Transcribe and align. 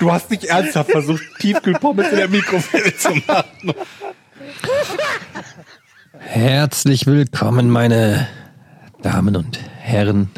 Du 0.00 0.10
hast 0.10 0.30
nicht 0.30 0.44
ernsthaft 0.44 0.90
versucht, 0.90 1.22
Tiefkühlpommes 1.40 2.08
in 2.08 2.16
der 2.16 2.28
Mikrofile 2.28 2.96
zu 2.96 3.10
machen. 3.26 3.74
Herzlich 6.18 7.06
willkommen, 7.06 7.68
meine 7.68 8.26
Damen 9.02 9.36
und 9.36 9.60
Herren, 9.78 10.30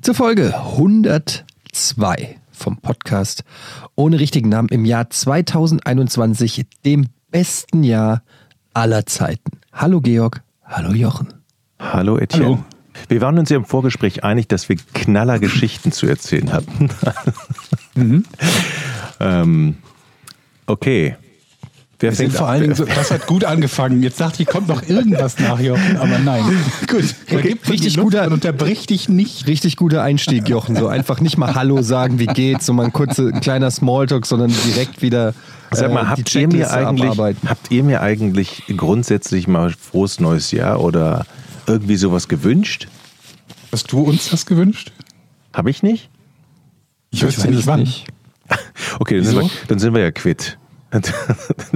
zur 0.00 0.14
Folge 0.14 0.56
102 0.56 2.38
vom 2.52 2.76
Podcast 2.76 3.42
ohne 3.96 4.20
richtigen 4.20 4.48
Namen 4.48 4.68
im 4.68 4.84
Jahr 4.84 5.10
2021, 5.10 6.66
dem 6.84 7.08
besten 7.32 7.82
Jahr 7.82 8.22
aller 8.74 9.06
Zeiten. 9.06 9.58
Hallo 9.72 10.00
Georg, 10.00 10.40
hallo 10.64 10.92
Jochen. 10.92 11.34
Hallo 11.80 12.16
Etienne. 12.16 12.44
Hallo. 12.44 12.64
Wir 13.08 13.20
waren 13.20 13.38
uns 13.38 13.48
ja 13.50 13.56
im 13.56 13.64
Vorgespräch 13.64 14.22
einig, 14.22 14.46
dass 14.46 14.68
wir 14.68 14.76
knaller 14.94 15.40
Geschichten 15.40 15.90
zu 15.90 16.06
erzählen 16.06 16.52
hatten. 16.52 16.90
ähm, 19.20 19.76
okay. 20.66 21.16
Wer 22.00 22.12
Wir 22.12 22.16
sind 22.16 22.26
fängt 22.28 22.38
vor 22.38 22.48
allen 22.48 22.62
Dingen 22.62 22.74
so, 22.74 22.86
das 22.86 23.10
hat 23.10 23.26
gut 23.26 23.44
angefangen. 23.44 24.02
Jetzt 24.02 24.18
dachte 24.22 24.42
ich, 24.42 24.48
kommt 24.48 24.68
noch 24.68 24.88
irgendwas 24.88 25.38
nach, 25.38 25.60
Jochen, 25.60 25.98
aber 25.98 26.18
nein. 26.18 26.42
Gut, 26.88 27.14
okay, 27.30 27.56
richtig 27.68 27.98
guter- 27.98 28.26
und 28.26 28.32
unterbrich 28.32 28.86
dich 28.86 29.10
nicht. 29.10 29.46
Richtig 29.46 29.76
guter 29.76 30.02
Einstieg, 30.02 30.48
Jochen. 30.48 30.76
So 30.76 30.88
einfach 30.88 31.20
nicht 31.20 31.36
mal 31.36 31.54
Hallo 31.54 31.82
sagen, 31.82 32.18
wie 32.18 32.26
geht's, 32.26 32.64
so 32.64 32.72
mal 32.72 32.86
ein 32.86 32.92
kurzer, 32.94 33.26
ein 33.26 33.40
kleiner 33.40 33.70
Smalltalk, 33.70 34.24
sondern 34.24 34.50
direkt 34.64 35.02
wieder 35.02 35.34
Sag 35.72 35.92
mal, 35.92 36.04
äh, 36.04 36.06
habt 36.06 36.34
die 36.34 36.40
ihr, 36.40 36.48
mir 36.48 36.70
eigentlich, 36.70 37.10
abarbeiten. 37.10 37.48
habt 37.50 37.70
ihr 37.70 37.84
mir 37.84 38.00
eigentlich 38.00 38.62
grundsätzlich 38.74 39.46
mal 39.46 39.70
frohes 39.70 40.20
neues 40.20 40.52
Jahr 40.52 40.80
oder 40.80 41.26
irgendwie 41.66 41.96
sowas 41.96 42.28
gewünscht? 42.28 42.88
Hast 43.72 43.92
du 43.92 44.00
uns 44.00 44.30
das 44.30 44.46
gewünscht? 44.46 44.92
Habe 45.52 45.68
ich 45.68 45.82
nicht? 45.82 46.08
Ich 47.10 47.22
wüsste 47.22 47.50
nicht 47.50 47.66
wann. 47.66 47.86
Okay, 48.98 49.16
dann 49.16 49.24
sind, 49.24 49.40
wir, 49.40 49.50
dann 49.68 49.78
sind 49.78 49.94
wir 49.94 50.02
ja 50.02 50.10
quitt. 50.10 50.58
das 50.90 51.12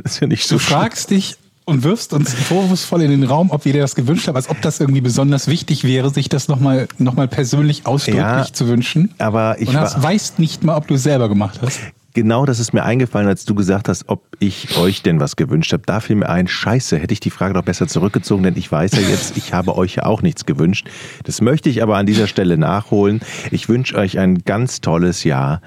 ist 0.04 0.20
ja 0.20 0.26
nicht 0.26 0.46
so 0.46 0.56
Du 0.56 0.58
fragst 0.58 1.10
dich 1.10 1.36
und 1.64 1.82
wirfst 1.82 2.12
uns 2.12 2.34
vorwurfsvoll 2.34 3.02
in 3.02 3.10
den 3.10 3.22
Raum, 3.24 3.50
ob 3.50 3.64
wir 3.64 3.72
dir 3.72 3.80
das 3.80 3.94
gewünscht 3.94 4.28
haben, 4.28 4.36
als 4.36 4.50
ob 4.50 4.60
das 4.60 4.80
irgendwie 4.80 5.00
besonders 5.00 5.46
wichtig 5.46 5.84
wäre, 5.84 6.10
sich 6.10 6.28
das 6.28 6.48
nochmal 6.48 6.88
noch 6.98 7.14
mal 7.14 7.28
persönlich 7.28 7.86
ausdrücklich 7.86 8.22
Ja, 8.22 8.46
zu 8.52 8.68
wünschen. 8.68 9.14
aber 9.18 9.56
ich 9.60 9.68
und 9.68 9.76
hast, 9.76 10.02
weißt 10.02 10.38
nicht 10.38 10.64
mal, 10.64 10.76
ob 10.76 10.88
du 10.88 10.94
es 10.94 11.02
selber 11.04 11.28
gemacht 11.28 11.60
hast. 11.62 11.80
Genau 12.14 12.46
das 12.46 12.60
ist 12.60 12.72
mir 12.72 12.84
eingefallen, 12.84 13.26
als 13.28 13.44
du 13.44 13.54
gesagt 13.56 13.88
hast, 13.88 14.08
ob 14.08 14.22
ich 14.38 14.76
euch 14.78 15.02
denn 15.02 15.18
was 15.18 15.34
gewünscht 15.34 15.72
habe. 15.72 15.82
Da 15.84 15.98
fiel 15.98 16.14
mir 16.16 16.28
ein, 16.28 16.46
scheiße, 16.46 16.96
hätte 16.96 17.12
ich 17.12 17.18
die 17.18 17.30
Frage 17.30 17.54
doch 17.54 17.62
besser 17.64 17.88
zurückgezogen, 17.88 18.44
denn 18.44 18.56
ich 18.56 18.70
weiß 18.70 18.92
ja 18.92 19.00
jetzt, 19.00 19.36
ich 19.36 19.52
habe 19.52 19.76
euch 19.76 19.96
ja 19.96 20.06
auch 20.06 20.22
nichts 20.22 20.46
gewünscht. 20.46 20.88
Das 21.24 21.40
möchte 21.40 21.68
ich 21.68 21.82
aber 21.82 21.96
an 21.96 22.06
dieser 22.06 22.28
Stelle 22.28 22.56
nachholen. 22.56 23.20
Ich 23.50 23.68
wünsche 23.68 23.96
euch 23.96 24.18
ein 24.20 24.44
ganz 24.44 24.80
tolles 24.80 25.24
Jahr 25.24 25.60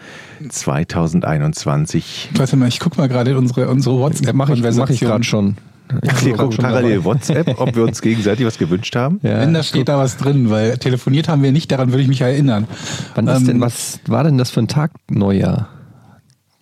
2021. 0.50 2.30
Warte 2.36 2.56
mal, 2.56 2.68
ich 2.68 2.80
guck 2.80 2.98
mal 2.98 3.08
gerade 3.08 3.31
in 3.31 3.38
unsere, 3.38 3.68
unsere 3.70 3.95
Mache 3.98 4.14
ich, 4.14 4.34
mach 4.34 4.50
ich 4.50 4.62
WhatsApp-Konversation. 4.64 5.09
gerade 5.09 5.23
schon. 5.23 5.58
Ich 6.02 6.34
gucken 6.34 6.52
schon 6.52 6.64
parallel 6.66 6.95
dabei. 6.98 7.06
WhatsApp, 7.06 7.59
ob 7.62 7.75
wir 7.75 7.84
uns 7.84 8.02
gegenseitig 8.02 8.45
was 8.45 8.58
gewünscht 8.58 8.95
haben. 8.95 9.20
Ja, 9.23 9.40
Wenn 9.40 9.53
da 9.53 9.64
steht 9.64 9.88
da 9.88 9.98
was 9.98 10.18
drin, 10.18 10.50
weil 10.50 10.78
telefoniert 10.78 11.30
haben 11.30 11.44
wir 11.44 11.52
nicht, 11.53 11.72
daran 11.72 11.92
würde 11.92 12.02
ich 12.02 12.09
mich 12.09 12.22
erinnern. 12.22 12.68
Wann 13.16 13.28
ist 13.28 13.40
Ähm, 13.41 13.46
denn, 13.47 13.62
was 13.62 14.00
war 14.07 14.24
denn 14.25 14.38
das 14.38 14.50
für 14.50 14.59
ein 14.62 14.68
Tag 14.68 14.91
Neujahr? 15.09 15.69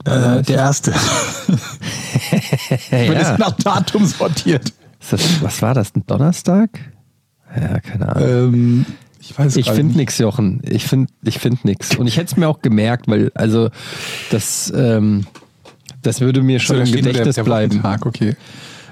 Äh, 0.06 0.42
der 0.44 0.56
erste. 0.58 0.94
Wird 2.90 2.92
ja. 2.92 3.34
es 3.34 3.40
nach 3.40 3.52
Datum 3.52 4.06
sortiert. 4.06 4.74
Das, 5.10 5.42
was 5.42 5.62
war 5.62 5.74
das? 5.74 5.96
Ein 5.96 6.04
Donnerstag? 6.08 6.70
Ja, 7.56 7.80
keine 7.80 8.16
Ahnung. 8.16 8.54
Ähm, 8.54 8.86
ich 9.20 9.38
weiß 9.38 9.56
Ich 9.56 9.66
finde 9.68 9.86
nicht. 9.86 9.96
nichts, 9.98 10.18
Jochen. 10.18 10.62
Ich 10.64 10.86
finde 10.86 11.12
ich 11.24 11.40
find 11.40 11.66
nichts. 11.66 11.96
Und 11.96 12.08
ich 12.08 12.18
hätte 12.18 12.32
es 12.32 12.38
mir 12.38 12.48
auch 12.48 12.62
gemerkt, 12.62 13.08
weil, 13.08 13.32
also, 13.34 13.70
das, 14.30 14.72
ähm, 14.76 15.26
das 16.02 16.22
würde 16.22 16.42
mir 16.42 16.60
schon 16.60 16.78
So, 16.78 16.82
im 16.84 16.92
Gedächtnis 16.92 17.36
der, 17.36 17.44
der 17.44 17.44
bleiben. 17.44 17.72
Wochentag, 17.74 18.06
okay. 18.06 18.36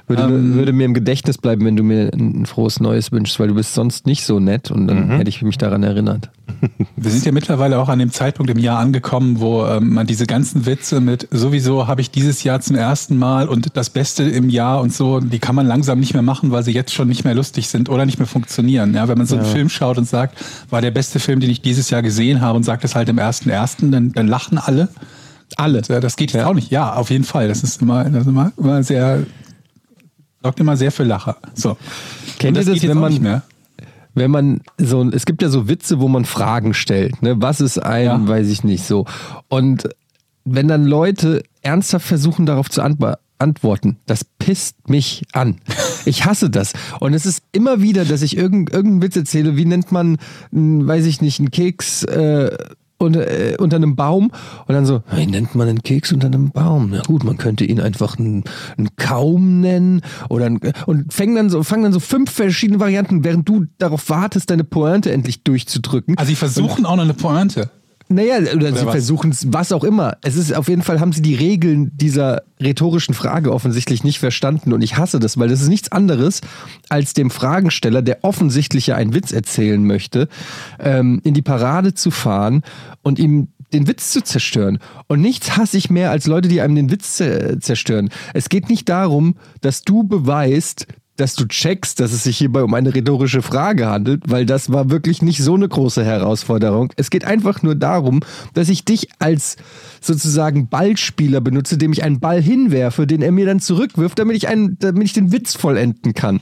Würde, 0.07 0.23
Ähm, 0.23 0.53
würde 0.55 0.73
mir 0.73 0.83
im 0.83 0.93
Gedächtnis 0.93 1.37
bleiben, 1.37 1.63
wenn 1.65 1.77
du 1.77 1.83
mir 1.83 2.11
ein, 2.13 2.45
frohes 2.45 2.81
Neues 2.81 3.13
wünschst, 3.13 3.39
weil 3.39 3.47
du 3.47 3.55
bist 3.55 3.73
sonst 3.73 4.05
nicht 4.05 4.25
so 4.25 4.39
nett 4.41 4.69
und 4.69 4.87
dann 4.87 5.11
hätte 5.11 5.29
ich 5.29 5.41
mich 5.41 5.57
daran 5.57 5.81
erinnert. 5.81 6.29
Wir 6.97 7.09
sind 7.09 7.25
ja 7.25 7.31
mittlerweile 7.31 7.79
auch 7.79 7.87
an 7.87 7.99
dem 7.99 8.11
Zeitpunkt 8.11 8.51
im 8.51 8.59
Jahr 8.59 8.79
angekommen, 8.79 9.39
wo 9.39 9.65
ähm, 9.65 9.93
man 9.93 10.05
diese 10.05 10.25
ganzen 10.25 10.65
Witze 10.65 10.99
mit 10.99 11.29
sowieso 11.31 11.87
habe 11.87 12.01
ich 12.01 12.11
dieses 12.11 12.43
Jahr 12.43 12.59
zum 12.59 12.75
ersten 12.75 13.17
Mal 13.17 13.47
und 13.47 13.77
das 13.77 13.89
Beste 13.89 14.23
im 14.23 14.49
Jahr 14.49 14.81
und 14.81 14.93
so, 14.93 15.21
die 15.21 15.39
kann 15.39 15.55
man 15.55 15.67
langsam 15.67 15.99
nicht 16.01 16.13
mehr 16.13 16.21
machen, 16.21 16.51
weil 16.51 16.63
sie 16.63 16.71
jetzt 16.73 16.93
schon 16.93 17.07
nicht 17.07 17.23
mehr 17.23 17.33
lustig 17.33 17.69
sind 17.69 17.87
oder 17.87 18.05
nicht 18.05 18.19
mehr 18.19 18.27
funktionieren. 18.27 18.93
Ja, 18.93 19.07
wenn 19.07 19.17
man 19.17 19.25
so 19.27 19.37
einen 19.37 19.45
Film 19.45 19.69
schaut 19.69 19.97
und 19.97 20.05
sagt, 20.07 20.37
war 20.69 20.81
der 20.81 20.91
beste 20.91 21.19
Film, 21.19 21.39
den 21.39 21.49
ich 21.49 21.61
dieses 21.61 21.89
Jahr 21.89 22.01
gesehen 22.01 22.41
habe 22.41 22.57
und 22.57 22.63
sagt 22.63 22.83
es 22.83 22.93
halt 22.93 23.07
im 23.07 23.17
ersten 23.19 23.49
ersten, 23.49 23.89
dann, 23.91 24.11
dann 24.11 24.27
lachen 24.27 24.57
alle. 24.57 24.89
Alle. 25.55 25.81
Ja, 25.87 25.99
das 26.01 26.17
geht 26.17 26.33
Ja. 26.33 26.47
auch 26.47 26.53
nicht. 26.53 26.71
Ja, 26.71 26.93
auf 26.93 27.09
jeden 27.09 27.23
Fall. 27.23 27.47
Das 27.47 27.63
ist 27.63 27.81
immer, 27.81 28.03
das 28.05 28.23
ist 28.23 28.27
immer, 28.27 28.51
immer 28.57 28.83
sehr, 28.83 29.23
sorgt 30.43 30.59
immer 30.59 30.77
sehr 30.77 30.91
für 30.91 31.03
Lacher. 31.03 31.37
So. 31.55 31.77
Kennt 32.39 32.57
ihr 32.57 32.63
das, 32.65 32.75
jetzt 32.75 32.87
wenn 32.87 32.97
man- 32.99 33.11
nicht 33.11 33.21
mehr? 33.21 33.43
wenn 34.15 34.29
man 34.29 34.61
so, 34.77 35.03
es 35.09 35.25
gibt 35.25 35.41
ja 35.41 35.49
so 35.49 35.67
Witze, 35.67 35.99
wo 35.99 36.07
man 36.07 36.25
Fragen 36.25 36.75
stellt. 36.75 37.23
Ne? 37.23 37.41
Was 37.41 37.61
ist 37.61 37.79
ein, 37.79 38.05
Ja. 38.05 38.27
weiß 38.27 38.47
ich 38.49 38.63
nicht 38.63 38.83
so. 38.85 39.05
Und 39.47 39.89
wenn 40.45 40.67
dann 40.67 40.83
Leute 40.85 41.41
ernsthaft 41.63 42.05
versuchen, 42.05 42.45
darauf 42.45 42.69
zu 42.69 42.81
antw 42.83 43.13
antworten, 43.39 43.97
das 44.05 44.23
pisst 44.23 44.89
mich 44.89 45.23
an. 45.33 45.55
Ich 46.05 46.25
hasse 46.25 46.49
das. 46.49 46.73
Und 46.99 47.13
es 47.13 47.25
ist 47.25 47.43
immer 47.53 47.81
wieder, 47.81 48.03
dass 48.03 48.21
ich 48.23 48.35
irgend, 48.35 48.71
irgendeinen 48.73 49.01
Witz 49.03 49.15
erzähle, 49.15 49.55
wie 49.55 49.63
nennt 49.63 49.93
man, 49.93 50.17
n, 50.51 50.85
weiß 50.85 51.05
ich 51.05 51.21
nicht, 51.21 51.39
einen 51.39 51.49
Keks 51.49 52.03
äh, 52.03 52.55
unter, 53.03 53.27
äh, 53.27 53.55
unter 53.57 53.77
einem 53.77 53.95
Baum 53.95 54.31
und 54.67 54.73
dann 54.73 54.85
so, 54.85 55.01
wie 55.15 55.25
nennt 55.25 55.55
man 55.55 55.67
einen 55.67 55.83
Keks 55.83 56.11
unter 56.11 56.27
einem 56.27 56.51
Baum? 56.51 56.89
Na 56.91 57.01
gut, 57.01 57.23
man 57.23 57.37
könnte 57.37 57.65
ihn 57.65 57.79
einfach 57.79 58.17
einen, 58.17 58.43
einen 58.77 58.95
Kaum 58.95 59.61
nennen 59.61 60.01
oder 60.29 60.45
ein, 60.45 60.59
und 60.85 61.13
fangen 61.13 61.35
dann 61.35 61.49
so 61.49 61.63
fangen 61.63 61.83
dann 61.83 61.93
so 61.93 61.99
fünf 61.99 62.31
verschiedene 62.31 62.79
Varianten, 62.79 63.23
während 63.23 63.47
du 63.47 63.65
darauf 63.77 64.09
wartest, 64.09 64.49
deine 64.49 64.63
Pointe 64.63 65.11
endlich 65.11 65.43
durchzudrücken. 65.43 66.17
Also 66.17 66.29
sie 66.29 66.35
versuchen 66.35 66.85
auch 66.85 66.95
noch 66.95 67.03
eine 67.03 67.13
Pointe. 67.13 67.69
Naja, 68.13 68.37
oder, 68.53 68.67
sie 68.75 68.85
was? 68.85 68.91
versuchen 68.91 69.31
es, 69.31 69.51
was 69.51 69.71
auch 69.71 69.83
immer. 69.83 70.17
Es 70.21 70.35
ist 70.35 70.53
auf 70.55 70.67
jeden 70.67 70.81
Fall, 70.81 70.99
haben 70.99 71.13
sie 71.13 71.21
die 71.21 71.35
Regeln 71.35 71.91
dieser 71.95 72.43
rhetorischen 72.61 73.13
Frage 73.13 73.51
offensichtlich 73.51 74.03
nicht 74.03 74.19
verstanden. 74.19 74.73
Und 74.73 74.81
ich 74.81 74.97
hasse 74.97 75.19
das, 75.19 75.37
weil 75.37 75.49
das 75.49 75.61
ist 75.61 75.69
nichts 75.69 75.91
anderes, 75.91 76.41
als 76.89 77.13
dem 77.13 77.29
Fragensteller, 77.29 78.01
der 78.01 78.19
offensichtlich 78.23 78.87
ja 78.87 78.95
einen 78.95 79.13
Witz 79.13 79.31
erzählen 79.31 79.85
möchte, 79.85 80.27
ähm, 80.79 81.21
in 81.23 81.33
die 81.33 81.41
Parade 81.41 81.93
zu 81.93 82.11
fahren 82.11 82.63
und 83.01 83.19
ihm 83.19 83.49
den 83.73 83.87
Witz 83.87 84.11
zu 84.11 84.21
zerstören. 84.21 84.77
Und 85.07 85.21
nichts 85.21 85.57
hasse 85.57 85.77
ich 85.77 85.89
mehr 85.89 86.11
als 86.11 86.27
Leute, 86.27 86.47
die 86.47 86.61
einem 86.61 86.75
den 86.75 86.91
Witz 86.91 87.19
zer- 87.19 87.59
zerstören. 87.59 88.09
Es 88.35 88.49
geht 88.49 88.69
nicht 88.69 88.87
darum, 88.87 89.35
dass 89.61 89.81
du 89.81 90.03
beweist, 90.03 90.85
dass 91.15 91.35
du 91.35 91.45
checkst, 91.45 91.99
dass 91.99 92.11
es 92.11 92.23
sich 92.23 92.37
hierbei 92.37 92.63
um 92.63 92.73
eine 92.73 92.93
rhetorische 92.93 93.41
Frage 93.41 93.87
handelt, 93.87 94.23
weil 94.27 94.45
das 94.45 94.71
war 94.71 94.89
wirklich 94.89 95.21
nicht 95.21 95.43
so 95.43 95.53
eine 95.53 95.67
große 95.67 96.03
Herausforderung. 96.03 96.91
Es 96.95 97.09
geht 97.09 97.25
einfach 97.25 97.61
nur 97.61 97.75
darum, 97.75 98.21
dass 98.53 98.69
ich 98.69 98.83
dich 98.83 99.09
als 99.19 99.57
sozusagen 100.01 100.69
Ballspieler 100.69 101.39
benutze, 101.41 101.77
dem 101.77 101.93
ich 101.93 102.03
einen 102.03 102.19
Ball 102.19 102.41
hinwerfe, 102.41 103.05
den 103.05 103.21
er 103.21 103.31
mir 103.31 103.45
dann 103.45 103.59
zurückwirft, 103.59 104.17
damit 104.17 104.37
ich, 104.37 104.47
einen, 104.47 104.77
damit 104.79 105.03
ich 105.03 105.13
den 105.13 105.31
Witz 105.31 105.53
vollenden 105.55 106.13
kann. 106.13 106.41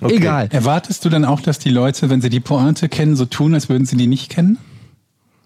Egal. 0.00 0.48
Erwartest 0.50 1.04
du 1.04 1.08
dann 1.08 1.24
auch, 1.24 1.40
dass 1.40 1.58
die 1.58 1.70
Leute, 1.70 2.10
wenn 2.10 2.20
sie 2.20 2.30
die 2.30 2.40
Pointe 2.40 2.88
kennen, 2.88 3.16
so 3.16 3.26
tun, 3.26 3.54
als 3.54 3.68
würden 3.68 3.86
sie 3.86 3.96
die 3.96 4.06
nicht 4.06 4.30
kennen? 4.30 4.58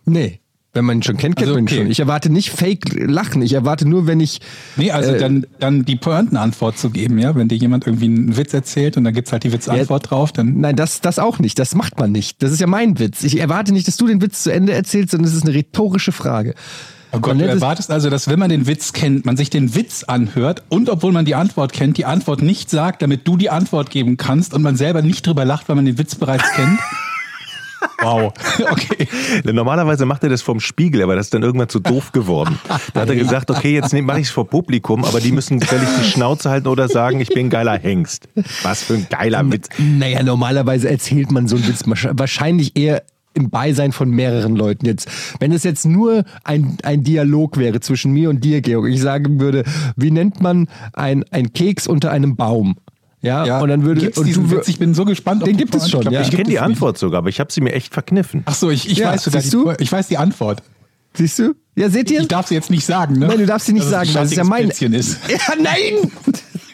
Nee. 0.04 0.40
Wenn 0.74 0.84
man 0.84 0.98
ihn 0.98 1.02
schon 1.02 1.16
kennt, 1.16 1.36
kennt 1.36 1.48
Also, 1.48 1.54
man 1.54 1.64
ihn 1.64 1.68
schon. 1.68 1.90
Ich 1.90 1.98
erwarte 1.98 2.30
nicht 2.30 2.50
Fake-Lachen. 2.50 3.40
Ich 3.42 3.54
erwarte 3.54 3.88
nur, 3.88 4.06
wenn 4.06 4.20
ich. 4.20 4.40
Nee, 4.76 4.90
also 4.90 5.12
Äh, 5.12 5.18
dann, 5.18 5.46
dann 5.58 5.84
die 5.86 5.96
Pointenantwort 5.96 6.76
zu 6.78 6.90
geben, 6.90 7.18
ja. 7.18 7.34
Wenn 7.34 7.48
dir 7.48 7.56
jemand 7.56 7.86
irgendwie 7.86 8.04
einen 8.04 8.36
Witz 8.36 8.52
erzählt 8.52 8.96
und 8.98 9.04
dann 9.04 9.14
gibt's 9.14 9.32
halt 9.32 9.44
die 9.44 9.52
Witzantwort 9.52 10.10
drauf, 10.10 10.30
dann. 10.32 10.60
Nein, 10.60 10.76
das, 10.76 11.00
das 11.00 11.18
auch 11.18 11.38
nicht. 11.38 11.58
Das 11.58 11.74
macht 11.74 11.98
man 11.98 12.12
nicht. 12.12 12.42
Das 12.42 12.52
ist 12.52 12.60
ja 12.60 12.66
mein 12.66 12.98
Witz. 12.98 13.24
Ich 13.24 13.40
erwarte 13.40 13.72
nicht, 13.72 13.88
dass 13.88 13.96
du 13.96 14.06
den 14.06 14.20
Witz 14.20 14.42
zu 14.42 14.52
Ende 14.52 14.74
erzählst, 14.74 15.12
sondern 15.12 15.28
es 15.28 15.34
ist 15.34 15.44
eine 15.46 15.54
rhetorische 15.54 16.12
Frage. 16.12 16.54
Oh 17.12 17.20
Gott, 17.20 17.40
du 17.40 17.44
es- 17.46 17.50
erwartest 17.50 17.90
also, 17.90 18.10
dass 18.10 18.28
wenn 18.28 18.38
man 18.38 18.50
den 18.50 18.66
Witz 18.66 18.92
kennt, 18.92 19.24
man 19.24 19.38
sich 19.38 19.48
den 19.48 19.74
Witz 19.74 20.04
anhört 20.04 20.62
und 20.68 20.90
obwohl 20.90 21.12
man 21.12 21.24
die 21.24 21.34
Antwort 21.34 21.72
kennt, 21.72 21.96
die 21.96 22.04
Antwort 22.04 22.42
nicht 22.42 22.68
sagt, 22.68 23.00
damit 23.00 23.26
du 23.26 23.38
die 23.38 23.48
Antwort 23.48 23.88
geben 23.88 24.18
kannst 24.18 24.52
und 24.52 24.60
man 24.60 24.76
selber 24.76 25.00
nicht 25.00 25.26
drüber 25.26 25.46
lacht, 25.46 25.70
weil 25.70 25.76
man 25.76 25.86
den 25.86 25.96
Witz 25.96 26.14
bereits 26.16 26.44
kennt. 26.54 26.78
Wow. 28.02 28.32
Okay. 28.70 29.08
Normalerweise 29.44 30.04
macht 30.04 30.22
er 30.25 30.28
das 30.28 30.42
vom 30.42 30.60
Spiegel, 30.60 31.02
aber 31.02 31.16
das 31.16 31.26
ist 31.26 31.34
dann 31.34 31.42
irgendwann 31.42 31.69
zu 31.69 31.80
doof 31.80 32.12
geworden. 32.12 32.58
Da 32.92 33.02
hat 33.02 33.08
er 33.08 33.16
gesagt, 33.16 33.50
okay, 33.50 33.75
jetzt 33.75 33.92
mache 33.94 34.20
ich 34.20 34.26
es 34.26 34.32
vor 34.32 34.48
Publikum, 34.48 35.04
aber 35.04 35.20
die 35.20 35.32
müssen 35.32 35.60
völlig 35.60 35.88
die 36.00 36.04
Schnauze 36.04 36.50
halten 36.50 36.69
oder 36.69 36.88
sagen, 36.88 37.20
ich 37.20 37.28
bin 37.28 37.46
ein 37.46 37.50
geiler 37.50 37.78
Hengst. 37.78 38.28
Was 38.62 38.82
für 38.82 38.94
ein 38.94 39.06
geiler 39.08 39.50
Witz. 39.50 39.69
Naja, 39.78 40.22
normalerweise 40.22 40.88
erzählt 40.88 41.30
man 41.30 41.48
so 41.48 41.56
einen 41.56 41.66
Witz 41.66 41.84
wahrscheinlich 41.86 42.76
eher 42.76 43.02
im 43.34 43.50
Beisein 43.50 43.92
von 43.92 44.10
mehreren 44.10 44.56
Leuten 44.56 44.84
jetzt. 44.84 45.08
Wenn 45.38 45.52
es 45.52 45.62
jetzt 45.62 45.86
nur 45.86 46.25
ein, 46.44 46.76
ein 46.82 47.04
Dialog 47.04 47.56
wäre 47.56 47.80
zwischen 47.80 48.12
mir 48.12 48.30
und 48.30 48.42
dir, 48.44 48.60
Georg, 48.60 48.88
ich 48.88 49.00
sagen 49.00 49.40
würde, 49.40 49.64
wie 49.96 50.10
nennt 50.10 50.40
man 50.40 50.69
ein, 50.92 51.25
ein 51.30 51.52
Keks 51.52 51.86
unter 51.86 52.10
einem 52.10 52.36
Baum? 52.36 52.76
Ja, 53.20 53.44
Ja, 53.44 53.60
und 53.60 53.68
dann 53.68 53.82
würde 53.84 54.00
gibt's 54.00 54.18
und 54.18 54.26
diesen 54.26 54.48
du, 54.48 54.56
Witz? 54.56 54.68
Ich 54.68 54.78
bin 54.78 54.94
so 54.94 55.04
gespannt. 55.04 55.44
Den 55.46 55.56
gibt 55.56 55.74
es 55.74 55.90
schon, 55.90 56.00
glaub, 56.02 56.12
ja. 56.14 56.20
Ich 56.20 56.30
kenne 56.30 56.44
die 56.44 56.56
es 56.56 56.62
Antwort 56.62 56.98
sogar, 56.98 57.18
aber 57.18 57.28
ich 57.28 57.40
habe 57.40 57.52
sie 57.52 57.60
mir 57.60 57.72
echt 57.72 57.92
verkniffen. 57.92 58.42
Ach 58.44 58.54
so, 58.54 58.70
ich, 58.70 58.88
ich 58.90 58.98
Ja, 58.98 59.12
weiß 59.12 59.24
sogar 59.24 59.40
siehst 59.42 59.54
die, 59.54 59.56
du? 59.58 59.72
ich 59.78 59.90
weiß 59.90 60.06
die 60.08 60.18
Antwort. 60.18 60.62
siehst 61.14 61.38
du? 61.40 61.54
Ja, 61.74 61.88
seht 61.90 62.10
ihr? 62.10 62.20
Ich 62.20 62.28
darf 62.28 62.46
sie 62.48 62.54
jetzt 62.54 62.70
nicht 62.70 62.84
sagen, 62.86 63.14
ne? 63.18 63.26
Nein, 63.26 63.38
du 63.38 63.46
darfst 63.46 63.66
sie 63.66 63.72
nicht 63.72 63.82
Dass 63.82 64.06
es 64.06 64.12
sagen, 64.12 64.12
das 64.14 64.30
ist 64.32 64.36
ja 64.36 64.44
mein- 64.44 64.68
ist. 64.70 65.18
ja, 65.28 65.54
nein! 65.60 66.10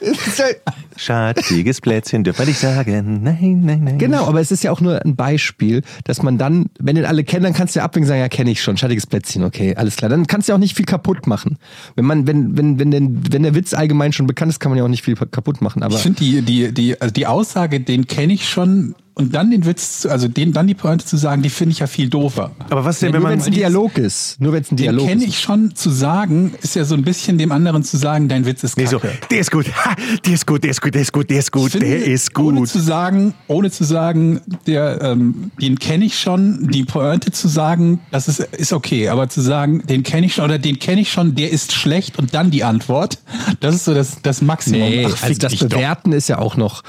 Schattiges 0.97 1.81
Plätzchen, 1.81 2.25
dürfen 2.25 2.41
wir 2.41 2.47
nicht 2.47 2.59
sagen. 2.59 3.23
Nein, 3.23 3.63
nein, 3.65 3.81
nein. 3.85 3.99
Genau, 3.99 4.27
aber 4.27 4.41
es 4.41 4.51
ist 4.51 4.63
ja 4.63 4.71
auch 4.71 4.81
nur 4.81 5.05
ein 5.05 5.17
Beispiel, 5.17 5.83
dass 6.05 6.23
man 6.23 6.39
dann, 6.39 6.67
wenn 6.79 6.97
den 6.97 7.05
alle 7.05 7.25
kennen, 7.25 7.45
dann 7.45 7.53
kannst 7.53 7.75
du 7.75 7.81
ja 7.81 7.85
abwinken 7.85 8.05
und 8.05 8.09
sagen, 8.09 8.21
ja, 8.21 8.29
kenne 8.29 8.51
ich 8.51 8.63
schon, 8.63 8.77
schattiges 8.77 9.07
Plätzchen, 9.07 9.43
okay, 9.45 9.75
alles 9.77 9.97
klar. 9.97 10.09
Dann 10.09 10.27
kannst 10.27 10.49
du 10.49 10.53
ja 10.53 10.57
auch 10.57 10.61
nicht 10.61 10.77
viel 10.77 10.87
kaputt 10.87 11.27
machen. 11.27 11.59
Wenn 11.97 12.05
man, 12.05 12.27
wenn, 12.27 12.57
wenn, 12.57 12.79
wenn, 12.79 12.91
den, 12.91 13.33
wenn 13.33 13.43
der 13.43 13.55
Witz 13.55 13.75
allgemein 13.75 14.13
schon 14.13 14.27
bekannt 14.27 14.51
ist, 14.51 14.61
kann 14.61 14.71
man 14.71 14.79
ja 14.79 14.85
auch 14.85 14.89
nicht 14.89 15.05
viel 15.05 15.17
kaputt 15.17 15.61
machen. 15.61 15.83
Aber 15.83 15.95
Ich 15.97 16.03
finde 16.03 16.21
die, 16.21 16.43
die, 16.43 16.73
die, 16.73 17.01
also 17.01 17.13
die 17.13 17.27
Aussage, 17.27 17.81
den 17.81 18.07
kenne 18.07 18.33
ich 18.33 18.49
schon 18.49 18.95
und 19.15 19.35
dann 19.35 19.51
den 19.51 19.65
Witz, 19.65 20.01
zu- 20.01 20.11
also 20.11 20.27
den, 20.29 20.53
dann 20.53 20.67
die 20.67 20.75
Pointe 20.75 21.05
zu 21.05 21.17
sagen, 21.17 21.43
die 21.43 21.49
finde 21.51 21.73
ich 21.73 21.79
ja 21.79 21.87
viel 21.87 22.09
doofer. 22.09 22.51
Aber 22.71 22.85
was 22.85 23.01
ja, 23.01 23.07
denn, 23.09 23.15
wenn 23.15 23.21
nur 23.23 23.31
wenn 23.31 23.37
man. 23.39 23.41
es 23.41 23.47
ein 23.47 23.53
Dialog 23.53 23.97
ist. 23.99 24.41
Nur 24.41 24.53
wenn 24.53 24.63
es 24.63 24.73
ein 24.73 24.77
Den 24.77 24.83
Dialog 24.85 25.07
kenne 25.09 25.23
ist. 25.23 25.29
ich 25.29 25.41
schon 25.41 25.75
zu 25.75 25.91
sagen, 25.91 26.53
ist 26.63 26.75
ja 26.75 26.85
so 26.85 26.95
ein 26.95 27.03
bisschen 27.03 27.39
dem 27.39 27.53
anderen 27.53 27.85
zu 27.85 27.97
sagen, 27.97 28.29
dein 28.29 28.45
Witz 28.47 28.65
ist 28.65 28.77
Nee, 28.77 28.87
so, 28.87 28.99
kacke. 28.99 29.15
der 29.31 29.39
ist 29.39 29.51
gut, 29.53 29.67
ha, 29.85 29.95
der 30.27 30.35
ist 30.35 30.47
gut, 30.47 30.65
der 30.65 30.71
ist 30.73 30.81
gut, 30.83 30.95
der 30.95 31.03
ist 31.03 31.13
gut, 31.13 31.31
der 31.31 31.39
ist 31.39 31.53
gut, 31.53 31.71
finde, 31.73 31.87
der 31.87 32.05
ist 32.05 32.37
Ohne 32.39 32.59
gut. 32.61 32.69
zu 32.69 32.81
sagen, 32.81 33.35
ohne 33.47 33.71
zu 33.71 33.85
sagen, 33.85 34.41
der, 34.67 35.01
ähm, 35.03 35.51
den 35.61 35.79
kenne 35.79 36.05
ich 36.07 36.19
schon, 36.19 36.69
die 36.69 36.85
Pointe 36.85 37.31
zu 37.31 37.47
sagen, 37.49 38.01
das 38.11 38.27
ist, 38.29 38.41
ist 38.41 38.73
okay, 38.73 39.09
aber 39.11 39.29
zu 39.29 39.41
sagen, 39.41 39.83
den 39.87 40.03
kenne 40.03 40.27
ich 40.27 40.35
schon 40.35 40.45
oder 40.45 40.59
den 40.59 40.79
kenne 40.79 41.01
ich 41.01 41.13
schon, 41.13 41.35
der 41.35 41.51
ist 41.53 41.73
schlecht 41.73 42.19
und 42.19 42.35
dann 42.35 42.51
die 42.51 42.65
Antwort, 42.65 43.19
das 43.61 43.75
ist 43.77 43.85
so 43.85 43.95
das, 43.95 44.19
das 44.23 44.43
Maximum. 44.43 44.81
Nee, 44.81 45.07
Ach, 45.09 45.23
also 45.23 45.39
das 45.39 45.53
dich 45.53 45.61
doch. 45.61 45.69
Bewerten 45.69 46.13
ist 46.13 46.29
ja 46.29 46.39
auch 46.39 46.57
noch, 46.57 46.83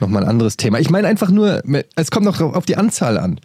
noch 0.00 0.08
mal 0.08 0.22
ein 0.22 0.28
anderes 0.28 0.56
Thema. 0.56 0.78
Ich 0.80 0.90
meine 0.90 1.08
einfach 1.08 1.30
nur, 1.30 1.62
es 1.94 2.10
kommt 2.10 2.26
noch 2.26 2.40
auf 2.40 2.66
die 2.66 2.76
Anzahl 2.76 3.18
an. 3.18 3.40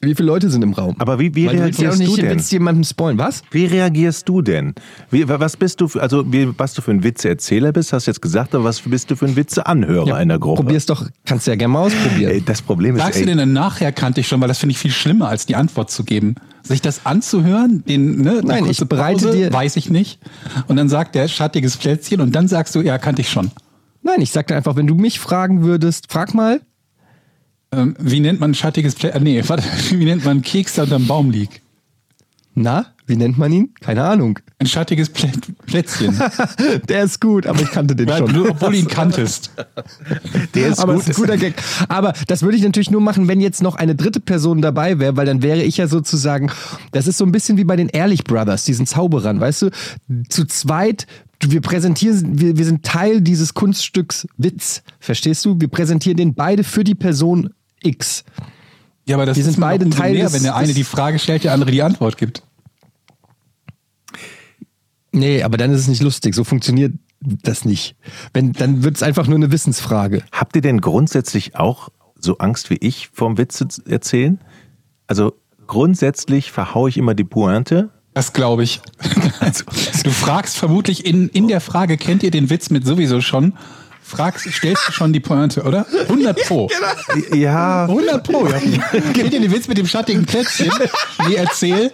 Wie 0.00 0.14
viele 0.14 0.28
Leute 0.28 0.48
sind 0.48 0.62
im 0.62 0.74
Raum? 0.74 0.94
Aber 1.00 1.18
wie- 1.18 1.34
wie 1.34 1.46
Weil 1.48 1.56
du 1.56 1.62
willst 1.64 1.80
ja 1.80 1.88
auch 1.88 1.92
reagierst 1.94 1.98
nicht, 2.10 2.18
du 2.18 2.22
denn? 2.22 2.30
willst 2.30 2.52
jemandem 2.52 2.84
spoilen. 2.84 3.18
Was? 3.18 3.42
Wie 3.50 3.64
reagierst 3.66 4.28
du 4.28 4.42
denn? 4.42 4.74
Wie, 5.10 5.28
was 5.28 5.56
bist 5.56 5.80
du, 5.80 5.88
für, 5.88 6.00
also 6.00 6.22
wie, 6.32 6.48
was 6.56 6.74
du 6.74 6.82
für 6.82 6.92
ein 6.92 7.02
Witzeerzähler 7.02 7.72
bist, 7.72 7.92
hast 7.92 8.06
du 8.06 8.12
jetzt 8.12 8.22
gesagt, 8.22 8.54
aber 8.54 8.62
was 8.62 8.78
bist 8.78 9.10
du 9.10 9.16
für 9.16 9.26
ein 9.26 9.34
Witzeanhörer 9.34 10.22
in 10.22 10.28
der 10.28 10.38
Gruppe? 10.38 10.62
Probier's 10.62 10.86
doch, 10.86 11.04
kannst 11.26 11.48
du 11.48 11.50
ja 11.50 11.56
gerne 11.56 11.72
mal 11.72 11.80
ausprobieren. 11.80 12.30
Ey, 12.30 12.42
das 12.46 12.62
Problem 12.62 12.94
ist, 12.94 13.02
Sagst 13.02 13.20
du 13.22 13.26
denn 13.26 13.38
dann 13.38 13.52
nachher 13.52 13.90
kannte 13.90 14.20
ich 14.20 14.28
schon, 14.28 14.40
weil 14.40 14.46
das 14.46 14.58
finde 14.58 14.70
ich 14.74 14.78
viel 14.78 14.92
schlimmer, 14.92 15.30
als 15.30 15.46
die 15.46 15.56
Antwort 15.56 15.90
zu 15.90 16.04
geben. 16.04 16.36
Sich 16.62 16.80
das 16.80 17.04
anzuhören, 17.04 17.82
den, 17.88 18.20
ne, 18.20 18.40
Nein, 18.44 18.66
ich 18.66 18.78
bereite 18.78 19.24
Pause, 19.26 19.36
dir- 19.36 19.52
weiß 19.52 19.74
ich 19.74 19.90
nicht. 19.90 20.20
Und 20.68 20.76
dann 20.76 20.88
sagt 20.88 21.16
der 21.16 21.26
schattiges 21.26 21.76
Plätzchen 21.76 22.20
und 22.20 22.36
dann 22.36 22.46
sagst 22.46 22.76
du, 22.76 22.82
ja, 22.82 22.98
kannte 22.98 23.22
ich 23.22 23.30
schon. 23.30 23.50
Nein, 24.02 24.20
ich 24.20 24.30
sagte 24.30 24.54
einfach, 24.54 24.76
wenn 24.76 24.86
du 24.86 24.94
mich 24.94 25.20
fragen 25.20 25.62
würdest, 25.62 26.10
frag 26.10 26.34
mal, 26.34 26.60
Ähm, 27.72 27.94
wie 27.98 28.20
nennt 28.20 28.40
man 28.40 28.52
ein 28.52 28.54
schattiges 28.54 28.94
Plätzchen? 28.94 29.22
Nee, 29.22 29.42
warte, 29.46 29.64
wie 29.90 30.04
nennt 30.04 30.24
man 30.24 30.42
Keks, 30.42 30.74
der 30.74 30.84
unterm 30.84 31.06
Baum 31.06 31.30
liegt? 31.30 31.60
na, 32.60 32.86
wie 33.06 33.14
nennt 33.14 33.38
man 33.38 33.52
ihn? 33.52 33.72
Keine 33.80 34.02
Ahnung. 34.02 34.40
Ein 34.58 34.66
schattiges 34.66 35.10
Plä 35.10 35.30
Plätzchen. 35.66 36.20
Der 36.88 37.04
ist 37.04 37.20
gut, 37.20 37.46
aber 37.46 37.62
ich 37.62 37.70
kannte 37.70 37.94
den 37.94 38.08
Ja, 38.08 38.18
schon. 38.18 38.32
du, 38.32 38.48
obwohl 38.50 38.72
du 38.72 38.78
ihn 38.78 38.88
kanntest. 38.88 39.52
der 40.54 40.66
ist 40.68 40.80
aber 40.80 40.94
gut. 40.94 41.02
ist 41.02 41.10
ein 41.10 41.14
guter 41.14 41.36
Gag. 41.36 41.54
Aber 41.88 42.12
das 42.26 42.42
würde 42.42 42.56
ich 42.56 42.64
natürlich 42.64 42.90
nur 42.90 43.00
machen, 43.00 43.28
wenn 43.28 43.40
jetzt 43.40 43.62
noch 43.62 43.76
eine 43.76 43.94
dritte 43.94 44.18
Person 44.18 44.60
dabei 44.60 44.98
wäre, 44.98 45.16
weil 45.16 45.24
dann 45.26 45.40
wäre 45.40 45.62
ich 45.62 45.76
ja 45.76 45.86
sozusagen, 45.86 46.50
das 46.90 47.06
ist 47.06 47.18
so 47.18 47.24
ein 47.24 47.30
bisschen 47.30 47.58
wie 47.58 47.64
bei 47.64 47.76
den 47.76 47.88
Ehrlich 47.90 48.24
Brothers, 48.24 48.64
diesen 48.64 48.86
Zauberern, 48.86 49.38
weißt 49.38 49.62
du? 49.62 49.70
Zu 50.28 50.44
zweit, 50.46 51.06
wir 51.40 51.60
präsentieren, 51.60 52.40
wir, 52.40 52.56
wir 52.58 52.64
sind 52.64 52.84
Teil 52.84 53.20
dieses 53.20 53.54
Kunststücks 53.54 54.26
Witz, 54.36 54.82
verstehst 54.98 55.44
du? 55.44 55.60
Wir 55.60 55.68
präsentieren 55.68 56.16
den 56.16 56.34
beide 56.34 56.64
für 56.64 56.82
die 56.84 56.94
Person 56.96 57.50
X. 57.82 58.24
Ja, 59.06 59.16
aber 59.16 59.26
das 59.26 59.36
Wir 59.36 59.42
ist 59.46 59.52
sind 59.52 59.60
beide 59.60 59.88
Teil 59.88 60.14
mehr, 60.14 60.24
des- 60.24 60.32
wenn 60.34 60.42
der 60.42 60.56
eine 60.56 60.74
die 60.74 60.84
Frage 60.84 61.18
stellt, 61.18 61.44
der 61.44 61.52
andere 61.52 61.70
die 61.70 61.82
Antwort 61.82 62.18
gibt. 62.18 62.42
Nee, 65.12 65.42
aber 65.42 65.56
dann 65.56 65.70
ist 65.72 65.80
es 65.80 65.88
nicht 65.88 66.02
lustig. 66.02 66.34
So 66.34 66.44
funktioniert 66.44 66.94
das 67.20 67.64
nicht. 67.64 67.96
Wenn, 68.32 68.52
dann 68.52 68.82
wird 68.84 68.96
es 68.96 69.02
einfach 69.02 69.26
nur 69.26 69.36
eine 69.36 69.50
Wissensfrage. 69.50 70.22
Habt 70.32 70.54
ihr 70.56 70.62
denn 70.62 70.80
grundsätzlich 70.80 71.56
auch 71.56 71.88
so 72.18 72.38
Angst 72.38 72.70
wie 72.70 72.76
ich 72.80 73.08
vorm 73.12 73.38
Witze 73.38 73.68
zu 73.68 73.82
erzählen? 73.86 74.38
Also 75.06 75.34
grundsätzlich 75.66 76.52
verhaue 76.52 76.88
ich 76.90 76.96
immer 76.98 77.14
die 77.14 77.24
Pointe. 77.24 77.90
Das 78.14 78.32
glaube 78.32 78.64
ich. 78.64 78.80
Also, 79.40 79.64
Du 80.02 80.10
fragst 80.10 80.56
vermutlich 80.56 81.06
in, 81.06 81.28
in 81.28 81.46
der 81.48 81.60
Frage, 81.60 81.96
kennt 81.96 82.22
ihr 82.22 82.30
den 82.30 82.50
Witz 82.50 82.70
mit 82.70 82.84
sowieso 82.84 83.20
schon? 83.20 83.54
Fragst, 84.02 84.50
stellst 84.50 84.88
du 84.88 84.92
schon 84.92 85.12
die 85.12 85.20
Pointe, 85.20 85.62
oder? 85.62 85.86
100 86.08 86.36
Pro. 86.46 86.68
ja, 87.34 87.84
100 87.84 88.24
Pro, 88.24 88.46
ja. 88.46 88.58
Kennt 89.12 89.32
ihr 89.32 89.40
den 89.40 89.52
Witz 89.52 89.68
mit 89.68 89.78
dem 89.78 89.86
schattigen 89.86 90.24
Plätzchen? 90.26 90.72
Nee, 91.28 91.34
erzähl. 91.36 91.92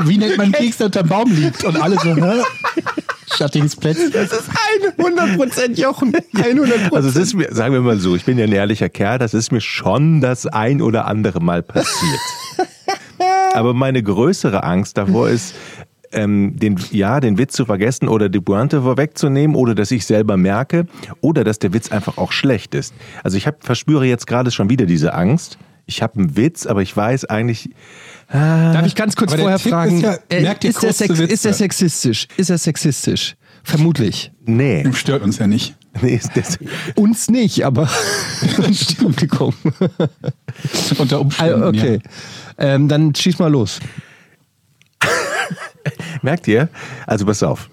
Wie 0.00 0.18
nennt 0.18 0.36
man 0.36 0.52
Keks, 0.52 0.78
der 0.78 0.86
unterm 0.86 1.08
Baum 1.08 1.32
liegt? 1.32 1.64
Und 1.64 1.80
alle 1.80 1.96
so, 2.00 2.14
hä? 2.14 2.42
Schattiges 3.36 3.76
Plätzchen. 3.76 4.10
Das 4.12 4.32
ist 4.32 4.50
100% 4.98 5.80
Jochen. 5.80 6.12
100%. 6.12 6.92
also 6.94 7.08
es 7.08 7.16
ist 7.16 7.34
mir, 7.34 7.48
sagen 7.54 7.72
wir 7.72 7.80
mal 7.80 7.98
so, 7.98 8.14
ich 8.16 8.24
bin 8.24 8.36
ja 8.36 8.44
ein 8.44 8.52
ehrlicher 8.52 8.88
Kerl, 8.88 9.18
das 9.18 9.32
ist 9.32 9.52
mir 9.52 9.60
schon 9.60 10.20
das 10.20 10.46
ein 10.46 10.82
oder 10.82 11.06
andere 11.06 11.40
Mal 11.40 11.62
passiert. 11.62 12.20
Aber 13.54 13.72
meine 13.72 14.02
größere 14.02 14.64
Angst 14.64 14.98
davor 14.98 15.28
ist, 15.28 15.54
ähm, 16.12 16.56
den, 16.56 16.78
ja, 16.90 17.20
den 17.20 17.38
Witz 17.38 17.54
zu 17.54 17.64
vergessen 17.64 18.08
oder 18.08 18.28
die 18.28 18.40
Pointe 18.40 18.82
vorwegzunehmen 18.82 19.56
oder 19.56 19.74
dass 19.74 19.90
ich 19.90 20.06
selber 20.06 20.36
merke 20.36 20.86
oder 21.20 21.44
dass 21.44 21.58
der 21.58 21.72
Witz 21.72 21.90
einfach 21.90 22.18
auch 22.18 22.32
schlecht 22.32 22.74
ist. 22.74 22.94
Also 23.22 23.36
ich 23.36 23.46
hab, 23.46 23.64
verspüre 23.64 24.06
jetzt 24.06 24.26
gerade 24.26 24.50
schon 24.50 24.70
wieder 24.70 24.86
diese 24.86 25.14
Angst. 25.14 25.58
Ich 25.86 26.02
habe 26.02 26.18
einen 26.18 26.36
Witz, 26.36 26.66
aber 26.66 26.82
ich 26.82 26.96
weiß 26.96 27.26
eigentlich, 27.26 27.70
Darf 28.32 28.86
ich 28.86 28.94
ganz 28.94 29.16
kurz 29.16 29.34
vorher 29.34 29.58
fragen, 29.58 29.96
ist 29.98 30.02
ja, 30.02 30.16
äh, 30.30 30.54
ist, 30.66 30.82
der 30.82 30.92
Sex, 30.92 31.18
Witze. 31.18 31.32
ist 31.32 31.44
der 31.44 31.52
sexistisch? 31.52 32.26
Ist 32.36 32.50
er 32.50 32.58
sexistisch? 32.58 33.36
Vermutlich. 33.62 34.32
nee, 34.44 34.84
Stört 34.94 35.22
uns 35.22 35.38
ja 35.38 35.46
nicht. 35.46 35.74
Nee 36.02 36.14
ist 36.16 36.30
das, 36.34 36.58
Uns 36.94 37.28
nicht, 37.28 37.64
aber 37.64 37.88
Publikum. 38.98 39.54
Unter 40.98 41.20
Umständen. 41.20 41.62
Also, 41.62 41.78
okay. 41.78 42.00
Ähm, 42.58 42.88
dann 42.88 43.14
schieß 43.14 43.38
mal 43.38 43.50
los. 43.50 43.80
merkt 46.22 46.48
ihr? 46.48 46.68
Also 47.06 47.26
pass 47.26 47.42
auf. 47.42 47.68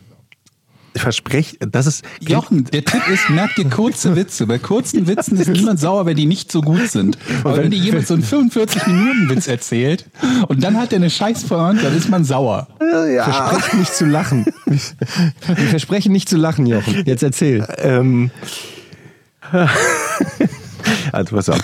Versprecht, 0.95 1.57
das 1.71 1.87
ist, 1.87 2.03
Ja. 2.19 2.31
Jochen, 2.37 2.65
der 2.65 2.83
Tipp 2.83 3.07
ist, 3.07 3.29
merk 3.29 3.55
dir 3.55 3.69
kurze 3.69 4.15
Witze. 4.17 4.45
Bei 4.45 4.57
kurzen 4.59 5.07
Witzen 5.07 5.37
ist 5.37 5.47
niemand 5.47 5.79
sauer, 5.79 6.05
wenn 6.05 6.17
die 6.17 6.25
nicht 6.25 6.51
so 6.51 6.61
gut 6.61 6.89
sind. 6.89 7.17
Aber 7.45 7.57
wenn 7.57 7.71
dir 7.71 7.77
jemand 7.79 8.07
so 8.07 8.13
einen 8.13 8.23
45-Minuten-Witz 8.23 9.47
erzählt 9.47 10.05
und 10.49 10.61
dann 10.63 10.77
hat 10.77 10.91
er 10.91 10.97
eine 10.97 11.09
scheiß 11.09 11.45
Pointe, 11.45 11.83
dann 11.83 11.95
ist 11.97 12.09
man 12.09 12.25
sauer. 12.25 12.67
Versprecht 12.79 13.73
nicht 13.75 13.95
zu 13.95 14.05
lachen. 14.05 14.45
Wir 14.65 15.67
versprechen 15.67 16.11
nicht 16.11 16.27
zu 16.27 16.35
lachen, 16.37 16.65
Jochen. 16.65 17.03
Jetzt 17.05 17.23
erzähl. 17.23 17.65
ähm, 17.77 18.29
also 21.11 21.35
pass 21.35 21.49
auf. 21.49 21.59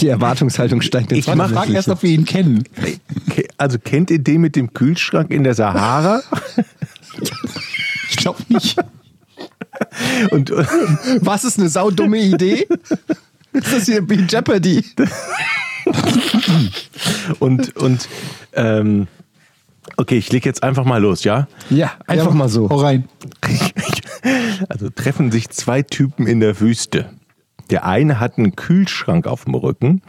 Die 0.00 0.08
Erwartungshaltung 0.08 0.80
steigt 0.80 1.12
jetzt 1.12 1.28
Ich 1.28 1.34
mach- 1.34 1.50
Frag 1.50 1.68
erst, 1.70 1.88
ob 1.88 2.02
wir 2.02 2.10
ihn 2.10 2.24
kennen. 2.24 2.64
Ke- 3.30 3.46
Also 3.56 3.78
kennt 3.78 4.10
ihr 4.10 4.18
den 4.18 4.40
mit 4.40 4.56
dem 4.56 4.72
Kühlschrank 4.72 5.30
in 5.30 5.44
der 5.44 5.54
Sahara? 5.54 6.22
Nicht. 8.56 8.76
Und, 10.30 10.50
Was 10.50 11.44
ist 11.44 11.58
eine 11.58 11.68
saudumme 11.68 12.18
Idee? 12.18 12.66
Ist 13.52 13.72
das 13.72 13.84
hier 13.84 14.08
wie 14.08 14.22
Jeopardy? 14.22 14.84
und, 17.38 17.76
und 17.76 18.08
ähm, 18.52 19.06
okay, 19.96 20.16
ich 20.18 20.32
leg 20.32 20.44
jetzt 20.44 20.62
einfach 20.62 20.84
mal 20.84 21.00
los, 21.00 21.24
ja? 21.24 21.46
Ja, 21.70 21.92
einfach 22.06 22.32
mal 22.32 22.48
so. 22.48 22.68
Hau 22.68 22.76
rein. 22.76 23.08
Also 24.68 24.90
treffen 24.90 25.30
sich 25.30 25.50
zwei 25.50 25.82
Typen 25.82 26.26
in 26.26 26.40
der 26.40 26.58
Wüste. 26.58 27.10
Der 27.70 27.84
eine 27.84 28.18
hat 28.18 28.38
einen 28.38 28.56
Kühlschrank 28.56 29.28
auf 29.28 29.44
dem 29.44 29.54
Rücken 29.54 30.02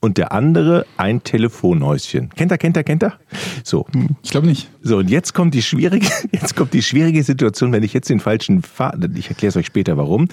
und 0.00 0.18
der 0.18 0.32
andere 0.32 0.86
ein 0.96 1.22
Telefonhäuschen. 1.22 2.30
Kennt 2.30 2.50
er, 2.50 2.58
kennt 2.58 2.76
er, 2.76 2.82
kennt 2.82 3.04
er? 3.04 3.19
So. 3.64 3.86
Ich 4.22 4.30
glaube 4.30 4.46
nicht. 4.46 4.68
So, 4.82 4.98
und 4.98 5.10
jetzt 5.10 5.34
kommt 5.34 5.54
die 5.54 5.62
schwierige, 5.62 6.06
jetzt 6.32 6.56
kommt 6.56 6.72
die 6.72 6.82
schwierige 6.82 7.22
Situation, 7.22 7.72
wenn 7.72 7.82
ich 7.82 7.92
jetzt 7.92 8.08
den 8.08 8.20
falschen 8.20 8.62
Faden, 8.62 9.14
ich 9.16 9.28
erkläre 9.28 9.50
es 9.50 9.56
euch 9.56 9.66
später 9.66 9.96
warum, 9.96 10.28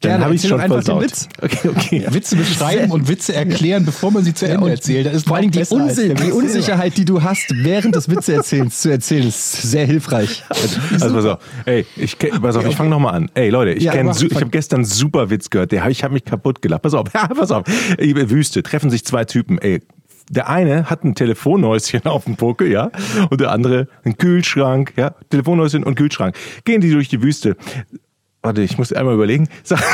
dann 0.00 0.22
habe 0.24 0.34
ich 0.34 0.42
schon 0.42 0.50
doch 0.52 0.58
einfach 0.60 0.76
den 0.76 0.84
versaut. 0.84 1.02
Witz. 1.02 1.28
Okay, 1.42 1.68
okay. 1.68 2.06
Witze 2.10 2.36
beschreiben 2.36 2.90
und 2.90 3.08
Witze 3.08 3.34
erklären, 3.34 3.84
bevor 3.84 4.10
man 4.10 4.24
sie 4.24 4.34
zu 4.34 4.46
Ende 4.48 4.70
erzählt. 4.70 5.06
Das 5.06 5.14
ist 5.14 5.28
Vor 5.28 5.36
allem 5.36 5.50
die, 5.50 5.58
besser 5.58 5.76
als 5.80 5.90
Unsi 5.98 6.08
der 6.08 6.16
die 6.16 6.32
Unsicherheit, 6.32 6.96
die 6.96 7.04
du 7.04 7.22
hast, 7.22 7.46
während 7.54 7.94
des 7.94 8.08
Witzeerzählens 8.08 8.80
zu 8.80 8.90
erzählen, 8.90 9.26
ist 9.28 9.62
sehr 9.62 9.86
hilfreich. 9.86 10.44
Also 10.48 11.14
pass 11.14 11.24
auf, 11.24 11.38
ey, 11.64 11.86
ich, 11.96 12.14
kenn- 12.16 12.40
pass 12.40 12.56
auf, 12.56 12.66
ich 12.66 12.76
fange 12.76 12.90
nochmal 12.90 13.14
an. 13.14 13.30
Ey 13.34 13.50
Leute, 13.50 13.72
ich, 13.72 13.84
Ja, 13.84 13.92
kenn 13.92 14.08
ich 14.10 14.34
habe 14.34 14.50
gestern 14.50 14.78
einen 14.80 14.84
super 14.84 15.30
Witz 15.30 15.50
gehört, 15.50 15.72
der, 15.72 15.86
ich 15.88 16.04
habe 16.04 16.14
mich 16.14 16.24
kaputt 16.24 16.62
gelacht. 16.62 16.82
Pass 16.82 16.94
auf, 16.94 17.08
ja, 17.14 17.26
pass 17.28 17.50
auf. 17.50 17.64
Wüste, 17.98 18.62
treffen 18.62 18.90
sich 18.90 19.04
zwei 19.04 19.24
Typen, 19.24 19.58
ey. 19.58 19.80
Der 20.32 20.48
eine 20.48 20.88
hat 20.88 21.04
ein 21.04 21.14
Telefonhäuschen 21.14 22.02
auf 22.06 22.24
dem 22.24 22.36
Puckel, 22.36 22.70
ja, 22.70 22.90
und 23.30 23.40
der 23.40 23.52
andere 23.52 23.86
einen 24.02 24.16
Kühlschrank, 24.16 24.94
ja, 24.96 25.14
Telefonhäuschen 25.30 25.84
und 25.84 25.94
Kühlschrank. 25.94 26.34
Gehen 26.64 26.80
die 26.80 26.90
durch 26.90 27.08
die 27.08 27.22
Wüste. 27.22 27.56
Warte, 28.40 28.62
ich 28.62 28.78
muss 28.78 28.92
einmal 28.92 29.14
überlegen. 29.14 29.48
Sag, 29.62 29.84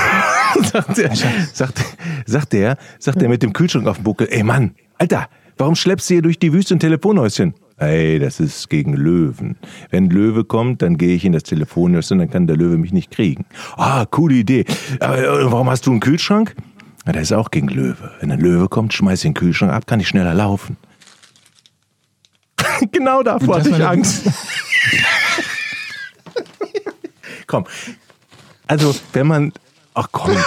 sagt, 0.62 0.96
der, 0.96 1.14
sagt, 1.14 1.84
sagt 2.24 2.52
der, 2.52 2.78
sagt 2.98 3.20
der 3.20 3.28
mit 3.28 3.42
dem 3.42 3.52
Kühlschrank 3.52 3.86
auf 3.86 3.96
dem 3.96 4.04
Buckel, 4.04 4.28
ey 4.30 4.42
Mann, 4.42 4.74
Alter, 4.96 5.28
warum 5.58 5.74
schleppst 5.74 6.08
du 6.08 6.14
hier 6.14 6.22
durch 6.22 6.38
die 6.38 6.52
Wüste 6.52 6.76
ein 6.76 6.80
Telefonhäuschen? 6.80 7.54
Ey, 7.76 8.18
das 8.18 8.40
ist 8.40 8.70
gegen 8.70 8.94
Löwen. 8.94 9.56
Wenn 9.90 10.10
Löwe 10.10 10.44
kommt, 10.44 10.82
dann 10.82 10.98
gehe 10.98 11.14
ich 11.14 11.24
in 11.24 11.32
das 11.32 11.44
Telefonhäuschen, 11.44 12.18
dann 12.18 12.30
kann 12.30 12.46
der 12.46 12.56
Löwe 12.56 12.76
mich 12.76 12.92
nicht 12.92 13.10
kriegen. 13.10 13.44
Ah, 13.76 14.04
coole 14.06 14.34
Idee. 14.34 14.64
Aber 14.98 15.18
äh, 15.18 15.52
warum 15.52 15.70
hast 15.70 15.86
du 15.86 15.92
einen 15.92 16.00
Kühlschrank? 16.00 16.56
Na, 17.08 17.12
der 17.12 17.22
ist 17.22 17.32
auch 17.32 17.50
gegen 17.50 17.68
Löwe. 17.68 18.10
Wenn 18.20 18.30
ein 18.30 18.38
Löwe 18.38 18.68
kommt, 18.68 18.92
schmeiß 18.92 19.22
den 19.22 19.32
Kühlschrank 19.32 19.72
ab, 19.72 19.86
kann 19.86 19.98
ich 19.98 20.08
schneller 20.08 20.34
laufen. 20.34 20.76
genau 22.92 23.22
davor 23.22 23.60
hatte 23.60 23.70
ich 23.70 23.82
Angst. 23.82 24.24
komm. 27.46 27.64
Also, 28.66 28.94
wenn 29.14 29.26
man. 29.26 29.54
Ach 29.94 30.08
komm. 30.12 30.36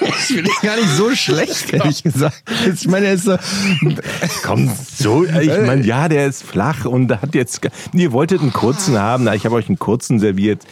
Ich 0.00 0.36
finde 0.36 0.50
gar 0.62 0.76
nicht 0.76 0.88
so 0.88 1.14
schlecht, 1.14 1.72
ehrlich 1.72 2.02
gesagt. 2.02 2.42
Ich 2.72 2.88
meine, 2.88 3.06
er 3.06 3.14
ist 3.14 3.24
so, 3.24 3.36
Komm, 4.42 4.70
so, 4.96 5.24
ich 5.24 5.48
meine, 5.48 5.84
ja, 5.84 6.08
der 6.08 6.26
ist 6.26 6.42
flach 6.42 6.86
und 6.86 7.10
hat 7.10 7.34
jetzt. 7.34 7.60
Ihr 7.92 8.12
wolltet 8.12 8.40
einen 8.40 8.52
kurzen 8.52 8.98
haben, 8.98 9.24
na, 9.24 9.34
ich 9.34 9.44
habe 9.44 9.56
euch 9.56 9.68
einen 9.68 9.78
kurzen 9.78 10.18
serviert. 10.18 10.62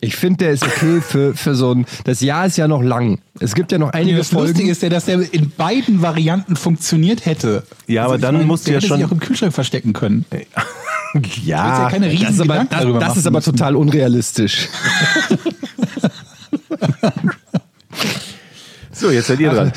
Ich 0.00 0.16
finde, 0.16 0.44
der 0.44 0.52
ist 0.52 0.64
okay 0.64 1.00
für, 1.00 1.34
für 1.34 1.54
so 1.54 1.72
ein. 1.74 1.86
Das 2.04 2.20
Jahr 2.20 2.46
ist 2.46 2.56
ja 2.56 2.68
noch 2.68 2.82
lang. 2.82 3.20
Es 3.38 3.54
gibt 3.54 3.72
ja 3.72 3.78
noch 3.78 3.90
einige 3.92 4.18
Das 4.18 4.32
Lustige 4.32 4.54
Folgen. 4.58 4.70
ist 4.70 4.82
ja, 4.82 4.88
dass 4.88 5.04
der 5.06 5.32
in 5.32 5.50
beiden 5.50 6.02
Varianten 6.02 6.56
funktioniert 6.56 7.26
hätte. 7.26 7.64
Ja, 7.86 8.04
aber 8.06 8.16
ich 8.16 8.20
dann 8.22 8.46
musst 8.46 8.66
du 8.66 8.70
der 8.70 8.74
ja 8.74 8.78
hätte 8.78 8.88
schon- 8.88 8.96
sich 8.98 9.06
auch 9.06 9.12
im 9.12 9.20
Kühlschrank 9.20 9.52
verstecken 9.52 9.92
können. 9.92 10.24
Du 11.12 11.20
Ja, 11.44 11.82
ja 11.84 11.90
keine 11.90 12.06
riesen 12.08 12.26
Das 12.26 12.34
ist 12.34 12.40
aber, 12.40 12.54
das, 12.54 12.68
darüber 12.70 12.98
das 13.00 13.16
ist 13.16 13.26
aber 13.26 13.42
total 13.42 13.74
unrealistisch. 13.74 14.68
so, 18.92 19.10
jetzt 19.10 19.28
seid 19.28 19.40
ihr 19.40 19.50
dran. 19.50 19.72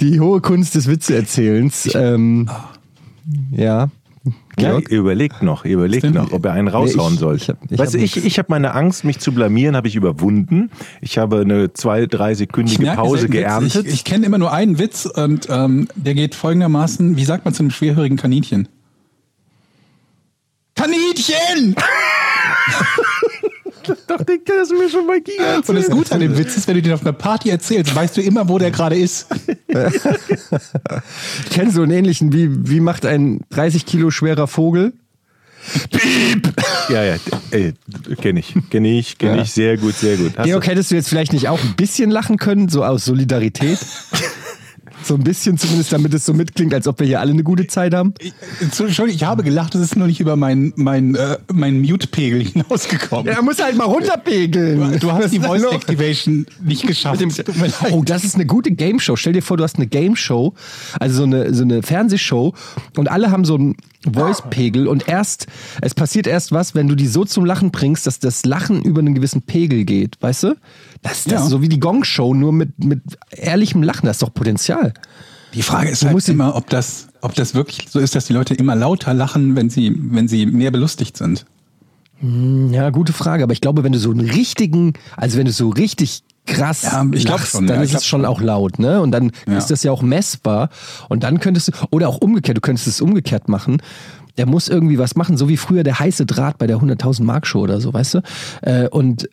Die 0.00 0.20
hohe 0.20 0.40
Kunst 0.40 0.74
des 0.74 0.88
Witzeerzählens. 0.88 1.90
Ähm, 1.94 2.48
ja. 3.50 3.88
Ja, 4.60 4.70
Georg? 4.70 4.90
ihr 4.90 4.98
überlegt 4.98 5.42
noch, 5.42 5.64
überlegt 5.64 6.12
noch, 6.14 6.32
ob 6.32 6.44
er 6.46 6.52
einen 6.52 6.68
raushauen 6.68 7.10
Nee, 7.10 7.14
ich- 7.14 7.20
soll. 7.20 7.36
ich 7.36 7.48
hab- 7.48 7.58
ich 7.70 7.78
weißt 7.78 7.94
du, 7.94 7.98
ich, 7.98 8.24
ich 8.24 8.38
habe 8.38 8.46
meine 8.50 8.74
Angst, 8.74 9.04
mich 9.04 9.18
zu 9.18 9.32
blamieren, 9.32 9.76
habe 9.76 9.88
ich 9.88 9.96
überwunden. 9.96 10.70
Ich 11.00 11.18
habe 11.18 11.40
eine 11.40 11.72
zwei, 11.72 12.06
drei 12.06 12.34
sekündige 12.34 12.84
Pause 12.94 13.28
geerntet. 13.28 13.86
Ich, 13.86 13.94
ich 13.94 14.04
kenne 14.04 14.26
immer 14.26 14.38
nur 14.38 14.52
einen 14.52 14.78
Witz 14.78 15.06
und 15.06 15.48
ähm, 15.50 15.88
der 15.94 16.14
geht 16.14 16.34
folgendermaßen: 16.34 17.16
Wie 17.16 17.24
sagt 17.24 17.44
man 17.44 17.54
zu 17.54 17.62
einem 17.62 17.70
schwerhörigen 17.70 18.16
Kaninchen? 18.16 18.68
Kaninchen! 20.74 21.74
dachte, 24.06 24.32
ich 24.32 24.40
das 24.44 24.70
mir 24.70 24.88
schon 24.88 25.06
bei 25.06 25.20
Giga 25.20 25.56
Und 25.66 25.74
das 25.76 25.88
Gute 25.90 26.12
an 26.14 26.20
dem 26.20 26.36
Witz 26.38 26.56
ist, 26.56 26.66
wenn 26.68 26.74
du 26.76 26.82
den 26.82 26.92
auf 26.92 27.02
einer 27.02 27.12
Party 27.12 27.50
erzählst, 27.50 27.94
weißt 27.94 28.16
du 28.16 28.22
immer, 28.22 28.48
wo 28.48 28.58
der 28.58 28.70
gerade 28.70 28.96
ist. 28.96 29.26
Ich 29.68 31.50
kenne 31.50 31.70
so 31.70 31.82
einen 31.82 31.92
ähnlichen, 31.92 32.32
wie, 32.32 32.48
wie 32.70 32.80
macht 32.80 33.04
ein 33.06 33.40
30 33.50 33.86
Kilo 33.86 34.10
schwerer 34.10 34.46
Vogel? 34.46 34.92
Ja, 36.88 37.04
ja, 37.04 37.16
äh, 37.50 37.72
kenne 38.22 38.40
ich, 38.40 38.54
kenne 38.70 38.88
ich, 38.98 39.18
kenne 39.18 39.36
Ja. 39.36 39.42
ich 39.42 39.52
sehr 39.52 39.76
gut, 39.76 39.94
sehr 39.94 40.16
gut. 40.16 40.32
Hast 40.38 40.46
Georg, 40.46 40.64
du- 40.64 40.70
hättest 40.70 40.90
du 40.90 40.94
jetzt 40.94 41.08
vielleicht 41.08 41.32
nicht 41.32 41.48
auch 41.48 41.62
ein 41.62 41.74
bisschen 41.76 42.10
lachen 42.10 42.38
können, 42.38 42.68
so 42.68 42.84
aus 42.84 43.04
Solidarität? 43.04 43.78
so 45.02 45.14
ein 45.14 45.22
bisschen 45.22 45.58
zumindest, 45.58 45.92
damit 45.92 46.14
es 46.14 46.26
so 46.26 46.34
mitklingt, 46.34 46.74
als 46.74 46.86
ob 46.86 47.00
wir 47.00 47.06
hier 47.06 47.20
alle 47.20 47.32
eine 47.32 47.42
gute 47.42 47.66
Zeit 47.66 47.94
haben. 47.94 48.14
Entschuldigung, 48.60 49.08
ich 49.08 49.24
habe 49.24 49.42
gelacht, 49.42 49.74
es 49.74 49.80
ist 49.80 49.96
nur 49.96 50.06
nicht 50.06 50.20
über 50.20 50.36
meinen 50.36 50.72
mein, 50.76 51.14
äh, 51.14 51.38
mein 51.52 51.80
Mute-Pegel 51.80 52.44
hinausgekommen. 52.44 53.26
er 53.26 53.42
muss 53.42 53.62
halt 53.62 53.76
mal 53.76 53.84
runterpegeln. 53.84 54.98
Du 55.00 55.12
hast 55.12 55.32
die 55.32 55.40
Voice? 55.40 55.64
Activation 55.64 56.46
nicht 56.62 56.86
geschafft. 56.86 57.20
Dem-. 57.20 57.32
Oh, 57.90 58.02
das 58.04 58.24
ist 58.24 58.34
eine 58.34 58.46
gute 58.46 58.70
Game 58.70 59.00
Show. 59.00 59.16
Stell 59.16 59.32
dir 59.32 59.42
vor, 59.42 59.56
du 59.56 59.64
hast 59.64 59.76
eine 59.76 59.86
Game 59.86 60.16
Show, 60.16 60.54
also 60.98 61.18
so 61.18 61.22
eine, 61.24 61.54
so 61.54 61.62
eine 61.62 61.82
Fernsehshow 61.82 62.54
und 62.96 63.10
alle 63.10 63.30
haben 63.30 63.44
so 63.44 63.54
einen 63.54 63.76
Voice-Pegel 64.10 64.86
und 64.86 65.08
erst, 65.08 65.46
es 65.82 65.94
passiert 65.94 66.26
erst 66.26 66.52
was, 66.52 66.74
wenn 66.74 66.86
du 66.88 66.94
die 66.94 67.06
so 67.06 67.24
zum 67.24 67.44
Lachen 67.44 67.70
bringst, 67.70 68.06
dass 68.06 68.18
das 68.20 68.44
Lachen 68.44 68.82
über 68.82 69.00
einen 69.00 69.14
gewissen 69.14 69.42
Pegel 69.42 69.84
geht, 69.84 70.16
weißt 70.20 70.44
du? 70.44 70.56
Das, 71.02 71.24
das 71.24 71.32
Ja. 71.32 71.42
ist 71.44 71.48
so 71.50 71.62
wie 71.62 71.68
die 71.68 71.80
Gong-Show, 71.80 72.34
nur 72.34 72.52
mit, 72.52 72.82
mit 72.82 73.00
ehrlichem 73.30 73.82
Lachen, 73.82 74.06
das 74.06 74.16
ist 74.16 74.22
doch 74.22 74.32
Potenzial. 74.32 74.94
Die 75.54 75.62
Frage 75.62 75.88
ist 75.90 76.02
Du 76.02 76.08
halt 76.08 76.28
immer, 76.28 76.54
ob 76.54 76.68
das, 76.70 77.08
ob 77.22 77.34
das 77.34 77.54
wirklich 77.54 77.86
so 77.90 77.98
ist, 77.98 78.14
dass 78.14 78.26
die 78.26 78.34
Leute 78.34 78.54
immer 78.54 78.76
lauter 78.76 79.14
lachen, 79.14 79.56
wenn 79.56 79.70
sie, 79.70 79.94
wenn 79.98 80.28
sie 80.28 80.46
mehr 80.46 80.70
belustigt 80.70 81.16
sind. 81.16 81.46
Ja, 82.20 82.90
gute 82.90 83.12
Frage, 83.12 83.44
aber 83.44 83.52
ich 83.52 83.60
glaube, 83.60 83.84
wenn 83.84 83.92
du 83.92 83.98
so 83.98 84.10
einen 84.10 84.28
richtigen, 84.28 84.94
also 85.16 85.38
wenn 85.38 85.46
du 85.46 85.52
so 85.52 85.68
richtig 85.68 86.22
krass 86.48 86.82
Ja, 86.82 87.06
ich 87.12 87.24
glaub 87.26 87.38
lachst, 87.38 87.52
schon, 87.52 87.66
dann 87.66 87.76
ja, 87.76 87.82
ist 87.82 87.94
es 87.94 88.04
schon 88.06 88.20
schon. 88.22 88.26
auch 88.26 88.40
laut, 88.40 88.78
ne? 88.78 89.00
Und 89.00 89.12
dann 89.12 89.30
Ja. 89.46 89.56
ist 89.58 89.70
das 89.70 89.82
ja 89.84 89.92
auch 89.92 90.02
messbar. 90.02 90.70
Und 91.08 91.22
dann 91.22 91.38
könntest 91.40 91.68
du, 91.68 91.72
oder 91.90 92.08
auch 92.08 92.18
umgekehrt, 92.18 92.56
du 92.56 92.60
könntest 92.60 92.88
es 92.88 93.00
umgekehrt 93.00 93.48
machen. 93.48 93.80
Der 94.36 94.46
muss 94.46 94.68
irgendwie 94.68 94.98
was 94.98 95.14
machen, 95.16 95.36
so 95.36 95.48
wie 95.48 95.56
früher 95.56 95.82
der 95.84 95.98
heiße 95.98 96.24
Draht 96.26 96.58
bei 96.58 96.66
der 96.66 96.78
100.000 96.78 97.22
Mark 97.24 97.46
Show 97.46 97.60
oder 97.60 97.80
so, 97.80 97.92
weißt 97.92 98.14
du? 98.14 98.20
Äh, 98.62 98.88
Und 98.88 99.28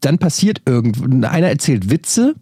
dann 0.00 0.18
passiert 0.18 0.62
irgend, 0.66 1.24
einer 1.24 1.48
erzählt 1.48 1.90
Witze. 1.90 2.34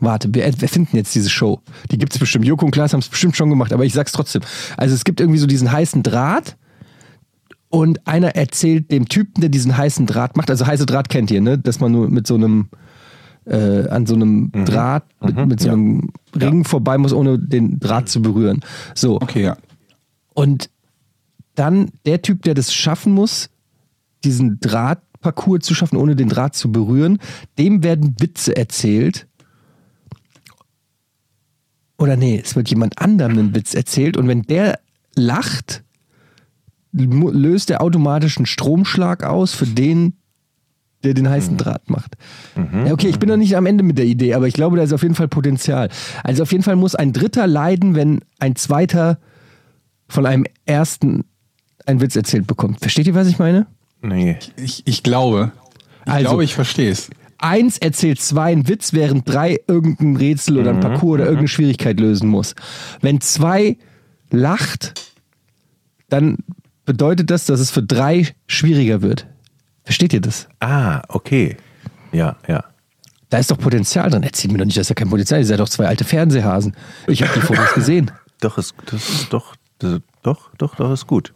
Warte, 0.00 0.34
wir 0.34 0.42
erfinden 0.44 0.96
jetzt 0.96 1.14
diese 1.14 1.30
Show. 1.30 1.60
Die 1.92 1.98
gibt 1.98 2.12
es 2.12 2.18
bestimmt. 2.18 2.44
Joko 2.46 2.64
und 2.64 2.72
Klaas 2.72 2.92
haben 2.92 3.00
es 3.00 3.08
bestimmt 3.08 3.36
schon 3.36 3.48
gemacht, 3.50 3.72
aber 3.72 3.84
ich 3.84 3.92
sag's 3.92 4.10
trotzdem. 4.10 4.42
Also 4.76 4.94
es 4.96 5.04
gibt 5.04 5.20
irgendwie 5.20 5.38
so 5.38 5.46
diesen 5.46 5.70
heißen 5.70 6.02
Draht 6.02 6.56
und 7.68 8.04
einer 8.06 8.34
erzählt 8.34 8.90
dem 8.90 9.08
Typen, 9.08 9.40
der 9.40 9.50
diesen 9.50 9.76
heißen 9.76 10.06
Draht 10.06 10.36
macht, 10.36 10.50
also 10.50 10.66
heiße 10.66 10.86
Draht 10.86 11.08
kennt 11.08 11.30
ihr, 11.30 11.40
ne? 11.40 11.58
Dass 11.58 11.78
man 11.78 11.92
nur 11.92 12.08
mit 12.10 12.26
so 12.26 12.34
einem 12.34 12.68
äh, 13.46 13.88
an 13.88 14.06
so 14.06 14.14
einem 14.14 14.50
Draht, 14.52 15.04
mit, 15.22 15.46
mit 15.46 15.60
so 15.60 15.70
einem 15.70 16.10
Ring 16.34 16.64
vorbei 16.64 16.98
muss, 16.98 17.12
ohne 17.12 17.38
den 17.38 17.78
Draht 17.78 18.08
zu 18.08 18.22
berühren. 18.22 18.60
So. 18.94 19.16
Okay, 19.16 19.42
ja. 19.42 19.56
Und 20.34 20.70
dann 21.54 21.90
der 22.06 22.22
Typ, 22.22 22.42
der 22.42 22.54
das 22.54 22.74
schaffen 22.74 23.12
muss, 23.12 23.50
diesen 24.24 24.58
Drahtparcours 24.60 25.64
zu 25.64 25.74
schaffen, 25.74 25.96
ohne 25.96 26.16
den 26.16 26.28
Draht 26.28 26.54
zu 26.54 26.72
berühren, 26.72 27.18
dem 27.58 27.82
werden 27.82 28.16
Witze 28.18 28.56
erzählt. 28.56 29.26
Oder 31.98 32.16
nee, 32.16 32.40
es 32.42 32.56
wird 32.56 32.68
jemand 32.70 32.98
anderem 32.98 33.38
einen 33.38 33.54
Witz 33.54 33.74
erzählt 33.74 34.16
und 34.16 34.26
wenn 34.26 34.42
der 34.42 34.80
lacht, 35.14 35.84
löst 36.92 37.70
er 37.70 37.82
automatisch 37.82 38.36
einen 38.36 38.46
Stromschlag 38.46 39.22
aus 39.22 39.54
für 39.54 39.66
den, 39.66 40.14
der 41.04 41.14
den 41.14 41.28
heißen 41.28 41.56
Draht 41.56 41.88
macht. 41.90 42.16
Ja, 42.86 42.92
okay, 42.92 43.08
ich 43.08 43.18
bin 43.18 43.28
noch 43.28 43.36
nicht 43.36 43.56
am 43.56 43.66
Ende 43.66 43.84
mit 43.84 43.98
der 43.98 44.06
Idee, 44.06 44.34
aber 44.34 44.48
ich 44.48 44.54
glaube, 44.54 44.76
da 44.76 44.82
ist 44.82 44.92
auf 44.92 45.02
jeden 45.02 45.14
Fall 45.14 45.28
Potenzial. 45.28 45.88
Also 46.22 46.42
auf 46.42 46.52
jeden 46.52 46.64
Fall 46.64 46.76
muss 46.76 46.94
ein 46.94 47.12
Dritter 47.12 47.46
leiden, 47.46 47.94
wenn 47.94 48.20
ein 48.38 48.56
Zweiter 48.56 49.18
von 50.08 50.26
einem 50.26 50.44
Ersten 50.66 51.24
einen 51.86 52.00
Witz 52.00 52.16
erzählt 52.16 52.46
bekommt. 52.46 52.80
Versteht 52.80 53.06
ihr, 53.06 53.14
was 53.14 53.28
ich 53.28 53.38
meine? 53.38 53.66
Nee. 54.02 54.36
Ich, 54.56 54.82
ich 54.86 55.02
glaube, 55.02 55.52
ich 56.06 56.12
Also- 56.12 56.28
glaube, 56.28 56.44
ich 56.44 56.54
verstehe 56.54 56.90
es. 56.90 57.10
Eins 57.38 57.76
erzählt 57.78 58.20
zwei 58.20 58.52
einen 58.52 58.68
Witz, 58.68 58.92
während 58.94 59.28
drei 59.28 59.58
irgendein 59.66 60.16
Rätsel 60.16 60.56
oder 60.58 60.70
ein 60.70 60.80
Parcours 60.80 61.14
oder 61.14 61.24
irgendeine 61.24 61.48
Schwierigkeit 61.48 62.00
lösen 62.00 62.28
muss. 62.28 62.54
Wenn 63.02 63.20
zwei 63.20 63.76
lacht, 64.30 64.94
dann 66.08 66.38
bedeutet 66.86 67.30
das, 67.30 67.44
dass 67.46 67.60
es 67.60 67.70
für 67.70 67.82
drei 67.82 68.28
schwieriger 68.46 69.02
wird. 69.02 69.26
Versteht 69.84 70.12
ihr 70.12 70.20
das? 70.20 70.48
Ah, 70.60 71.02
okay. 71.08 71.56
Ja, 72.12 72.36
ja. 72.48 72.64
Da 73.30 73.38
ist 73.38 73.50
doch 73.50 73.58
Potenzial 73.58 74.10
drin. 74.10 74.22
Erzählt 74.22 74.52
mir 74.52 74.58
doch 74.58 74.64
nicht, 74.64 74.76
dass 74.78 74.88
da 74.88 74.94
kein 74.94 75.10
Potenzial 75.10 75.40
ist. 75.40 75.46
Ihr 75.46 75.50
seid 75.50 75.60
doch 75.60 75.68
zwei 75.68 75.86
alte 75.86 76.04
Fernsehhasen. 76.04 76.74
Ich 77.06 77.22
habe 77.22 77.32
die 77.34 77.40
Fotos 77.40 77.72
gesehen. 77.74 78.10
Doch, 78.40 78.58
ist, 78.58 78.74
das 78.86 79.08
ist 79.08 79.32
doch, 79.32 79.54
das, 79.78 80.00
doch, 80.22 80.50
doch, 80.56 80.76
doch, 80.76 80.92
ist 80.92 81.06
gut. 81.06 81.32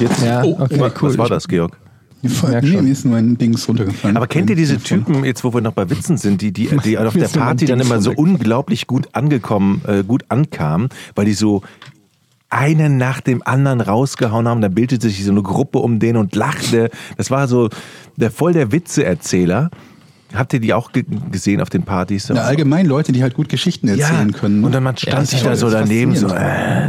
Jetzt, 0.00 0.22
Ja, 0.22 0.42
okay, 0.44 0.80
was, 0.80 0.92
cool. 1.02 1.10
was 1.10 1.18
war 1.18 1.28
das, 1.28 1.48
Georg? 1.48 1.78
nee, 2.22 2.30
schon. 2.30 2.84
mir 2.84 2.90
ist 2.90 3.04
nur 3.04 3.16
ein 3.16 3.36
Dings 3.36 3.68
runtergefallen. 3.68 4.16
Aber 4.16 4.26
kennt 4.26 4.48
ihr 4.48 4.56
diese 4.56 4.78
Typen, 4.78 5.24
jetzt 5.24 5.44
wo 5.44 5.52
wir 5.52 5.60
noch 5.60 5.72
bei 5.72 5.90
Witzen 5.90 6.16
sind, 6.16 6.40
die, 6.40 6.52
die, 6.52 6.68
die 6.84 6.98
auf 6.98 7.14
der 7.14 7.28
Party 7.28 7.66
dann 7.66 7.80
immer 7.80 8.00
so 8.00 8.12
unglaublich 8.12 8.86
gut 8.86 9.08
angekommen, 9.12 9.82
äh, 9.86 10.02
gut 10.04 10.24
ankamen, 10.28 10.88
weil 11.14 11.26
die 11.26 11.34
so 11.34 11.62
einen 12.54 12.96
nach 12.96 13.20
dem 13.20 13.42
anderen 13.44 13.80
rausgehauen 13.80 14.46
haben, 14.48 14.60
dann 14.60 14.74
bildete 14.74 15.08
sich 15.08 15.24
so 15.24 15.30
eine 15.32 15.42
Gruppe 15.42 15.78
um 15.80 15.98
den 15.98 16.16
und 16.16 16.34
lachte. 16.36 16.90
Das 17.16 17.30
war 17.30 17.48
so 17.48 17.68
der 18.16 18.30
voll 18.30 18.52
der 18.52 18.70
Witzeerzähler. 18.72 19.70
Habt 20.34 20.52
ihr 20.52 20.60
die 20.60 20.72
auch 20.74 20.92
ge 20.92 21.04
gesehen 21.30 21.60
auf 21.60 21.70
den 21.70 21.82
Partys? 21.82 22.28
Ja, 22.28 22.36
allgemein 22.42 22.86
Leute, 22.86 23.12
die 23.12 23.22
halt 23.22 23.34
gut 23.34 23.48
Geschichten 23.48 23.86
erzählen 23.88 24.32
können. 24.32 24.60
ne? 24.60 24.66
Und 24.66 24.72
dann 24.72 24.82
man 24.82 24.96
stand 24.96 25.22
das 25.22 25.30
sich 25.30 25.42
da 25.42 25.54
so 25.54 25.70
daneben, 25.70 26.16
so, 26.16 26.26
äh, 26.28 26.88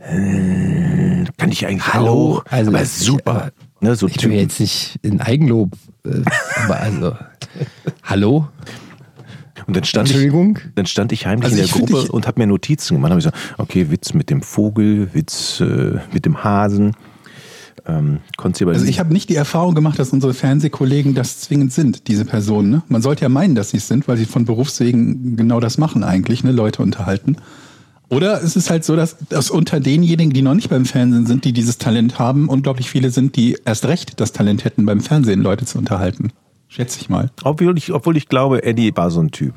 äh, 0.00 1.24
kann 1.36 1.50
ich 1.50 1.66
eigentlich 1.66 1.92
Hallo? 1.92 2.38
auch? 2.38 2.44
Also 2.50 2.70
aber 2.70 2.78
das- 2.80 3.00
super. 3.00 3.50
ne, 3.80 3.94
so 3.96 4.08
Ich 4.08 4.22
will 4.24 4.32
jetzt 4.32 4.60
nicht 4.60 4.98
in 5.02 5.20
Eigenlob, 5.20 5.72
äh, 6.06 6.22
aber 6.64 6.76
also, 6.80 7.16
hallo? 8.04 8.48
Und 9.68 9.76
dann 9.76 9.84
stand 9.84 10.10
ich, 10.10 10.32
dann 10.74 10.86
stand 10.86 11.12
ich 11.12 11.26
heimlich 11.26 11.44
Also 11.44 11.56
in 11.60 11.68
der 11.68 11.72
Gruppe 11.72 12.04
ich- 12.06 12.10
und 12.10 12.26
habe 12.26 12.40
mir 12.40 12.46
Notizen 12.46 12.94
gemacht. 12.94 13.10
Habe 13.10 13.20
ich 13.20 13.24
so, 13.24 13.30
okay, 13.58 13.90
Witz 13.90 14.14
mit 14.14 14.30
dem 14.30 14.40
Vogel, 14.40 15.10
Witz 15.12 15.60
äh, 15.60 15.98
mit 16.10 16.24
dem 16.24 16.42
Hasen. 16.42 16.96
Ähm, 17.86 18.20
Also 18.38 18.86
ich 18.86 18.98
habe 18.98 19.12
nicht 19.12 19.28
die 19.28 19.34
Erfahrung 19.36 19.74
gemacht, 19.74 19.98
dass 19.98 20.10
unsere 20.10 20.32
Fernsehkollegen 20.32 21.14
das 21.14 21.40
zwingend 21.40 21.74
sind, 21.74 22.08
diese 22.08 22.24
Personen. 22.24 22.70
Ne? 22.70 22.82
Man 22.88 23.02
sollte 23.02 23.22
ja 23.22 23.28
meinen, 23.28 23.54
dass 23.54 23.70
sie 23.70 23.76
es 23.76 23.88
sind, 23.88 24.08
weil 24.08 24.16
sie 24.16 24.24
von 24.24 24.46
Berufswegen 24.46 25.36
genau 25.36 25.60
das 25.60 25.76
machen 25.76 26.02
eigentlich, 26.02 26.42
ne? 26.44 26.52
Leute 26.52 26.82
unterhalten. 26.82 27.36
Oder 28.08 28.42
es 28.42 28.56
ist 28.56 28.70
halt 28.70 28.86
so, 28.86 28.96
dass, 28.96 29.18
dass 29.28 29.50
unter 29.50 29.80
denjenigen, 29.80 30.32
die 30.32 30.40
noch 30.40 30.54
nicht 30.54 30.70
beim 30.70 30.86
Fernsehen 30.86 31.26
sind, 31.26 31.44
die 31.44 31.52
dieses 31.52 31.76
Talent 31.76 32.18
haben, 32.18 32.48
unglaublich 32.48 32.88
viele 32.88 33.10
sind, 33.10 33.36
die 33.36 33.58
erst 33.66 33.84
recht 33.84 34.18
das 34.18 34.32
Talent 34.32 34.64
hätten, 34.64 34.86
beim 34.86 35.00
Fernsehen 35.00 35.42
Leute 35.42 35.66
zu 35.66 35.76
unterhalten. 35.76 36.30
Schätze 36.68 36.98
ich 37.00 37.08
mal. 37.08 37.30
obwohl 37.44 37.76
ich, 37.78 37.92
obwohl 37.92 38.16
ich 38.16 38.28
glaube, 38.28 38.62
Eddie 38.62 38.92
war 38.96 39.10
so 39.10 39.20
ein 39.20 39.30
Typ. 39.30 39.54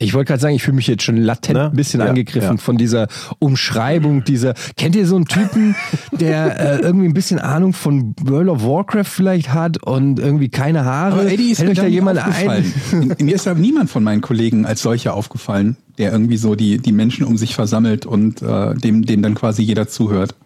Ich 0.00 0.14
wollte 0.14 0.28
gerade 0.28 0.40
sagen, 0.40 0.54
ich 0.54 0.62
fühle 0.62 0.76
mich 0.76 0.86
jetzt 0.86 1.02
schon 1.02 1.16
latent 1.16 1.58
Ne? 1.58 1.64
ein 1.70 1.72
bisschen 1.76 1.98
Ja, 1.98 2.06
angegriffen 2.06 2.56
ja. 2.58 2.62
von 2.62 2.76
dieser 2.78 3.08
Umschreibung 3.40 4.22
dieser. 4.22 4.54
Kennt 4.76 4.94
ihr 4.94 5.04
so 5.08 5.16
einen 5.16 5.24
Typen, 5.24 5.74
der 6.12 6.60
äh, 6.78 6.82
irgendwie 6.82 7.06
ein 7.06 7.14
bisschen 7.14 7.40
Ahnung 7.40 7.72
von 7.72 8.14
World 8.22 8.48
of 8.48 8.62
Warcraft 8.62 9.06
vielleicht 9.10 9.52
hat 9.52 9.82
und 9.82 10.20
irgendwie 10.20 10.50
keine 10.50 10.84
Haare? 10.84 11.20
Aber 11.22 11.32
Eddie 11.32 11.50
ist 11.50 11.58
Hält 11.58 11.70
euch 11.70 11.76
da 11.78 11.86
jemand 11.86 12.20
aufgefallen. 12.20 12.72
ein? 12.92 13.10
In- 13.18 13.26
Mir 13.26 13.34
ist 13.34 13.48
aber 13.48 13.58
niemand 13.58 13.90
von 13.90 14.04
meinen 14.04 14.20
Kollegen 14.20 14.66
als 14.66 14.82
solcher 14.82 15.14
aufgefallen, 15.14 15.76
der 15.98 16.12
irgendwie 16.12 16.36
so 16.36 16.54
die, 16.54 16.78
die 16.78 16.92
Menschen 16.92 17.24
um 17.26 17.36
sich 17.36 17.56
versammelt 17.56 18.06
und 18.06 18.40
äh, 18.40 18.74
dem, 18.76 19.04
dem 19.04 19.22
dann 19.22 19.34
quasi 19.34 19.62
jeder 19.62 19.88
zuhört. 19.88 20.36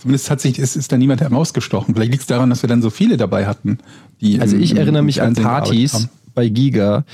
Zumindest 0.00 0.30
hat 0.30 0.40
sich, 0.40 0.58
ist, 0.58 0.76
ist 0.76 0.92
da 0.92 0.96
niemand 0.96 1.20
herausgestochen. 1.20 1.94
Vielleicht 1.94 2.12
liegt 2.12 2.22
es 2.22 2.26
daran, 2.28 2.50
dass 2.50 2.62
wir 2.62 2.68
dann 2.68 2.82
so 2.82 2.90
viele 2.90 3.16
dabei 3.16 3.46
hatten. 3.46 3.78
Die 4.20 4.40
Also 4.40 4.56
im- 4.56 4.62
ich 4.62 4.76
erinnere 4.76 5.02
mich 5.02 5.22
an 5.22 5.34
Partys 5.34 6.08
bei 6.34 6.48
Giga, 6.48 7.04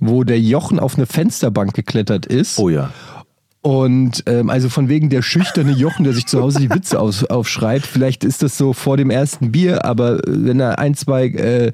wo 0.00 0.22
der 0.22 0.38
Jochen 0.40 0.78
auf 0.78 0.96
eine 0.96 1.06
Fensterbank 1.06 1.72
geklettert 1.74 2.26
ist. 2.26 2.58
Oh 2.58 2.68
ja. 2.68 2.90
Und 3.62 4.22
ähm, 4.26 4.48
also 4.48 4.68
von 4.68 4.88
wegen 4.88 5.08
der 5.10 5.22
schüchterne 5.22 5.72
Jochen, 5.72 6.04
der 6.04 6.12
sich 6.12 6.26
zu 6.26 6.40
Hause 6.40 6.60
die 6.60 6.70
Witze 6.70 7.00
aus, 7.00 7.24
aufschreibt. 7.24 7.84
Vielleicht 7.84 8.22
ist 8.22 8.44
das 8.44 8.56
so 8.56 8.72
vor 8.72 8.96
dem 8.96 9.10
ersten 9.10 9.50
Bier, 9.50 9.84
aber 9.84 10.18
äh, 10.20 10.22
wenn 10.26 10.60
er 10.60 10.78
ein, 10.78 10.94
zwei 10.94 11.26
äh, 11.26 11.72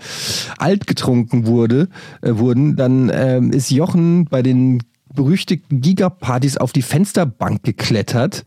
alt 0.57 0.87
getrunken 0.87 1.45
wurde, 1.45 1.89
äh, 2.23 2.31
wurden, 2.37 2.77
dann 2.77 3.11
ähm, 3.13 3.51
ist 3.53 3.71
Jochen 3.71 4.25
bei 4.25 4.41
den 4.43 4.83
berüchtigten 5.15 5.81
Gigapartys 5.81 6.57
auf 6.57 6.73
die 6.73 6.83
Fensterbank 6.83 7.63
geklettert, 7.63 8.45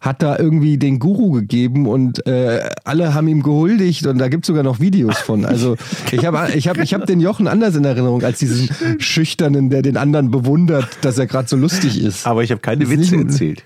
hat 0.00 0.22
da 0.22 0.38
irgendwie 0.38 0.78
den 0.78 0.98
Guru 0.98 1.32
gegeben 1.32 1.86
und 1.86 2.26
äh, 2.26 2.68
alle 2.84 3.14
haben 3.14 3.28
ihm 3.28 3.42
gehuldigt 3.42 4.06
und 4.06 4.18
da 4.18 4.28
gibt 4.28 4.44
es 4.44 4.48
sogar 4.48 4.62
noch 4.62 4.80
Videos 4.80 5.18
von. 5.18 5.44
Also 5.44 5.76
ich 6.12 6.24
habe 6.24 6.50
ich 6.54 6.68
hab, 6.68 6.78
ich 6.78 6.94
hab 6.94 7.06
den 7.06 7.20
Jochen 7.20 7.48
anders 7.48 7.76
in 7.76 7.84
Erinnerung 7.84 8.22
als 8.22 8.38
diesen 8.38 8.68
Schüchternen, 9.00 9.70
der 9.70 9.82
den 9.82 9.96
anderen 9.96 10.30
bewundert, 10.30 10.88
dass 11.02 11.18
er 11.18 11.26
gerade 11.26 11.48
so 11.48 11.56
lustig 11.56 12.02
ist. 12.02 12.26
Aber 12.26 12.42
ich 12.42 12.50
habe 12.50 12.60
keine 12.60 12.88
Witze 12.90 13.16
erzählt. 13.16 13.62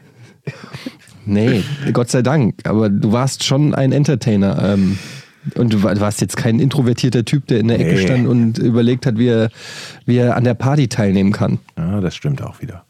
Nee, 1.25 1.63
Gott 1.93 2.11
sei 2.11 2.23
Dank. 2.23 2.61
Aber 2.65 2.89
du 2.89 3.13
warst 3.13 3.45
schon 3.45 3.75
ein 3.75 3.93
Entertainer. 3.93 4.75
Ähm, 4.75 4.99
und 5.57 5.73
du 5.73 5.83
war- 5.83 5.99
warst 6.01 6.21
jetzt 6.21 6.37
kein 6.37 6.59
introvertierter 6.61 7.25
Typ, 7.25 7.47
der 7.47 7.61
in 7.61 7.69
der 7.69 7.81
Ecke 7.81 7.95
Nee. 7.95 8.03
stand 8.07 8.27
und 8.29 8.59
überlegt 8.59 9.07
hat, 9.07 9.19
wie 9.19 9.29
er, 9.29 9.51
wie 10.07 10.17
er 10.17 10.37
an 10.37 10.45
der 10.45 10.55
Party 10.55 10.89
teilnehmen 10.89 11.33
kann. 11.33 11.59
Ja, 11.77 12.01
das 12.01 12.15
stimmt 12.15 12.43
auch 12.43 12.61
wieder. 12.61 12.85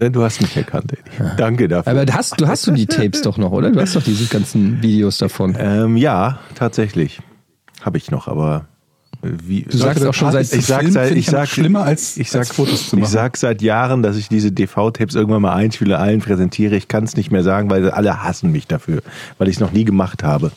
Denn 0.00 0.12
Du 0.12 0.22
hast 0.24 0.40
mich 0.40 0.56
erkannt, 0.56 0.92
Eddie. 0.92 1.26
Danke 1.36 1.68
dafür. 1.68 1.92
Aber 1.92 2.04
du 2.06 2.12
hast, 2.12 2.40
du 2.40 2.48
hast 2.48 2.66
du 2.66 2.72
die 2.72 2.86
Tapes 2.86 3.22
doch 3.22 3.38
noch, 3.38 3.52
oder? 3.52 3.70
Du 3.70 3.80
hast 3.80 3.94
doch 3.94 4.02
diese 4.02 4.26
ganzen 4.26 4.82
Videos 4.82 5.18
davon. 5.18 5.54
ähm, 5.58 5.96
ja, 5.96 6.40
tatsächlich. 6.56 7.20
Habe 7.82 7.98
ich 7.98 8.10
noch, 8.10 8.26
aber 8.26 8.66
äh, 9.22 9.28
wie. 9.44 9.62
Du 9.62 9.76
sagst 9.76 10.04
auch 10.04 10.14
schon 10.14 10.32
seit- 10.32 10.52
ich 10.52 10.66
sag 10.66 10.88
seit, 10.88 11.12
ich 11.12 11.26
ja 11.26 11.32
sag, 11.32 11.48
schlimmer 11.48 11.82
als, 11.84 12.16
ich 12.16 12.30
sag, 12.30 12.40
als 12.40 12.50
Fotos 12.52 12.88
zu 12.90 12.96
ich 12.96 13.02
machen. 13.02 13.12
sag 13.12 13.36
seit 13.36 13.62
Jahren, 13.62 14.02
dass 14.02 14.16
ich 14.16 14.28
diese 14.28 14.50
DV-Tapes 14.50 15.14
irgendwann 15.14 15.42
mal 15.42 15.52
einspiele, 15.54 15.98
allen 15.98 16.18
präsentiere. 16.20 16.74
Ich 16.74 16.88
kann 16.88 17.04
es 17.04 17.16
nicht 17.16 17.30
mehr 17.30 17.42
sagen, 17.44 17.70
weil 17.70 17.88
alle 17.90 18.24
hassen 18.24 18.50
mich 18.50 18.66
dafür, 18.66 19.02
weil 19.38 19.48
ich 19.48 19.56
es 19.56 19.60
noch 19.60 19.72
nie 19.72 19.84
gemacht 19.84 20.24
habe. 20.24 20.50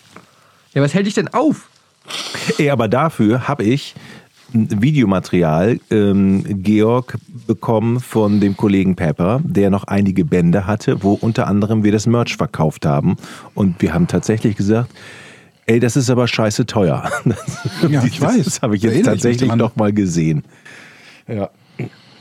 Ja, 0.76 0.82
was 0.82 0.94
hält 0.94 1.08
dich 1.08 1.14
denn 1.14 1.30
auf? 1.30 1.70
Ey, 2.58 2.70
aber 2.70 2.90
dafür 2.90 3.48
habe 3.48 3.64
ich 3.64 3.96
ein 4.54 4.82
Videomaterial, 4.82 5.80
ähm, 5.90 6.44
Georg, 6.64 7.18
bekommen 7.48 8.02
von 8.02 8.42
dem 8.42 8.58
Kollegen 8.58 8.96
Pepper, 8.96 9.40
der 9.44 9.70
noch 9.70 9.86
einige 9.86 10.26
Bände 10.26 10.68
hatte, 10.68 11.02
wo 11.02 11.14
unter 11.14 11.48
anderem 11.48 11.84
wir 11.84 11.94
das 11.94 12.08
Merch 12.08 12.36
verkauft 12.36 12.86
haben. 12.86 13.16
Und 13.54 13.82
wir 13.82 13.94
haben 13.94 14.08
tatsächlich 14.08 14.58
gesagt, 14.58 14.92
ey, 15.66 15.80
das 15.80 15.96
ist 15.96 16.10
aber 16.10 16.28
scheiße 16.28 16.66
teuer. 16.66 17.10
Ja, 17.90 18.04
ich 18.04 18.20
weiß. 18.20 18.44
Das 18.44 18.62
habe 18.62 18.76
ich 18.76 18.84
jetzt 18.84 18.94
erinnere 18.94 19.14
tatsächlich 19.14 19.50
dran. 19.50 19.60
noch 19.60 19.76
mal 19.78 19.94
gesehen. 19.94 20.44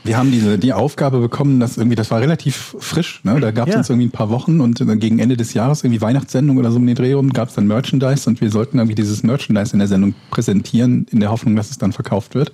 Wir 0.05 0.17
haben 0.17 0.31
diese, 0.31 0.59
die 0.59 0.71
Aufgabe 0.71 1.19
bekommen, 1.19 1.59
dass 1.59 1.77
irgendwie, 1.77 1.95
das 1.95 2.11
war 2.11 2.21
relativ 2.21 2.75
frisch, 2.79 3.21
ne? 3.23 3.39
Da 3.39 3.51
gab 3.51 3.67
es 3.67 3.73
Ja. 3.73 3.79
uns 3.79 3.89
irgendwie 3.89 4.07
ein 4.07 4.11
paar 4.11 4.29
Wochen 4.29 4.61
und 4.61 4.79
dann 4.79 4.99
gegen 4.99 5.17
Ende 5.19 5.35
des 5.35 5.53
Jahres, 5.55 5.83
irgendwie 5.83 5.99
Weihnachtssendung 6.01 6.57
oder 6.57 6.71
so 6.71 6.77
um 6.77 6.85
den 6.85 6.95
Dreh 6.95 7.13
rum, 7.13 7.33
gab 7.33 7.49
es 7.49 7.55
dann 7.55 7.65
Merchandise 7.67 8.29
und 8.29 8.39
wir 8.39 8.51
sollten 8.51 8.77
irgendwie 8.77 8.95
dieses 8.95 9.23
Merchandise 9.23 9.73
in 9.73 9.79
der 9.79 9.87
Sendung 9.87 10.13
präsentieren, 10.29 11.07
in 11.11 11.19
der 11.19 11.31
Hoffnung, 11.31 11.55
dass 11.55 11.71
es 11.71 11.79
dann 11.79 11.91
verkauft 11.91 12.35
wird. 12.35 12.51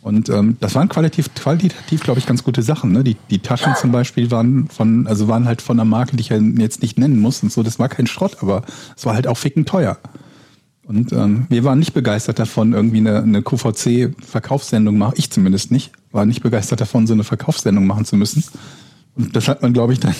Und 0.00 0.28
ähm, 0.28 0.56
das 0.60 0.76
waren 0.76 0.88
qualitativ, 0.88 1.34
qualitativ 1.34 2.02
glaube 2.04 2.20
ich, 2.20 2.26
ganz 2.26 2.44
gute 2.44 2.62
Sachen. 2.62 2.92
Ne? 2.92 3.02
Die, 3.02 3.16
die 3.30 3.40
Taschen 3.40 3.74
zum 3.74 3.90
Beispiel 3.90 4.30
waren 4.30 4.68
von, 4.68 5.08
also 5.08 5.26
waren 5.26 5.46
halt 5.46 5.60
von 5.60 5.78
einer 5.78 5.84
Marke, 5.84 6.16
die 6.16 6.20
ich 6.20 6.28
ja 6.28 6.36
jetzt 6.36 6.80
nicht 6.80 6.98
nennen 6.98 7.18
muss 7.20 7.42
und 7.42 7.50
so. 7.52 7.64
Das 7.64 7.80
war 7.80 7.88
kein 7.88 8.06
Schrott, 8.06 8.36
aber 8.40 8.62
es 8.96 9.04
war 9.04 9.14
halt 9.14 9.26
auch 9.26 9.36
ficken 9.36 9.64
teuer. 9.64 9.98
Und 10.86 11.12
ähm, 11.12 11.46
wir 11.50 11.64
waren 11.64 11.80
nicht 11.80 11.92
begeistert 11.92 12.38
davon, 12.38 12.72
irgendwie 12.72 12.98
eine, 12.98 13.22
eine 13.22 13.42
QVC-Verkaufssendung 13.42 14.96
machen. 14.96 15.14
Ich 15.16 15.30
zumindest 15.30 15.70
nicht. 15.70 15.90
War 16.12 16.24
nicht 16.24 16.42
begeistert 16.42 16.80
davon, 16.80 17.06
so 17.06 17.12
eine 17.12 17.24
Verkaufssendung 17.24 17.86
machen 17.86 18.04
zu 18.04 18.16
müssen. 18.16 18.44
Und 19.16 19.34
das 19.34 19.48
hat 19.48 19.62
man, 19.62 19.72
glaube 19.72 19.92
ich, 19.92 20.00
dann 20.00 20.14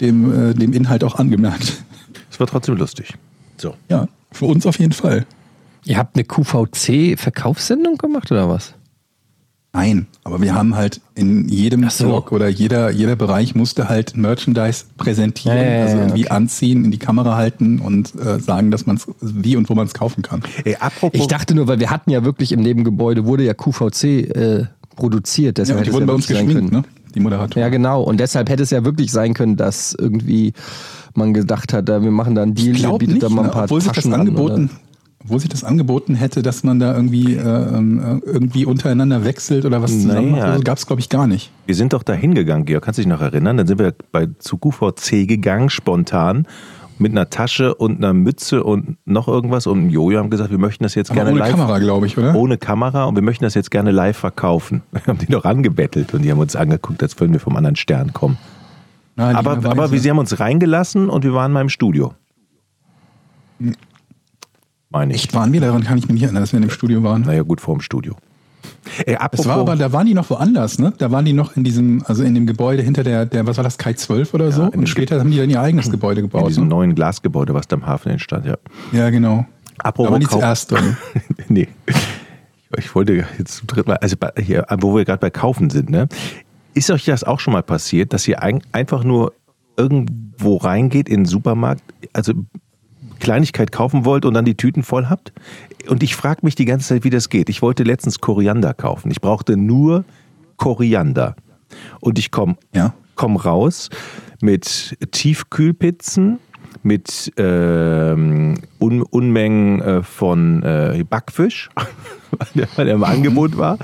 dem, 0.00 0.50
äh, 0.50 0.54
dem 0.54 0.72
Inhalt 0.72 1.04
auch 1.04 1.16
angemerkt. 1.16 1.84
Es 2.30 2.40
war 2.40 2.46
trotzdem 2.46 2.76
lustig. 2.76 3.14
So. 3.58 3.74
Ja, 3.88 4.08
für 4.32 4.46
uns 4.46 4.66
auf 4.66 4.78
jeden 4.78 4.92
Fall. 4.92 5.26
Ihr 5.84 5.98
habt 5.98 6.16
eine 6.16 6.24
QVC-Verkaufssendung 6.24 7.96
gemacht 7.96 8.30
oder 8.32 8.48
was? 8.48 8.74
Nein, 9.72 10.08
aber 10.24 10.42
wir 10.42 10.54
haben 10.54 10.74
halt 10.74 11.00
in 11.14 11.48
jedem 11.48 11.88
so. 11.90 12.10
Talk 12.10 12.32
oder 12.32 12.48
jeder, 12.48 12.90
jeder 12.90 13.14
Bereich 13.14 13.54
musste 13.54 13.88
halt 13.88 14.16
Merchandise 14.16 14.84
präsentieren, 14.96 15.56
Ja, 15.56 15.62
ja, 15.62 15.70
ja, 15.70 15.82
also 15.84 15.96
irgendwie 15.98 16.24
okay. 16.24 16.34
anziehen, 16.34 16.84
in 16.84 16.90
die 16.90 16.98
Kamera 16.98 17.36
halten 17.36 17.78
und 17.78 18.12
äh, 18.16 18.40
sagen, 18.40 18.72
dass 18.72 18.86
man 18.86 18.96
es 18.96 19.06
wie 19.20 19.54
und 19.54 19.68
wo 19.70 19.74
man 19.74 19.86
es 19.86 19.94
kaufen 19.94 20.22
kann. 20.22 20.42
Ey, 20.64 20.76
apropos, 20.80 21.20
Ich 21.20 21.28
dachte 21.28 21.54
nur, 21.54 21.68
weil 21.68 21.78
wir 21.78 21.90
hatten 21.90 22.10
ja 22.10 22.24
wirklich 22.24 22.50
im 22.50 22.60
Nebengebäude, 22.60 23.26
wurde 23.26 23.44
ja 23.44 23.54
QVC 23.54 24.04
äh, 24.04 24.66
produziert. 24.96 25.58
Ja, 25.58 25.62
Deshalb 25.64 25.78
hätte 25.80 25.84
die 25.84 25.90
es 25.90 25.94
wurden 25.94 26.02
ja 26.02 26.06
bei 26.06 26.14
uns 26.14 26.28
wirklich 26.28 26.38
sein 26.38 26.46
geschminkt, 26.46 26.72
können. 26.72 26.82
ne? 26.84 27.12
Die 27.14 27.20
Moderatoren. 27.20 27.60
Ja, 27.62 27.68
genau. 27.68 28.02
Und 28.02 28.20
deshalb 28.20 28.48
hätte 28.48 28.62
es 28.62 28.70
ja 28.70 28.84
wirklich 28.84 29.10
sein 29.10 29.34
können, 29.34 29.56
dass 29.56 29.94
irgendwie 29.98 30.52
man 31.14 31.34
gedacht 31.34 31.72
hat, 31.72 31.88
wir 31.88 31.98
machen 32.00 32.34
da 32.36 32.42
einen 32.42 32.54
Deal, 32.54 32.76
Ich 32.76 32.86
bietet 32.98 33.08
nicht, 33.14 33.22
da 33.22 33.28
mal 33.28 33.42
ein 33.42 33.46
ne? 33.46 33.52
paar 33.52 33.64
obwohl 33.64 33.80
sich 33.80 33.88
das 33.90 33.96
Taschen 33.96 34.14
an, 34.14 34.20
angeboten, 34.20 34.64
oder? 34.66 34.80
obwohl 35.24 35.40
sich 35.40 35.48
das 35.48 35.64
angeboten 35.64 36.14
hätte, 36.14 36.42
dass 36.42 36.62
man 36.62 36.78
da 36.78 36.94
irgendwie 36.94 37.34
äh, 37.34 37.40
ähm, 37.40 37.98
äh, 37.98 38.28
irgendwie 38.30 38.64
untereinander 38.64 39.24
wechselt 39.24 39.64
oder 39.64 39.82
was 39.82 39.90
zusammen 39.90 40.30
Naja. 40.30 40.44
macht, 40.44 40.50
also 40.52 40.62
gab 40.62 40.78
es 40.78 40.86
glaube 40.86 41.00
ich 41.00 41.08
gar 41.08 41.26
nicht. 41.26 41.50
wir 41.66 41.74
sind 41.74 41.92
doch 41.94 42.04
da 42.04 42.12
hingegangen, 42.12 42.64
Georg, 42.64 42.84
kannst 42.84 42.98
du 42.98 43.02
dich 43.02 43.08
noch 43.08 43.20
erinnern? 43.20 43.56
Dann 43.56 43.66
sind 43.66 43.80
wir 43.80 43.92
bei, 44.12 44.28
zu 44.38 44.56
QVC 44.58 45.26
gegangen, 45.26 45.68
spontan, 45.68 46.46
mit 47.00 47.12
einer 47.12 47.30
Tasche 47.30 47.74
und 47.74 47.98
einer 47.98 48.12
Mütze 48.12 48.62
und 48.62 48.96
noch 49.04 49.28
irgendwas 49.28 49.66
und 49.66 49.78
einem 49.78 49.90
Jojo 49.90 50.18
haben 50.18 50.30
gesagt, 50.30 50.50
wir 50.50 50.58
möchten 50.58 50.84
das 50.84 50.94
jetzt 50.94 51.10
Aber 51.10 51.16
gerne 51.16 51.30
ohne 51.32 51.40
live 51.40 51.50
Kamera, 51.50 51.78
glaube 51.78 52.06
ich, 52.06 52.18
oder? 52.18 52.34
ohne 52.34 52.58
Kamera 52.58 53.04
und 53.04 53.14
wir 53.14 53.22
möchten 53.22 53.44
das 53.44 53.54
jetzt 53.54 53.70
gerne 53.70 53.90
live 53.90 54.16
verkaufen. 54.16 54.82
Wir 54.92 55.02
haben 55.06 55.18
die 55.18 55.30
noch 55.32 55.44
angebettelt 55.44 56.12
und 56.14 56.22
die 56.22 56.30
haben 56.30 56.38
uns 56.38 56.56
angeguckt, 56.56 57.02
als 57.02 57.18
würden 57.18 57.32
wir 57.32 57.40
vom 57.40 57.56
anderen 57.56 57.76
Stern 57.76 58.12
kommen. 58.12 58.38
Nein, 59.16 59.34
Aber, 59.36 59.52
aber 59.52 59.88
sie 59.88 60.10
haben 60.10 60.18
uns 60.18 60.38
reingelassen 60.38 61.10
und 61.10 61.24
wir 61.24 61.34
waren 61.34 61.52
mal 61.52 61.60
im 61.62 61.68
Studio. 61.68 62.14
Meine 64.90 65.14
ich. 65.14 65.24
Echt, 65.24 65.34
waren 65.34 65.52
wir 65.52 65.60
daran? 65.60 65.84
Kann 65.84 65.98
ich 65.98 66.04
mich 66.04 66.14
nicht 66.14 66.22
erinnern, 66.24 66.42
dass 66.42 66.52
wir 66.52 66.58
in 66.58 66.62
dem 66.62 66.70
Studio 66.70 67.02
waren. 67.02 67.22
Naja, 67.22 67.42
gut, 67.42 67.60
vor 67.60 67.74
dem 67.74 67.80
Studio. 67.80 68.16
Ey, 69.06 69.14
apropos, 69.16 69.44
Das 69.44 69.46
war 69.54 69.60
aber, 69.60 69.76
da 69.76 69.92
waren 69.92 70.06
die 70.06 70.14
noch 70.14 70.28
woanders, 70.30 70.78
ne? 70.78 70.92
Da 70.98 71.10
waren 71.10 71.24
die 71.24 71.32
noch 71.32 71.56
in 71.56 71.64
diesem, 71.64 72.02
also 72.06 72.22
in 72.22 72.34
dem 72.34 72.46
Gebäude 72.46 72.82
hinter 72.82 73.02
der, 73.04 73.26
der 73.26 73.46
was 73.46 73.56
war 73.56 73.64
das, 73.64 73.78
Kai 73.78 73.92
12 73.94 74.34
oder 74.34 74.52
so? 74.52 74.64
in 74.64 74.70
dem 74.72 74.80
Und 74.80 74.86
später 74.88 75.18
haben 75.18 75.30
die 75.30 75.36
dann 75.38 75.48
ihr 75.50 75.60
eigenes 75.60 75.90
Gebäude 75.90 76.20
in 76.20 76.28
gebaut. 76.28 76.48
diesem 76.48 76.64
Ne? 76.64 76.70
neuen 76.70 76.94
Glasgebäude, 76.94 77.54
was 77.54 77.68
da 77.68 77.76
am 77.76 77.86
Hafen 77.86 78.10
entstand, 78.12 78.46
ja. 78.46 78.56
Ja, 78.92 79.10
genau. 79.10 79.46
Apropos 79.78 80.08
Aber 80.08 80.18
nicht 80.18 80.30
zuerst. 80.30 80.72
Oder? 80.72 80.82
nee. 81.48 81.68
Ich 82.76 82.94
wollte 82.94 83.24
jetzt 83.38 83.56
zum 83.56 83.66
dritten 83.66 83.90
Mal, 83.90 83.96
also 83.96 84.16
hier, 84.38 84.64
wo 84.80 84.94
wir 84.96 85.04
gerade 85.04 85.20
bei 85.20 85.30
Kaufen 85.30 85.70
sind, 85.70 85.90
ne? 85.90 86.08
Ist 86.74 86.90
euch 86.90 87.04
das 87.04 87.24
auch 87.24 87.40
schon 87.40 87.52
mal 87.52 87.62
passiert, 87.62 88.12
dass 88.12 88.28
ihr 88.28 88.42
ein, 88.42 88.62
einfach 88.72 89.02
nur 89.02 89.32
irgendwo 89.76 90.56
reingeht 90.56 91.08
in 91.08 91.20
den 91.20 91.24
Supermarkt, 91.26 91.82
also 92.12 92.32
Kleinigkeit 93.20 93.70
kaufen 93.70 94.04
wollt 94.04 94.24
und 94.24 94.34
dann 94.34 94.44
die 94.44 94.56
Tüten 94.56 94.82
voll 94.82 95.06
habt? 95.06 95.32
Und 95.88 96.02
ich 96.02 96.16
frage 96.16 96.40
mich 96.42 96.56
die 96.56 96.64
ganze 96.64 96.88
Zeit, 96.88 97.04
wie 97.04 97.10
das 97.10 97.28
geht. 97.28 97.48
Ich 97.48 97.62
wollte 97.62 97.84
letztens 97.84 98.18
Koriander 98.18 98.74
kaufen. 98.74 99.10
Ich 99.12 99.20
brauchte 99.20 99.56
nur 99.56 100.04
Koriander. 100.56 101.36
Und 102.00 102.18
ich 102.18 102.30
komme 102.32 102.56
Ja. 102.74 102.92
komm 103.14 103.36
raus 103.36 103.88
mit 104.42 104.96
Tiefkühlpizzen, 105.12 106.38
mit 106.82 107.32
ähm, 107.36 108.54
Un 108.80 109.02
Unmengen 109.02 109.80
äh, 109.80 110.02
von 110.02 110.62
äh, 110.62 111.04
Backfisch, 111.08 111.68
weil 112.76 112.84
der 112.86 112.94
im 112.94 113.04
Angebot 113.04 113.56
war, 113.58 113.78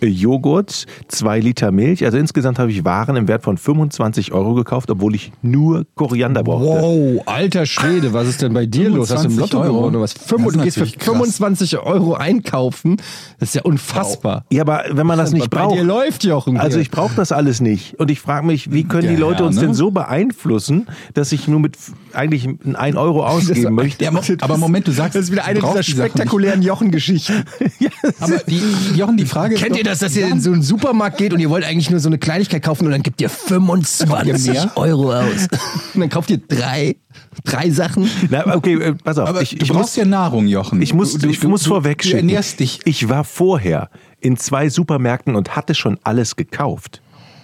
Joghurt, 0.00 0.86
zwei 1.08 1.40
Liter 1.40 1.70
Milch. 1.72 2.04
Also 2.04 2.18
insgesamt 2.18 2.58
habe 2.58 2.70
ich 2.70 2.84
Waren 2.84 3.16
im 3.16 3.28
Wert 3.28 3.42
von 3.42 3.56
25 3.58 4.32
Euro 4.32 4.54
gekauft, 4.54 4.90
obwohl 4.90 5.14
ich 5.14 5.32
nur 5.42 5.86
Koriander 5.94 6.42
brauchte. 6.42 6.66
Wow, 6.82 7.22
alter 7.26 7.66
Schwede, 7.66 8.12
was 8.12 8.28
ist 8.28 8.42
denn 8.42 8.52
bei 8.52 8.66
dir 8.66 8.90
los? 8.90 9.10
Hast 9.10 9.24
du 9.24 9.28
im 9.28 9.34
25 9.34 9.40
Lotto 9.52 9.58
Euro? 9.64 9.72
gewonnen 9.78 9.96
oder 9.96 10.02
was? 10.04 10.14
Das 10.14 10.26
Du 10.26 10.36
gehst 10.36 10.52
für 10.54 10.58
natürlich 10.80 10.98
krass. 10.98 11.08
25 11.14 11.78
Euro 11.78 12.14
einkaufen. 12.14 12.96
Das 13.38 13.50
ist 13.50 13.54
ja 13.54 13.62
unfassbar. 13.62 14.44
Ja, 14.50 14.62
aber 14.62 14.84
wenn 14.90 15.06
man 15.06 15.18
das 15.18 15.32
nicht 15.32 15.50
bei 15.50 15.60
dir 15.62 15.66
braucht. 15.68 15.82
läuft, 15.82 16.24
Jochen. 16.24 16.56
Also 16.56 16.78
ich 16.78 16.90
brauche 16.90 17.14
das 17.14 17.32
alles 17.32 17.60
nicht. 17.60 17.98
Und 18.00 18.10
ich 18.10 18.20
frage 18.20 18.46
mich, 18.46 18.72
wie 18.72 18.84
können 18.84 19.08
die 19.08 19.14
Ja, 19.14 19.20
Leute 19.20 19.40
ja, 19.42 19.46
uns 19.46 19.56
ne? 19.56 19.62
denn 19.62 19.74
so 19.74 19.90
beeinflussen, 19.90 20.86
dass 21.14 21.32
ich 21.32 21.48
nur 21.48 21.60
mit 21.60 21.76
eigentlich 22.12 22.46
ein 22.46 22.76
1 22.76 22.96
Euro 22.96 23.24
ausgeben 23.26 23.74
möchte? 23.74 24.04
Ja, 24.04 24.12
aber, 24.40 24.56
Moment, 24.62 24.86
du 24.88 24.92
sagst, 24.92 25.14
Das 25.14 25.24
ist 25.24 25.32
wieder 25.32 25.44
eine 25.44 25.60
dieser 25.60 25.80
die 25.80 25.90
spektakulären 25.90 26.62
Jochen-Geschichten. 26.62 27.44
nicht. 27.78 27.91
Aber 28.20 28.38
die, 28.48 28.60
Jochen, 28.96 29.16
die 29.16 29.26
Frage 29.26 29.54
Kennt 29.54 29.72
ist 29.72 29.78
ihr 29.78 29.84
doch- 29.84 29.90
das, 29.90 29.98
dass 30.00 30.16
ihr 30.16 30.26
in 30.28 30.40
so 30.40 30.52
einen 30.52 30.62
Supermarkt 30.62 31.18
geht 31.18 31.32
und 31.32 31.40
ihr 31.40 31.50
wollt 31.50 31.64
eigentlich 31.64 31.90
nur 31.90 32.00
so 32.00 32.08
eine 32.08 32.18
Kleinigkeit 32.18 32.62
kaufen 32.62 32.84
und 32.86 32.90
dann 32.92 33.02
gibt 33.02 33.20
ihr 33.20 33.28
25 33.30 34.52
mehr? 34.52 34.72
Euro 34.76 35.12
aus. 35.12 35.48
Und 35.94 36.00
dann 36.00 36.08
kauft 36.08 36.30
ihr 36.30 36.38
drei, 36.38 36.96
drei 37.44 37.70
Sachen. 37.70 38.08
Na, 38.30 38.54
okay, 38.56 38.74
äh, 38.74 38.94
pass 38.94 39.18
auf. 39.18 39.28
Aber 39.28 39.42
ich, 39.42 39.50
du 39.50 39.56
ich 39.64 39.68
brauchst 39.68 39.80
muss, 39.82 39.96
ja 39.96 40.04
Nahrung, 40.04 40.46
Jochen. 40.46 40.80
ich 40.82 40.94
muss, 40.94 41.14
du, 41.18 41.28
ich 41.28 41.42
muss 41.44 41.66
vorweg 41.66 41.98
Du 41.98 42.04
schicken. 42.08 42.28
ernährst 42.28 42.60
dich. 42.60 42.80
Ich 42.84 43.08
war 43.08 43.24
vorher 43.24 43.90
in 44.20 44.36
zwei 44.36 44.68
Supermärkten 44.68 45.34
und 45.36 45.54
hatte 45.56 45.74
schon 45.74 45.98
alles 46.04 46.36
gekauft. 46.36 47.02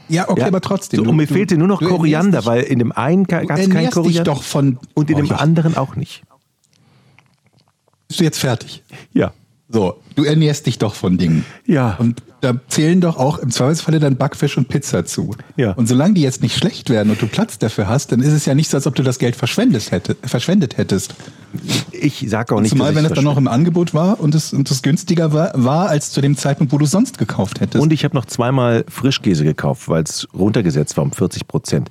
Ja, 0.09 0.29
okay, 0.29 0.41
Ja, 0.41 0.47
aber 0.47 0.61
trotzdem. 0.63 0.99
So, 0.99 1.05
du- 1.05 1.11
und 1.11 1.17
mir 1.17 1.27
du- 1.27 1.35
fehlte 1.35 1.59
nur 1.59 1.69
noch 1.69 1.81
du 1.81 1.89
Koriander, 1.89 2.47
weil 2.47 2.63
in 2.63 2.79
dem 2.79 2.93
einen 2.93 3.25
gab 3.25 3.43
Du 3.43 3.49
es 3.53 3.61
kein 3.61 3.71
ernährst 3.73 3.87
dich 3.89 4.03
Koriander 4.03 4.25
doch 4.25 4.43
von. 4.43 4.79
und 4.95 5.11
in 5.11 5.17
Oh, 5.17 5.21
dem 5.23 5.33
anderen 5.33 5.77
auch 5.77 5.97
nicht. 5.97 6.23
Bist 8.09 8.21
du 8.21 8.25
jetzt 8.25 8.39
fertig? 8.39 8.83
Ja. 9.13 9.33
So, 9.71 10.01
du 10.15 10.25
ernährst 10.25 10.67
dich 10.67 10.79
doch 10.79 10.95
von 10.95 11.19
Dingen. 11.19 11.45
Ja. 11.67 11.97
Und 11.99 12.23
da 12.41 12.55
zählen 12.69 13.01
doch 13.01 13.19
auch 13.19 13.39
im 13.39 13.51
Zweifelsfalle 13.51 13.99
dann 13.99 14.17
Backfisch 14.17 14.57
und 14.57 14.69
Pizza 14.69 15.05
zu. 15.05 15.35
Ja. 15.57 15.73
Und 15.73 15.89
solange 15.89 16.15
die 16.15 16.23
jetzt 16.23 16.41
nicht 16.41 16.57
schlecht 16.57 16.89
werden 16.89 17.11
und 17.11 17.21
du 17.21 17.27
Platz 17.27 17.59
dafür 17.59 17.87
hast, 17.87 18.13
dann 18.13 18.21
ist 18.21 18.33
es 18.33 18.47
ja 18.47 18.55
nicht 18.55 18.71
so, 18.71 18.79
als 18.79 18.87
ob 18.87 18.95
du 18.95 19.03
das 19.03 19.19
Geld 19.19 19.37
verschwendet, 19.37 19.91
hätte, 19.91 20.17
verschwendet 20.23 20.79
hättest. 20.79 21.15
Ich 21.93 22.25
sage 22.29 22.55
auch 22.55 22.61
nicht, 22.61 22.71
Zumal, 22.71 22.95
wenn 22.95 23.05
es 23.05 23.13
dann 23.13 23.25
noch 23.25 23.37
im 23.37 23.49
Angebot 23.49 23.93
war 23.93 24.21
und 24.21 24.35
es, 24.35 24.55
und 24.55 24.71
es 24.71 24.83
günstiger 24.83 25.33
war, 25.33 25.53
war, 25.55 25.89
als 25.89 26.13
zu 26.13 26.21
dem 26.23 26.37
Zeitpunkt, 26.37 26.73
wo 26.73 26.79
du 26.79 26.87
sonst 26.87 27.19
gekauft 27.19 27.61
hättest. 27.61 27.83
Und 27.83 27.93
ich 27.93 28.05
habe 28.05 28.17
noch 28.17 28.25
zweimal 28.25 28.85
Frischkäse 28.89 29.45
gekauft, 29.45 29.89
weil 29.89 30.05
es 30.05 30.29
runtergesetzt 30.33 30.97
war 30.97 31.05
um 31.05 31.13
40 31.13 31.47
Prozent. 31.47 31.89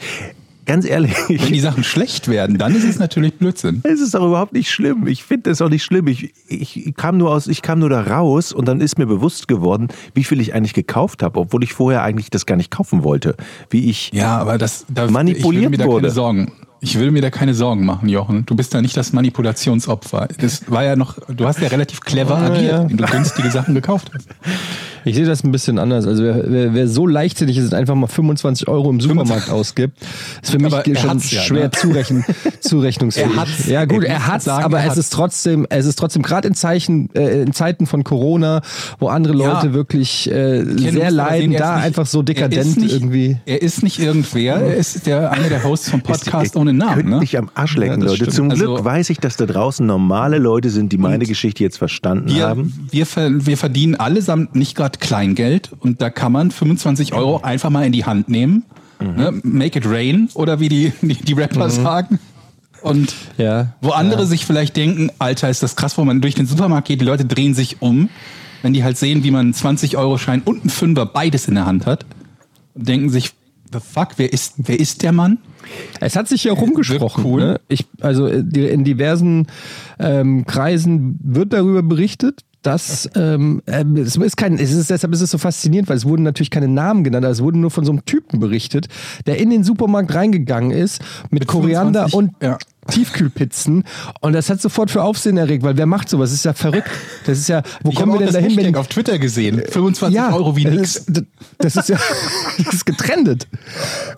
Ganz 0.68 0.86
ehrlich, 0.86 1.14
wenn 1.30 1.54
die 1.54 1.62
Sachen 1.62 1.84
schlecht 1.86 2.28
werden, 2.28 2.58
dann 2.58 2.76
ist 2.76 2.84
es 2.84 3.00
natürlich 3.00 3.34
Blödsinn. 3.36 3.82
Es 3.88 4.02
ist 4.02 4.14
doch 4.14 4.26
überhaupt 4.26 4.52
nicht 4.52 4.70
schlimm. 4.70 5.08
Ich 5.08 5.24
finde 5.24 5.50
es 5.50 5.62
auch 5.62 5.70
nicht 5.70 5.84
schlimm. 5.84 6.08
Ich, 6.08 6.34
ich, 6.50 6.94
kam 6.98 7.18
nur 7.18 7.32
aus, 7.32 7.48
ich 7.48 7.62
kam 7.62 7.80
nur 7.80 7.90
da 7.90 8.02
raus 8.02 8.52
und 8.52 8.68
dann 8.68 8.82
ist 8.82 8.98
mir 8.98 9.06
bewusst 9.06 9.48
geworden, 9.48 9.88
wie 10.14 10.26
viel 10.26 10.42
ich 10.42 10.54
eigentlich 10.54 10.74
gekauft 10.74 11.24
habe, 11.24 11.40
obwohl 11.40 11.64
ich 11.64 11.72
vorher 11.74 12.04
eigentlich 12.04 12.30
das 12.30 12.46
gar 12.46 12.58
nicht 12.58 12.70
kaufen 12.70 13.04
wollte. 13.04 13.36
Wie 13.70 13.90
ich. 13.90 14.12
Ja, 14.14 14.38
aber 14.38 14.58
das 14.58 14.86
da, 14.90 15.10
Manipuliert 15.10 15.64
ich 15.64 15.70
will 15.70 15.70
mir 15.70 15.78
da 15.78 15.86
wurde. 15.86 16.02
keine 16.02 16.14
Sorgen. 16.14 16.52
Ich 16.80 17.00
will 17.00 17.12
mir 17.12 17.22
da 17.22 17.30
keine 17.32 17.54
Sorgen 17.54 17.86
machen, 17.86 18.08
Jochen. 18.10 18.46
Du 18.46 18.56
bist 18.56 18.74
da 18.74 18.82
nicht 18.82 18.96
das 18.96 19.12
Manipulationsopfer. 19.14 20.28
Das 20.40 20.70
war 20.70 20.84
ja 20.84 20.96
noch, 20.96 21.18
du 21.28 21.46
hast 21.48 21.60
ja 21.60 21.68
relativ 21.70 22.02
clever 22.02 22.38
Ah, 22.38 22.48
agiert, 22.48 22.72
ja. 22.72 22.82
indem 22.84 22.98
du 22.98 23.06
günstige 23.06 23.50
Sachen 23.50 23.74
gekauft 23.74 24.12
hast. 24.14 24.28
Ich 25.06 25.16
sehe 25.16 25.26
das 25.26 25.44
ein 25.44 25.52
bisschen 25.54 25.80
anders. 25.80 26.06
Also 26.06 26.22
wer, 26.24 26.52
wer, 26.52 26.74
wer 26.74 26.88
so 26.90 27.08
leichtsinnig 27.08 27.58
ist 27.58 27.68
und 27.68 27.74
einfach 27.76 27.96
mal 27.96 28.08
25 28.08 28.68
Euro 28.68 28.90
im 28.90 29.00
Supermarkt 29.00 29.50
ausgibt, 29.50 29.98
ist 30.42 30.52
für 30.52 30.60
mich 30.60 30.74
Aber 30.74 30.86
er 30.86 30.96
schon 30.98 31.10
hat's 31.12 31.32
ja, 31.32 31.42
schwer 31.42 31.64
ne? 31.66 31.72
zurechnen, 31.72 32.26
zurechnungsfähig. 32.60 33.32
Er 33.34 33.42
hat's. 33.42 33.68
Ja 33.68 33.86
gut, 33.86 34.04
er 34.04 34.16
muss 34.20 34.28
hat 34.28 34.42
sagen, 34.42 34.66
aber 34.66 34.80
er 34.80 34.84
es 34.84 34.90
hat's. 34.92 35.00
ist 35.00 35.14
trotzdem, 35.14 35.66
es 35.70 35.86
ist 35.86 35.98
trotzdem 35.98 36.24
gerade 36.24 36.48
in 36.50 36.56
Zeichen, 36.56 37.10
äh, 37.16 37.42
in 37.44 37.54
Zeiten 37.54 37.86
von 37.86 38.04
Corona, 38.04 38.62
wo 39.00 39.08
andere 39.08 39.36
Ja. 39.38 39.54
Leute 39.54 39.74
wirklich 39.74 40.30
äh, 40.30 40.64
sehr 40.66 41.10
leiden, 41.10 41.52
sehen, 41.52 41.60
da 41.60 41.76
nicht- 41.78 41.86
einfach 41.86 42.06
so 42.06 42.22
dekadent 42.22 42.78
nicht, 42.78 42.92
irgendwie. 42.94 43.38
Er 43.46 43.62
ist 43.62 43.84
nicht 43.84 44.00
irgendwer, 44.00 44.56
er 44.58 44.76
ist 44.76 45.08
der, 45.08 45.32
einer 45.32 45.48
der 45.50 45.64
Hosts 45.64 45.90
vom 45.90 46.02
Podcast 46.04 46.58
ohne 46.70 46.78
Namen. 46.78 46.96
Könnt 46.96 47.10
Ne? 47.10 47.20
mich 47.20 47.38
am 47.38 47.50
Arsch 47.54 47.76
lecken, 47.76 48.00
Ja, 48.02 48.06
Leute. 48.08 48.16
stimmt. 48.18 48.34
Zum 48.34 48.52
Also- 48.52 48.66
Glück 48.76 48.86
weiß 48.86 49.10
ich, 49.10 49.20
dass 49.20 49.38
da 49.38 49.46
draußen 49.46 49.86
normale 49.86 50.38
Leute 50.38 50.70
sind, 50.70 50.92
die 50.92 50.98
meine 50.98 51.26
Geschichte 51.26 51.64
jetzt 51.64 51.78
verstanden 51.78 52.30
Wir, 52.34 52.48
haben. 52.48 52.88
wir, 52.92 53.06
wir 53.16 53.58
verdienen 53.58 53.96
allesamt 53.96 54.56
nicht 54.56 54.76
gerade 54.76 55.00
Kleingeld 55.00 55.72
und 55.80 56.02
da 56.02 56.10
kann 56.10 56.32
man 56.32 56.52
25 56.52 57.14
Euro 57.14 57.42
einfach 57.42 57.70
mal 57.70 57.86
in 57.86 57.92
die 57.92 58.06
Hand 58.06 58.30
nehmen. 58.30 58.64
Ne? 59.00 59.40
Make 59.44 59.80
it 59.80 59.86
rain 59.88 60.30
oder 60.34 60.60
wie 60.60 60.70
die, 60.70 60.92
die, 61.02 61.14
die 61.16 61.34
Rapper 61.34 61.70
sagen. 61.70 62.20
Und 62.82 63.14
Ja. 63.38 63.74
wo 63.82 63.90
andere 63.90 64.26
sich 64.26 64.46
vielleicht 64.46 64.76
denken, 64.78 65.10
Alter, 65.20 65.50
ist 65.50 65.62
das 65.64 65.76
krass, 65.76 65.98
wo 65.98 66.04
man 66.06 66.22
durch 66.22 66.36
den 66.36 66.46
Supermarkt 66.46 66.88
geht, 66.88 67.02
die 67.02 67.06
Leute 67.06 67.26
drehen 67.26 67.54
sich 67.54 67.82
um, 67.82 68.10
wenn 68.62 68.74
die 68.74 68.84
halt 68.84 68.98
sehen, 68.98 69.24
wie 69.24 69.32
man 69.32 69.42
einen 69.48 69.54
20-Euro-Schein 69.54 70.42
und 70.46 70.62
einen 70.62 70.70
Fünfer 70.70 71.06
beides 71.06 71.48
in 71.48 71.56
der 71.56 71.66
Hand 71.66 71.86
hat 71.86 72.06
denken 72.80 73.10
sich, 73.10 73.32
the 73.72 73.80
fuck, 73.80 74.10
wer 74.18 74.32
ist, 74.32 74.56
wer 74.58 74.80
ist 74.80 75.04
der 75.04 75.12
Mann? 75.12 75.40
Es 76.00 76.16
hat 76.16 76.28
sich 76.28 76.44
ja 76.46 76.54
rumgesprochen. 76.54 77.26
Cool. 77.26 77.42
Ne? 77.42 77.62
Ich, 77.68 77.86
also 78.02 78.28
äh, 78.28 78.40
in 78.40 78.84
diversen 78.84 79.48
ähm, 80.00 80.46
Kreisen 80.46 81.20
wird 81.24 81.54
darüber 81.54 81.84
berichtet. 81.84 82.42
Dass 82.64 83.10
ähm, 83.16 83.62
es 83.66 84.18
ist 84.18 84.36
kein, 84.36 84.56
es 84.56 84.74
ist 84.74 84.90
deshalb 84.90 85.14
ist 85.14 85.22
es 85.22 85.32
so 85.32 85.38
faszinierend, 85.38 85.88
weil 85.88 85.96
es 85.96 86.06
wurden 86.06 86.24
natürlich 86.24 86.50
keine 86.50 86.68
Namen 86.68 87.06
genannt, 87.06 87.24
es 87.26 87.42
wurde 87.42 87.58
nur 87.60 87.72
von 87.72 87.86
so 87.86 87.94
einem 87.94 88.04
Typen 88.04 88.42
berichtet, 88.42 88.88
der 89.26 89.38
in 89.38 89.52
den 89.52 89.64
Supermarkt 89.64 90.14
reingegangen 90.14 90.72
ist 90.72 91.02
mit, 91.30 91.48
Koriander 91.48 92.10
25, 92.10 92.14
und 92.14 92.32
ja. 92.44 92.58
Tiefkühlpizzen 92.88 93.84
und 94.22 94.34
das 94.34 94.50
hat 94.50 94.62
sofort 94.62 94.92
für 94.92 95.04
Aufsehen 95.04 95.38
erregt, 95.38 95.64
weil 95.64 95.78
wer 95.78 95.86
macht 95.86 96.10
sowas? 96.10 96.30
Das 96.30 96.40
ist 96.40 96.46
ja 96.46 96.54
verrückt. 96.54 96.90
Das 97.26 97.38
ist 97.38 97.50
ja, 97.50 97.64
wo 97.84 97.90
Ich 97.90 97.96
kommen 97.96 98.14
wir 98.14 98.16
habe 98.16 98.26
denn 98.26 98.34
das 98.34 98.36
dahin, 98.36 98.58
wenn 98.58 98.66
Hashtag 98.66 98.80
auf 98.80 98.88
Twitter 98.88 99.20
gesehen. 99.20 99.62
25 99.70 100.20
Euro 100.34 100.56
wie 100.56 100.64
das 100.64 100.74
nix. 100.74 100.96
Ist, 100.96 101.24
das 101.60 101.76
ist 101.76 101.90
ja 101.90 101.98
das 102.64 102.74
ist 102.74 102.86
getrennt. 102.86 103.48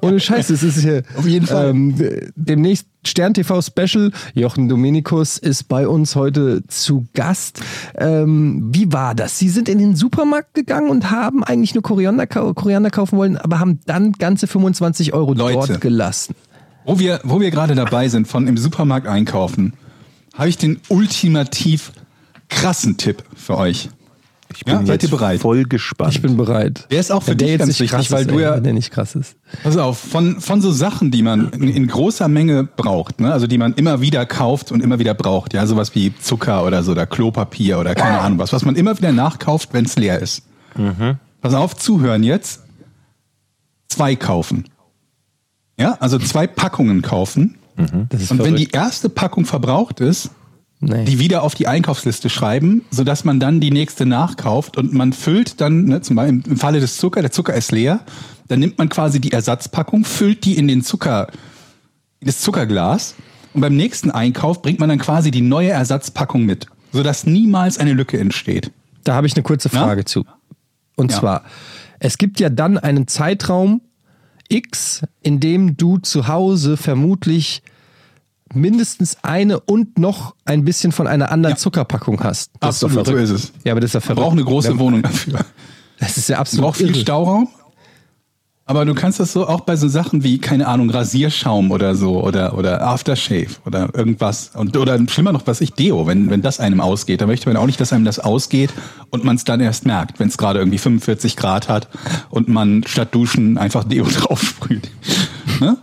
Ohne 0.01 0.19
Scheiß, 0.19 0.47
das 0.47 0.63
ist 0.63 0.79
hier. 0.79 1.03
Auf 1.15 1.25
jeden 1.25 1.47
Fall. 1.47 1.69
Ähm, 1.69 1.95
demnächst 2.35 2.87
Stern 3.05 3.33
TV 3.33 3.61
Special. 3.61 4.11
Jochen 4.33 4.67
Dominikus 4.67 5.37
ist 5.37 5.67
bei 5.67 5.87
uns 5.87 6.15
heute 6.15 6.65
zu 6.67 7.07
Gast. 7.13 7.61
Ähm, 7.97 8.69
wie 8.73 8.91
war 8.91 9.15
das? 9.15 9.39
Sie 9.39 9.49
sind 9.49 9.69
in 9.69 9.77
den 9.77 9.95
Supermarkt 9.95 10.53
gegangen 10.53 10.89
und 10.89 11.09
haben 11.09 11.43
eigentlich 11.43 11.73
nur 11.73 11.83
Koriander, 11.83 12.27
Koriander 12.27 12.89
kaufen 12.89 13.17
wollen, 13.17 13.37
aber 13.37 13.59
haben 13.59 13.79
dann 13.85 14.11
ganze 14.13 14.47
25 14.47 15.13
Euro 15.13 15.33
Leute. 15.33 15.53
dort 15.53 15.81
gelassen. 15.81 16.35
Wo 16.85 16.99
wir, 16.99 17.19
wo 17.23 17.39
wir 17.39 17.51
gerade 17.51 17.75
dabei 17.75 18.07
sind, 18.07 18.27
von 18.27 18.47
im 18.47 18.57
Supermarkt 18.57 19.07
einkaufen, 19.07 19.73
habe 20.33 20.49
ich 20.49 20.57
den 20.57 20.79
ultimativ 20.89 21.91
krassen 22.49 22.97
Tipp 22.97 23.23
für 23.35 23.57
euch. 23.57 23.89
Ich 24.55 24.65
bin 24.65 24.73
Ja, 24.73 24.79
seid 24.79 25.03
jetzt 25.03 25.11
ihr 25.11 25.15
bereit? 25.15 25.39
voll 25.41 25.65
gespannt. 25.65 26.11
Ich 26.15 26.23
bin 26.23 26.35
bereit. 26.35 26.87
Der 26.89 26.99
ist 26.99 27.11
auch 27.11 27.21
für 27.21 27.31
Wenn 27.31 27.37
dich 27.37 27.57
ganz 27.59 27.67
nicht 27.67 27.79
wichtig, 27.81 27.95
krass 27.97 28.11
weil 28.11 28.21
ist, 28.21 28.31
du 28.31 28.39
ja- 28.39 28.55
wenn 28.55 28.63
der 28.63 28.73
nicht 28.73 28.89
krass 28.89 29.13
ist. 29.13 29.35
Pass 29.61 29.77
auf, 29.77 29.99
von, 29.99 30.41
von 30.41 30.59
so 30.61 30.71
Sachen, 30.71 31.11
die 31.11 31.21
man 31.21 31.49
in, 31.51 31.67
in 31.67 31.85
großer 31.87 32.27
Menge 32.27 32.63
braucht, 32.63 33.19
ne? 33.19 33.31
also 33.31 33.45
die 33.45 33.59
man 33.59 33.73
immer 33.75 34.01
wieder 34.01 34.25
kauft 34.25 34.71
und 34.71 34.81
immer 34.81 34.97
wieder 34.97 35.13
braucht, 35.13 35.53
ja, 35.53 35.67
sowas 35.67 35.93
wie 35.93 36.15
Zucker 36.17 36.65
oder 36.65 36.81
so, 36.81 36.93
oder 36.93 37.05
Klopapier 37.05 37.77
oder 37.79 37.93
keine 37.93 38.19
Ahnung 38.21 38.39
was, 38.39 38.51
was 38.51 38.65
man 38.65 38.75
immer 38.75 38.97
wieder 38.97 39.11
nachkauft, 39.11 39.69
wenn 39.73 39.85
es 39.85 39.97
leer 39.97 40.17
ist. 40.19 40.41
Pass 41.41 41.53
auf, 41.53 41.75
zuhören 41.75 42.23
jetzt. 42.23 42.61
Zwei 43.87 44.15
kaufen. 44.15 44.65
Ja, 45.79 45.97
also 45.99 46.19
zwei 46.19 46.45
Packungen 46.47 47.01
kaufen. 47.01 47.55
Ist 47.77 47.91
Und 47.93 48.09
wenn 48.11 48.37
verrückt. 48.37 48.59
die 48.59 48.69
erste 48.71 49.09
Packung 49.09 49.45
verbraucht 49.45 49.99
ist, 50.01 50.31
Nee. 50.81 51.03
die 51.03 51.19
wieder 51.19 51.43
auf 51.43 51.55
die 51.55 51.67
Einkaufsliste 51.67 52.29
schreiben, 52.29 52.85
sodass 52.89 53.25
man 53.25 53.39
dann 53.41 53.59
die 53.59 53.69
nächste 53.71 54.05
nachkauft 54.05 54.77
und 54.77 54.93
man 54.93 55.11
füllt 55.11 55.59
dann, 55.59 55.83
ne, 55.85 55.99
zum 56.01 56.15
Beispiel 56.15 56.41
im 56.51 56.55
Falle 56.57 56.79
des 56.79 56.95
Zucker, 56.95 57.21
der 57.21 57.31
Zucker 57.31 57.53
ist 57.53 57.73
leer, 57.73 57.99
dann 58.47 58.59
nimmt 58.61 58.77
man 58.77 58.87
quasi 58.87 59.19
die 59.19 59.33
Ersatzpackung, 59.33 60.05
füllt 60.05 60.45
die 60.45 60.57
in 60.57 60.69
den 60.69 60.81
Zucker, 60.81 61.27
in 62.21 62.27
das 62.27 62.39
Zuckerglas 62.39 63.15
und 63.53 63.59
beim 63.59 63.75
nächsten 63.75 64.09
Einkauf 64.09 64.61
bringt 64.61 64.79
man 64.79 64.87
dann 64.87 64.99
quasi 64.99 65.31
die 65.31 65.41
neue 65.41 65.69
Ersatzpackung 65.69 66.45
mit, 66.45 66.67
sodass 66.93 67.25
niemals 67.25 67.77
eine 67.77 67.91
Lücke 67.91 68.17
entsteht. 68.17 68.71
Da 69.03 69.15
habe 69.15 69.27
ich 69.27 69.33
eine 69.35 69.43
kurze 69.43 69.69
Na? 69.73 69.83
Frage 69.83 70.05
zu. 70.05 70.23
Und 70.95 71.11
Ja. 71.11 71.19
zwar, 71.19 71.43
es 71.99 72.17
gibt 72.17 72.39
ja 72.39 72.49
dann 72.49 72.77
einen 72.77 73.05
Zeitraum 73.07 73.81
X, 74.49 75.01
in 75.21 75.39
dem 75.39 75.77
du 75.77 75.97
zu 75.99 76.27
Hause 76.27 76.75
vermutlich 76.77 77.61
mindestens 78.53 79.17
eine 79.23 79.59
und 79.59 79.99
noch 79.99 80.35
ein 80.45 80.65
bisschen 80.65 80.91
von 80.91 81.07
einer 81.07 81.31
anderen 81.31 81.53
Ja. 81.53 81.57
Zuckerpackung 81.57 82.23
hast. 82.23 82.51
Das 82.59 82.81
Absolut, 82.83 82.91
ist 82.91 82.97
doch 82.97 83.05
verrückt. 83.13 83.27
so 83.27 83.33
ist 83.35 83.43
es. 83.45 83.53
Ja, 83.63 83.73
aber 83.73 83.81
das 83.81 83.89
ist 83.91 83.93
ja 83.93 83.99
verrückt. 84.01 84.21
braucht 84.21 84.31
eine 84.33 84.43
große 84.43 84.79
Wohnung 84.79 85.03
dafür. 85.03 85.45
Das 85.99 86.17
ist 86.17 86.29
ja 86.29 86.39
absolut 86.39 86.63
braucht 86.65 86.77
viel 86.77 86.87
irre. 86.89 86.99
Stauraum. 87.01 87.49
Aber 88.69 88.85
du 88.85 88.93
kannst 88.93 89.19
das 89.19 89.33
so 89.33 89.47
auch 89.47 89.61
bei 89.61 89.75
so 89.75 89.87
Sachen 89.87 90.23
wie, 90.23 90.37
keine 90.37 90.67
Ahnung, 90.67 90.91
Rasierschaum 90.91 91.71
oder 91.71 91.95
so 91.95 92.23
oder, 92.23 92.55
oder 92.55 92.85
Aftershave 92.85 93.55
oder 93.65 93.89
irgendwas. 93.95 94.51
Und, 94.53 94.77
oder 94.77 94.99
schlimmer 95.07 95.31
noch, 95.31 95.47
was 95.47 95.59
ich, 95.61 95.73
Deo, 95.73 96.05
wenn, 96.05 96.29
wenn 96.29 96.43
das 96.43 96.59
einem 96.59 96.79
ausgeht. 96.79 97.19
Da 97.19 97.25
möchte 97.25 97.49
man 97.49 97.57
auch 97.57 97.65
nicht, 97.65 97.81
dass 97.81 97.91
einem 97.93 98.05
das 98.05 98.19
ausgeht 98.19 98.69
und 99.09 99.23
man 99.23 99.37
es 99.37 99.43
dann 99.43 99.59
erst 99.59 99.87
merkt, 99.87 100.19
wenn 100.19 100.27
es 100.27 100.37
gerade 100.37 100.59
irgendwie 100.59 100.77
45 100.77 101.35
Grad 101.35 101.67
hat 101.67 101.87
und 102.29 102.47
man 102.47 102.83
statt 102.85 103.15
Duschen 103.15 103.57
einfach 103.57 103.85
Deo 103.85 104.05
drauf 104.07 104.39
sprüht. 104.39 104.91
Ne? 105.59 105.75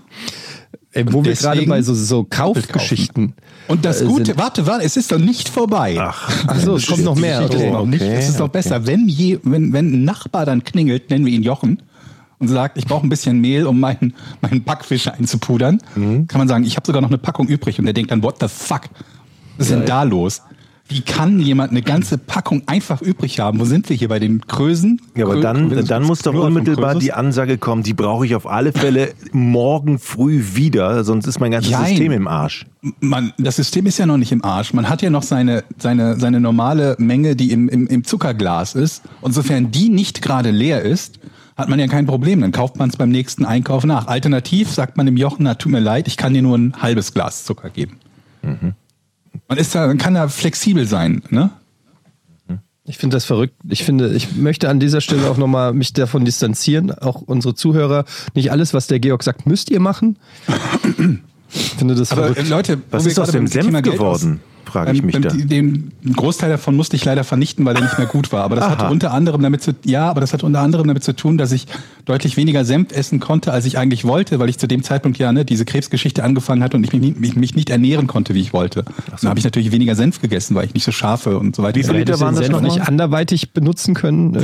Ey, 0.93 1.13
wo 1.13 1.25
wir 1.25 1.35
gerade 1.35 1.67
bei 1.67 1.83
so, 1.83 1.93
so. 1.93 2.23
Kaufgeschichten. 2.23 3.35
Und 3.67 3.85
das 3.85 4.03
äh, 4.03 4.05
Gute, 4.05 4.27
sind. 4.27 4.39
warte, 4.39 4.65
warte, 4.69 4.85
es 4.85 4.97
ist 4.97 5.11
doch 5.11 5.19
nicht 5.19 5.49
vorbei. 5.49 5.97
Ach, 5.99 6.31
Ach 6.47 6.61
so, 6.61 6.77
es 6.77 6.87
kommt 6.87 7.03
noch 7.03 7.17
mehr. 7.17 7.43
Okay, 7.43 8.15
es 8.15 8.29
ist 8.29 8.39
doch 8.39 8.45
okay. 8.45 8.59
besser, 8.59 8.87
wenn, 8.87 9.09
je, 9.09 9.41
wenn, 9.43 9.73
wenn 9.73 9.93
ein 9.93 10.05
Nachbar 10.05 10.47
dann 10.47 10.63
klingelt, 10.63 11.11
nennen 11.11 11.27
wir 11.27 11.33
ihn 11.33 11.43
Jochen, 11.43 11.83
und 12.39 12.49
sagt, 12.49 12.77
ich 12.79 12.87
brauche 12.87 13.07
ein 13.07 13.09
bisschen 13.09 13.41
Mehl, 13.41 13.67
um 13.67 13.81
meinen, 13.81 14.15
meinen 14.43 14.63
Backfisch 14.63 15.09
einzupudern, 15.09 15.79
Mhm. 15.95 16.27
kann 16.27 16.39
man 16.39 16.49
sagen, 16.49 16.65
ich 16.65 16.77
habe 16.77 16.87
sogar 16.87 17.01
noch 17.03 17.09
eine 17.11 17.19
Packung 17.19 17.49
übrig. 17.49 17.79
Und 17.79 17.85
der 17.87 17.95
denkt 17.95 18.11
dann, 18.11 18.23
what 18.23 18.37
the 18.41 18.49
fuck? 18.49 18.83
Was 19.59 19.69
ist 19.71 19.73
denn 19.75 19.87
da 19.87 20.03
los? 20.03 20.43
Wie 20.89 21.01
kann 21.01 21.41
jemand 21.41 21.73
eine 21.73 21.83
ganze 21.83 22.17
Packung 22.17 22.63
einfach 22.67 23.03
übrig 23.03 23.41
haben? 23.41 23.59
Wo 23.59 23.65
sind 23.65 23.89
wir 23.89 23.97
hier 23.97 24.07
bei 24.07 24.21
den 24.21 24.47
Krösen? 24.47 25.01
Ja, 25.17 25.25
aber 25.25 25.35
Krö- 25.35 25.41
dann, 25.41 25.73
Krö- 25.73 25.83
dann 25.85 26.05
muss 26.05 26.21
doch 26.21 26.33
unmittelbar 26.33 26.95
die 26.95 27.13
Ansage 27.13 27.59
kommen, 27.59 27.83
die 27.83 27.93
brauche 27.95 28.25
ich 28.25 28.37
auf 28.37 28.47
alle 28.47 28.71
Fälle 28.73 29.13
morgen 29.33 29.99
früh 29.99 30.45
wieder, 30.55 31.03
sonst 31.03 31.27
ist 31.27 31.41
mein 31.41 31.51
ganzes 31.51 31.73
Jein. 31.73 31.87
System 31.89 32.13
im 32.13 32.29
Arsch. 32.29 32.67
man, 33.01 33.33
das 33.37 33.57
System 33.57 33.87
ist 33.87 33.99
ja 33.99 34.07
noch 34.07 34.17
nicht 34.17 34.31
im 34.31 34.45
Arsch. 34.45 34.75
Man 34.75 34.89
hat 34.89 35.03
ja 35.03 35.11
noch 35.11 35.25
seine, 35.25 35.65
seine, 35.77 36.21
seine 36.21 36.39
normale 36.39 36.95
Menge, 36.99 37.35
die 37.35 37.51
im, 37.51 37.69
im, 37.69 37.89
im 37.89 38.05
Zuckerglas 38.05 38.77
ist. 38.77 39.03
Und 39.23 39.33
sofern 39.33 39.73
die 39.73 39.89
nicht 39.89 40.23
gerade 40.23 40.53
leer 40.53 40.83
ist, 40.83 41.19
hat 41.57 41.69
man 41.69 41.79
ja 41.79 41.87
kein 41.87 42.07
Problem. 42.07 42.41
Dann 42.41 42.53
kauft 42.53 42.77
man 42.77 42.91
es 42.91 42.97
beim 42.97 43.11
nächsten 43.11 43.45
Einkauf 43.45 43.85
nach. 43.85 44.07
Alternativ 44.07 44.71
sagt 44.71 44.97
man 44.97 45.07
dem 45.07 45.17
Jochen, 45.17 45.45
na, 45.45 45.55
tut 45.55 45.73
mir 45.73 45.81
leid, 45.81 46.07
ich 46.09 46.17
kann 46.17 46.35
dir 46.35 46.43
nur 46.43 46.57
ein 46.57 46.75
halbes 46.81 47.13
Glas 47.15 47.45
Zucker 47.45 47.71
geben. 47.71 47.99
Man 48.43 49.59
ist 49.59 49.75
da, 49.75 49.87
man 49.87 49.99
kann 49.99 50.15
da 50.15 50.29
flexibel 50.29 50.87
sein, 50.87 51.23
ne? 51.31 51.51
Ich 52.89 52.99
finde 52.99 53.17
das 53.17 53.25
verrückt. 53.25 53.55
Ich 53.69 53.83
finde, 53.83 54.13
ich 54.15 54.37
möchte 54.37 54.69
an 54.69 54.79
dieser 54.79 55.01
Stelle 55.01 55.29
auch 55.29 55.37
nochmal 55.39 55.73
mich 55.73 55.93
davon 55.93 56.25
distanzieren. 56.25 56.93
Auch 56.93 57.21
unsere 57.21 57.57
Zuhörer. 57.57 58.05
Nicht 58.35 58.53
alles, 58.53 58.75
was 58.75 58.87
der 58.87 59.01
Georg 59.01 59.25
sagt, 59.25 59.45
müsst 59.45 59.71
ihr 59.71 59.81
machen. 59.81 60.19
Ich 61.53 61.71
finde 61.71 61.97
das 61.97 62.13
Aber 62.13 62.29
verrückt. 62.29 62.47
äh, 62.47 62.49
Leute, 62.49 62.79
Was 62.93 63.05
ist 63.07 63.19
aus 63.19 63.33
dem 63.33 63.49
Senf 63.49 63.83
geworden? 63.83 64.41
Frage 64.67 64.93
ich 64.93 64.99
Ähm, 64.99 65.07
mich 65.07 65.13
beim- 65.15 65.23
da. 65.23 65.31
Den 65.31 65.93
Großteil 66.15 66.51
davon 66.51 66.77
musste 66.77 66.97
ich 66.97 67.05
leider 67.05 67.25
vernichten, 67.25 67.65
weil 67.65 67.77
er 67.77 67.83
nicht 67.83 67.97
mehr 67.99 68.07
gut 68.07 68.33
war. 68.33 68.43
Aber 68.43 68.57
das 68.57 68.65
Aha. 68.65 68.73
hatte 68.79 68.91
unter 68.93 69.13
anderem 69.13 69.41
damit 69.43 69.63
zu, 69.63 69.75
ja, 69.85 70.11
aber 70.11 70.21
das 70.21 70.33
hatte 70.33 70.45
unter 70.45 70.61
anderem 70.61 70.87
damit 70.89 71.05
zu 71.05 71.15
tun, 71.15 71.39
dass 71.39 71.53
ich 71.53 71.67
deutlich 72.05 72.37
weniger 72.37 72.65
Senf 72.65 72.93
essen 72.93 73.21
konnte, 73.21 73.53
als 73.53 73.65
ich 73.65 73.79
eigentlich 73.79 74.05
wollte, 74.05 74.39
weil 74.39 74.49
ich 74.49 74.59
zu 74.59 74.67
dem 74.67 74.83
Zeitpunkt 74.83 75.19
ja 75.19 75.33
ne, 75.33 75.45
diese 75.45 75.65
Krebsgeschichte 75.65 76.23
angefangen 76.25 76.63
hatte 76.63 76.77
und 76.77 76.85
ich 76.85 76.93
mich, 76.93 77.01
nicht- 77.01 77.21
mich, 77.21 77.37
mich 77.37 77.55
nicht 77.55 77.71
ernähren 77.71 78.07
konnte, 78.07 78.35
wie 78.35 78.41
ich 78.41 78.53
wollte. 78.53 78.85
Dann 79.21 79.31
habe 79.31 79.39
ich 79.39 79.45
natürlich 79.45 79.73
weniger 79.73 79.95
Senf 79.95 80.21
gegessen, 80.21 80.55
weil 80.57 80.67
ich 80.67 80.75
nicht 80.75 80.85
so 80.85 80.93
scharfe 80.93 81.39
und 81.39 81.55
so 81.57 81.63
weiter. 81.63 81.77
Wie 81.77 81.85
viele 81.85 81.99
Hättest 82.01 82.19
Liter 82.19 82.19
du 82.19 82.25
waren 82.25 82.35
den 82.35 82.39
das 82.41 82.47
Senf 82.49 82.61
nochmal? 82.63 82.79
nicht 82.79 82.89
anderweitig 82.89 83.53
benutzen 83.53 83.95
können? 83.95 84.37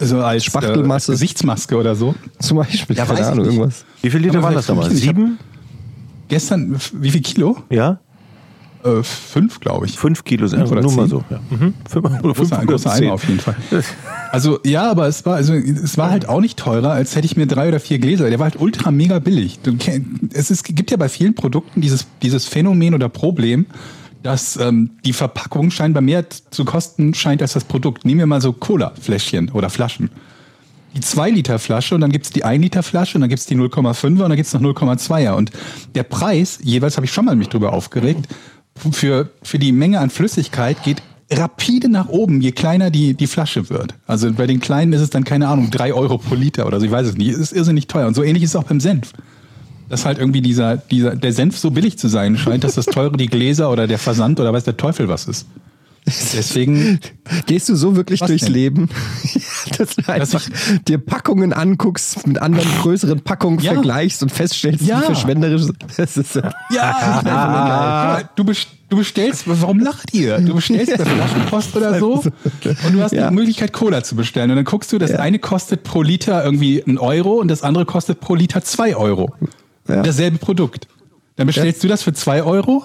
so 0.00 0.20
als 0.22 0.44
Spachtelmasse. 0.44 1.12
Äh, 1.12 1.14
Gesichtsmaske 1.14 1.76
oder 1.76 1.94
so. 1.94 2.14
Zum 2.38 2.56
Beispiel. 2.58 2.96
Ja, 2.96 3.04
Keine 3.04 3.18
weiß 3.18 3.26
ich 3.26 3.32
Ahnung, 3.32 3.44
irgendwas. 3.46 3.84
Wie 4.02 4.10
viele 4.10 4.24
Liter 4.26 4.42
waren 4.42 4.54
das 4.54 4.68
hab- 4.68 4.84
Sieben? 4.92 5.38
Gestern, 6.28 6.76
wie 6.94 7.10
viel 7.10 7.20
Kilo? 7.20 7.58
Ja? 7.70 8.00
Äh, 8.84 9.02
fünf, 9.02 9.60
glaube 9.60 9.86
ich. 9.86 9.98
Fünf 9.98 10.24
Kilo 10.24 10.46
sind 10.46 10.62
oder 10.70 10.82
nur 10.82 10.92
mal 10.92 11.08
zehn? 11.08 11.10
so. 11.10 11.24
Ja. 11.30 11.40
Mhm. 11.50 11.74
Fünf, 11.88 12.04
oder 12.04 12.34
fünf 12.34 12.36
Großer, 12.36 12.58
oder 12.58 12.66
großer. 12.66 12.92
Eimer 12.92 13.12
auf 13.14 13.24
jeden 13.26 13.40
Fall. 13.40 13.56
Also 14.30 14.58
ja, 14.64 14.90
aber 14.90 15.06
es 15.08 15.24
war 15.24 15.36
also 15.36 15.54
es 15.54 15.96
war 15.96 16.10
halt 16.10 16.28
auch 16.28 16.40
nicht 16.40 16.58
teurer, 16.58 16.90
als 16.90 17.16
hätte 17.16 17.24
ich 17.24 17.36
mir 17.36 17.46
drei 17.46 17.68
oder 17.68 17.80
vier 17.80 17.98
Gläser. 17.98 18.28
Der 18.28 18.38
war 18.38 18.44
halt 18.44 18.60
ultra 18.60 18.90
mega 18.90 19.20
billig. 19.20 19.58
Es 20.32 20.50
ist, 20.50 20.64
gibt 20.64 20.90
ja 20.90 20.96
bei 20.96 21.08
vielen 21.08 21.34
Produkten 21.34 21.80
dieses 21.80 22.06
dieses 22.20 22.46
Phänomen 22.46 22.94
oder 22.94 23.08
Problem, 23.08 23.66
dass 24.22 24.56
ähm, 24.56 24.90
die 25.04 25.12
Verpackung 25.12 25.70
scheinbar 25.70 26.02
mehr 26.02 26.26
zu 26.28 26.64
kosten 26.64 27.14
scheint 27.14 27.40
als 27.40 27.54
das 27.54 27.64
Produkt. 27.64 28.04
Nehmen 28.04 28.20
wir 28.20 28.26
mal 28.26 28.40
so 28.40 28.52
Cola-Fläschchen 28.52 29.50
oder 29.50 29.70
Flaschen. 29.70 30.10
Die 30.96 31.00
2 31.00 31.30
Liter 31.30 31.58
Flasche 31.58 31.94
und 31.94 32.00
dann 32.02 32.12
gibt's 32.12 32.30
die 32.30 32.44
1 32.44 32.62
Liter 32.62 32.82
Flasche 32.82 33.16
und 33.16 33.22
dann 33.22 33.30
gibt's 33.30 33.46
die 33.46 33.56
0,5er 33.56 34.06
und 34.06 34.18
dann 34.18 34.36
gibt's 34.36 34.54
noch 34.54 34.60
0,2er. 34.60 35.32
Und 35.32 35.50
der 35.94 36.04
Preis, 36.04 36.58
jeweils 36.62 36.96
habe 36.96 37.04
ich 37.04 37.12
schon 37.12 37.24
mal 37.24 37.34
mich 37.34 37.48
drüber 37.48 37.72
aufgeregt, 37.72 38.28
für, 38.76 39.30
für 39.42 39.58
die 39.58 39.72
Menge 39.72 40.00
an 40.00 40.10
Flüssigkeit 40.10 40.82
geht 40.82 41.02
rapide 41.30 41.88
nach 41.88 42.08
oben, 42.08 42.40
je 42.40 42.52
kleiner 42.52 42.90
die, 42.90 43.14
die 43.14 43.26
Flasche 43.26 43.70
wird. 43.70 43.94
Also 44.06 44.32
bei 44.32 44.46
den 44.46 44.60
kleinen 44.60 44.92
ist 44.92 45.00
es 45.00 45.10
dann, 45.10 45.24
keine 45.24 45.48
Ahnung, 45.48 45.70
drei 45.70 45.94
Euro 45.94 46.18
pro 46.18 46.34
Liter 46.34 46.66
oder 46.66 46.80
so, 46.80 46.86
ich 46.86 46.92
weiß 46.92 47.06
es 47.06 47.16
nicht. 47.16 47.30
Es 47.30 47.38
ist 47.38 47.52
irrsinnig 47.52 47.86
teuer. 47.86 48.06
Und 48.06 48.14
so 48.14 48.22
ähnlich 48.22 48.42
ist 48.42 48.50
es 48.50 48.56
auch 48.56 48.64
beim 48.64 48.80
Senf. 48.80 49.12
Dass 49.88 50.04
halt 50.04 50.18
irgendwie 50.18 50.40
dieser, 50.40 50.76
dieser, 50.76 51.14
der 51.14 51.32
Senf 51.32 51.58
so 51.58 51.70
billig 51.70 51.98
zu 51.98 52.08
sein 52.08 52.36
scheint, 52.36 52.64
dass 52.64 52.74
das 52.74 52.86
teure 52.86 53.16
die 53.16 53.26
Gläser 53.26 53.70
oder 53.70 53.86
der 53.86 53.98
Versand 53.98 54.40
oder 54.40 54.52
weiß 54.52 54.64
der 54.64 54.76
Teufel 54.76 55.08
was 55.08 55.26
ist. 55.26 55.46
Deswegen, 56.34 57.00
Gehst 57.46 57.70
du 57.70 57.74
so 57.76 57.96
wirklich 57.96 58.20
durchs 58.20 58.44
denn? 58.44 58.52
Leben, 58.52 58.88
dass 59.78 59.96
du 59.96 60.06
einfach 60.12 60.42
dir 60.86 60.98
Packungen 60.98 61.54
anguckst, 61.54 62.26
mit 62.26 62.38
anderen 62.42 62.68
größeren 62.82 63.20
Packungen 63.22 63.58
Ja. 63.60 63.72
vergleichst 63.72 64.22
und 64.22 64.30
feststellst, 64.30 64.84
Ja. 64.84 65.00
wie 65.00 65.04
verschwenderisch 65.06 65.62
das 65.96 66.18
ist. 66.18 66.34
Ja, 66.70 68.20
du, 68.36 68.44
best- 68.44 68.68
du 68.90 68.98
bestellst, 68.98 69.44
warum 69.46 69.80
lacht 69.80 70.12
ihr? 70.12 70.38
Du 70.40 70.54
bestellst 70.54 70.94
bei 70.98 71.04
Flaschenpost 71.06 71.74
oder 71.76 71.98
so 71.98 72.22
und 72.22 72.92
du 72.92 73.00
hast 73.02 73.12
Ja. 73.12 73.30
die 73.30 73.34
Möglichkeit, 73.34 73.72
Cola 73.72 74.04
zu 74.04 74.14
bestellen. 74.14 74.50
Und 74.50 74.56
dann 74.56 74.64
guckst 74.66 74.92
du, 74.92 74.98
das 74.98 75.12
Ja. 75.12 75.20
eine 75.20 75.38
kostet 75.38 75.84
pro 75.84 76.02
Liter 76.02 76.44
irgendwie 76.44 76.84
einen 76.84 76.98
Euro 76.98 77.40
und 77.40 77.48
das 77.48 77.62
andere 77.62 77.86
kostet 77.86 78.20
pro 78.20 78.34
Liter 78.34 78.62
zwei 78.62 78.94
Euro. 78.94 79.32
Ja. 79.88 80.02
Dasselbe 80.02 80.36
Produkt. 80.36 80.86
Dann 81.36 81.46
bestellst 81.46 81.82
du 81.82 81.88
das 81.88 82.02
für 82.02 82.12
zwei 82.12 82.42
Euro? 82.42 82.84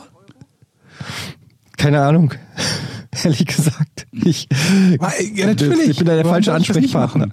Keine 1.78 2.02
Ahnung. 2.02 2.34
Ehrlich 3.24 3.46
gesagt. 3.46 4.08
Ich, 4.12 4.48
Ja, 5.36 5.48
natürlich. 5.48 5.90
Ich 5.90 5.98
bin 5.98 6.08
da 6.08 6.14
der 6.16 6.24
Warum 6.26 6.36
falsche 6.36 6.54
Ansprechpartner. 6.54 7.30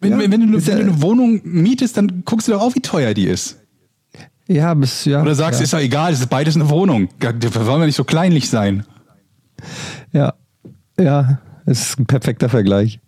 Wenn, 0.00 0.12
Ja, 0.12 0.18
wenn, 0.18 0.32
wenn, 0.32 0.52
du, 0.52 0.66
wenn 0.66 0.78
ja- 0.78 0.84
du 0.84 0.90
eine 0.90 1.02
Wohnung 1.02 1.40
mietest, 1.44 1.96
dann 1.96 2.22
guckst 2.24 2.48
du 2.48 2.52
doch 2.52 2.60
auch, 2.60 2.74
wie 2.74 2.80
teuer 2.80 3.14
die 3.14 3.26
ist. 3.26 3.58
Ja, 4.46 4.74
bis, 4.74 5.06
ja. 5.06 5.22
Oder 5.22 5.34
sagst, 5.34 5.60
ja. 5.60 5.64
ist 5.64 5.72
doch 5.72 5.78
egal, 5.78 6.12
es 6.12 6.20
ist 6.20 6.28
beides 6.28 6.54
eine 6.54 6.68
Wohnung. 6.68 7.08
Da 7.18 7.32
wollen 7.66 7.80
wir 7.80 7.86
nicht 7.86 7.96
so 7.96 8.04
kleinlich 8.04 8.50
sein. 8.50 8.84
Ja. 10.12 10.34
Ja, 10.98 11.40
es 11.66 11.88
ist 11.88 11.98
ein 11.98 12.06
perfekter 12.06 12.48
Vergleich. 12.48 13.00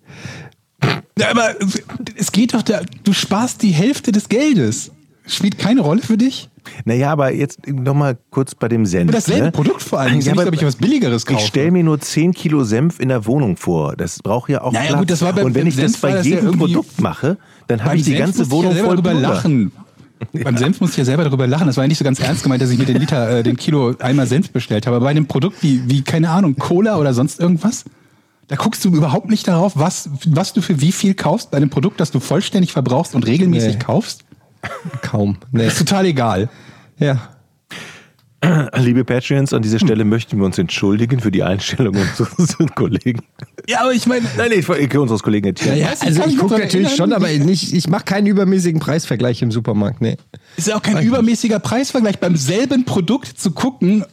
Ja, 1.18 1.30
aber 1.30 1.54
es 2.16 2.32
geht 2.32 2.54
doch, 2.54 2.62
da, 2.62 2.80
du 3.04 3.12
sparst 3.12 3.62
die 3.62 3.70
Hälfte 3.70 4.12
des 4.12 4.28
Geldes. 4.28 4.90
Spielt 5.26 5.58
keine 5.58 5.80
Rolle 5.80 6.02
für 6.02 6.16
dich? 6.16 6.48
Naja, 6.84 7.10
aber 7.12 7.32
jetzt 7.32 7.66
nochmal 7.66 8.16
kurz 8.30 8.54
bei 8.54 8.68
dem 8.68 8.86
Senf. 8.86 9.04
Aber 9.10 9.12
dasselbe 9.18 9.44
ne? 9.46 9.52
Produkt 9.52 9.82
vor 9.82 10.00
allem. 10.00 10.20
Ja, 10.20 10.32
Ja, 10.34 10.40
aber 10.42 10.52
ich 10.52 10.64
was 10.64 10.76
Billigeres 10.76 11.26
kaufe. 11.26 11.40
Ich 11.40 11.46
stelle 11.46 11.70
mir 11.70 11.82
nur 11.84 12.00
10 12.00 12.32
Kilo 12.32 12.64
Senf 12.64 13.00
in 13.00 13.08
der 13.08 13.26
Wohnung 13.26 13.56
vor. 13.56 13.96
Das 13.96 14.18
braucht 14.20 14.50
ja 14.50 14.62
auch 14.62 14.72
Naja, 14.72 14.86
Platz. 14.88 14.98
gut, 15.00 15.10
das 15.10 15.22
war 15.22 15.32
beim- 15.32 15.46
Und 15.46 15.54
wenn 15.54 15.66
ich 15.66 15.76
Senf 15.76 16.00
bei 16.00 16.12
das 16.12 16.26
ja 16.26 16.30
jedem 16.36 16.46
irgendwie- 16.46 16.72
Produkt 16.74 17.00
mache, 17.00 17.36
dann 17.68 17.84
habe 17.84 17.96
ich 17.96 18.02
die 18.04 18.10
Senf 18.10 18.20
ganze 18.20 18.38
musste 18.40 18.54
ich 18.54 18.58
Wohnung 18.58 18.70
ja 18.70 18.74
selber 18.74 18.88
voll 18.88 18.96
drüber 18.96 19.14
lachen. 19.14 19.72
Beim 20.32 20.56
Senf 20.56 20.80
musste 20.80 20.94
ich 20.94 20.98
ja 20.98 21.04
selber 21.04 21.24
darüber 21.24 21.46
lachen. 21.46 21.66
Das 21.66 21.76
war 21.76 21.84
ja 21.84 21.88
nicht 21.88 21.98
so 21.98 22.04
ganz 22.04 22.18
ernst 22.20 22.42
gemeint, 22.42 22.62
dass 22.62 22.70
ich 22.70 22.78
mir 22.78 22.86
den 22.86 22.96
Liter, 22.96 23.28
äh, 23.38 23.42
den 23.42 23.56
Kilo 23.56 23.94
einmal 23.98 24.26
Senf 24.26 24.50
bestellt 24.50 24.86
habe. 24.86 24.96
Aber 24.96 25.04
bei 25.04 25.10
einem 25.10 25.26
Produkt 25.26 25.62
wie, 25.62 25.82
wie, 25.90 26.02
keine 26.02 26.30
Ahnung, 26.30 26.56
Cola 26.56 26.96
oder 26.96 27.12
sonst 27.12 27.38
irgendwas, 27.38 27.84
da 28.48 28.56
guckst 28.56 28.82
du 28.84 28.88
überhaupt 28.90 29.28
nicht 29.28 29.46
darauf, 29.48 29.72
was, 29.76 30.08
was 30.26 30.52
du 30.54 30.62
für 30.62 30.80
wie 30.80 30.92
viel 30.92 31.14
kaufst 31.14 31.50
bei 31.50 31.56
einem 31.58 31.68
Produkt, 31.68 32.00
das 32.00 32.12
du 32.12 32.20
vollständig 32.20 32.72
verbrauchst 32.72 33.14
und 33.14 33.26
regelmäßig 33.26 33.74
Nee. 33.74 33.78
kaufst. 33.84 34.24
Kaum. 35.02 35.38
Nee. 35.52 35.66
Ist 35.66 35.78
total 35.78 36.06
egal. 36.06 36.48
Ja. 36.98 37.30
Liebe 38.76 39.04
Patreons, 39.04 39.52
an 39.54 39.62
dieser 39.62 39.78
Stelle 39.78 40.04
möchten 40.04 40.38
wir 40.38 40.44
uns 40.44 40.58
entschuldigen 40.58 41.20
für 41.20 41.30
die 41.32 41.42
Einstellung 41.42 41.96
unseres 41.96 42.56
Kollegen. 42.74 43.22
Ja, 43.68 43.80
aber 43.80 43.92
ich 43.92 44.06
meine, 44.06 44.26
Nein, 44.36 44.50
nee, 44.50 44.56
ich- 44.56 44.96
unseres 44.96 45.22
Kollegen 45.22 45.48
Etienne. 45.48 45.78
Ja, 45.80 45.88
Also 46.00 46.20
kann 46.20 46.30
ich 46.30 46.36
gucke 46.38 46.52
natürlich 46.58 46.74
erinnern, 46.74 46.96
schon, 46.96 47.12
aber 47.12 47.28
nicht, 47.28 47.72
ich 47.72 47.88
mache 47.88 48.04
keinen 48.04 48.26
übermäßigen 48.26 48.78
Preisvergleich 48.78 49.40
im 49.42 49.50
Supermarkt. 49.50 50.00
Nee. 50.00 50.16
ist 50.56 50.68
ja 50.68 50.76
auch 50.76 50.82
kein 50.82 51.02
übermäßiger 51.04 51.58
Preisvergleich 51.58 52.18
beim 52.20 52.36
selben 52.36 52.84
Produkt 52.84 53.26
zu 53.38 53.50
gucken, 53.52 54.04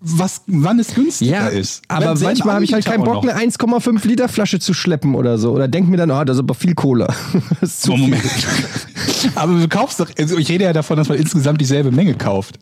was, 0.00 0.42
wann 0.46 0.78
es 0.80 0.94
günstiger 0.94 1.50
ist. 1.50 1.82
aber 1.88 2.16
selben 2.16 2.22
manchmal 2.22 2.54
habe 2.54 2.64
ich 2.64 2.72
halt 2.72 2.84
keinen 2.86 3.04
Bock, 3.04 3.22
eine 3.22 3.36
1,5 3.38 4.06
Liter 4.06 4.28
Flasche 4.28 4.58
zu 4.58 4.72
schleppen 4.72 5.14
oder 5.14 5.36
so. 5.36 5.52
Oder 5.52 5.68
denk 5.68 5.88
mir 5.88 5.98
dann, 5.98 6.10
oh, 6.10 6.24
das 6.24 6.36
ist 6.36 6.40
aber 6.40 6.54
viel 6.54 6.74
Cola. 6.74 7.06
Das 7.60 7.70
ist 7.70 7.82
zu 7.82 7.88
So, 7.88 7.96
viel. 7.96 8.04
Moment. 8.06 8.22
Aber 9.34 9.58
du 9.58 9.68
kaufst 9.68 10.00
doch, 10.00 10.10
also 10.18 10.38
ich 10.38 10.48
rede 10.48 10.64
ja 10.64 10.72
davon, 10.72 10.96
dass 10.96 11.08
man 11.08 11.18
insgesamt 11.18 11.60
dieselbe 11.60 11.90
Menge 11.90 12.14
kauft. 12.14 12.58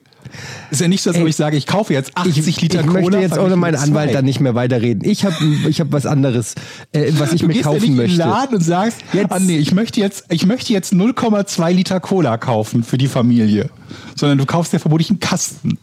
Ist 0.70 0.81
ja 0.81 0.88
nicht 0.88 1.01
so, 1.03 1.11
dass 1.11 1.20
Ey, 1.20 1.29
ich 1.29 1.37
sage, 1.37 1.57
ich 1.57 1.66
kaufe 1.66 1.92
jetzt 1.94 2.11
80 2.16 2.61
Liter 2.61 2.81
ich 2.81 2.87
Cola. 2.87 3.01
möchte 3.01 3.18
jetzt 3.18 3.38
ohne 3.38 3.57
meinen 3.57 3.77
Anwalt 3.77 4.12
dann 4.14 4.24
nicht 4.24 4.40
mehr 4.40 4.55
weiterreden. 4.55 5.09
Ich 5.09 5.24
habe 5.24 5.37
ich 5.68 5.81
hab 5.81 5.92
was 5.92 6.05
anderes, 6.07 6.55
äh, 6.92 7.12
was 7.18 7.33
ich 7.33 7.40
Du 7.42 7.46
mir 7.46 7.55
gehst 7.55 7.64
ja 7.64 7.70
kaufen 7.70 7.81
nicht 7.81 7.90
in 7.90 7.96
den 7.96 8.07
möchte. 8.09 8.18
Laden 8.18 8.57
und 8.57 8.62
sagst, 8.62 8.98
Jetzt- 9.12 9.31
ah 9.33 9.38
nee, 9.38 9.57
ich 9.57 9.72
möchte 9.72 10.01
jetzt, 10.01 10.24
ich 10.29 10.44
möchte 10.44 10.72
jetzt 10.72 10.92
0,2 10.92 11.72
Liter 11.72 12.01
Cola 12.01 12.37
kaufen 12.37 12.83
für 12.83 12.98
die 12.98 13.07
Familie. 13.07 13.70
Sondern 14.16 14.37
du 14.38 14.44
kaufst 14.44 14.72
ja 14.72 14.81
vermutlich 14.81 15.09
einen 15.09 15.20
Kasten. 15.20 15.79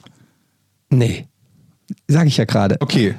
Nee. 0.89 1.25
Sag 2.07 2.27
ich 2.27 2.37
ja 2.37 2.45
gerade. 2.45 2.77
Okay. 2.79 3.15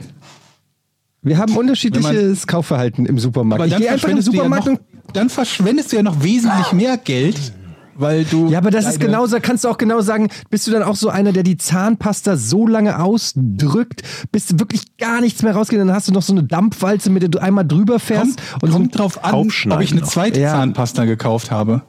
Wir 1.23 1.39
haben 1.39 1.57
unterschiedliches 1.57 2.47
Kaufverhalten 2.47 3.05
im 3.07 3.19
Supermarkt. 3.19 3.61
Aber 3.61 3.67
ich 3.67 3.73
dann 3.73 3.83
gehe 3.83 3.91
einfach 3.91 4.09
in 4.09 4.17
den 4.17 4.23
verschwendest, 4.23 4.29
du 4.29 4.37
ja 4.37 4.43
Supermarkt 4.45 4.67
noch, 4.67 5.07
und 5.09 5.17
dann 5.17 5.29
verschwendest 5.29 5.93
du 5.93 5.97
ja 5.97 6.03
noch 6.03 6.23
wesentlich 6.23 6.73
mehr 6.73 6.97
Geld, 6.99 7.53
weil 7.97 8.25
du. 8.25 8.49
Ja, 8.49 8.59
aber 8.59 8.71
das 8.71 8.87
ist 8.87 9.01
genau, 9.01 9.27
da 9.27 9.41
kannst 9.41 9.65
du 9.65 9.69
auch 9.69 9.79
genau 9.79 10.01
sagen, 10.03 10.29
bist 10.51 10.67
du 10.69 10.71
dann 10.71 10.85
auch 10.85 10.95
so 10.95 11.09
einer, 11.09 11.33
der 11.33 11.43
die 11.43 11.57
Zahnpasta 11.57 12.37
so 12.37 12.67
lange 12.69 13.03
ausdrückt, 13.03 14.03
bis 14.31 14.59
wirklich 14.59 14.97
gar 14.99 15.21
nichts 15.21 15.43
mehr 15.43 15.55
rausgeht, 15.55 15.81
dann 15.81 15.93
hast 15.93 16.07
du 16.07 16.13
noch 16.13 16.23
so 16.23 16.33
eine 16.33 16.45
Dampfwalze, 16.45 17.11
mit 17.11 17.23
der 17.23 17.29
du 17.31 17.41
einmal 17.41 17.67
drüber 17.67 17.99
fährst 17.99 18.39
Kommt, 18.53 18.63
und 18.63 18.71
so 18.71 18.77
kommt 18.77 18.99
drauf 18.99 19.25
an, 19.25 19.35
ob 19.35 19.81
ich 19.81 19.91
eine 19.91 20.03
noch. 20.03 20.09
zweite 20.09 20.39
Ja. 20.41 20.53
Zahnpasta 20.53 21.07
gekauft 21.07 21.51
habe. 21.51 21.83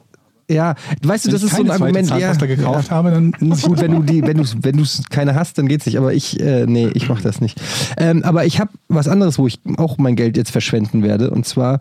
Ja, 0.50 0.74
weißt 1.02 1.26
du, 1.26 1.28
Wenn 1.28 1.32
das 1.34 1.42
ich 1.42 1.50
ist 1.50 1.56
so 1.56 1.62
ein 1.62 1.70
Argument, 1.70 2.08
Zahnpasta 2.08 2.46
ja, 2.46 2.56
gekauft 2.56 2.88
ja. 2.88 2.96
habe, 2.96 3.10
dann 3.10 3.32
muss 3.40 3.58
ich 3.58 3.64
Gut, 3.64 3.80
wenn 3.80 3.92
du 3.92 4.02
die, 4.02 4.22
wenn 4.22 4.38
du 4.38 4.44
wenn 4.62 4.76
du 4.76 4.84
keine 5.10 5.34
hast, 5.34 5.58
dann 5.58 5.68
geht's 5.68 5.84
nicht. 5.84 5.98
Aber 5.98 6.14
ich, 6.14 6.40
äh, 6.40 6.64
nee, 6.66 6.88
ich 6.94 7.08
mach 7.08 7.20
das 7.20 7.40
nicht. 7.40 7.60
Ähm, 7.98 8.24
aber 8.24 8.46
ich 8.46 8.58
habe 8.58 8.70
was 8.88 9.08
anderes, 9.08 9.38
wo 9.38 9.46
ich 9.46 9.60
auch 9.76 9.98
mein 9.98 10.16
Geld 10.16 10.36
jetzt 10.36 10.50
verschwenden 10.50 11.02
werde. 11.02 11.30
Und 11.30 11.46
zwar 11.46 11.78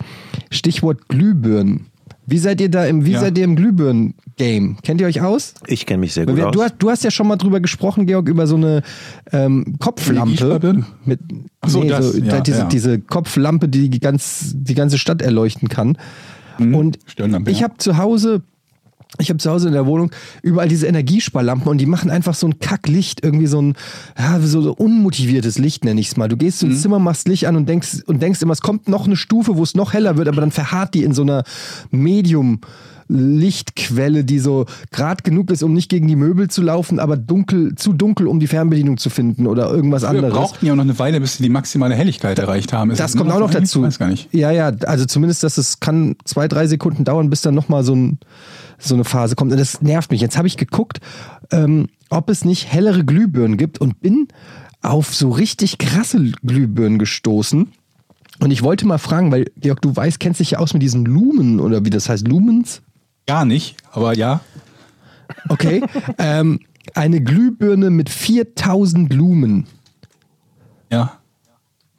Stichwort 0.51 1.07
Glühbirnen. 1.07 1.87
Wie 2.29 2.39
seid 2.39 2.59
ihr 2.59 2.69
da 2.69 2.85
im, 2.85 3.05
wie 3.05 3.11
Ja. 3.11 3.21
seid 3.21 3.37
ihr 3.37 3.45
im 3.45 3.55
Glühbirnen-Game? 3.55 4.79
Kennt 4.83 4.99
ihr 4.99 5.07
euch 5.07 5.21
aus? 5.21 5.53
Ich 5.65 5.85
kenne 5.85 5.99
mich 5.99 6.13
sehr 6.13 6.25
gut 6.25 6.35
wir, 6.35 6.47
aus. 6.47 6.51
du, 6.53 6.61
hast, 6.61 6.75
du 6.79 6.89
hast 6.89 7.03
ja 7.05 7.11
schon 7.11 7.25
mal 7.25 7.37
drüber 7.37 7.61
gesprochen, 7.61 8.05
Georg, 8.05 8.27
über 8.27 8.47
so 8.47 8.57
eine 8.57 8.81
ähm, 9.31 9.77
Kopflampe. 9.79 10.83
Mit, 11.05 11.21
Ach 11.61 11.69
so, 11.69 11.83
das, 11.85 12.11
so, 12.11 12.19
ja, 12.19 12.41
diese, 12.41 12.59
ja. 12.59 12.65
diese 12.65 12.99
Kopflampe, 12.99 13.69
die 13.69 13.89
die, 13.89 14.01
ganz, 14.01 14.51
die 14.57 14.75
ganze 14.75 14.97
Stadt 14.97 15.21
erleuchten 15.21 15.69
kann. 15.69 15.97
Mhm. 16.57 16.75
Und 16.75 16.99
ich 17.47 17.63
habe 17.63 17.77
zu 17.77 17.97
Hause. 17.97 18.43
Ich 19.19 19.29
habe 19.29 19.39
zu 19.39 19.49
Hause 19.49 19.67
in 19.67 19.73
der 19.73 19.85
Wohnung 19.85 20.11
überall 20.43 20.67
diese 20.67 20.85
Energiesparlampen 20.87 21.67
und 21.67 21.79
die 21.79 21.85
machen 21.85 22.11
einfach 22.11 22.35
so 22.35 22.47
ein 22.47 22.59
Kacklicht, 22.59 23.23
irgendwie 23.23 23.47
so 23.47 23.61
ein 23.61 23.75
ja, 24.17 24.39
so, 24.39 24.61
so 24.61 24.73
unmotiviertes 24.73 25.57
Licht, 25.57 25.85
nenne 25.85 25.99
ich 25.99 26.07
es 26.09 26.17
mal. 26.17 26.27
Du 26.27 26.37
gehst 26.37 26.61
Mhm. 26.61 26.71
ins 26.71 26.81
Zimmer, 26.81 26.99
machst 26.99 27.27
Licht 27.27 27.45
an 27.47 27.55
und 27.55 27.67
denkst, 27.67 28.03
und 28.05 28.21
denkst 28.21 28.41
immer, 28.41 28.53
es 28.53 28.61
kommt 28.61 28.87
noch 28.87 29.05
eine 29.05 29.15
Stufe, 29.15 29.55
wo 29.57 29.63
es 29.63 29.75
noch 29.75 29.93
heller 29.93 30.17
wird, 30.17 30.27
aber 30.27 30.41
dann 30.41 30.51
verharrt 30.51 30.93
die 30.93 31.03
in 31.03 31.13
so 31.13 31.21
einer 31.23 31.43
Medium. 31.89 32.59
Lichtquelle, 33.09 34.23
die 34.23 34.39
so 34.39 34.65
grad 34.91 35.23
genug 35.23 35.51
ist, 35.51 35.63
um 35.63 35.73
nicht 35.73 35.89
gegen 35.89 36.07
die 36.07 36.15
Möbel 36.15 36.49
zu 36.49 36.61
laufen, 36.61 36.99
aber 36.99 37.17
dunkel, 37.17 37.75
zu 37.75 37.93
dunkel, 37.93 38.27
um 38.27 38.39
die 38.39 38.47
Fernbedienung 38.47 38.97
zu 38.97 39.09
finden 39.09 39.47
oder 39.47 39.69
irgendwas 39.69 40.01
Wir 40.03 40.09
anderes. 40.09 40.33
brauchten 40.33 40.65
ja 40.65 40.73
auch 40.73 40.77
noch 40.77 40.83
eine 40.83 40.97
Weile, 40.99 41.19
bis 41.21 41.37
sie 41.37 41.43
die 41.43 41.49
maximale 41.49 41.95
Helligkeit 41.95 42.37
erreicht 42.39 42.73
haben. 42.73 42.91
Ist 42.91 42.99
Das 42.99 43.15
nur 43.15 43.23
kommt 43.23 43.35
auch 43.35 43.39
noch 43.39 43.51
dazu. 43.51 43.79
Ich 43.79 43.85
weiß 43.85 43.99
gar 43.99 44.07
nicht. 44.09 44.33
Ja, 44.33 44.51
ja, 44.51 44.67
also 44.85 45.05
zumindest, 45.05 45.43
dass 45.43 45.57
es 45.57 45.79
kann 45.79 46.15
zwei, 46.25 46.47
drei 46.47 46.67
Sekunden 46.67 47.03
dauern, 47.05 47.29
bis 47.29 47.41
dann 47.41 47.55
nochmal 47.55 47.83
so, 47.83 47.95
ein, 47.95 48.19
so 48.77 48.95
eine 48.95 49.03
Phase 49.03 49.35
kommt. 49.35 49.51
Und 49.51 49.59
das 49.59 49.81
nervt 49.81 50.11
mich. 50.11 50.21
Jetzt 50.21 50.37
habe 50.37 50.47
ich 50.47 50.57
geguckt, 50.57 50.99
ähm, 51.51 51.87
ob 52.09 52.29
es 52.29 52.45
nicht 52.45 52.71
hellere 52.71 53.03
Glühbirnen 53.05 53.57
gibt 53.57 53.79
und 53.79 54.01
bin 54.01 54.27
auf 54.81 55.13
so 55.15 55.29
richtig 55.29 55.77
krasse 55.77 56.31
Glühbirnen 56.45 56.99
gestoßen. 56.99 57.69
Und 58.39 58.51
ich 58.51 58.61
wollte 58.61 58.85
mal 58.85 58.99
fragen, 58.99 59.31
weil 59.31 59.45
Georg, 59.57 59.81
du 59.81 59.95
weißt, 59.95 60.19
kennst 60.19 60.39
dich 60.39 60.51
ja 60.51 60.59
aus 60.59 60.73
mit 60.73 60.83
diesen 60.83 61.05
Lumen 61.05 61.59
oder 61.59 61.83
wie 61.85 61.89
das 61.89 62.07
heißt, 62.07 62.27
Lumens? 62.27 62.81
Gar 63.27 63.45
nicht, 63.45 63.75
aber 63.91 64.15
ja. 64.17 64.39
Okay. 65.49 65.83
ähm, 66.17 66.59
eine 66.95 67.21
Glühbirne 67.21 67.89
mit 67.89 68.09
4000 68.09 69.13
Lumen. 69.13 69.67
Ja. 70.91 71.13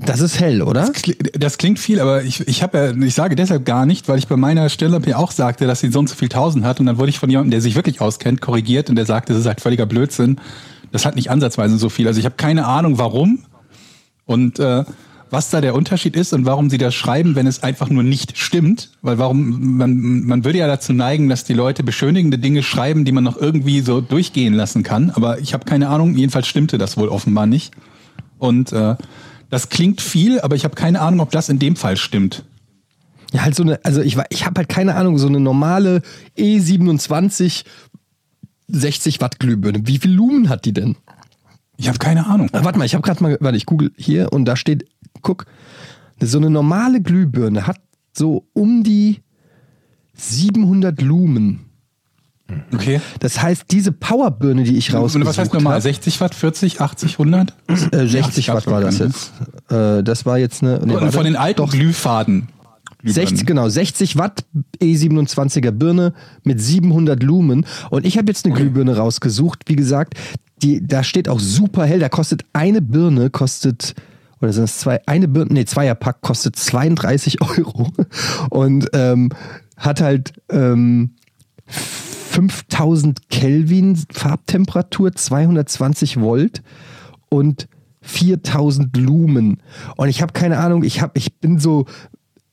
Das 0.01 0.21
ist 0.21 0.39
hell, 0.39 0.63
oder? 0.63 0.83
Das, 0.83 0.95
kli- 0.95 1.39
das 1.39 1.59
klingt 1.59 1.79
viel, 1.81 1.99
aber 2.01 2.23
ich, 2.23 2.47
ich, 2.47 2.63
hab 2.63 2.73
ja, 2.73 2.93
ich 2.93 3.15
sage 3.15 3.35
deshalb 3.35 3.65
gar 3.65 3.85
nicht, 3.85 4.09
weil 4.09 4.19
ich 4.19 4.29
bei 4.29 4.37
meiner 4.37 4.69
Stirnlampe 4.69 5.11
ja 5.11 5.17
auch 5.17 5.33
sagte, 5.33 5.67
dass 5.67 5.81
sie 5.81 5.91
so 5.91 5.99
und 5.99 6.09
so 6.09 6.15
viel 6.15 6.29
tausend 6.29 6.65
hat. 6.65 6.79
Und 6.79 6.87
dann 6.87 6.99
wurde 6.99 7.11
ich 7.11 7.19
von 7.19 7.29
jemandem, 7.29 7.51
der 7.51 7.61
sich 7.61 7.75
wirklich 7.75 8.01
auskennt, 8.01 8.41
korrigiert 8.41 8.89
und 8.91 8.97
der 8.97 9.07
sagte, 9.07 9.33
das 9.33 9.41
ist 9.43 9.49
halt 9.49 9.61
völliger 9.61 9.87
Blödsinn. 9.87 10.41
Das 10.93 11.05
hat 11.05 11.17
nicht 11.17 11.31
ansatzweise 11.31 11.77
so 11.79 11.89
viel. 11.89 12.07
Also 12.07 12.21
ich 12.21 12.27
habe 12.27 12.37
keine 12.37 12.67
Ahnung, 12.67 12.97
warum 12.99 13.41
und 14.25 14.61
äh, 14.61 14.85
was 15.31 15.51
da 15.51 15.61
der 15.61 15.75
Unterschied 15.75 16.17
ist 16.17 16.33
und 16.33 16.45
warum 16.47 16.71
sie 16.71 16.79
das 16.79 16.95
schreiben, 16.95 17.35
wenn 17.35 17.47
es 17.47 17.63
einfach 17.63 17.91
nur 17.91 18.03
nicht 18.03 18.39
stimmt. 18.39 18.91
Weil 19.03 19.19
warum, 19.19 19.77
man, 19.77 20.25
man 20.25 20.45
würde 20.45 20.59
ja 20.59 20.67
dazu 20.67 20.93
neigen, 20.93 21.29
dass 21.29 21.45
die 21.45 21.55
Leute 21.55 21.83
beschönigende 21.83 22.39
Dinge 22.39 22.63
schreiben, 22.63 23.05
die 23.05 23.13
man 23.13 23.25
noch 23.25 23.37
irgendwie 23.37 23.81
so 23.81 24.01
durchgehen 24.01 24.55
lassen 24.55 24.83
kann. 24.83 25.11
Aber 25.11 25.41
ich 25.41 25.55
habe 25.55 25.65
keine 25.65 25.89
Ahnung, 25.89 26.15
jedenfalls 26.15 26.47
stimmte 26.47 26.79
das 26.79 26.97
wohl 26.97 27.09
offenbar 27.09 27.47
nicht. 27.47 27.73
Und 28.39 28.73
äh, 28.73 28.97
das 29.51 29.69
klingt 29.69 30.01
viel, 30.01 30.41
aber 30.41 30.57
ich 30.57 30.65
habe 30.65 30.75
keine 30.75 31.01
Ahnung, 31.01 31.21
ob 31.21 31.31
das 31.31 31.49
in 31.49 31.59
dem 31.59 31.77
Fall 31.77 31.97
stimmt. 31.97 32.45
Ja, 33.33 33.43
halt 33.43 33.55
so 33.55 33.63
eine, 33.63 33.85
also 33.85 34.01
ich, 34.01 34.17
ich 34.31 34.47
habe 34.47 34.59
halt 34.59 34.69
keine 34.69 34.95
Ahnung, 34.95 35.19
so 35.19 35.27
eine 35.27 35.41
normale 35.41 36.03
E27 36.39 37.65
60 38.69 39.21
Watt 39.21 39.39
Glühbirne. 39.39 39.87
Wie 39.87 39.99
viel 39.99 40.13
Lumen 40.13 40.49
hat 40.49 40.65
die 40.65 40.73
denn? 40.73 40.97
Ich 41.77 41.89
habe 41.89 41.99
keine 41.99 42.27
Ahnung. 42.27 42.51
Ah, 42.53 42.65
warte 42.65 42.79
mal, 42.79 42.85
ich 42.85 42.95
habe 42.95 43.03
gerade 43.03 43.23
mal, 43.23 43.39
warte, 43.41 43.57
ich 43.57 43.67
google 43.67 43.93
hier 43.97 44.33
und 44.33 44.45
da 44.45 44.57
steht, 44.57 44.89
guck, 45.23 45.47
so 46.21 46.39
eine 46.39 46.51
normale 46.51 47.01
Glühbirne 47.01 47.67
hat 47.67 47.81
so 48.13 48.45
um 48.53 48.83
die 48.83 49.21
700 50.15 51.01
Lumen. 51.03 51.61
Okay. 52.73 53.01
Das 53.21 53.43
heißt, 53.43 53.65
diese 53.71 53.93
Powerbirne, 53.93 54.65
die 54.65 54.77
ich 54.79 54.95
rausgesucht 54.95 55.27
Was 55.29 55.37
heißt 55.39 55.53
normal? 55.53 55.75
habe, 55.75 55.83
60 55.83 56.21
Watt, 56.21 56.35
40, 56.35 56.81
80, 56.81 57.13
100? 57.19 57.53
äh, 57.93 58.07
60 58.07 58.47
Ja, 58.47 58.55
Watt 58.55 58.67
war 58.67 58.81
das 58.81 58.99
jetzt. 58.99 59.33
Äh, 59.71 60.03
das 60.03 60.25
war 60.25 60.39
jetzt 60.39 60.63
eine. 60.63 60.79
nee, 60.79 60.95
Und 60.95 61.01
warte. 61.03 61.13
von 61.13 61.25
den 61.25 61.37
alten 61.37 61.59
Doch, 61.59 61.71
Glühfaden. 61.71 62.49
60, 63.05 63.47
genau, 63.47 63.69
60 63.69 64.17
Watt 64.17 64.45
E27er 64.83 65.71
Birne 65.71 66.15
mit 66.43 66.61
700 66.61 67.23
Lumen. 67.23 67.65
Und 67.91 68.05
ich 68.07 68.17
habe 68.19 68.27
jetzt 68.29 68.45
eine 68.45 68.55
Glühbirne 68.55 68.97
rausgesucht. 68.97 69.65
Wie 69.67 69.77
gesagt, 69.77 70.15
die, 70.63 70.85
da 70.85 71.05
steht 71.05 71.29
auch 71.29 71.39
super 71.39 71.85
hell. 71.85 72.01
Da 72.01 72.09
kostet 72.09 72.45
eine 72.55 72.81
Birne, 72.83 73.31
kostet, 73.31 73.95
oder 74.41 74.53
sind 74.53 74.65
es 74.65 74.79
zwei, 74.79 75.01
eine 75.07 75.29
Birne, 75.29 75.53
nee, 75.53 75.65
Zweierpack 75.65 76.21
kostet 76.21 76.57
32 76.57 77.41
Euro. 77.59 77.93
Und 78.51 78.89
ähm, 78.93 79.31
hat 79.77 80.01
halt 80.01 80.33
ähm, 80.51 81.11
5000 81.67 83.31
Kelvin 83.31 83.99
Farbtemperatur, 84.13 85.13
220 85.13 86.21
Volt 86.21 86.63
und 87.29 87.69
4000 88.03 88.97
Lumen. 88.97 89.63
Und 89.97 90.09
ich 90.09 90.23
habe 90.23 90.33
keine 90.33 90.59
Ahnung, 90.59 90.83
ich, 90.83 91.01
hab, 91.01 91.17
ich 91.17 91.37
bin 91.37 91.59
so. 91.59 91.87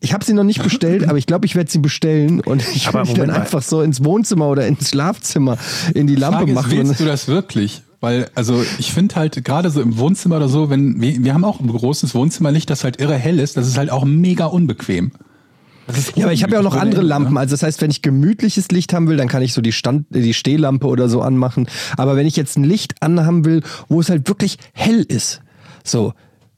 Ich 0.01 0.13
habe 0.13 0.23
sie 0.23 0.33
noch 0.33 0.43
nicht 0.43 0.61
bestellt, 0.61 1.03
aber 1.09 1.17
ich 1.17 1.25
glaube, 1.25 1.45
ich 1.45 1.55
werde 1.55 1.71
sie 1.71 1.79
bestellen 1.79 2.41
und 2.41 2.61
ich 2.61 2.89
die 2.89 3.13
dann 3.13 3.31
einfach 3.31 3.63
so 3.63 3.81
ins 3.81 4.03
Wohnzimmer 4.03 4.49
oder 4.49 4.67
ins 4.67 4.89
Schlafzimmer 4.89 5.57
in 5.95 6.05
die 6.05 6.15
Lampe 6.15 6.39
Frage 6.39 6.51
ist, 6.51 6.55
machen. 6.55 6.71
willst 6.71 6.99
du 6.99 7.05
das 7.05 7.27
wirklich? 7.27 7.81
Weil, 8.05 8.29
also 8.35 8.63
ich 8.77 8.93
finde 8.93 9.15
halt 9.15 9.43
gerade 9.43 9.71
so 9.71 9.81
im 9.81 9.97
Wohnzimmer 9.97 10.37
oder 10.37 10.47
so, 10.47 10.69
wenn 10.69 11.01
wir, 11.01 11.23
wir 11.23 11.33
haben 11.33 11.43
auch 11.43 11.59
ein 11.59 11.65
großes 11.65 12.13
Wohnzimmerlicht, 12.13 12.69
das 12.69 12.83
halt 12.83 13.01
irre 13.01 13.15
hell 13.15 13.39
ist, 13.39 13.57
das 13.57 13.65
ist 13.65 13.79
halt 13.79 13.89
auch 13.89 14.05
mega 14.05 14.45
unbequem. 14.45 15.11
Ja, 16.15 16.25
aber 16.25 16.33
ich 16.33 16.43
habe 16.43 16.53
ja 16.53 16.59
auch 16.59 16.63
noch 16.63 16.75
andere 16.75 17.01
Ende, 17.01 17.09
Lampen. 17.09 17.35
Also 17.35 17.53
das 17.53 17.63
heißt, 17.63 17.81
wenn 17.81 17.89
ich 17.89 18.03
gemütliches 18.03 18.67
Licht 18.69 18.93
haben 18.93 19.07
will, 19.07 19.17
dann 19.17 19.27
kann 19.27 19.41
ich 19.41 19.53
so 19.53 19.61
die 19.61 19.71
Stand, 19.71 20.05
die 20.11 20.35
Stehlampe 20.35 20.85
oder 20.85 21.09
so 21.09 21.21
anmachen. 21.21 21.67
Aber 21.97 22.15
wenn 22.15 22.27
ich 22.27 22.35
jetzt 22.35 22.59
ein 22.59 22.63
Licht 22.63 22.93
anhaben 23.01 23.43
will, 23.43 23.63
wo 23.87 23.99
es 24.01 24.11
halt 24.11 24.27
wirklich 24.27 24.59
hell 24.73 25.01
ist, 25.01 25.41
so, 25.83 26.13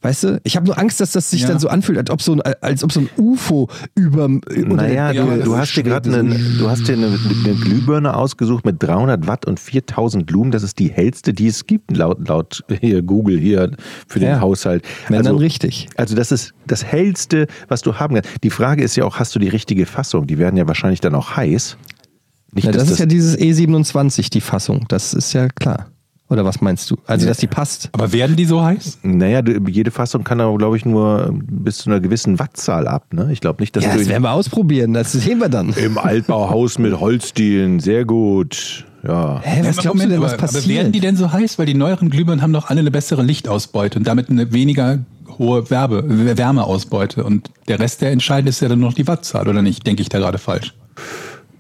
weißt 0.08 0.24
du, 0.24 0.42
ich 0.46 0.56
habe 0.56 0.66
nur 0.66 0.78
Angst, 0.80 1.02
dass 1.02 1.12
das 1.12 1.30
sich 1.30 1.42
Ja. 1.42 1.50
dann 1.50 1.60
so 1.60 1.68
anfühlt, 1.68 1.98
als 1.98 2.10
ob 2.10 2.22
so 2.22 2.32
ein, 2.34 2.42
als 2.62 2.82
ob 2.84 2.92
so 2.94 3.02
ein 3.02 3.10
UFO 3.18 3.68
über 3.94 4.28
Naja, 4.30 5.12
du, 5.12 5.24
Decke 5.26 5.44
du 5.44 5.58
hast 5.58 5.76
dir 5.76 5.84
gerade 5.84 6.18
eine, 6.18 6.34
du 6.58 6.70
hast 6.70 6.88
dir 6.88 6.94
eine, 6.94 7.08
eine 7.08 7.56
Glühbirne 7.56 8.16
ausgesucht 8.16 8.66
mit 8.66 8.82
300 8.82 9.28
Watt 9.28 9.46
und 9.46 9.60
4000 9.60 10.30
Lumen. 10.32 10.52
Das 10.52 10.64
ist 10.64 10.80
die 10.80 10.90
hellste, 10.90 11.34
die 11.34 11.48
es 11.48 11.68
gibt, 11.68 11.96
laut, 11.98 12.26
laut 12.28 12.64
hier 12.80 13.02
Google 13.02 13.38
hier 13.38 13.72
für 14.08 14.20
den 14.20 14.30
Ja. 14.30 14.40
Haushalt. 14.40 14.86
Wenn 15.10 15.24
dann 15.24 15.36
richtig. 15.38 15.90
Also 15.98 16.16
das 16.16 16.32
ist 16.32 16.54
das 16.66 16.86
hellste, 16.86 17.48
was 17.68 17.82
du 17.82 17.96
haben 17.96 18.16
kannst. 18.16 18.30
Die 18.44 18.50
Frage 18.50 18.84
ist 18.84 18.96
ja 18.96 19.04
auch, 19.04 19.18
hast 19.20 19.36
du 19.36 19.40
die 19.40 19.50
richtige 19.50 19.86
Fassung? 19.86 20.26
Die 20.28 20.38
werden 20.38 20.56
ja 20.56 20.68
wahrscheinlich 20.68 21.02
dann 21.02 21.16
auch 21.16 21.36
heiß. 21.36 21.76
Nicht, 22.54 22.66
Ja, 22.66 22.72
dass 22.72 22.84
das 22.84 22.92
ist 22.94 23.00
ja 23.00 23.06
dieses 23.06 23.38
E27, 23.38 24.30
die 24.30 24.42
Fassung. 24.42 24.86
Das 24.88 25.14
ist 25.14 25.34
ja 25.34 25.48
klar. 25.50 25.88
Oder 26.30 26.44
was 26.44 26.60
meinst 26.60 26.92
du? 26.92 26.98
Also, 27.08 27.26
dass 27.26 27.38
die 27.38 27.48
passt. 27.48 27.90
Aber 27.94 28.12
werden 28.12 28.36
die 28.36 28.44
so 28.46 28.62
heiß? 28.62 29.00
Naja, 29.04 29.42
jede 29.68 29.92
Fassung 29.92 30.26
kann 30.26 30.42
aber, 30.42 30.58
glaube 30.58 30.76
ich, 30.76 30.86
nur 30.86 31.30
bis 31.34 31.78
zu 31.78 31.90
einer 31.90 32.02
gewissen 32.02 32.38
Wattzahl 32.38 32.86
ab. 32.88 33.14
Ne? 33.14 33.30
Ich 33.32 33.40
glaube 33.40 33.62
nicht, 33.62 33.76
dass 33.78 33.86
Ja, 33.86 33.94
du 33.94 34.00
das 34.00 34.10
werden 34.10 34.24
wir 34.24 34.32
ausprobieren. 34.32 34.94
Das 34.94 35.14
sehen 35.14 35.40
wir 35.40 35.48
dann. 35.48 35.70
im 35.70 35.98
Altbauhaus 35.98 36.80
mit 36.80 37.00
Holzdielen, 37.00 37.80
sehr 37.80 38.04
gut. 38.04 38.86
Ja. 39.08 39.40
Hä, 39.42 39.62
was 39.64 39.78
Ja, 39.78 39.82
glaubst 39.84 40.04
du 40.04 40.10
denn, 40.10 40.20
was 40.22 40.34
aber, 40.34 40.44
aber 40.44 40.52
passiert? 40.54 40.68
werden 40.68 40.92
die 40.92 41.00
denn 41.00 41.16
so 41.16 41.32
heiß? 41.32 41.58
Weil 41.60 41.66
die 41.66 41.76
neueren 41.76 42.10
Glühbirnen 42.10 42.42
haben 42.42 42.52
doch 42.52 42.70
alle 42.70 42.82
eine 42.82 42.92
bessere 42.92 43.24
Lichtausbeute 43.24 43.98
und 44.00 44.06
damit 44.06 44.30
eine 44.30 44.52
weniger 44.52 45.00
hohe 45.40 45.70
Werbe, 45.70 46.04
Wärmeausbeute. 46.38 47.24
Und 47.24 47.52
der 47.70 47.80
Rest, 47.80 48.02
der 48.02 48.12
entscheidend 48.12 48.50
ist 48.50 48.60
ja 48.60 48.68
dann 48.68 48.80
noch 48.82 48.94
die 48.94 49.08
Wattzahl, 49.08 49.48
oder 49.48 49.62
nicht? 49.62 49.88
Denke 49.88 50.02
ich 50.02 50.10
da 50.10 50.18
gerade 50.20 50.40
falsch? 50.40 50.74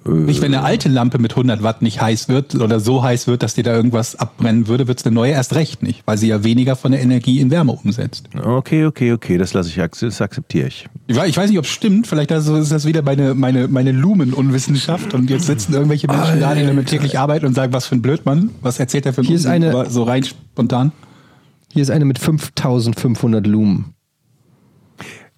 Nicht, 0.07 0.41
wenn 0.41 0.53
eine 0.53 0.63
alte 0.63 0.89
Lampe 0.89 1.19
mit 1.19 1.31
100 1.33 1.63
Watt 1.63 1.81
nicht 1.81 2.01
heiß 2.01 2.29
wird 2.29 2.55
oder 2.55 2.79
so 2.79 3.03
heiß 3.03 3.27
wird, 3.27 3.43
dass 3.43 3.55
dir 3.55 3.63
da 3.63 3.73
irgendwas 3.75 4.15
abbrennen 4.15 4.67
würde, 4.67 4.87
wird 4.87 4.99
es 4.99 5.05
eine 5.05 5.13
neue 5.15 5.31
erst 5.31 5.55
recht 5.55 5.83
nicht, 5.83 6.03
weil 6.05 6.17
sie 6.17 6.27
ja 6.27 6.43
weniger 6.43 6.75
von 6.75 6.91
der 6.91 7.01
Energie 7.01 7.39
in 7.39 7.51
Wärme 7.51 7.73
umsetzt. 7.73 8.29
Okay, 8.41 8.85
okay, 8.85 9.11
okay, 9.13 9.37
das 9.37 9.53
lasse 9.53 9.69
ich, 9.69 9.75
das 9.99 10.21
akzeptiere 10.21 10.67
ich. 10.67 10.87
Ich 11.07 11.15
weiß, 11.15 11.29
ich 11.29 11.37
weiß 11.37 11.49
nicht, 11.49 11.59
ob 11.59 11.65
es 11.65 11.71
stimmt. 11.71 12.07
Vielleicht 12.07 12.31
ist 12.31 12.47
das 12.71 12.85
wieder 12.85 13.01
meine, 13.01 13.33
meine, 13.33 13.67
meine 13.67 13.91
Lumen-Unwissenschaft 13.91 15.13
und 15.13 15.29
jetzt 15.29 15.47
sitzen 15.47 15.73
irgendwelche 15.73 16.07
Menschen 16.07 16.39
da, 16.39 16.55
die 16.55 16.65
damit 16.65 16.87
täglich 16.87 17.19
arbeiten 17.19 17.45
und 17.45 17.53
sagen, 17.53 17.73
was 17.73 17.85
für 17.87 17.95
ein 17.95 18.01
Blödmann. 18.01 18.51
Was 18.61 18.79
erzählt 18.79 19.05
der 19.05 19.13
für 19.13 19.21
ein 19.21 19.27
Hier 19.27 19.35
ist 19.35 19.45
eine- 19.45 19.69
Aber 19.71 19.89
so 19.89 20.03
rein 20.03 20.23
spontan. 20.23 20.91
Hier 21.73 21.81
ist 21.81 21.91
eine 21.91 22.05
mit 22.05 22.17
5500 22.19 23.45
Lumen. 23.45 23.93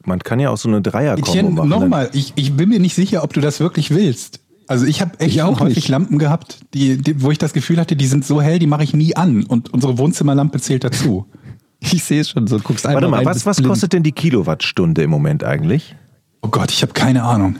Man 0.06 0.20
kann 0.20 0.40
ja 0.40 0.50
auch 0.50 0.58
so 0.58 0.70
eine 0.70 0.82
Dreier-Kombo 0.82 1.50
machen. 1.52 1.70
Nochmal, 1.70 2.10
ich, 2.14 2.34
ich 2.36 2.54
bin 2.54 2.70
mir 2.70 2.80
nicht 2.80 2.96
sicher, 2.96 3.24
ob 3.24 3.34
du 3.34 3.42
das 3.42 3.60
wirklich 3.60 3.92
willst. 3.92 4.40
Also 4.70 4.86
ich 4.86 5.02
habe 5.02 5.20
echt 5.20 5.36
Ich 5.36 5.42
auch 5.42 5.60
häufig 5.60 5.78
nicht. 5.78 5.88
Lampen 5.90 6.20
gehabt, 6.20 6.60
die, 6.76 6.98
die, 6.98 7.24
wo 7.24 7.32
ich 7.32 7.40
das 7.40 7.54
Gefühl 7.54 7.80
hatte, 7.80 7.96
die 7.96 8.06
sind 8.06 8.24
so 8.24 8.40
hell, 8.40 8.60
die 8.60 8.68
mache 8.68 8.84
ich 8.84 8.94
nie 8.94 9.16
an. 9.16 9.44
Und 9.44 9.74
unsere 9.74 9.98
Wohnzimmerlampe 9.98 10.60
zählt 10.60 10.84
dazu. 10.84 11.26
Ich 11.82 12.04
sehe 12.04 12.20
es 12.20 12.30
schon 12.32 12.46
so. 12.46 12.60
Guckst 12.60 12.86
einfach 12.86 13.02
Warte 13.02 13.10
mal, 13.10 13.26
was, 13.26 13.46
was 13.46 13.64
kostet 13.64 13.94
denn 13.94 14.04
die 14.04 14.12
Kilowattstunde 14.12 15.02
im 15.02 15.10
Moment 15.10 15.46
eigentlich? 15.46 15.96
Oh 16.42 16.50
Gott, 16.50 16.72
ich 16.72 16.82
habe 16.82 16.92
keine 16.92 17.24
Ahnung. 17.24 17.56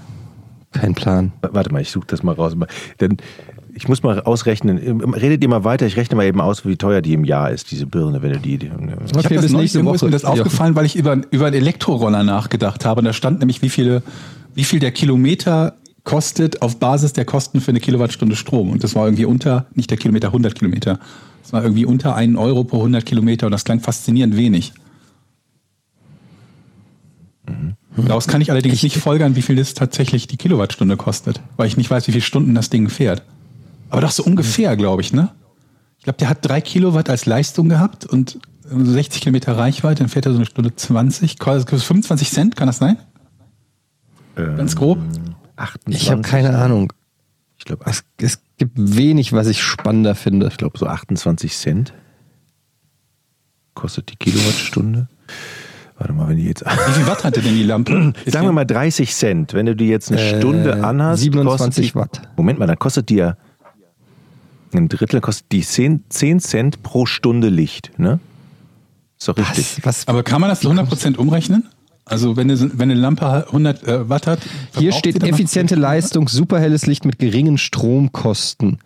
Kein 0.74 0.94
Plan. 0.94 1.32
Warte 1.42 1.72
mal, 1.72 1.82
ich 1.82 1.90
suche 1.90 2.08
das 2.08 2.22
mal 2.22 2.34
raus. 2.36 2.54
Denn 3.00 3.16
ich 3.74 3.88
muss 3.88 4.04
mal 4.04 4.22
ausrechnen. 4.22 4.78
Redet 5.14 5.42
ihr 5.42 5.48
mal 5.48 5.64
weiter, 5.64 5.86
ich 5.86 5.96
rechne 5.96 6.18
mal 6.18 6.26
eben 6.26 6.42
aus, 6.42 6.66
wie 6.66 6.76
teuer 6.76 7.02
die 7.02 7.14
im 7.14 7.24
Jahr 7.24 7.50
ist, 7.50 7.72
diese 7.72 7.86
Birne, 7.86 8.22
wenn 8.22 8.34
du 8.34 8.40
die. 8.40 8.58
die 8.58 8.66
Ich 8.66 8.72
Okay, 9.16 9.24
habe 9.24 9.36
das 9.36 9.54
nächste 9.54 9.78
irgendwo 9.80 9.94
ist 9.96 10.02
Woche. 10.02 10.08
mir 10.08 10.12
das 10.12 10.26
aufgefallen, 10.26 10.76
weil 10.76 10.86
ich 10.86 10.98
über, 10.98 11.22
über 11.32 11.46
einen 11.48 11.56
Elektroroller 11.56 12.24
nachgedacht 12.24 12.84
habe. 12.84 13.00
Und 13.00 13.06
da 13.06 13.14
stand 13.14 13.40
nämlich, 13.40 13.62
wie 13.62 13.70
viele, 13.70 14.04
wie 14.54 14.66
viel 14.66 14.82
der 14.82 14.92
Kilometer 14.92 15.78
kostet 16.10 16.64
auf 16.64 16.80
Basis 16.80 17.14
der 17.14 17.24
Kosten 17.24 17.62
für 17.62 17.70
eine 17.70 17.80
Kilowattstunde 17.80 18.36
Strom. 18.36 18.72
Und 18.72 18.84
das 18.84 18.96
war 18.96 19.06
irgendwie 19.06 19.26
unter, 19.26 19.68
nicht 19.76 19.92
der 19.92 19.98
Kilometer, 20.00 20.30
100 20.30 20.56
Kilometer. 20.56 20.98
Das 21.44 21.54
war 21.54 21.62
irgendwie 21.62 21.86
unter 21.86 22.16
einen 22.16 22.36
Euro 22.36 22.64
pro 22.64 22.78
100 22.78 23.06
Kilometer 23.06 23.46
und 23.46 23.52
das 23.52 23.64
klang 23.64 23.80
faszinierend 23.80 24.36
wenig. 24.36 24.74
Daraus 27.96 28.28
kann 28.28 28.42
ich 28.42 28.50
allerdings 28.50 28.82
nicht 28.82 28.98
folgern, 28.98 29.36
wie 29.36 29.44
viel 29.44 29.56
das 29.56 29.76
tatsächlich 29.76 30.26
die 30.26 30.38
Kilowattstunde 30.38 30.98
kostet, 30.98 31.42
weil 31.58 31.68
ich 31.68 31.78
nicht 31.78 31.92
weiß, 31.92 32.08
wie 32.08 32.12
viele 32.12 32.24
Stunden 32.24 32.56
das 32.56 32.72
Ding 32.72 32.90
fährt. 32.90 33.22
Aber 33.92 34.02
doch 34.02 34.12
so 34.12 34.24
ungefähr, 34.24 34.76
glaube 34.76 35.04
ich, 35.04 35.14
ne? 35.14 35.30
Ich 36.00 36.06
glaube, 36.06 36.18
der 36.18 36.30
hat 36.30 36.40
drei 36.42 36.60
Kilowatt 36.60 37.08
als 37.12 37.28
Leistung 37.28 37.70
gehabt 37.70 38.08
und 38.08 38.40
äh, 38.66 38.84
60 38.84 39.22
Kilometer 39.22 39.56
Reichweite, 39.56 40.00
dann 40.00 40.10
fährt 40.10 40.26
er 40.26 40.32
so 40.32 40.40
eine 40.40 40.48
Stunde 40.48 40.76
20, 40.76 41.38
kostet 41.38 41.84
25 41.84 42.32
Cent, 42.32 42.56
kann 42.56 42.66
das 42.66 42.80
sein? 42.80 42.98
Ganz 44.36 44.76
grob. 44.76 44.98
28, 45.60 46.02
Ich 46.04 46.12
habe 46.12 46.22
keine 46.22 46.58
Ahnung. 46.58 46.94
Ich 47.58 47.66
glaube, 47.66 47.84
Es, 47.88 48.04
es 48.18 48.40
gibt 48.58 48.74
wenig, 48.76 49.34
was 49.34 49.48
ich 49.48 49.62
spannender 49.62 50.16
finde. 50.16 50.48
ich 50.48 50.58
glaube 50.58 50.78
so 50.78 50.88
28 50.88 51.56
Cent 51.56 51.94
kostet 53.74 54.12
die 54.12 54.16
Kilowattstunde. 54.16 55.08
Warte 55.98 56.14
mal, 56.14 56.30
wenn 56.30 56.38
die 56.38 56.46
jetzt. 56.46 56.66
Wie 56.66 56.92
viel 56.94 57.08
Watt 57.08 57.24
hatte 57.24 57.42
denn 57.42 57.54
die 57.56 57.64
Lampe? 57.64 58.14
Ist 58.26 58.34
Sagen 58.34 58.48
wir 58.48 58.52
mal 58.54 58.66
30 58.66 59.14
Cent. 59.14 59.54
Wenn 59.54 59.66
du 59.66 59.76
die 59.76 59.88
jetzt 59.88 60.12
eine 60.12 60.22
Äh, 60.22 60.38
Stunde 60.40 60.84
anhast, 60.84 61.22
27 61.24 61.94
kostet 61.94 61.94
die, 61.94 61.96
Watt. 61.96 62.30
Moment 62.38 62.60
mal, 62.60 62.68
dann 62.68 62.80
kostet 62.80 63.10
die 63.10 63.16
ja 63.16 63.38
ein 64.74 64.88
Drittel, 64.88 65.20
kostet 65.20 65.52
die 65.52 65.62
10, 65.62 66.06
10 66.10 66.40
Cent 66.40 66.84
pro 66.84 67.06
Stunde 67.06 67.50
Licht, 67.50 67.92
ne? 67.98 68.20
Ist 69.18 69.28
doch 69.28 69.38
richtig. 69.38 69.78
Was, 69.80 69.86
was, 70.04 70.08
Aber 70.08 70.24
kann 70.24 70.40
man 70.40 70.50
das 70.50 70.62
zu 70.62 70.70
100% 70.72 71.18
umrechnen? 71.18 71.68
Also 72.10 72.36
wenn 72.36 72.50
eine, 72.50 72.60
wenn 72.60 72.92
eine 72.92 73.00
Lampe 73.00 73.46
100 73.48 73.88
äh, 73.88 74.10
Watt 74.10 74.28
hat? 74.28 74.40
Hier 74.78 74.92
steht 74.92 75.24
effiziente 75.24 75.76
10 75.76 75.82
Watt? 75.82 75.92
Leistung, 75.92 76.28
superhelles 76.28 76.86
Licht 76.88 77.06
mit 77.06 77.20
geringen 77.20 77.58
Stromkosten. 77.58 78.80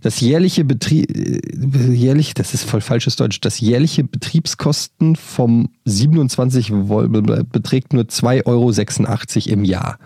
Das 0.00 0.20
jährliche 0.20 0.64
Betrieb, 0.64 1.16
äh, 1.16 1.92
jährlich, 1.92 2.34
das 2.34 2.54
ist 2.54 2.64
voll 2.64 2.80
falsches 2.80 3.16
Deutsch, 3.16 3.40
das 3.40 3.60
jährliche 3.60 4.02
Betriebskosten 4.04 5.16
vom 5.16 5.68
27 5.84 6.72
Volt 6.88 7.12
beträgt 7.52 7.92
nur 7.92 8.04
2,86 8.04 8.46
Euro 8.46 9.52
im 9.52 9.64
Jahr. 9.64 9.98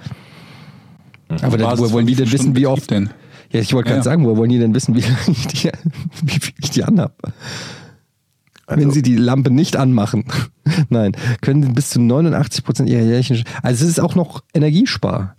Aber 1.42 1.56
dann, 1.56 1.78
woher 1.78 1.92
wollen 1.92 2.06
die 2.06 2.14
denn 2.14 2.30
wissen, 2.30 2.54
wie 2.56 2.66
oft? 2.66 2.90
Denn? 2.90 3.10
Ja, 3.52 3.60
ich 3.60 3.72
wollte 3.72 3.88
Ja, 3.90 3.94
gerade 3.96 4.06
ja. 4.06 4.10
sagen, 4.10 4.24
woher 4.24 4.36
wollen 4.36 4.50
die 4.50 4.58
denn 4.58 4.74
wissen, 4.74 4.94
wie, 4.94 5.00
lange 5.00 5.16
ich 5.28 5.46
die, 5.46 5.70
wie 6.22 6.40
viel 6.40 6.54
ich 6.62 6.70
die 6.70 6.84
anhab? 6.84 7.14
Also, 8.66 8.82
Wenn 8.82 8.90
sie 8.90 9.02
die 9.02 9.16
Lampe 9.16 9.50
nicht 9.50 9.76
anmachen. 9.76 10.24
Nein, 10.88 11.12
können 11.40 11.72
bis 11.74 11.90
zu 11.90 12.00
89 12.00 12.64
Prozent 12.64 12.88
ihrer 12.88 13.02
jährlichen. 13.02 13.44
Also 13.62 13.84
es 13.84 13.90
ist 13.90 14.00
auch 14.00 14.14
noch 14.16 14.42
Energiespar. 14.54 15.36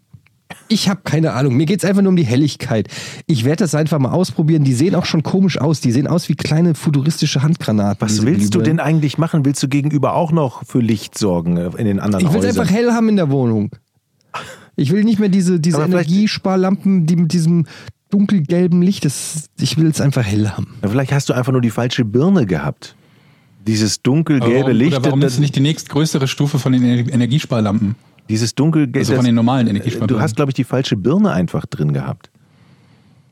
Ich 0.69 0.87
habe 0.87 1.01
keine 1.03 1.33
Ahnung. 1.33 1.55
Mir 1.55 1.65
geht's 1.65 1.83
einfach 1.83 2.01
nur 2.01 2.09
um 2.09 2.15
die 2.15 2.25
Helligkeit. 2.25 2.87
Ich 3.25 3.43
werde 3.43 3.63
das 3.63 3.75
einfach 3.75 3.99
mal 3.99 4.11
ausprobieren. 4.11 4.63
Die 4.63 4.73
sehen 4.73 4.95
auch 4.95 5.05
schon 5.05 5.23
komisch 5.23 5.59
aus. 5.59 5.81
Die 5.81 5.91
sehen 5.91 6.07
aus 6.07 6.29
wie 6.29 6.35
kleine 6.35 6.73
futuristische 6.73 7.41
Handgranaten. 7.41 7.99
was 7.99 8.25
willst 8.25 8.53
du 8.53 8.59
Glühbirnen. 8.59 8.77
denn 8.77 8.79
eigentlich 8.79 9.17
machen? 9.17 9.43
Willst 9.43 9.61
du 9.61 9.67
gegenüber 9.67 10.13
auch 10.13 10.31
noch 10.31 10.63
für 10.65 10.79
Licht 10.79 11.17
sorgen 11.17 11.57
äh, 11.57 11.69
in 11.77 11.85
den 11.85 11.99
anderen 11.99 12.25
Ich 12.25 12.31
will 12.31 12.39
Häusern? 12.39 12.61
einfach 12.61 12.73
hell 12.73 12.91
haben 12.91 13.09
in 13.09 13.17
der 13.17 13.29
Wohnung. 13.29 13.71
Ich 14.75 14.91
will 14.91 15.03
nicht 15.03 15.19
mehr 15.19 15.29
diese, 15.29 15.59
diese 15.59 15.81
Energiesparlampen, 15.81 17.05
die 17.07 17.15
mit 17.15 17.33
diesem 17.33 17.65
dunkelgelben 18.09 18.81
Licht. 18.81 19.05
Das, 19.05 19.49
ich 19.59 19.77
will 19.77 19.87
es 19.87 19.99
einfach 19.99 20.23
hell 20.23 20.49
haben. 20.49 20.75
Vielleicht 20.81 21.11
hast 21.11 21.29
du 21.29 21.33
einfach 21.33 21.51
nur 21.51 21.61
die 21.61 21.71
falsche 21.71 22.05
Birne 22.05 22.45
gehabt. 22.45 22.95
Dieses 23.67 24.01
dunkelgelbe 24.01 24.55
warum, 24.67 24.71
Licht, 24.77 24.95
Oder 24.97 25.05
warum 25.05 25.19
das, 25.21 25.33
ist 25.33 25.39
nicht 25.39 25.55
die 25.55 25.59
nächstgrößere 25.59 26.27
Stufe 26.27 26.57
von 26.57 26.71
den 26.71 26.83
Ener- 26.83 27.11
Energiesparlampen? 27.13 27.95
dieses 28.29 28.55
dunkelgelbe. 28.55 28.99
Also 28.99 29.15
von 29.15 29.23
den 29.25 29.35
normalen 29.35 29.67
Energiesparlampen. 29.67 30.17
Du 30.17 30.21
hast, 30.21 30.35
glaube 30.35 30.51
ich, 30.51 30.55
die 30.55 30.63
falsche 30.65 30.95
Birne 30.97 31.31
einfach 31.31 31.65
drin 31.65 31.93
gehabt. 31.93 32.29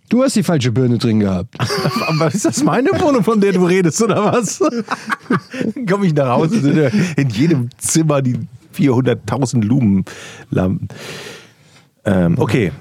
Du 0.08 0.24
hast 0.24 0.36
die 0.36 0.44
falsche 0.44 0.72
Birne 0.72 0.98
drin 1.00 1.20
gehabt. 1.20 1.56
Aber 2.08 2.28
ist 2.34 2.46
das 2.46 2.64
meine 2.64 2.90
Wohnung, 3.02 3.24
von 3.24 3.42
der 3.42 3.52
du 3.54 3.66
redest, 3.66 4.02
oder 4.02 4.24
was? 4.24 4.60
Komme 5.90 6.06
ich 6.08 6.14
nach 6.14 6.30
Hause, 6.30 6.62
sind 6.62 6.78
ja 6.78 6.90
in 7.18 7.30
jedem 7.30 7.70
Zimmer 7.78 8.22
die 8.22 8.38
400.000 8.78 9.64
Lumenlampen. 9.64 10.88
Ähm, 12.06 12.36
okay, 12.38 12.72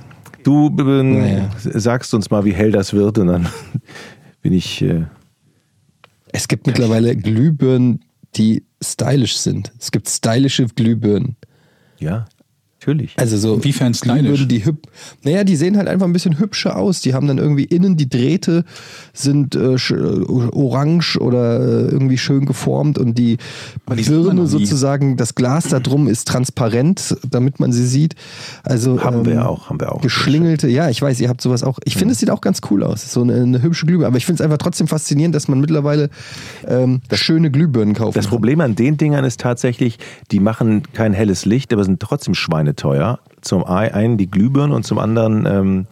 du 0.44 0.68
äh, 0.78 1.02
Naja. 1.02 1.50
sagst 1.62 2.12
uns 2.14 2.30
mal, 2.30 2.44
wie 2.44 2.52
hell 2.52 2.70
das 2.72 2.92
wird 2.92 3.18
und 3.18 3.28
dann 3.28 3.48
bin 4.42 4.52
ich... 4.52 4.82
Äh, 4.82 5.04
Es 6.36 6.48
gibt 6.48 6.66
mittlerweile 6.66 7.14
Glühbirnen, 7.14 8.04
die 8.34 8.64
stylisch 8.82 9.36
sind. 9.36 9.72
Es 9.78 9.92
gibt 9.92 10.08
stylische 10.08 10.66
Glühbirnen. 10.66 11.36
ja, 12.00 12.26
natürlich. 12.84 13.14
Also 13.16 13.36
so 13.36 13.54
Inwiefern 13.54 13.94
stylisch? 13.94 14.18
Glühbirnen, 14.20 14.48
die 14.48 14.64
hüb 14.64 14.86
Naja, 15.22 15.44
die 15.44 15.56
sehen 15.56 15.76
halt 15.76 15.88
einfach 15.88 16.06
ein 16.06 16.12
bisschen 16.12 16.38
hübscher 16.38 16.76
aus. 16.76 17.00
Die 17.00 17.14
haben 17.14 17.26
dann 17.26 17.38
irgendwie 17.38 17.64
innen 17.64 17.96
die 17.96 18.08
Drähte 18.08 18.64
sind 19.12 19.54
äh, 19.54 19.74
äh, 19.74 20.24
orange 20.52 21.18
oder 21.18 21.60
äh, 21.60 21.90
irgendwie 21.90 22.18
schön 22.18 22.46
geformt 22.46 22.98
und 22.98 23.16
die, 23.16 23.38
die 23.96 24.02
Birne 24.02 24.46
sozusagen, 24.46 25.16
das 25.16 25.34
Glas 25.34 25.68
da 25.68 25.80
drum 25.80 26.08
ist 26.08 26.28
transparent, 26.28 27.16
damit 27.28 27.60
man 27.60 27.72
sie 27.72 27.86
sieht. 27.86 28.14
Also 28.62 29.02
Haben 29.02 29.18
ähm, 29.18 29.26
wir 29.26 29.48
auch, 29.48 29.70
haben 29.70 29.80
wir 29.80 29.92
auch. 29.92 30.00
Geschlingelte, 30.00 30.68
ja, 30.68 30.90
ich 30.90 31.00
weiß, 31.00 31.20
ihr 31.20 31.28
habt 31.28 31.40
sowas 31.40 31.62
auch. 31.62 31.78
Ich 31.84 31.96
finde, 31.96 32.12
es 32.12 32.20
sieht 32.20 32.30
auch 32.30 32.40
ganz 32.40 32.60
cool 32.70 32.82
aus. 32.82 33.12
So 33.12 33.22
eine, 33.22 33.34
eine 33.34 33.62
hübsche 33.62 33.86
Glühbirne. 33.86 34.08
Aber 34.08 34.16
ich 34.16 34.26
finde 34.26 34.42
es 34.42 34.44
einfach 34.44 34.58
trotzdem 34.58 34.88
faszinierend, 34.88 35.34
dass 35.34 35.48
man 35.48 35.60
mittlerweile 35.60 36.10
ähm, 36.66 37.00
schöne 37.12 37.50
Glühbirnen 37.50 37.94
kauft. 37.94 38.16
Das 38.16 38.26
Problem 38.26 38.60
an 38.60 38.74
den 38.74 38.96
Dingern 38.96 39.24
ist 39.24 39.40
tatsächlich, 39.40 39.98
die 40.30 40.40
machen 40.40 40.82
kein 40.92 41.12
helles 41.12 41.44
Licht, 41.44 41.72
aber 41.72 41.84
sind 41.84 42.00
trotzdem 42.00 42.34
schweineteuer. 42.78 43.18
Zum 43.40 43.64
einen 43.64 44.16
die 44.16 44.30
Glühbirnen 44.30 44.72
und 44.74 44.84
zum 44.86 44.98
anderen 44.98 45.46
ähm, 45.46 45.86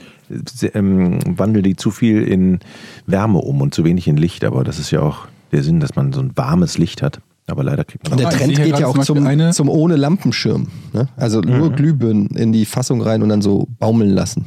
ähm, 0.75 1.19
wandeln 1.39 1.63
die 1.63 1.77
zu 1.77 1.91
viel 1.91 2.23
in 2.23 2.61
Wärme 3.07 3.39
um 3.39 3.61
und 3.61 3.75
zu 3.75 3.85
wenig 3.85 4.09
in 4.09 4.17
Licht. 4.17 4.45
Aber 4.45 4.65
das 4.65 4.79
ist 4.79 4.91
ja 4.91 5.01
auch 5.01 5.27
der 5.53 5.63
Sinn, 5.63 5.79
dass 5.81 5.95
man 5.95 6.13
so 6.13 6.21
ein 6.21 6.33
warmes 6.35 6.79
Licht 6.79 7.03
hat. 7.03 7.21
Aber 7.49 7.63
leider 7.65 7.85
kriegt 7.85 8.05
man 8.05 8.13
Und 8.15 8.21
der 8.21 8.31
ich 8.31 8.37
Trend 8.39 8.57
geht 8.57 8.79
ja 8.79 8.87
auch 8.87 8.97
zum 8.99 9.27
eine- 9.27 9.51
zum 9.53 9.69
ohne 9.69 9.97
Lampenschirm. 9.97 10.69
Ne? 10.95 11.09
Also 11.17 11.41
nur 11.41 11.71
Mhm. 11.71 11.77
Glühbirnen 11.77 12.27
in 12.29 12.53
die 12.53 12.65
Fassung 12.65 13.03
rein 13.03 13.23
und 13.23 13.29
dann 13.29 13.43
so 13.43 13.67
baumeln 13.79 14.11
lassen. 14.11 14.47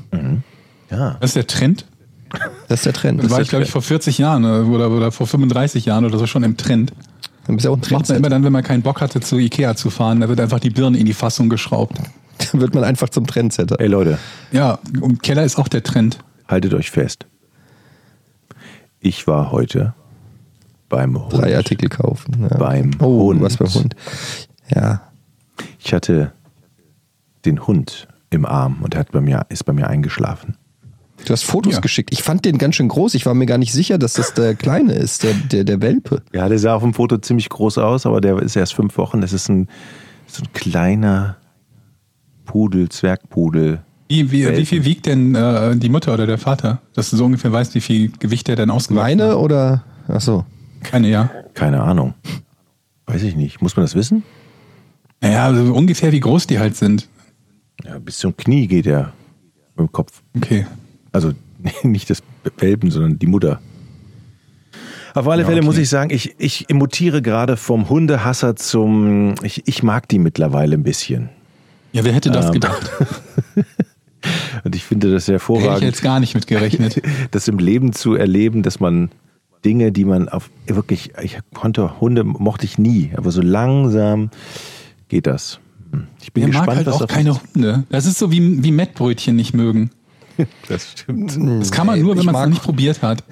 ja. 0.90 1.18
Das 1.20 1.32
ist 1.32 1.36
der 1.36 1.48
Trend. 1.48 1.86
Das 2.68 2.80
ist 2.80 2.86
der 2.88 2.94
Trend. 2.94 3.24
Das 3.24 3.30
war 3.30 3.40
ist 3.40 3.44
ich, 3.46 3.50
glaube 3.50 3.66
ich, 3.66 3.72
vor 3.72 3.82
40 3.84 4.18
Jahren 4.18 4.44
äh, 4.44 4.68
oder, 4.68 4.90
oder 4.90 5.12
vor 5.12 5.28
35 5.28 5.86
Jahren 5.86 6.06
oder 6.06 6.18
so 6.18 6.26
schon 6.26 6.44
im 6.44 6.58
Trend. 6.58 6.90
Trend. 6.90 7.06
Dann 7.46 7.56
bist 7.58 7.66
du 7.68 7.70
auch 7.70 7.76
ein 7.76 7.80
Macht 7.82 7.92
man 7.92 8.04
Trend. 8.04 8.20
immer 8.20 8.30
dann, 8.30 8.44
wenn 8.44 8.52
man 8.52 8.64
keinen 8.64 8.82
Bock 8.82 9.02
hatte, 9.02 9.20
zu 9.20 9.38
Ikea 9.38 9.76
zu 9.76 9.92
fahren, 9.92 10.22
da 10.22 10.28
wird 10.30 10.40
einfach 10.40 10.60
die 10.60 10.72
Birne 10.72 10.98
in 10.98 11.06
die 11.06 11.14
Fassung 11.14 11.48
geschraubt. 11.50 11.98
Dann 12.52 12.62
wird 12.62 12.74
man 12.76 12.84
einfach 12.84 13.10
zum 13.10 13.26
Trendsetter. 13.28 13.80
Ey 13.80 13.88
Leute, 13.88 14.18
Ja, 14.52 14.80
und 15.02 15.24
Keller 15.24 15.44
ist 15.44 15.58
auch 15.58 15.68
der 15.68 15.84
Trend. 15.84 16.20
haltet 16.48 16.74
euch 16.74 16.92
fest. 16.92 17.26
Ich 19.00 19.28
war 19.28 19.52
heute 19.52 19.94
beim 20.90 21.20
Hund. 21.20 21.34
Drei 21.34 21.56
Artikel 21.56 21.90
kaufen. 21.90 22.48
Ja. 22.50 22.58
Beim 22.58 22.92
oh, 23.00 23.26
Hund. 23.28 23.42
was 23.42 23.58
beim 23.58 23.74
Hund. 23.74 23.96
Ja. 24.74 25.02
Ich 25.80 25.94
hatte 25.94 26.32
den 27.46 27.66
Hund 27.68 28.08
im 28.32 28.46
Arm 28.46 28.80
und 28.82 28.96
er 28.96 29.02
hat 29.02 29.12
bei 29.12 29.22
mir, 29.22 29.46
ist 29.50 29.64
bei 29.66 29.74
mir 29.74 29.88
eingeschlafen. 29.88 30.58
Du 31.26 31.32
hast 31.32 31.44
Fotos 31.44 31.74
Ja. 31.76 31.80
geschickt. 31.80 32.10
Ich 32.12 32.24
fand 32.24 32.46
den 32.46 32.58
ganz 32.58 32.76
schön 32.76 32.88
groß. 32.88 33.14
Ich 33.16 33.26
war 33.26 33.34
mir 33.34 33.46
gar 33.46 33.58
nicht 33.58 33.72
sicher, 33.72 33.98
dass 33.98 34.14
das 34.14 34.34
der 34.34 34.54
Kleine 34.56 34.94
ist, 34.94 35.24
der, 35.24 35.34
der, 35.34 35.64
der 35.64 35.82
Welpe. 35.82 36.22
Ja, 36.34 36.50
der 36.50 36.60
sah 36.60 36.76
auf 36.76 36.84
dem 36.84 36.94
Foto 36.94 37.18
ziemlich 37.18 37.50
groß 37.50 37.78
aus, 37.78 38.06
aber 38.06 38.22
der 38.22 38.38
ist 38.42 38.56
erst 38.56 38.74
fünf 38.74 38.98
Wochen. 38.98 39.22
Das 39.22 39.34
ist 39.34 39.50
ein, 39.50 39.68
so 40.28 40.44
ein 40.44 40.52
kleiner 40.54 41.38
Pudel, 42.46 42.90
Zwergpudel. 42.90 43.84
Wie, 44.08 44.32
wie, 44.32 44.48
wie 44.58 44.66
viel 44.66 44.86
wiegt 44.86 45.08
denn 45.08 45.34
äh, 45.36 45.76
die 45.76 45.90
Mutter 45.90 46.14
oder 46.14 46.28
der 46.28 46.38
Vater? 46.38 46.80
Dass 46.94 47.10
du 47.10 47.18
so 47.18 47.26
ungefähr 47.26 47.52
weißt, 47.52 47.74
wie 47.76 47.82
viel 47.82 48.12
Gewicht 48.20 48.48
der 48.48 48.56
dann 48.56 48.70
ausgewachsen 48.70 49.18
Meine 49.18 49.32
hat. 49.32 49.38
oder? 49.38 49.84
Ach 50.08 50.22
so. 50.22 50.46
Keine, 50.84 51.10
ja. 51.10 51.30
Keine 51.56 51.82
Ahnung. 51.82 52.14
Weiß 53.08 53.24
ich 53.24 53.36
nicht. 53.36 53.62
Muss 53.62 53.76
man 53.76 53.84
das 53.84 53.96
wissen? 53.96 54.24
Naja, 55.22 55.46
also 55.46 55.74
ungefähr 55.74 56.12
wie 56.12 56.20
groß 56.20 56.46
die 56.48 56.60
halt 56.60 56.76
sind. 56.76 57.08
Ja, 57.84 57.98
bis 57.98 58.20
zum 58.20 58.38
Knie 58.38 58.68
geht 58.68 58.86
er 58.86 59.14
im 59.78 59.92
Kopf. 59.92 60.22
Okay. 60.36 60.68
Also 61.12 61.32
nicht 61.84 62.10
das 62.10 62.22
Welpen, 62.58 62.92
sondern 62.92 63.18
die 63.18 63.28
Mutter. 63.28 63.60
Auf 65.16 65.28
alle 65.28 65.42
Ja, 65.44 65.48
Fälle 65.48 65.60
okay. 65.60 65.66
muss 65.66 65.78
ich 65.78 65.90
sagen, 65.90 66.12
ich, 66.12 66.36
ich 66.38 66.68
mutiere 66.72 67.22
gerade 67.22 67.58
vom 67.58 67.90
Hundehasser 67.90 68.56
zum. 68.56 69.34
Ich, 69.44 69.64
ich 69.66 69.82
mag 69.82 70.08
die 70.10 70.20
mittlerweile 70.20 70.76
ein 70.76 70.84
bisschen. 70.84 71.30
Ja, 71.96 72.04
wer 72.04 72.12
hätte 72.12 72.30
das 72.30 72.48
Ähm, 72.48 72.52
gedacht? 72.52 72.92
Und 74.66 74.76
ich 74.76 74.84
finde 74.84 75.12
das 75.12 75.28
sehr 75.28 75.36
Hätte 75.36 75.44
ich 75.54 75.56
hervorragend, 75.60 75.84
jetzt 75.84 76.02
gar 76.02 76.20
nicht 76.20 76.36
mit 76.36 76.46
gerechnet. 76.46 77.02
das 77.32 77.48
im 77.48 77.58
Leben 77.58 77.94
zu 77.94 78.16
erleben, 78.16 78.64
dass 78.64 78.82
man 78.82 79.12
Dinge, 79.64 79.94
die 79.94 80.04
man 80.04 80.28
auf 80.28 80.50
wirklich, 80.68 81.14
ich 81.24 81.40
konnte 81.54 82.02
Hunde 82.02 82.26
mochte 82.26 82.66
ich 82.66 82.78
nie, 82.78 83.12
aber 83.16 83.32
so 83.32 83.42
langsam 83.42 84.30
geht 85.08 85.26
das. 85.26 85.60
Hm. 85.92 86.08
Ich 86.22 86.34
bin 86.34 86.44
mag 86.44 86.52
gespannt, 86.52 86.78
halt 86.78 86.88
was 86.88 87.02
auch 87.02 87.08
keine 87.08 87.40
Hunde. 87.40 87.86
Das 87.90 88.06
ist 88.06 88.20
so 88.20 88.30
wie, 88.30 88.62
wie 88.62 88.72
Mettbrötchen 88.72 89.36
nicht 89.36 89.54
mögen. 89.54 89.90
Das 90.68 90.92
stimmt. 90.92 91.38
Das 91.62 91.72
kann 91.72 91.88
man 91.88 92.02
nur, 92.02 92.18
wenn 92.18 92.26
man 92.26 92.36
es 92.36 92.40
mag- 92.40 92.44
noch 92.50 92.56
nicht 92.56 92.64
probiert 92.64 93.02
hat. 93.02 93.24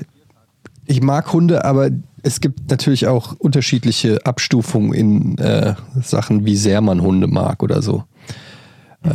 Ich 0.85 1.01
mag 1.01 1.33
Hunde, 1.33 1.65
aber 1.65 1.89
es 2.21 2.39
gibt 2.39 2.71
natürlich 2.71 3.07
auch 3.07 3.33
unterschiedliche 3.33 4.25
Abstufungen 4.25 4.93
in 4.93 5.37
äh, 5.37 5.75
Sachen, 6.01 6.45
wie 6.45 6.55
sehr 6.55 6.79
man 6.79 7.01
Hunde 7.01 7.27
mag 7.27 7.61
oder 7.61 7.81
so. 7.81 8.05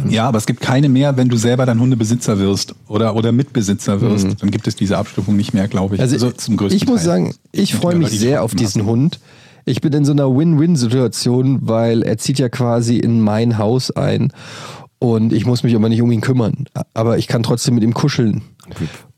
Ja, 0.08 0.28
aber 0.28 0.38
es 0.38 0.46
gibt 0.46 0.60
keine 0.60 0.88
mehr, 0.88 1.16
wenn 1.16 1.28
du 1.28 1.36
selber 1.36 1.64
dann 1.64 1.80
Hundebesitzer 1.80 2.38
wirst 2.38 2.74
oder, 2.88 3.16
oder 3.16 3.32
Mitbesitzer 3.32 4.00
wirst. 4.00 4.42
Dann 4.42 4.50
gibt 4.50 4.68
es 4.68 4.76
diese 4.76 4.98
Abstufung 4.98 5.36
nicht 5.36 5.54
mehr, 5.54 5.66
glaube 5.68 5.94
ich. 5.94 6.00
Mhm. 6.00 6.02
Also, 6.12 6.30
zum 6.30 6.56
größten 6.58 6.76
ich 6.76 6.86
muss 6.86 7.00
Teil. 7.00 7.06
sagen, 7.06 7.34
ich 7.52 7.74
freue 7.74 7.96
mich 7.96 8.10
sehr 8.10 8.42
auf 8.42 8.54
diesen 8.54 8.82
Hass. 8.82 8.88
Hund. 8.88 9.20
Ich 9.64 9.80
bin 9.80 9.92
in 9.92 10.04
so 10.04 10.12
einer 10.12 10.34
Win-Win-Situation, 10.34 11.60
weil 11.62 12.02
er 12.02 12.18
zieht 12.18 12.38
ja 12.38 12.48
quasi 12.48 12.96
in 12.98 13.20
mein 13.20 13.58
Haus 13.58 13.90
ein 13.90 14.32
und 14.98 15.32
ich 15.32 15.46
muss 15.46 15.62
mich 15.62 15.74
aber 15.74 15.88
nicht 15.88 16.02
um 16.02 16.10
ihn 16.10 16.20
kümmern. 16.20 16.66
Aber 16.94 17.18
ich 17.18 17.26
kann 17.28 17.42
trotzdem 17.42 17.74
mit 17.74 17.84
ihm 17.84 17.94
kuscheln. 17.94 18.42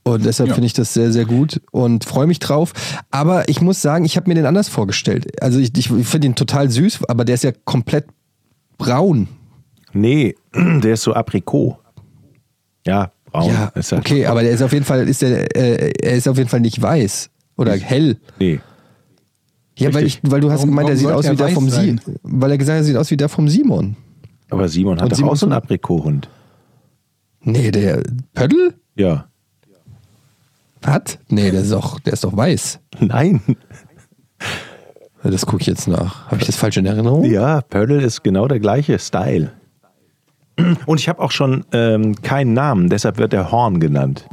Und 0.03 0.25
deshalb 0.25 0.49
Ja. 0.49 0.55
finde 0.55 0.67
ich 0.67 0.73
das 0.73 0.95
sehr, 0.95 1.13
sehr 1.13 1.25
gut 1.25 1.61
und 1.73 2.05
freue 2.05 2.27
mich 2.27 2.39
drauf. 2.39 2.73
Aber 3.11 3.49
ich 3.49 3.61
muss 3.61 3.83
sagen, 3.83 4.05
ich 4.05 4.17
habe 4.17 4.29
mir 4.29 4.35
den 4.35 4.47
anders 4.47 4.69
vorgestellt. 4.69 5.41
Also 5.43 5.59
ich, 5.59 5.77
ich 5.77 5.89
finde 5.89 6.27
ihn 6.29 6.35
total 6.35 6.71
süß, 6.71 7.01
aber 7.09 7.25
der 7.25 7.35
ist 7.37 7.45
ja 7.45 7.53
komplett 7.65 8.07
braun. 8.79 9.29
Nee, 9.93 10.35
der 10.55 10.95
ist 10.95 11.03
so 11.03 11.13
Aprikot. 11.15 11.79
Ja, 12.87 13.13
braun. 13.31 13.53
ja, 13.53 13.67
ist 13.75 13.93
er. 13.93 13.99
okay, 13.99 14.27
aber 14.27 14.43
der 14.43 14.53
ist 14.53 14.63
auf 14.63 14.73
jeden 14.73 14.85
Fall, 14.85 15.07
ist 15.09 15.23
der, 15.23 15.55
äh, 15.57 15.93
er 16.03 16.13
ist 16.17 16.27
auf 16.29 16.37
jeden 16.39 16.49
Fall 16.49 16.61
nicht 16.61 16.81
weiß 16.81 17.31
oder 17.57 17.73
hell. 17.77 18.19
Nee. 18.39 18.61
Ja, 19.79 19.93
weil, 19.95 20.05
ich, 20.07 20.21
weil 20.23 20.41
du 20.41 20.51
hast 20.51 20.59
Warum- 20.61 20.71
gemeint, 20.71 20.89
er 20.91 20.95
warum 20.95 20.99
sieht 20.99 21.05
sollte 21.05 21.19
aus 21.19 21.25
er 21.27 21.33
wie 21.33 21.37
der 21.37 21.49
vom? 21.49 21.71
Simon. 21.71 22.01
Weil 22.23 22.51
er 22.51 22.59
gesagt 22.59 22.75
hat, 22.77 22.81
er 22.83 22.85
sieht 22.85 22.97
aus 22.97 23.11
wie 23.11 23.17
der 23.17 23.29
vom 23.29 23.49
Simon. 23.49 23.97
Aber 24.51 24.69
Simon 24.69 24.97
hat 24.97 25.05
Und 25.05 25.13
doch 25.13 25.17
Simon 25.17 25.33
auch 25.33 25.37
so 25.37 25.47
einen 25.47 25.53
Aprikothund. 25.55 26.29
Nee, 27.43 27.71
der 27.71 28.03
Pöttl? 28.35 28.75
Ja. 28.97 29.27
Hat? 30.85 31.19
Nee, 31.29 31.51
der 31.51 31.61
ist 31.63 31.73
doch, 31.73 32.01
der 32.01 32.13
ist 32.15 32.25
doch 32.25 32.37
weiß. 32.37 32.79
Nein. 33.01 33.41
Das 35.23 35.45
gucke 35.47 35.61
ich 35.61 35.67
jetzt 35.67 35.87
nach. 35.87 36.27
Habe 36.27 36.39
ich 36.41 36.47
das 36.47 36.57
falsch 36.57 36.79
in 36.79 36.87
Erinnerung? 36.87 37.25
Ja, 37.25 37.61
Pördel 37.61 38.03
ist 38.03 38.23
genau 38.23 38.49
der 38.49 38.59
gleiche 38.59 38.99
Style. 38.99 39.53
Und 40.87 41.01
ich 41.01 41.09
habe 41.09 41.21
auch 41.21 41.31
schon 41.31 41.65
ähm, 41.73 42.15
keinen 42.23 42.53
Namen, 42.53 42.89
deshalb 42.89 43.19
wird 43.19 43.33
er 43.33 43.51
Horn 43.51 43.81
genannt. 43.81 44.27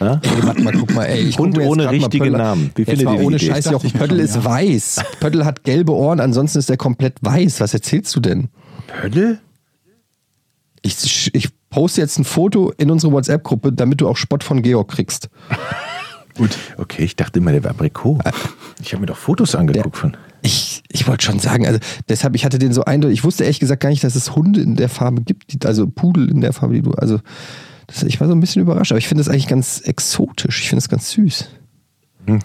Ja? 0.00 0.20
Ey, 0.22 0.42
warte 0.42 0.62
mal, 0.62 0.72
guck 0.72 0.94
mal, 0.94 1.04
ey. 1.04 1.20
Ich 1.20 1.36
guck 1.36 1.46
Und 1.46 1.56
mir 1.56 1.62
jetzt 1.62 1.70
ohne 1.70 1.90
richtigen 1.90 2.24
Pöttl. 2.24 2.38
Namen. 2.38 2.70
Wie 2.74 2.84
findet 2.84 3.08
ihr 3.08 3.18
die 3.18 3.24
ohne 3.24 3.36
Idee? 3.36 3.46
Scheiß, 3.46 3.70
Jochen. 3.70 3.92
Pöttl 3.92 4.18
ist 4.18 4.36
ja. 4.36 4.44
weiß. 4.44 5.04
Pöttl 5.20 5.44
hat 5.44 5.64
gelbe 5.64 5.92
Ohren, 5.92 6.20
ansonsten 6.20 6.58
ist 6.58 6.68
der 6.68 6.76
komplett 6.76 7.14
weiß. 7.20 7.60
Was 7.60 7.72
erzählst 7.72 8.14
du 8.16 8.20
denn? 8.20 8.48
Pördel? 8.86 9.38
Ich, 10.82 11.30
ich 11.32 11.48
poste 11.70 12.00
jetzt 12.00 12.18
ein 12.18 12.24
Foto 12.24 12.72
in 12.76 12.90
unsere 12.90 13.12
WhatsApp-Gruppe, 13.12 13.72
damit 13.72 14.00
du 14.00 14.08
auch 14.08 14.16
Spott 14.16 14.42
von 14.42 14.62
Georg 14.62 14.90
kriegst. 14.90 15.30
Gut. 16.36 16.58
Okay, 16.78 17.04
ich 17.04 17.14
dachte 17.14 17.38
immer, 17.38 17.52
der 17.52 17.62
wäre 17.62 17.74
Aprikot. 17.74 18.18
Ich 18.80 18.92
habe 18.92 19.02
mir 19.02 19.06
doch 19.06 19.16
Fotos 19.16 19.54
angeguckt 19.54 19.96
von. 19.96 20.16
Ich, 20.42 20.82
ich 20.90 21.06
wollte 21.06 21.24
schon 21.24 21.38
sagen, 21.38 21.66
also 21.66 21.78
deshalb, 22.08 22.34
ich 22.34 22.44
hatte 22.44 22.58
den 22.58 22.72
so 22.72 22.84
eindeutig, 22.84 23.20
ich 23.20 23.24
wusste 23.24 23.44
ehrlich 23.44 23.60
gesagt 23.60 23.80
gar 23.80 23.90
nicht, 23.90 24.02
dass 24.02 24.16
es 24.16 24.34
Hunde 24.34 24.60
in 24.60 24.74
der 24.76 24.88
Farbe 24.88 25.22
gibt, 25.22 25.52
die, 25.52 25.66
also 25.66 25.86
Pudel 25.86 26.28
in 26.30 26.40
der 26.40 26.52
Farbe, 26.52 26.74
die 26.74 26.82
du, 26.82 26.90
also 26.92 27.20
das, 27.86 28.02
ich 28.02 28.20
war 28.20 28.26
so 28.26 28.34
ein 28.34 28.40
bisschen 28.40 28.62
überrascht, 28.62 28.90
aber 28.92 28.98
ich 28.98 29.06
finde 29.08 29.22
das 29.22 29.28
eigentlich 29.32 29.46
ganz 29.48 29.80
exotisch, 29.80 30.60
ich 30.60 30.68
finde 30.68 30.80
es 30.80 30.88
ganz 30.88 31.10
süß. 31.12 31.48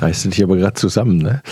Reißt 0.00 0.24
du 0.24 0.28
dich 0.30 0.42
aber 0.42 0.56
gerade 0.56 0.74
zusammen, 0.74 1.18
ne? 1.18 1.42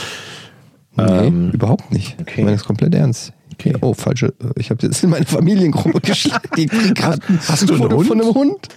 Nee, 0.97 1.03
Ähm, 1.05 1.51
überhaupt 1.51 1.91
nicht. 1.93 2.17
okay. 2.21 2.35
Ich 2.41 2.45
meine 2.45 2.57
das 2.57 2.65
komplett 2.65 2.95
ernst. 2.95 3.33
Okay. 3.53 3.75
Oh, 3.81 3.95
falsche, 3.95 4.35
ich 4.57 4.71
habe 4.71 4.85
jetzt 4.87 5.03
in 5.05 5.11
meine 5.11 5.27
Familiengruppe 5.27 6.01
geschlagen. 6.03 6.49
Die 6.57 6.69
ein 6.71 6.95
hast 7.49 7.69
du 7.69 7.75
einen 7.75 7.83
Foto 7.83 7.97
Hund? 7.97 8.07
von 8.09 8.21
einem 8.21 8.35
Hund. 8.35 8.69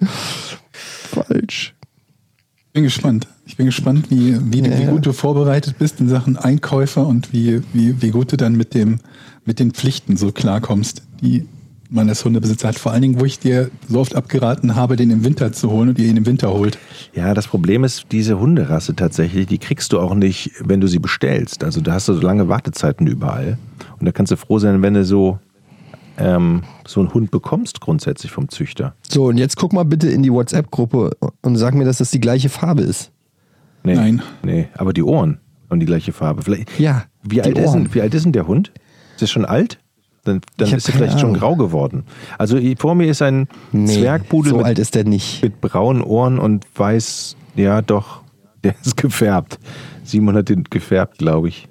Falsch. 0.72 1.74
Ich 2.66 2.72
bin 2.72 2.82
gespannt. 2.84 3.26
Ich 3.50 3.56
bin 3.56 3.66
gespannt, 3.66 4.12
wie, 4.12 4.36
wie, 4.52 4.62
du- 4.62 4.70
wie 4.78 4.84
Ja. 4.84 4.90
gut 4.92 5.04
du 5.06 5.12
vorbereitet 5.12 5.74
bist 5.76 5.98
in 5.98 6.08
Sachen 6.08 6.36
Einkäufer 6.36 7.04
und 7.04 7.32
wie, 7.32 7.60
wie, 7.72 8.00
wie 8.00 8.10
gut 8.10 8.30
du 8.30 8.36
dann 8.36 8.54
mit, 8.54 8.74
dem, 8.74 9.00
mit 9.44 9.58
den 9.58 9.72
Pflichten 9.72 10.16
so 10.16 10.30
klarkommst, 10.30 11.02
die 11.20 11.46
man 11.90 12.08
als 12.08 12.24
Hundebesitzer 12.24 12.68
hat. 12.68 12.78
Vor 12.78 12.92
allen 12.92 13.02
Dingen, 13.02 13.18
wo 13.18 13.24
ich 13.24 13.40
dir 13.40 13.68
so 13.88 13.98
oft 13.98 14.14
abgeraten 14.14 14.76
habe, 14.76 14.94
den 14.94 15.10
im 15.10 15.24
Winter 15.24 15.52
zu 15.52 15.68
holen 15.68 15.88
und 15.88 15.98
ihr 15.98 16.06
ihn 16.06 16.16
im 16.16 16.26
Winter 16.26 16.52
holt. 16.52 16.78
Ja, 17.12 17.34
das 17.34 17.48
Problem 17.48 17.82
ist, 17.82 18.06
diese 18.12 18.38
Hunderasse 18.38 18.94
tatsächlich, 18.94 19.48
die 19.48 19.58
kriegst 19.58 19.92
du 19.92 19.98
auch 19.98 20.14
nicht, 20.14 20.52
wenn 20.64 20.80
du 20.80 20.86
sie 20.86 21.00
bestellst. 21.00 21.64
Also 21.64 21.80
da 21.80 21.94
hast 21.94 22.06
du 22.06 22.14
so 22.14 22.20
lange 22.20 22.46
Wartezeiten 22.48 23.08
überall. 23.08 23.58
Und 23.98 24.06
da 24.06 24.12
kannst 24.12 24.30
du 24.30 24.36
froh 24.36 24.60
sein, 24.60 24.80
wenn 24.82 24.94
du 24.94 25.04
so, 25.04 25.40
ähm, 26.18 26.62
so 26.86 27.00
einen 27.00 27.12
Hund 27.12 27.32
bekommst, 27.32 27.80
grundsätzlich 27.80 28.30
vom 28.30 28.48
Züchter. 28.48 28.94
So, 29.10 29.24
und 29.24 29.38
jetzt 29.38 29.56
guck 29.56 29.72
mal 29.72 29.84
bitte 29.84 30.08
in 30.08 30.22
die 30.22 30.32
WhatsApp-Gruppe 30.32 31.16
und 31.42 31.56
sag 31.56 31.74
mir, 31.74 31.84
dass 31.84 31.98
das 31.98 32.12
die 32.12 32.20
gleiche 32.20 32.48
Farbe 32.48 32.82
ist. 32.82 33.10
Nee, 33.82 33.94
Nein. 33.94 34.22
Nee, 34.42 34.68
aber 34.74 34.92
die 34.92 35.02
Ohren 35.02 35.40
haben 35.70 35.80
die 35.80 35.86
gleiche 35.86 36.12
Farbe. 36.12 36.42
Vielleicht, 36.42 36.78
Ja, 36.78 37.04
wie, 37.22 37.36
die 37.36 37.42
alt 37.42 37.58
ist 37.58 37.68
Ohren. 37.68 37.84
denn, 37.84 37.94
wie 37.94 38.00
alt 38.02 38.14
ist 38.14 38.24
denn 38.24 38.32
der 38.32 38.46
Hund? 38.46 38.72
Ist 39.16 39.22
er 39.22 39.26
schon 39.28 39.44
alt? 39.44 39.78
Dann, 40.24 40.40
dann 40.58 40.70
ist 40.72 40.86
er 40.88 40.94
vielleicht 40.94 41.18
schon 41.18 41.30
Ahnung. 41.30 41.40
grau 41.40 41.56
geworden. 41.56 42.04
Also 42.36 42.58
vor 42.78 42.94
mir 42.94 43.06
ist 43.06 43.22
ein 43.22 43.48
Nee, 43.72 43.86
Zwergpudel 44.00 44.50
so 44.50 44.56
mit, 44.58 44.66
alt 44.66 44.78
ist 44.78 44.94
der 44.94 45.04
nicht. 45.04 45.42
mit 45.42 45.60
braunen 45.62 46.02
Ohren 46.02 46.38
und 46.38 46.66
weiß, 46.74 47.36
ja 47.56 47.80
doch, 47.80 48.22
der 48.64 48.74
ist 48.82 48.96
gefärbt. 48.98 49.58
Simon 50.04 50.36
hat 50.36 50.50
den 50.50 50.64
gefärbt, 50.64 51.18
glaube 51.18 51.48
ich. 51.48 51.68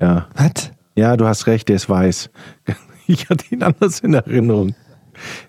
Ja. 0.00 0.26
Was? 0.34 0.70
Ja, 0.96 1.16
du 1.18 1.26
hast 1.26 1.46
recht, 1.46 1.68
der 1.68 1.76
ist 1.76 1.88
weiß. 1.88 2.30
Ich 3.06 3.28
hatte 3.28 3.44
ihn 3.54 3.62
anders 3.62 4.00
in 4.00 4.14
Erinnerung. 4.14 4.74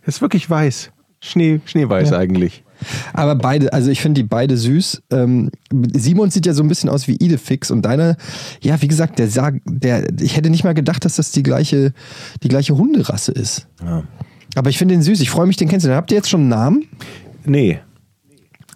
Er 0.01 0.07
ist 0.09 0.19
wirklich 0.21 0.49
weiß. 0.49 0.91
Schnee, 1.21 1.61
schneeweiß 1.63 2.09
Ja. 2.09 2.17
eigentlich. 2.17 2.64
Aber 3.13 3.35
beide, 3.35 3.73
also 3.73 3.89
ich 3.89 4.01
finde 4.01 4.21
die 4.21 4.27
beide 4.27 4.57
süß. 4.57 5.03
Ähm, 5.11 5.51
Simon 5.93 6.31
sieht 6.31 6.45
ja 6.45 6.53
so 6.53 6.63
ein 6.63 6.67
bisschen 6.67 6.89
aus 6.89 7.07
wie 7.07 7.15
Idefix 7.15 7.71
und 7.71 7.83
deiner, 7.83 8.17
ja, 8.61 8.81
wie 8.81 8.87
gesagt, 8.87 9.19
der 9.19 9.29
sah, 9.29 9.51
der, 9.65 10.07
ich 10.19 10.35
hätte 10.37 10.49
nicht 10.49 10.63
mal 10.63 10.73
gedacht, 10.73 11.05
dass 11.05 11.15
das 11.15 11.31
die 11.31 11.43
gleiche, 11.43 11.93
die 12.43 12.47
gleiche 12.47 12.77
Hunderasse 12.77 13.31
ist. 13.31 13.67
Ja. 13.83 14.03
Aber 14.55 14.69
ich 14.69 14.77
finde 14.77 14.95
den 14.95 15.01
süß. 15.01 15.19
Ich 15.21 15.29
freue 15.29 15.47
mich, 15.47 15.57
den 15.57 15.67
kennenzulernen. 15.67 15.97
Habt 15.97 16.11
ihr 16.11 16.17
jetzt 16.17 16.29
schon 16.29 16.41
einen 16.41 16.49
Namen? 16.49 16.87
Nee, 17.45 17.79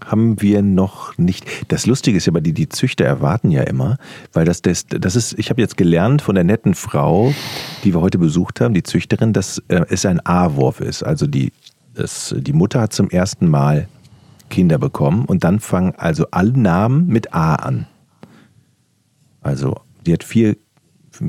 haben 0.05 0.41
wir 0.41 0.61
noch 0.61 1.17
nicht. 1.17 1.45
Das 1.67 1.85
Lustige 1.85 2.17
ist 2.17 2.25
ja, 2.25 2.31
aber 2.31 2.41
die, 2.41 2.53
die 2.53 2.69
Züchter 2.69 3.05
erwarten 3.05 3.51
ja 3.51 3.63
immer, 3.63 3.97
weil 4.33 4.45
das, 4.45 4.61
das, 4.61 4.85
das 4.87 5.15
ist, 5.15 5.37
ich 5.37 5.49
habe 5.49 5.61
jetzt 5.61 5.77
gelernt 5.77 6.21
von 6.21 6.35
der 6.35 6.43
netten 6.43 6.73
Frau, 6.73 7.33
die 7.83 7.93
wir 7.93 8.01
heute 8.01 8.17
besucht 8.17 8.61
haben, 8.61 8.73
die 8.73 8.83
Züchterin, 8.83 9.33
dass 9.33 9.59
äh, 9.67 9.81
es 9.89 10.05
ein 10.05 10.25
A-Wurf 10.25 10.79
ist. 10.79 11.03
Also 11.03 11.27
die, 11.27 11.51
das, 11.93 12.33
die 12.37 12.53
Mutter 12.53 12.81
hat 12.81 12.93
zum 12.93 13.09
ersten 13.09 13.47
Mal 13.47 13.87
Kinder 14.49 14.77
bekommen 14.77 15.25
und 15.25 15.43
dann 15.43 15.59
fangen 15.59 15.93
also 15.97 16.25
alle 16.31 16.57
Namen 16.57 17.07
mit 17.07 17.33
A 17.33 17.55
an. 17.55 17.87
Also 19.41 19.81
die 20.05 20.13
hat 20.13 20.23
vier, 20.23 20.57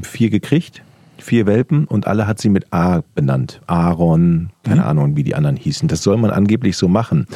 vier 0.03 0.31
gekriegt, 0.31 0.83
vier 1.19 1.47
Welpen 1.47 1.85
und 1.85 2.07
alle 2.07 2.27
hat 2.27 2.41
sie 2.41 2.49
mit 2.49 2.73
A 2.73 3.03
benannt. 3.15 3.61
Aaron, 3.67 4.51
keine 4.63 4.85
Ahnung, 4.85 5.17
wie 5.17 5.23
die 5.23 5.35
anderen 5.35 5.57
hießen. 5.57 5.89
Das 5.89 6.03
soll 6.03 6.17
man 6.17 6.31
angeblich 6.31 6.77
so 6.77 6.89
machen. 6.89 7.27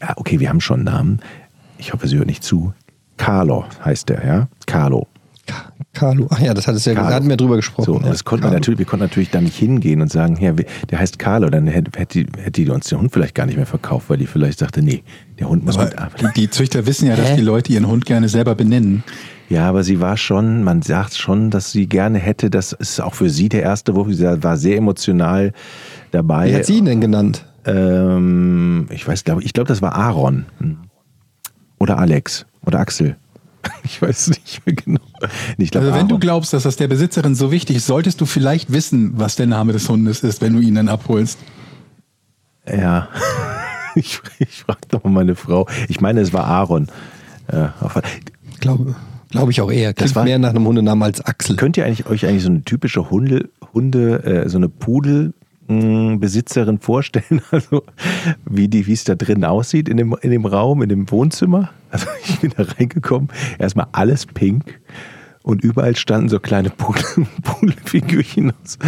Ja, 0.00 0.14
okay, 0.16 0.40
wir 0.40 0.48
haben 0.48 0.60
schon 0.60 0.80
einen 0.80 0.96
Namen. 0.96 1.20
Ich 1.78 1.92
hoffe, 1.92 2.08
sie 2.08 2.16
hört 2.16 2.26
nicht 2.26 2.42
zu. 2.42 2.72
Carlo 3.16 3.64
heißt 3.84 4.08
der, 4.08 4.26
ja? 4.26 4.48
Carlo. 4.66 5.06
Ka- 5.94 6.04
Carlo. 6.04 6.26
Ach 6.30 6.40
ja, 6.40 6.52
das 6.52 6.66
hat 6.66 6.74
es 6.74 6.84
ja 6.84 6.94
da 6.94 7.06
hatten 7.06 7.28
wir 7.28 7.36
drüber 7.36 7.56
gesprochen. 7.56 7.84
So, 7.84 7.94
und 7.94 8.04
ja. 8.04 8.10
das 8.10 8.24
konnten 8.24 8.44
wir 8.44 8.50
natürlich, 8.50 8.78
wir 8.78 8.86
konnten 8.86 9.04
natürlich 9.04 9.30
da 9.30 9.40
nicht 9.40 9.56
hingehen 9.56 10.02
und 10.02 10.12
sagen, 10.12 10.36
ja, 10.40 10.52
der 10.52 10.98
heißt 10.98 11.18
Carlo, 11.18 11.48
dann 11.48 11.66
hätte, 11.66 11.98
hätte, 11.98 12.24
die, 12.24 12.42
hätte 12.42 12.62
die 12.62 12.70
uns 12.70 12.88
den 12.88 12.98
Hund 12.98 13.12
vielleicht 13.12 13.34
gar 13.34 13.46
nicht 13.46 13.56
mehr 13.56 13.66
verkauft, 13.66 14.10
weil 14.10 14.18
die 14.18 14.26
vielleicht 14.26 14.58
sagte, 14.58 14.82
nee, 14.82 15.02
der 15.38 15.48
Hund 15.48 15.64
muss 15.64 15.78
mit 15.78 15.96
Aber 15.98 16.10
die, 16.18 16.42
die 16.42 16.50
Züchter 16.50 16.86
wissen 16.86 17.08
ja, 17.08 17.16
dass 17.16 17.30
Hä? 17.30 17.36
die 17.36 17.42
Leute 17.42 17.72
ihren 17.72 17.86
Hund 17.86 18.04
gerne 18.04 18.28
selber 18.28 18.54
benennen. 18.54 19.02
Ja, 19.48 19.68
aber 19.68 19.84
sie 19.84 20.00
war 20.00 20.16
schon, 20.16 20.62
man 20.62 20.82
sagt 20.82 21.14
schon, 21.14 21.50
dass 21.50 21.72
sie 21.72 21.86
gerne 21.86 22.18
hätte, 22.18 22.50
das 22.50 22.72
ist 22.72 23.00
auch 23.00 23.14
für 23.14 23.30
sie 23.30 23.48
der 23.48 23.62
erste 23.62 23.94
Wurf, 23.94 24.08
sie 24.10 24.42
war 24.42 24.56
sehr 24.56 24.76
emotional 24.76 25.52
dabei. 26.10 26.50
Wie 26.50 26.54
hat 26.56 26.66
sie 26.66 26.78
ihn 26.78 26.86
denn 26.86 27.00
genannt? 27.00 27.46
Ähm, 27.66 28.86
ich 28.90 29.06
weiß, 29.06 29.24
glaube 29.24 29.42
ich, 29.42 29.52
glaube, 29.52 29.68
das 29.68 29.80
war 29.80 29.94
Aaron. 29.94 30.44
Oder 31.78 31.98
Alex. 31.98 32.46
Oder 32.64 32.80
Axel. 32.80 33.16
Ich 33.84 34.00
weiß 34.02 34.28
nicht 34.28 34.66
mehr 34.66 34.74
genau. 34.74 35.00
Ich 35.58 35.70
glaube, 35.70 35.86
Also 35.88 35.98
wenn 35.98 36.08
du 36.08 36.18
glaubst, 36.18 36.52
dass 36.52 36.62
das 36.64 36.76
der 36.76 36.88
Besitzerin 36.88 37.34
so 37.34 37.50
wichtig 37.52 37.76
ist, 37.76 37.86
solltest 37.86 38.20
du 38.20 38.26
vielleicht 38.26 38.72
wissen, 38.72 39.12
was 39.16 39.36
der 39.36 39.46
Name 39.46 39.72
des 39.72 39.88
Hundes 39.88 40.22
ist, 40.22 40.40
wenn 40.40 40.54
du 40.54 40.60
ihn 40.60 40.74
dann 40.74 40.88
abholst. 40.88 41.38
Ja. 42.66 43.08
Ich, 43.96 44.20
ich 44.40 44.64
frage 44.64 44.80
doch 44.88 45.04
mal 45.04 45.10
meine 45.10 45.36
Frau. 45.36 45.68
Ich 45.88 46.00
meine, 46.00 46.20
es 46.20 46.32
war 46.32 46.46
Aaron. 46.46 46.88
Äh, 47.46 47.68
auf- 47.80 48.00
Glaube 48.58 48.96
glaub 49.30 49.48
ich 49.50 49.60
auch 49.60 49.70
eher. 49.70 49.94
Klingt 49.94 50.16
war- 50.16 50.24
mehr 50.24 50.40
nach 50.40 50.50
einem 50.50 50.66
Hundenamen 50.66 51.04
als 51.04 51.20
Axel. 51.20 51.54
Könnt 51.54 51.76
ihr 51.76 51.86
eigentlich 51.86 52.06
euch 52.06 52.26
eigentlich 52.26 52.42
so 52.42 52.48
eine 52.50 52.64
typische 52.64 53.08
Hunde, 53.10 53.50
Hunde, 53.72 54.24
äh, 54.24 54.48
so 54.48 54.56
eine 54.58 54.68
Pudelbesitzerin 55.68 56.78
vorstellen? 56.78 57.40
Also 57.50 57.82
wie 58.48 58.68
die, 58.68 58.86
wie 58.86 58.92
es 58.92 59.04
da 59.04 59.14
drin 59.14 59.44
aussieht 59.44 59.88
in 59.88 59.96
dem, 59.96 60.16
in 60.22 60.30
dem 60.30 60.46
Raum, 60.46 60.82
in 60.82 60.88
dem 60.88 61.10
Wohnzimmer? 61.10 61.70
Also 61.90 62.06
ich 62.24 62.40
bin 62.40 62.52
da 62.56 62.64
reingekommen, 62.64 63.28
erstmal 63.58 63.86
alles 63.92 64.26
pink 64.26 64.80
und 65.42 65.62
überall 65.62 65.94
standen 65.94 66.28
so 66.30 66.40
kleine 66.40 66.70
Pudel, 66.70 67.04
Pudelfigürchen 67.42 68.52
aus, 68.62 68.78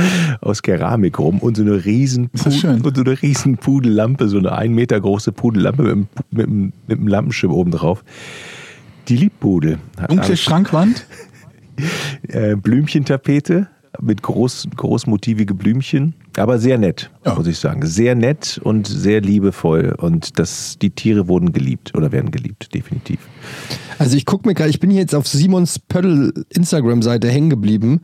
aus 0.40 0.62
Keramik 0.62 1.18
rum 1.18 1.38
und 1.40 1.56
so 1.56 1.62
eine 1.62 1.84
riesen 1.84 2.30
Ist 2.32 2.46
das 2.46 2.54
Pu- 2.54 2.60
schön? 2.60 2.80
und 2.80 2.96
so 2.96 3.02
eine 3.04 3.20
riesen 3.22 3.56
Pudellampe, 3.58 4.28
so 4.28 4.38
eine 4.38 4.52
ein 4.52 4.72
Meter 4.72 4.98
große 5.00 5.32
Pudellampe 5.32 5.82
mit, 5.82 5.92
einem- 5.92 6.08
mit, 6.30 6.46
einem- 6.46 6.72
mit 6.86 6.98
einem 6.98 7.08
Lampenschirm 7.08 7.52
oben 7.52 7.70
drauf. 7.72 8.02
Die 9.08 9.16
Liebpudel. 9.16 9.78
Hat 10.00 10.10
Dunkle 10.10 10.36
Schrankwand? 10.36 11.06
äh, 12.28 12.56
Blümchentapete 12.56 13.68
mit 14.00 14.22
groß, 14.22 14.68
großmotivige 14.76 15.54
Blümchen, 15.54 16.14
aber 16.38 16.58
sehr 16.58 16.78
nett, 16.78 17.10
Ja. 17.24 17.34
muss 17.34 17.46
ich 17.46 17.58
sagen. 17.58 17.86
Sehr 17.86 18.14
nett 18.14 18.60
und 18.62 18.86
sehr 18.86 19.20
liebevoll 19.20 19.94
und 19.98 20.38
das, 20.38 20.78
die 20.80 20.90
Tiere 20.90 21.28
wurden 21.28 21.52
geliebt 21.52 21.94
oder 21.94 22.12
werden 22.12 22.30
geliebt, 22.30 22.74
definitiv. 22.74 23.20
Also 23.98 24.16
ich 24.16 24.26
gucke 24.26 24.46
mir 24.46 24.54
gerade, 24.54 24.70
ich 24.70 24.80
bin 24.80 24.90
hier 24.90 25.00
jetzt 25.00 25.14
auf 25.14 25.26
Simons 25.26 25.78
Pöttl 25.78 26.44
Instagram-Seite 26.50 27.28
hängen 27.30 27.48
geblieben 27.48 28.00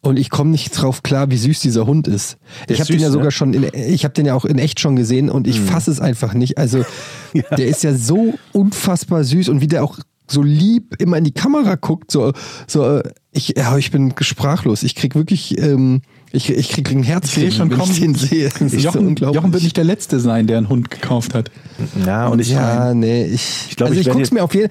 und 0.00 0.18
ich 0.18 0.30
komme 0.30 0.50
nicht 0.50 0.70
drauf 0.70 1.02
klar, 1.02 1.30
wie 1.30 1.36
süß 1.36 1.60
dieser 1.60 1.86
Hund 1.86 2.08
ist. 2.08 2.38
Der 2.68 2.74
ich 2.74 2.80
habe 2.80 2.90
den 2.92 3.00
ja 3.00 3.08
süß, 3.08 3.12
sogar 3.12 3.26
ne? 3.26 3.32
schon, 3.32 3.52
in, 3.52 3.66
ich 3.74 4.04
habe 4.04 4.14
den 4.14 4.26
ja 4.26 4.34
auch 4.34 4.44
in 4.46 4.58
echt 4.58 4.80
schon 4.80 4.96
gesehen 4.96 5.28
und 5.28 5.46
ich 5.46 5.60
fasse 5.60 5.90
es 5.90 6.00
einfach 6.00 6.32
nicht. 6.34 6.56
Also 6.56 6.84
der 7.34 7.66
ist 7.66 7.82
ja 7.82 7.94
so 7.94 8.34
unfassbar 8.52 9.24
süß 9.24 9.48
und 9.50 9.60
wie 9.60 9.66
der 9.66 9.84
auch 9.84 9.98
so 10.26 10.42
lieb 10.42 10.96
immer 10.98 11.18
in 11.18 11.24
die 11.24 11.32
Kamera 11.32 11.74
guckt, 11.74 12.10
so, 12.10 12.32
so 12.66 13.02
ich, 13.30 13.54
ja, 13.56 13.76
ich 13.76 13.90
bin 13.90 14.14
sprachlos. 14.20 14.82
Ich 14.82 14.94
krieg 14.94 15.14
wirklich, 15.14 15.58
ähm, 15.60 16.00
ich, 16.34 16.50
ich 16.50 16.68
krieg 16.70 16.90
ein 16.90 17.02
Herz, 17.02 17.28
Ich 17.28 17.34
sehe 17.34 17.52
schon 17.52 17.70
wenn 17.70 17.78
kommen. 17.78 17.92
ich 17.92 18.00
den 18.00 18.14
sehe. 18.14 18.48
Das 18.48 18.60
ist 18.60 18.72
so 18.72 18.78
Jochen, 18.78 19.06
unglaublich. 19.08 19.36
Jochen 19.36 19.52
wird 19.52 19.62
nicht 19.62 19.76
der 19.76 19.84
Letzte 19.84 20.20
sein, 20.20 20.46
der 20.46 20.58
einen 20.58 20.68
Hund 20.68 20.90
gekauft 20.90 21.34
hat. 21.34 21.50
Ja, 22.04 22.26
und 22.28 22.40
ich 22.40 22.50
Ja, 22.50 22.92
nee, 22.94 23.24
ich, 23.24 23.68
Ich 23.70 23.76
glaub, 23.76 23.88
also 23.88 24.00
ich 24.00 24.06
ich, 24.06 24.12
guck's 24.12 24.28
jetzt- 24.28 24.32
mir 24.34 24.42
auf 24.44 24.54
jeden 24.54 24.68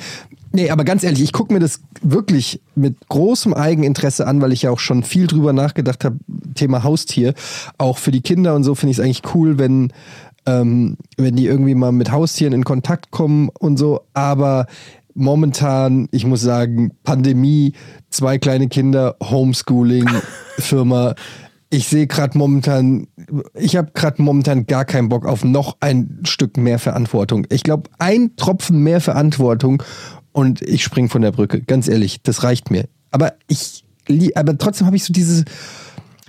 Nee, 0.56 0.70
aber 0.70 0.84
ganz 0.84 1.04
ehrlich, 1.04 1.24
ich 1.24 1.34
gucke 1.34 1.52
mir 1.52 1.60
das 1.60 1.80
wirklich 2.04 2.62
mit 2.76 2.96
großem 3.10 3.56
Eigeninteresse 3.56 4.28
an, 4.28 4.40
weil 4.40 4.52
ich 4.54 4.62
ja 4.62 4.70
auch 4.70 4.78
schon 4.80 5.02
viel 5.02 5.26
drüber 5.26 5.52
nachgedacht 5.52 6.06
habe, 6.06 6.18
Thema 6.54 6.84
Haustier. 6.84 7.34
Auch 7.80 7.98
für 7.98 8.12
die 8.12 8.22
Kinder 8.22 8.54
und 8.54 8.64
so 8.64 8.76
finde 8.76 8.92
ich 8.92 9.00
es 9.00 9.04
eigentlich 9.04 9.24
cool, 9.34 9.58
wenn, 9.58 9.92
ähm, 10.46 10.98
wenn 11.18 11.36
die 11.36 11.48
irgendwie 11.48 11.74
mal 11.74 11.92
mit 11.92 12.12
Haustieren 12.12 12.54
in 12.54 12.66
Kontakt 12.66 13.10
kommen 13.10 13.50
und 13.50 13.78
so. 13.78 14.02
Aber 14.14 14.68
momentan, 15.16 16.08
ich 16.12 16.26
muss 16.28 16.42
sagen, 16.42 16.92
Pandemie, 17.04 17.74
zwei 18.12 18.38
kleine 18.38 18.68
Kinder, 18.68 19.16
Homeschooling, 19.24 20.08
Firma. 20.60 21.16
Ich 21.74 21.88
sehe 21.88 22.06
gerade 22.06 22.38
momentan, 22.38 23.08
ich 23.56 23.76
habe 23.76 23.90
gerade 23.96 24.22
momentan 24.22 24.68
gar 24.68 24.86
keinen 24.86 25.10
Bock 25.10 25.26
auf 25.26 25.44
noch 25.44 25.78
ein 25.80 26.20
Stück 26.24 26.56
mehr 26.56 26.78
Verantwortung. 26.78 27.48
Ich 27.50 27.64
glaube, 27.64 27.90
ein 27.98 28.36
Tropfen 28.36 28.84
mehr 28.84 29.02
Verantwortung 29.02 29.82
und 30.34 30.62
ich 30.62 30.84
spring 30.84 31.10
von 31.10 31.24
der 31.24 31.32
Brücke. 31.32 31.64
Ganz 31.64 31.88
ehrlich, 31.88 32.22
das 32.22 32.44
reicht 32.44 32.70
mir. 32.70 32.88
Aber 33.10 33.34
ich, 33.48 33.84
aber 34.36 34.56
trotzdem 34.56 34.86
habe 34.86 34.98
ich 34.98 35.04
so 35.04 35.12
diese, 35.12 35.46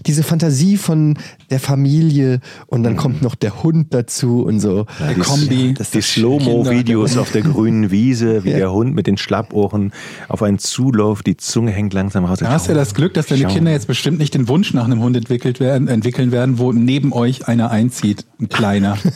diese 0.07 0.23
Fantasie 0.25 0.77
von 0.77 1.17
der 1.51 1.61
Familie 1.61 2.41
und 2.67 2.83
dann 2.83 2.97
kommt 2.97 3.23
noch 3.23 3.35
der 3.37 3.63
Hund 3.63 3.95
dazu 3.95 4.43
und 4.45 4.59
so. 4.61 4.87
Der 4.99 5.15
Kombi. 5.15 5.75
das 5.75 5.91
die 5.93 6.01
Slow-Mo-Videos 6.01 7.17
auf 7.17 7.31
der 7.31 7.43
grünen 7.43 7.91
Wiese, 7.91 8.43
wie 8.45 8.51
Ja. 8.55 8.59
der 8.59 8.73
Hund 8.73 8.95
mit 8.95 9.07
den 9.07 9.17
Schlappohren 9.17 9.93
auf 10.29 10.43
einen 10.43 10.59
zuläuft, 10.59 11.27
die 11.27 11.37
Zunge 11.37 11.71
hängt 11.71 11.93
langsam 11.95 12.25
raus. 12.25 12.39
Da 12.41 12.51
hast 12.51 12.67
du 12.67 12.73
ja 12.73 12.79
das 12.79 12.95
Glück, 12.95 13.15
dass 13.15 13.27
deine. 13.27 13.45
Kinder 13.47 13.71
jetzt 13.73 13.87
bestimmt 13.87 14.19
nicht 14.19 14.35
den 14.35 14.49
Wunsch 14.49 14.75
nach 14.75 14.85
einem 14.85 15.01
Hund 15.01 15.17
entwickelt 15.17 15.61
werden, 15.61 15.87
entwickeln 15.89 16.33
werden, 16.33 16.59
wo 16.59 16.73
neben 16.73 17.13
euch 17.13 17.47
einer 17.47 17.71
einzieht, 17.71 18.25
ein 18.41 18.49
kleiner. 18.49 18.99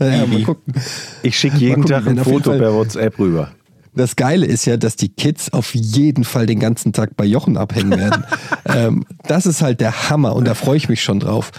Ja, 0.00 0.26
mal 0.26 0.42
gucken. 0.42 0.74
Ich 1.22 1.38
schicke 1.38 1.56
jeden 1.58 1.82
gucken, 1.82 1.90
Tag 1.90 2.06
ein 2.06 2.18
Foto 2.18 2.52
per 2.52 2.72
WhatsApp 2.74 3.18
rüber. 3.18 3.50
Das 3.98 4.14
Geile 4.14 4.46
ist 4.46 4.64
ja, 4.64 4.76
dass 4.76 4.94
die 4.94 5.08
Kids 5.08 5.52
auf 5.52 5.74
jeden 5.74 6.22
Fall 6.22 6.46
den 6.46 6.60
ganzen 6.60 6.92
Tag 6.92 7.16
bei 7.16 7.24
Jochen 7.24 7.56
abhängen 7.56 7.98
werden. 7.98 8.24
ähm, 8.64 9.04
das 9.26 9.44
ist 9.44 9.60
halt 9.60 9.80
der 9.80 10.08
Hammer 10.08 10.36
und 10.36 10.46
da 10.46 10.54
freue 10.54 10.76
ich 10.76 10.88
mich 10.88 11.02
schon 11.02 11.18
drauf. 11.18 11.50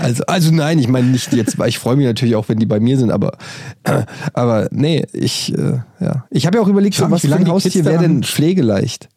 Also, 0.00 0.24
also 0.24 0.52
nein, 0.52 0.80
ich 0.80 0.88
meine 0.88 1.06
nicht 1.06 1.32
jetzt, 1.32 1.56
weil 1.56 1.68
ich 1.68 1.78
freue 1.78 1.94
mich 1.94 2.06
natürlich 2.06 2.34
auch, 2.34 2.48
wenn 2.48 2.58
die 2.58 2.66
bei 2.66 2.80
mir 2.80 2.98
sind, 2.98 3.12
aber, 3.12 3.38
äh, 3.84 4.02
aber 4.32 4.68
nee, 4.72 5.06
ich, 5.12 5.56
äh, 5.56 5.78
ja. 6.00 6.24
Ich 6.30 6.46
habe 6.46 6.58
ja 6.58 6.64
auch 6.64 6.68
überlegt, 6.68 6.96
so, 6.96 7.04
mich, 7.04 7.12
was 7.12 7.22
wie 7.22 7.28
für 7.28 7.34
lange 7.34 7.48
Haustier 7.48 7.70
Kids 7.70 7.84
wäre 7.84 8.02
denn 8.02 8.24
pflegeleicht? 8.24 9.08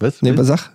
Was? 0.00 0.22
Nee, 0.22 0.36
was 0.36 0.48
sag? 0.48 0.72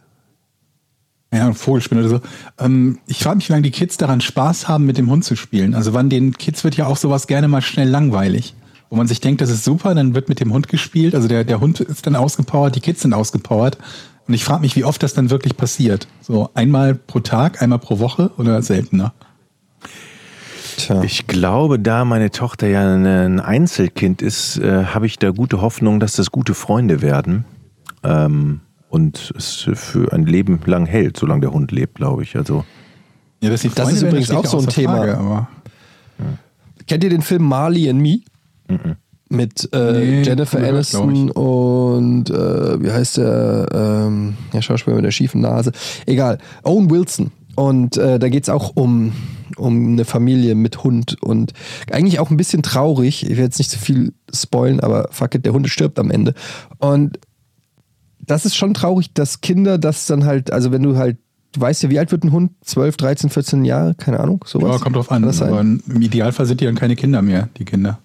Ja, 1.34 1.48
ein 1.48 1.54
Vogelspinne 1.54 2.02
oder 2.02 2.10
so. 2.10 2.22
Ähm, 2.60 3.00
ich 3.08 3.20
frage 3.20 3.36
mich, 3.36 3.50
wie 3.50 3.54
lange 3.54 3.64
die 3.64 3.72
Kids 3.72 3.98
daran 3.98 4.22
Spaß 4.22 4.70
haben, 4.70 4.86
mit 4.86 4.98
dem 4.98 5.10
Hund 5.10 5.26
zu 5.26 5.36
spielen. 5.36 5.76
Also 5.76 5.94
wann 5.94 6.10
den 6.10 6.38
Kids 6.38 6.64
wird 6.64 6.76
ja 6.78 6.88
auch 6.88 6.98
sowas 6.98 7.28
gerne 7.28 7.50
mal 7.50 7.62
schnell 7.62 7.90
langweilig. 7.90 8.54
Wo 8.92 8.98
man 8.98 9.08
sich 9.08 9.22
denkt, 9.22 9.40
das 9.40 9.50
ist 9.50 9.64
super, 9.64 9.96
dann 9.96 10.16
wird 10.16 10.28
mit 10.28 10.42
dem 10.42 10.52
Hund 10.52 10.68
gespielt. 10.68 11.16
Also 11.16 11.30
der, 11.30 11.46
der 11.46 11.62
Hund 11.62 11.80
ist 11.80 12.06
dann 12.06 12.18
ausgepowert, 12.18 12.76
die 12.76 12.82
Kids 12.82 13.02
sind 13.02 13.14
ausgepowert. 13.14 13.78
Und 14.28 14.34
ich 14.34 14.44
frage 14.44 14.60
mich, 14.62 14.76
wie 14.76 14.84
oft 14.84 15.02
das 15.02 15.14
dann 15.14 15.30
wirklich 15.30 15.56
passiert. 15.56 16.10
So 16.22 16.50
einmal 16.56 16.96
pro 16.96 17.22
Tag, 17.22 17.62
einmal 17.62 17.80
pro 17.80 18.00
Woche 18.00 18.32
oder 18.38 18.62
seltener. 18.62 19.14
Tja. 20.76 21.02
Ich 21.04 21.26
glaube, 21.26 21.80
da 21.80 22.04
meine 22.04 22.32
Tochter 22.32 22.68
ja 22.68 22.94
ein 22.94 23.40
Einzelkind 23.40 24.22
ist, 24.22 24.58
äh, 24.58 24.84
habe 24.84 25.06
ich 25.06 25.18
da 25.18 25.32
gute 25.32 25.62
Hoffnung, 25.62 26.02
dass 26.02 26.14
das 26.14 26.30
gute 26.30 26.54
Freunde 26.54 27.02
werden. 27.02 27.46
Ähm, 28.04 28.60
und 28.90 29.34
es 29.38 29.70
für 29.74 30.12
ein 30.12 30.26
Leben 30.26 30.60
lang 30.66 30.86
hält, 30.86 31.16
solange 31.16 31.42
der 31.42 31.54
Hund 31.54 31.72
lebt, 31.72 31.96
glaube 31.96 32.24
ich. 32.24 32.36
Also 32.36 32.66
Ja, 33.42 33.50
Das 33.50 33.62
Freunde 33.62 33.92
ist 33.94 34.02
übrigens 34.02 34.32
auch 34.32 34.46
so 34.46 34.60
ein 34.60 34.68
Thema. 34.68 34.98
Frage, 34.98 35.18
aber 35.18 35.48
Kennt 36.88 37.06
ihr 37.06 37.10
den 37.10 37.22
Film 37.22 37.44
Marley 37.44 37.90
and 37.90 38.02
Me? 38.02 38.20
Mit 39.30 39.70
äh, 39.72 39.94
Nee, 39.94 40.22
Jennifer 40.24 40.58
gehört, 40.58 40.74
Aniston 40.74 41.32
und 41.32 42.30
äh, 42.30 42.84
wie 42.84 42.92
heißt 42.92 43.18
der, 43.18 43.68
ähm, 43.74 44.36
der 44.52 44.62
Schauspieler 44.62 44.98
mit 44.98 45.06
der 45.06 45.12
schiefen 45.12 45.40
Nase? 45.40 45.72
Egal, 46.06 46.38
Owen 46.64 46.90
Wilson. 46.90 47.32
Und 47.56 47.98
äh, 47.98 48.20
da 48.20 48.30
geht 48.30 48.44
es 48.44 48.50
auch 48.50 48.72
um, 48.76 49.14
um 49.58 49.94
eine 49.94 50.06
Familie 50.06 50.56
mit 50.56 50.84
Hund 50.84 51.22
und 51.22 51.54
eigentlich 51.92 52.20
auch 52.20 52.30
ein 52.30 52.38
bisschen 52.38 52.62
traurig. 52.62 53.24
Ich 53.24 53.38
will 53.38 53.44
jetzt 53.44 53.60
nicht 53.60 53.72
zu 53.72 53.80
viel 53.80 54.14
spoilen, 54.34 54.80
aber 54.80 55.08
fuck 55.12 55.36
it, 55.36 55.46
der 55.46 55.54
Hund 55.54 55.70
stirbt 55.70 56.00
am 56.00 56.12
Ende. 56.12 56.34
Und 56.80 57.20
das 58.20 58.46
ist 58.46 58.56
schon 58.56 58.74
traurig, 58.74 59.14
dass 59.14 59.42
Kinder 59.42 59.78
das 59.78 60.06
dann 60.08 60.26
halt, 60.26 60.52
also 60.52 60.72
wenn 60.72 60.84
du 60.84 60.98
halt, 60.98 61.18
du 61.54 61.62
weißt 61.62 61.84
ja, 61.84 61.90
wie 61.90 62.00
alt 62.00 62.12
wird 62.12 62.24
ein 62.24 62.32
Hund? 62.32 62.52
12, 62.62 62.98
13, 62.98 63.30
14 63.30 63.66
Jahre? 63.66 63.96
Keine 63.96 64.20
Ahnung, 64.20 64.44
sowas. 64.46 64.78
ja, 64.78 64.84
kommt 64.84 64.96
drauf 64.96 65.12
an. 65.12 65.24
Aber 65.24 65.62
im 65.62 66.02
Idealfall 66.02 66.46
sind 66.46 66.62
die 66.62 66.66
dann 66.66 66.76
keine 66.76 66.96
Kinder 66.96 67.22
mehr, 67.22 67.50
die 67.58 67.66
Kinder. 67.66 68.00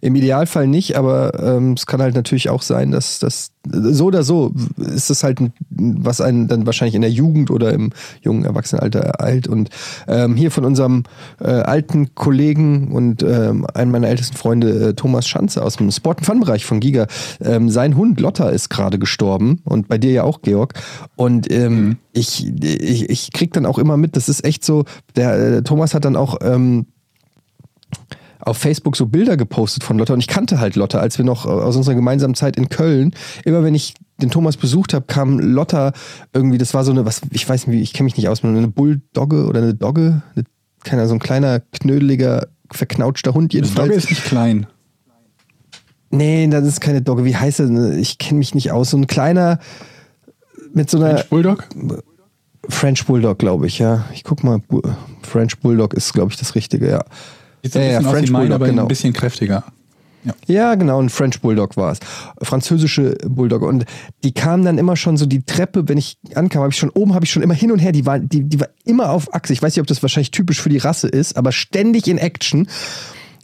Im 0.00 0.14
Idealfall 0.14 0.66
nicht, 0.66 0.96
aber 0.96 1.42
ähm, 1.42 1.72
es 1.72 1.86
kann 1.86 2.00
halt 2.00 2.14
natürlich 2.14 2.48
auch 2.48 2.62
sein, 2.62 2.90
dass 2.92 3.18
das 3.18 3.50
so 3.72 4.06
oder 4.06 4.22
so 4.22 4.52
ist 4.76 5.10
es 5.10 5.24
halt, 5.24 5.40
was 5.70 6.20
einen 6.20 6.48
dann 6.48 6.66
wahrscheinlich 6.66 6.94
in 6.94 7.00
der 7.00 7.10
Jugend 7.10 7.50
oder 7.50 7.72
im 7.72 7.90
jungen 8.20 8.44
Erwachsenenalter 8.44 9.00
ereilt. 9.00 9.48
Und 9.48 9.70
ähm, 10.06 10.36
hier 10.36 10.50
von 10.50 10.64
unserem 10.64 11.04
äh, 11.40 11.46
alten 11.46 12.14
Kollegen 12.14 12.92
und 12.92 13.22
ähm, 13.22 13.66
einem 13.74 13.90
meiner 13.90 14.08
ältesten 14.08 14.36
Freunde, 14.36 14.90
äh, 14.90 14.94
Thomas 14.94 15.26
Schanze 15.26 15.62
aus 15.62 15.76
dem 15.76 15.90
Sport- 15.90 16.18
und 16.18 16.24
Fun-Bereich 16.24 16.64
von 16.64 16.80
Giga, 16.80 17.06
ähm, 17.40 17.68
sein 17.68 17.96
Hund 17.96 18.20
Lotta 18.20 18.48
ist 18.50 18.68
gerade 18.68 18.98
gestorben 18.98 19.60
und 19.64 19.88
bei 19.88 19.98
dir 19.98 20.12
ja 20.12 20.22
auch, 20.22 20.42
Georg. 20.42 20.74
Und 21.16 21.50
ähm, 21.50 21.96
ich, 22.12 22.46
ich, 22.62 23.10
ich 23.10 23.32
krieg 23.32 23.52
dann 23.52 23.66
auch 23.66 23.78
immer 23.78 23.96
mit, 23.96 24.16
das 24.16 24.28
ist 24.28 24.44
echt 24.44 24.64
so, 24.64 24.84
der 25.16 25.34
äh, 25.34 25.62
Thomas 25.62 25.94
hat 25.94 26.04
dann 26.04 26.16
auch 26.16 26.36
ähm, 26.42 26.86
auf 28.46 28.58
Facebook 28.58 28.96
so 28.96 29.06
Bilder 29.06 29.36
gepostet 29.36 29.82
von 29.82 29.98
Lotta 29.98 30.14
und 30.14 30.20
ich 30.20 30.28
kannte 30.28 30.60
halt 30.60 30.76
Lotta, 30.76 31.00
als 31.00 31.18
wir 31.18 31.24
noch 31.24 31.46
aus 31.46 31.74
unserer 31.76 31.96
gemeinsamen 31.96 32.36
Zeit 32.36 32.56
in 32.56 32.68
Köln, 32.68 33.12
immer 33.44 33.64
wenn 33.64 33.74
ich 33.74 33.94
den 34.22 34.30
Thomas 34.30 34.56
besucht 34.56 34.94
habe, 34.94 35.04
kam 35.06 35.40
Lotta 35.40 35.92
irgendwie, 36.32 36.56
das 36.56 36.72
war 36.72 36.84
so 36.84 36.92
eine, 36.92 37.04
was, 37.04 37.22
ich 37.32 37.46
weiß 37.46 37.66
nicht, 37.66 37.82
ich 37.82 37.92
kenne 37.92 38.04
mich 38.04 38.16
nicht 38.16 38.28
aus, 38.28 38.44
eine 38.44 38.68
Bulldogge 38.68 39.46
oder 39.46 39.60
eine 39.60 39.74
Dogge, 39.74 40.22
eine, 40.34 40.44
keine, 40.84 41.08
so 41.08 41.14
ein 41.14 41.18
kleiner, 41.18 41.58
knödeliger, 41.58 42.46
verknautschter 42.70 43.34
Hund 43.34 43.52
jedenfalls. 43.52 43.88
Dogge 43.88 43.98
ist 43.98 44.10
nicht 44.10 44.24
klein. 44.24 44.68
Nee, 46.10 46.46
das 46.46 46.64
ist 46.64 46.80
keine 46.80 47.02
Dogge. 47.02 47.24
Wie 47.24 47.34
heißt 47.34 47.58
er? 47.58 47.96
Ich 47.96 48.18
kenne 48.18 48.38
mich 48.38 48.54
nicht 48.54 48.70
aus. 48.70 48.90
So 48.90 48.96
ein 48.96 49.08
kleiner 49.08 49.58
mit 50.72 50.88
so 50.88 50.98
einer 50.98 51.16
French 51.16 51.28
Bulldog? 51.28 51.68
French 52.68 53.06
Bulldog, 53.06 53.38
glaube 53.40 53.66
ich, 53.66 53.80
ja. 53.80 54.04
Ich 54.14 54.22
guck 54.22 54.44
mal. 54.44 54.60
French 55.22 55.58
Bulldog 55.58 55.94
ist, 55.94 56.12
glaube 56.12 56.30
ich, 56.30 56.38
das 56.38 56.54
Richtige, 56.54 56.88
ja. 56.88 57.04
Sieht 57.66 57.72
so 57.72 57.78
ein 57.78 57.86
Ja, 57.86 58.00
ja, 58.00 58.10
French 58.10 58.32
Bulldog, 58.32 58.54
aber 58.54 58.66
genau. 58.66 58.82
ein 58.82 58.88
bisschen 58.88 59.12
kräftiger. 59.12 59.64
Ja, 60.46 60.74
genau, 60.74 61.00
ein 61.00 61.08
French 61.08 61.40
Bulldog 61.40 61.76
war 61.76 61.92
es. 61.92 61.98
Französische 62.42 63.16
Bulldog. 63.26 63.62
Und 63.62 63.84
die 64.24 64.32
kamen 64.32 64.64
dann 64.64 64.78
immer 64.78 64.96
schon 64.96 65.16
so 65.16 65.26
die 65.26 65.44
Treppe, 65.44 65.88
wenn 65.88 65.98
ich 65.98 66.18
ankam, 66.34 66.62
habe 66.62 66.72
ich 66.72 66.78
schon 66.78 66.90
oben, 66.90 67.14
habe 67.14 67.24
ich 67.24 67.30
schon 67.30 67.42
immer 67.42 67.54
hin 67.54 67.70
und 67.70 67.78
her, 67.78 67.92
die 67.92 68.06
war, 68.06 68.18
die, 68.18 68.42
die 68.44 68.60
war 68.60 68.68
immer 68.84 69.10
auf 69.10 69.32
Achse. 69.34 69.52
Ich 69.52 69.62
weiß 69.62 69.74
nicht, 69.74 69.80
ob 69.80 69.86
das 69.86 70.02
wahrscheinlich 70.02 70.30
typisch 70.30 70.60
für 70.60 70.68
die 70.68 70.78
Rasse 70.78 71.08
ist, 71.08 71.36
aber 71.36 71.52
ständig 71.52 72.08
in 72.08 72.18
Action. 72.18 72.68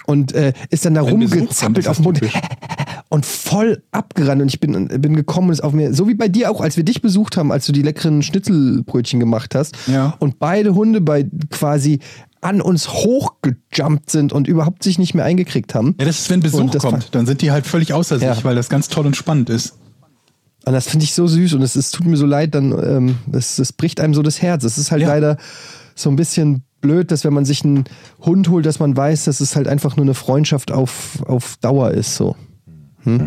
Und 0.04 0.32
äh, 0.34 0.52
ist 0.70 0.84
dann 0.84 0.94
da 0.94 1.02
rumgezappelt 1.02 1.86
auf 1.86 1.98
dem 1.98 2.14
typisch. 2.14 2.32
Und 3.08 3.26
voll 3.26 3.82
abgerannt. 3.92 4.40
Und 4.40 4.48
ich 4.48 4.58
bin, 4.58 4.88
bin 4.88 5.14
gekommen 5.14 5.48
und 5.48 5.52
ist 5.52 5.60
auf 5.60 5.74
mir, 5.74 5.92
so 5.92 6.08
wie 6.08 6.14
bei 6.14 6.28
dir 6.28 6.50
auch, 6.50 6.62
als 6.62 6.78
wir 6.78 6.84
dich 6.84 7.02
besucht 7.02 7.36
haben, 7.36 7.52
als 7.52 7.66
du 7.66 7.72
die 7.72 7.82
leckeren 7.82 8.22
Schnitzelbrötchen 8.22 9.20
gemacht 9.20 9.54
hast. 9.54 9.76
Ja. 9.86 10.16
Und 10.18 10.38
beide 10.38 10.74
Hunde 10.74 11.02
bei 11.02 11.26
quasi 11.50 12.00
an 12.42 12.60
uns 12.60 12.88
hochgejumpt 12.88 14.10
sind 14.10 14.32
und 14.32 14.46
überhaupt 14.48 14.82
sich 14.82 14.98
nicht 14.98 15.14
mehr 15.14 15.24
eingekriegt 15.24 15.74
haben. 15.74 15.94
Ja, 15.98 16.04
das 16.06 16.18
ist, 16.20 16.30
wenn 16.30 16.40
Besuch 16.40 16.76
kommt, 16.78 17.14
dann 17.14 17.24
sind 17.24 17.40
die 17.40 17.50
halt 17.50 17.66
völlig 17.66 17.92
außer 17.94 18.18
sich, 18.18 18.26
Ja. 18.28 18.44
weil 18.44 18.54
das 18.56 18.68
ganz 18.68 18.88
toll 18.88 19.06
und 19.06 19.16
spannend 19.16 19.48
ist. 19.48 19.78
Und 20.64 20.72
das 20.74 20.88
finde 20.88 21.04
ich 21.04 21.14
so 21.14 21.26
süß 21.26 21.54
und 21.54 21.62
es, 21.62 21.74
es 21.76 21.90
tut 21.90 22.06
mir 22.06 22.16
so 22.16 22.26
leid, 22.26 22.54
dann 22.54 22.72
ähm, 22.72 23.16
das, 23.26 23.56
das 23.56 23.72
bricht 23.72 24.00
einem 24.00 24.12
so 24.14 24.22
das 24.22 24.42
Herz. 24.42 24.64
Es 24.64 24.76
ist 24.78 24.90
halt 24.92 25.02
Ja. 25.02 25.08
leider 25.08 25.36
so 25.94 26.10
ein 26.10 26.16
bisschen 26.16 26.62
blöd, 26.80 27.10
dass 27.12 27.24
wenn 27.24 27.32
man 27.32 27.44
sich 27.44 27.64
einen 27.64 27.84
Hund 28.20 28.48
holt, 28.48 28.66
dass 28.66 28.78
man 28.80 28.96
weiß, 28.96 29.24
dass 29.24 29.40
es 29.40 29.54
halt 29.56 29.68
einfach 29.68 29.96
nur 29.96 30.04
eine 30.04 30.14
Freundschaft 30.14 30.72
auf, 30.72 31.22
auf 31.26 31.56
Dauer 31.60 31.92
ist. 31.92 32.16
So. 32.16 32.36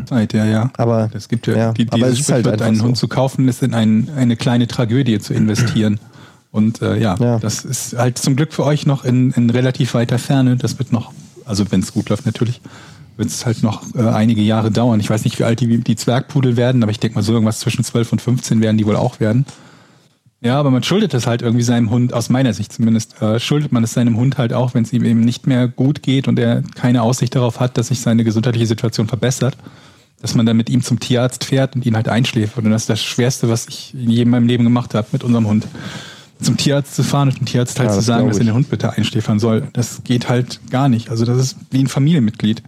Zeit, 0.05 0.33
ja, 0.33 0.45
ja. 0.45 0.71
Aber- 0.77 1.09
es 1.13 1.27
gibt 1.27 1.47
ja, 1.47 1.55
ja, 1.57 1.71
die, 1.73 1.87
aber 1.91 2.07
es 2.07 2.19
ist 2.21 2.31
halt 2.31 2.47
einfach 2.47 2.65
einen 2.65 2.77
so. 2.77 2.83
Hund 2.85 2.97
zu 2.97 3.07
kaufen, 3.09 3.47
ist 3.49 3.61
in 3.63 3.73
ein, 3.73 4.09
eine 4.15 4.37
kleine 4.37 4.67
Tragödie 4.67 5.19
zu 5.19 5.33
investieren. 5.33 5.99
Und 6.55 6.81
äh, 6.81 6.97
ja, 6.97 7.17
Ja. 7.19 7.37
das 7.37 7.65
ist 7.65 7.97
halt 7.97 8.17
zum 8.17 8.37
Glück 8.37 8.53
für 8.53 8.63
euch 8.63 8.85
noch 8.85 9.03
in, 9.03 9.31
in 9.31 9.49
relativ 9.49 9.93
weiter 9.93 10.17
Ferne. 10.17 10.55
Das 10.55 10.79
wird 10.79 10.93
noch, 10.93 11.11
also 11.43 11.69
wenn 11.69 11.81
es 11.81 11.91
gut 11.91 12.07
läuft 12.07 12.25
natürlich, 12.25 12.61
wird 13.17 13.27
es 13.27 13.45
halt 13.45 13.61
noch 13.61 13.83
äh, 13.93 14.03
einige 14.07 14.41
Jahre 14.41 14.71
dauern. 14.71 15.01
Ich 15.01 15.09
weiß 15.09 15.25
nicht, 15.25 15.37
wie 15.37 15.43
alt 15.43 15.59
die, 15.59 15.79
die 15.79 15.95
Zwergpudel 15.97 16.55
werden, 16.55 16.81
aber 16.81 16.91
ich 16.93 16.99
denke 17.01 17.15
mal 17.15 17.23
so 17.23 17.33
irgendwas 17.33 17.59
zwischen 17.59 17.83
12 17.83 18.13
und 18.13 18.21
15 18.21 18.61
werden 18.61 18.77
die 18.77 18.85
wohl 18.85 18.95
auch 18.95 19.19
werden. 19.19 19.45
Ja, 20.39 20.57
aber 20.57 20.71
man 20.71 20.81
schuldet 20.81 21.13
es 21.13 21.27
halt 21.27 21.41
irgendwie 21.41 21.63
seinem 21.63 21.89
Hund, 21.89 22.13
aus 22.13 22.29
meiner 22.29 22.53
Sicht 22.53 22.71
zumindest, 22.71 23.21
äh, 23.21 23.37
schuldet 23.37 23.73
man 23.73 23.83
es 23.83 23.91
seinem 23.91 24.15
Hund 24.15 24.37
halt 24.37 24.53
auch, 24.53 24.73
wenn 24.75 24.83
es 24.83 24.93
ihm 24.93 25.03
eben 25.03 25.19
nicht 25.19 25.47
mehr 25.47 25.67
gut 25.67 26.03
geht 26.03 26.29
und 26.29 26.39
er 26.39 26.61
keine 26.75 27.01
Aussicht 27.01 27.35
darauf 27.35 27.59
hat, 27.59 27.77
dass 27.77 27.87
sich 27.87 27.99
seine 27.99 28.23
gesundheitliche 28.23 28.67
Situation 28.67 29.07
verbessert, 29.09 29.57
dass 30.21 30.35
man 30.35 30.45
dann 30.45 30.55
mit 30.55 30.69
ihm 30.69 30.83
zum 30.83 31.01
Tierarzt 31.01 31.43
fährt 31.43 31.75
und 31.75 31.85
ihn 31.85 31.97
halt 31.97 32.07
einschläft. 32.07 32.57
Und 32.57 32.69
das 32.69 32.83
ist 32.83 32.89
das 32.89 33.03
Schwerste, 33.03 33.49
was 33.49 33.67
ich 33.67 33.93
in 33.93 34.09
jedem 34.09 34.31
meinem 34.31 34.47
Leben 34.47 34.63
gemacht 34.63 34.93
habe 34.93 35.07
mit 35.11 35.25
unserem 35.25 35.47
Hund. 35.47 35.67
Zum 36.41 36.57
Tierarzt 36.57 36.95
zu 36.95 37.03
fahren 37.03 37.29
und 37.29 37.39
dem 37.39 37.45
Tierarzt 37.45 37.79
halt 37.79 37.89
Ja, 37.89 37.93
zu 37.93 37.99
das 37.99 38.05
sagen, 38.05 38.27
dass 38.27 38.37
er 38.37 38.43
den 38.43 38.53
Hund 38.53 38.69
bitte 38.69 38.91
einschläfern 38.91 39.39
soll. 39.39 39.67
Das 39.73 40.03
geht 40.03 40.27
halt 40.29 40.59
gar 40.69 40.89
nicht. 40.89 41.09
Also 41.09 41.25
das 41.25 41.37
ist 41.37 41.57
wie 41.71 41.79
ein 41.79 41.87
Familienmitglied. 41.87 42.61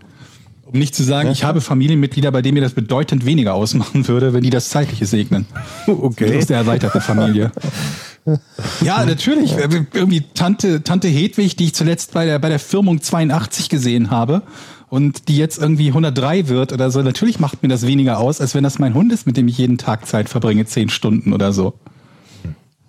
Um 0.66 0.80
nicht 0.80 0.96
zu 0.96 1.04
sagen, 1.04 1.30
ich 1.32 1.46
habe 1.46 1.62
Familienmitglieder, 1.62 2.30
bei 2.32 2.42
denen 2.42 2.56
mir 2.56 2.62
das 2.62 2.74
bedeutend 2.74 3.26
weniger 3.26 3.54
ausmachen 3.54 4.08
würde, 4.08 4.34
wenn 4.34 4.44
die 4.44 4.50
das 4.50 4.70
Zeitliche 4.70 5.06
segnen. 5.06 5.46
Okay. 5.88 6.38
Aus 6.38 6.48
der 6.48 6.58
erweiterten 6.58 7.00
Familie. 7.00 7.52
Ja, 8.82 9.06
natürlich. 9.06 9.56
Irgendwie 9.94 10.24
Tante, 10.34 10.84
Tante 10.84 11.08
Hedwig, 11.08 11.56
die 11.56 11.66
ich 11.66 11.74
zuletzt 11.74 12.14
bei 12.14 12.26
der, 12.26 12.40
bei 12.40 12.50
der 12.50 12.60
Firmung 12.60 13.02
82 13.02 13.70
gesehen 13.70 14.10
habe 14.10 14.42
und 14.90 15.30
die 15.30 15.38
jetzt 15.38 15.58
irgendwie 15.58 15.88
103 15.88 16.50
wird 16.50 16.74
oder 16.74 16.92
so. 16.92 17.02
Natürlich 17.02 17.40
macht 17.40 17.64
mir 17.64 17.70
das 17.70 17.88
weniger 17.88 18.20
aus, 18.20 18.42
als 18.42 18.54
wenn 18.54 18.64
das 18.64 18.80
mein 18.80 18.94
Hund 18.94 19.14
ist, 19.14 19.26
mit 19.26 19.38
dem 19.38 19.48
ich 19.48 19.58
jeden 19.58 19.78
Tag 19.78 20.06
Zeit 20.06 20.28
verbringe, 20.28 20.66
zehn 20.66 20.90
Stunden 20.90 21.32
oder 21.34 21.54
so. 21.54 21.76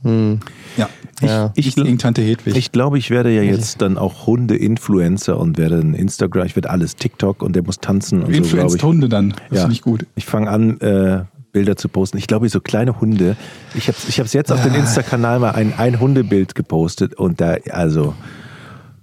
Ja, 0.05 0.89
Ja. 1.21 1.53
ich, 1.57 1.67
ich 1.67 1.75
gegen 1.75 1.99
Tante 1.99 2.23
Hedwig. 2.23 2.57
Ich 2.57 2.71
glaube, 2.73 2.99
ich 2.99 3.11
werde 3.11 3.31
ja 3.35 3.43
jetzt 3.43 3.83
dann 3.83 3.99
auch 3.99 4.27
Hunde-Influencer 4.27 5.39
und 5.39 5.59
werde 5.59 5.79
ein 5.81 5.95
Instagram, 5.95 6.47
ich 6.47 6.55
werde 6.57 6.71
alles 6.71 6.97
TikTok 6.97 7.43
und 7.43 7.55
der 7.57 7.63
muss 7.65 7.79
tanzen 7.81 8.23
und 8.23 8.33
so, 8.33 8.39
Influenced 8.39 8.77
ich. 8.77 8.83
Hunde 8.85 9.09
dann. 9.09 9.31
Das 9.51 9.57
Ja. 9.57 9.61
finde 9.63 9.73
ich 9.75 9.83
gut. 9.83 10.07
Ich 10.15 10.25
fange 10.27 10.49
an, 10.51 10.81
äh, 10.81 11.25
Bilder 11.51 11.77
zu 11.77 11.89
posten. 11.89 12.19
Ich 12.19 12.27
glaube, 12.27 12.49
so 12.49 12.61
kleine 12.61 13.01
Hunde. 13.01 13.37
Ich 13.75 13.89
habe 13.89 13.97
ich 14.09 14.21
hab's 14.21 14.33
jetzt 14.35 14.53
auf 14.53 14.63
den 14.63 14.75
Insta-Kanal 14.75 15.41
mal 15.41 15.51
ein, 15.53 15.73
ein 15.77 15.99
Hundebild 15.99 16.55
gepostet 16.55 17.15
und 17.15 17.41
da, 17.41 17.57
also, 17.71 18.15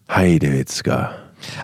Heidewitzka. 0.10 1.12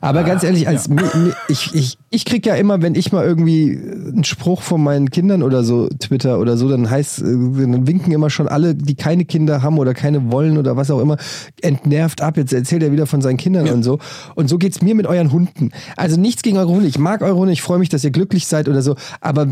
Aber 0.01 0.23
ganz 0.23 0.43
ehrlich, 0.43 0.67
als 0.67 0.89
mi- 0.89 1.33
ich, 1.47 1.73
ich, 1.73 1.97
ich 2.09 2.25
krieg 2.25 2.45
ja 2.45 2.55
immer, 2.55 2.81
wenn 2.81 2.95
ich 2.95 3.11
mal 3.11 3.25
irgendwie 3.25 3.77
einen 3.79 4.23
Spruch 4.23 4.61
von 4.61 4.83
meinen 4.83 5.09
Kindern 5.09 5.43
oder 5.43 5.63
so 5.63 5.87
Twitter 5.99 6.39
oder 6.39 6.57
so, 6.57 6.69
dann 6.69 6.89
heißt, 6.89 7.19
äh, 7.19 7.23
dann 7.23 7.87
winken 7.87 8.11
immer 8.11 8.29
schon 8.29 8.47
alle, 8.47 8.75
die 8.75 8.95
keine 8.95 9.25
Kinder 9.25 9.61
haben 9.61 9.77
oder 9.79 9.93
keine 9.93 10.31
wollen 10.31 10.57
oder 10.57 10.75
was 10.77 10.91
auch 10.91 10.99
immer, 10.99 11.17
entnervt 11.61 12.21
ab. 12.21 12.37
Jetzt 12.37 12.53
erzählt 12.53 12.83
er 12.83 12.91
wieder 12.91 13.07
von 13.07 13.21
seinen 13.21 13.37
Kindern 13.37 13.67
und 13.69 13.83
so. 13.83 13.99
Und 14.35 14.47
so 14.49 14.57
geht's 14.57 14.81
mir 14.81 14.95
mit 14.95 15.07
euren 15.07 15.31
Hunden. 15.31 15.71
Also 15.97 16.19
nichts 16.19 16.41
gegen 16.41 16.57
eure 16.57 16.69
Hunde. 16.69 16.87
Ich 16.87 16.97
mag 16.99 17.21
eure 17.21 17.35
Hunde, 17.35 17.53
ich 17.53 17.61
freue 17.61 17.79
mich, 17.79 17.89
dass 17.89 18.03
ihr 18.03 18.11
glücklich 18.11 18.47
seid 18.47 18.67
oder 18.69 18.81
so. 18.81 18.95
Aber 19.19 19.47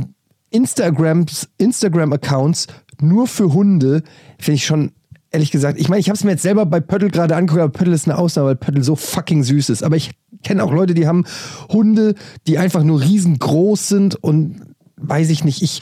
Instagrams, 0.51 1.47
Instagram-Accounts 1.57 2.67
nur 3.01 3.27
für 3.27 3.53
Hunde 3.53 4.03
finde 4.39 4.55
ich 4.55 4.65
schon 4.65 4.91
ehrlich 5.31 5.51
gesagt, 5.51 5.79
ich 5.79 5.89
meine, 5.89 5.99
ich 5.99 6.09
habe 6.09 6.15
es 6.15 6.23
mir 6.23 6.31
jetzt 6.31 6.43
selber 6.43 6.65
bei 6.65 6.79
Pöttl 6.79 7.09
gerade 7.09 7.35
angeguckt, 7.35 7.61
aber 7.61 7.71
Pöttl 7.71 7.93
ist 7.93 8.07
eine 8.07 8.17
Ausnahme, 8.17 8.49
weil 8.49 8.55
Pöttl 8.55 8.83
so 8.83 8.95
fucking 8.95 9.43
süß 9.43 9.69
ist. 9.69 9.83
Aber 9.83 9.95
ich 9.95 10.11
kenne 10.43 10.63
auch 10.63 10.71
Leute, 10.71 10.93
die 10.93 11.07
haben 11.07 11.25
Hunde, 11.69 12.15
die 12.47 12.57
einfach 12.57 12.83
nur 12.83 13.01
riesengroß 13.01 13.87
sind 13.87 14.15
und 14.23 14.61
weiß 14.97 15.29
ich 15.29 15.43
nicht, 15.43 15.61
ich, 15.61 15.81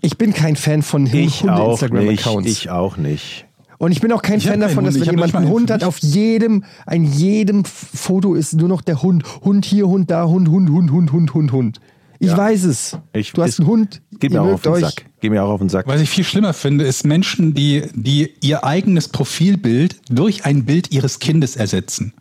ich 0.00 0.18
bin 0.18 0.32
kein 0.32 0.56
Fan 0.56 0.82
von. 0.82 1.10
Hunde-Instagram-Accounts. 1.10 2.50
Ich 2.50 2.70
auch 2.70 2.96
nicht. 2.96 3.46
Und 3.78 3.92
ich 3.92 4.00
bin 4.00 4.10
auch 4.12 4.22
kein 4.22 4.38
Ich 4.38 4.46
Fan 4.46 4.60
davon, 4.60 4.84
dass 4.84 4.98
wenn 4.98 5.10
jemand 5.10 5.34
einen 5.34 5.48
Hund 5.48 5.70
hat, 5.70 5.84
auf 5.84 5.98
jedem, 5.98 6.64
ein 6.86 7.04
jedem 7.04 7.64
Foto 7.64 8.34
ist 8.34 8.54
nur 8.54 8.68
noch 8.68 8.80
der 8.80 9.02
Hund. 9.02 9.22
Hund 9.42 9.66
hier, 9.66 9.86
Hund 9.86 10.10
da, 10.10 10.26
Hund, 10.26 10.48
Hund, 10.48 10.70
Hund, 10.70 10.90
Hund, 10.90 11.12
Hund, 11.12 11.34
Hund, 11.34 11.52
Hund. 11.52 11.80
Ich 12.18 12.28
Ja. 12.28 12.36
weiß 12.36 12.64
es. 12.64 12.96
Ich, 13.12 13.32
du 13.32 13.42
hast 13.42 13.58
einen 13.60 13.68
Hund, 13.68 14.00
ihr 14.22 14.30
mir 14.30 14.42
auch 14.42 14.52
auf 14.54 14.62
den 14.62 14.72
euch. 14.72 14.80
Sack. 14.80 15.04
Geht 15.20 15.30
mir 15.30 15.42
auch 15.44 15.50
auf 15.50 15.60
den 15.60 15.68
Sack. 15.68 15.86
Was 15.86 16.00
ich 16.00 16.08
viel 16.10 16.24
schlimmer 16.24 16.52
finde, 16.54 16.84
ist 16.84 17.04
Menschen, 17.04 17.52
die, 17.54 17.82
die 17.94 18.32
ihr 18.40 18.64
eigenes 18.64 19.08
Profilbild 19.08 20.00
durch 20.08 20.44
ein 20.44 20.64
Bild 20.64 20.92
ihres 20.92 21.18
Kindes 21.18 21.56
ersetzen. 21.56 22.12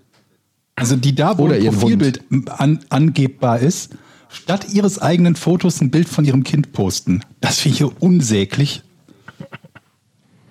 Also 0.75 0.95
die 0.97 1.15
da, 1.15 1.37
wo 1.37 1.43
Oder 1.45 1.55
ein 1.55 1.65
Profilbild 1.65 2.23
an, 2.49 2.79
angebbar 2.89 3.59
ist, 3.59 3.91
statt 4.29 4.67
ihres 4.73 4.99
eigenen 4.99 5.35
Fotos 5.37 5.79
ein 5.79 5.91
Bild 5.91 6.09
von 6.09 6.25
ihrem 6.25 6.43
Kind 6.43 6.73
posten. 6.73 7.21
Das 7.39 7.59
finde 7.59 7.73
ich 7.73 7.77
hier 7.79 8.01
unsäglich. 8.01 8.83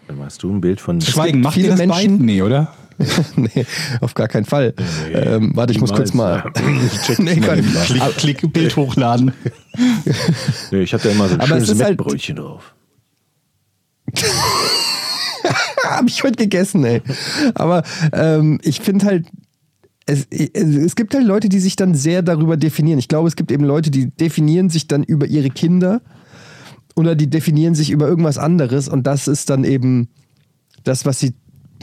Dann 0.06 0.18
machst 0.18 0.42
du 0.42 0.50
ein 0.50 0.60
Bild 0.60 0.80
von. 0.80 1.00
Schweigen, 1.00 1.40
macht 1.40 1.56
ihr 1.56 1.68
das 1.68 1.78
Menschen- 1.78 1.94
beiden? 1.94 2.24
Nee, 2.24 2.42
oder? 2.42 2.72
nee, 3.36 3.66
auf 4.00 4.14
gar 4.14 4.28
keinen 4.28 4.44
Fall. 4.44 4.74
ähm, 5.12 5.52
warte, 5.54 5.72
ich 5.72 5.80
muss 5.80 5.92
kurz 5.92 6.14
mal. 6.14 6.52
nee, 7.18 7.36
gar 7.36 7.56
nicht. 7.56 7.68
Klick, 7.84 8.16
klick, 8.16 8.52
Bild 8.52 8.76
hochladen. 8.76 9.32
Nee, 10.70 10.82
ich 10.82 10.94
hatte 10.94 11.08
immer 11.08 11.26
so 11.28 11.34
ein 11.34 11.40
Aber 11.40 11.56
es 11.56 11.64
schönes 11.66 11.70
ist 11.70 11.82
halt- 11.84 11.98
Mettbrötchen 11.98 12.36
drauf. 12.36 12.74
Habe 15.84 16.08
ich 16.08 16.22
heute 16.22 16.36
gegessen, 16.36 16.84
ey. 16.84 17.02
Aber 17.54 17.82
ähm, 18.12 18.58
ich 18.62 18.80
finde 18.80 19.06
halt, 19.06 19.26
es, 20.06 20.26
es 20.30 20.96
gibt 20.96 21.14
halt 21.14 21.24
Leute, 21.26 21.48
die 21.48 21.58
sich 21.60 21.76
dann 21.76 21.94
sehr 21.94 22.22
darüber 22.22 22.56
definieren. 22.56 22.98
Ich 22.98 23.08
glaube, 23.08 23.28
es 23.28 23.36
gibt 23.36 23.50
eben 23.50 23.64
Leute, 23.64 23.90
die 23.90 24.10
definieren 24.10 24.70
sich 24.70 24.86
dann 24.88 25.02
über 25.02 25.26
ihre 25.26 25.50
Kinder 25.50 26.00
oder 26.94 27.14
die 27.14 27.28
definieren 27.28 27.74
sich 27.74 27.90
über 27.90 28.06
irgendwas 28.06 28.38
anderes 28.38 28.88
und 28.88 29.06
das 29.06 29.28
ist 29.28 29.50
dann 29.50 29.64
eben 29.64 30.08
das, 30.84 31.04
was 31.04 31.18
sie 31.20 31.34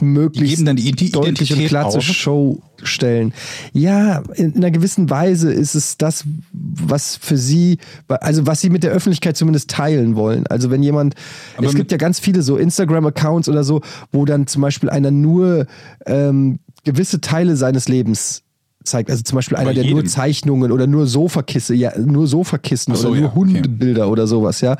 möglichst 0.02 0.66
deutlich 0.66 1.52
und 1.52 1.66
klar 1.66 1.90
zur. 1.90 2.02
Show 2.02 2.60
stellen. 2.82 3.32
Ja, 3.72 4.22
in 4.34 4.56
einer 4.56 4.70
gewissen 4.70 5.08
Weise 5.08 5.52
ist 5.52 5.74
es 5.74 5.96
das, 5.96 6.24
was 6.52 7.16
für 7.16 7.38
sie, 7.38 7.78
also 8.08 8.46
was 8.46 8.60
sie 8.60 8.70
mit 8.70 8.82
der 8.82 8.90
Öffentlichkeit 8.90 9.36
zumindest 9.36 9.70
teilen 9.70 10.16
wollen. 10.16 10.46
Also 10.48 10.70
wenn 10.70 10.82
jemand, 10.82 11.14
Aber 11.56 11.68
es 11.68 11.74
gibt 11.74 11.92
ja 11.92 11.96
ganz 11.96 12.18
viele 12.18 12.42
so 12.42 12.56
Instagram-Accounts 12.56 13.48
oder 13.48 13.64
so, 13.64 13.82
wo 14.10 14.24
dann 14.24 14.46
zum 14.46 14.62
Beispiel 14.62 14.90
einer 14.90 15.10
nur 15.10 15.66
ähm, 16.06 16.58
gewisse 16.84 17.20
Teile 17.20 17.56
seines 17.56 17.88
Lebens 17.88 18.42
zeigt. 18.84 19.10
Also 19.10 19.22
zum 19.22 19.36
Beispiel 19.36 19.56
einer, 19.56 19.66
Bei 19.70 19.74
der 19.74 19.84
nur 19.84 19.96
jedem. 20.00 20.06
Zeichnungen 20.08 20.72
oder 20.72 20.86
nur 20.86 21.06
Sofakisse, 21.06 21.74
ja, 21.74 21.96
nur 21.98 22.26
Sofakissen 22.26 22.94
so, 22.94 23.08
oder 23.08 23.20
nur 23.20 23.20
ja, 23.20 23.26
okay. 23.28 23.36
Hundebilder 23.36 24.08
oder 24.10 24.26
sowas, 24.26 24.60
ja. 24.60 24.76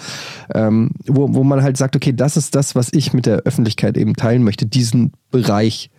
Ähm, 0.55 0.90
wo, 1.07 1.32
wo 1.34 1.44
man 1.44 1.62
halt 1.62 1.76
sagt, 1.76 1.96
okay, 1.96 2.12
das 2.12 2.36
ist 2.36 2.55
das, 2.55 2.74
was 2.74 2.88
ich 2.92 3.12
mit 3.12 3.26
der 3.26 3.38
Öffentlichkeit 3.40 3.96
eben 3.96 4.14
teilen 4.14 4.42
möchte, 4.44 4.66
diesen 4.66 5.12
Bereich. 5.30 5.90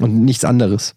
Und 0.00 0.24
nichts 0.24 0.44
anderes. 0.44 0.94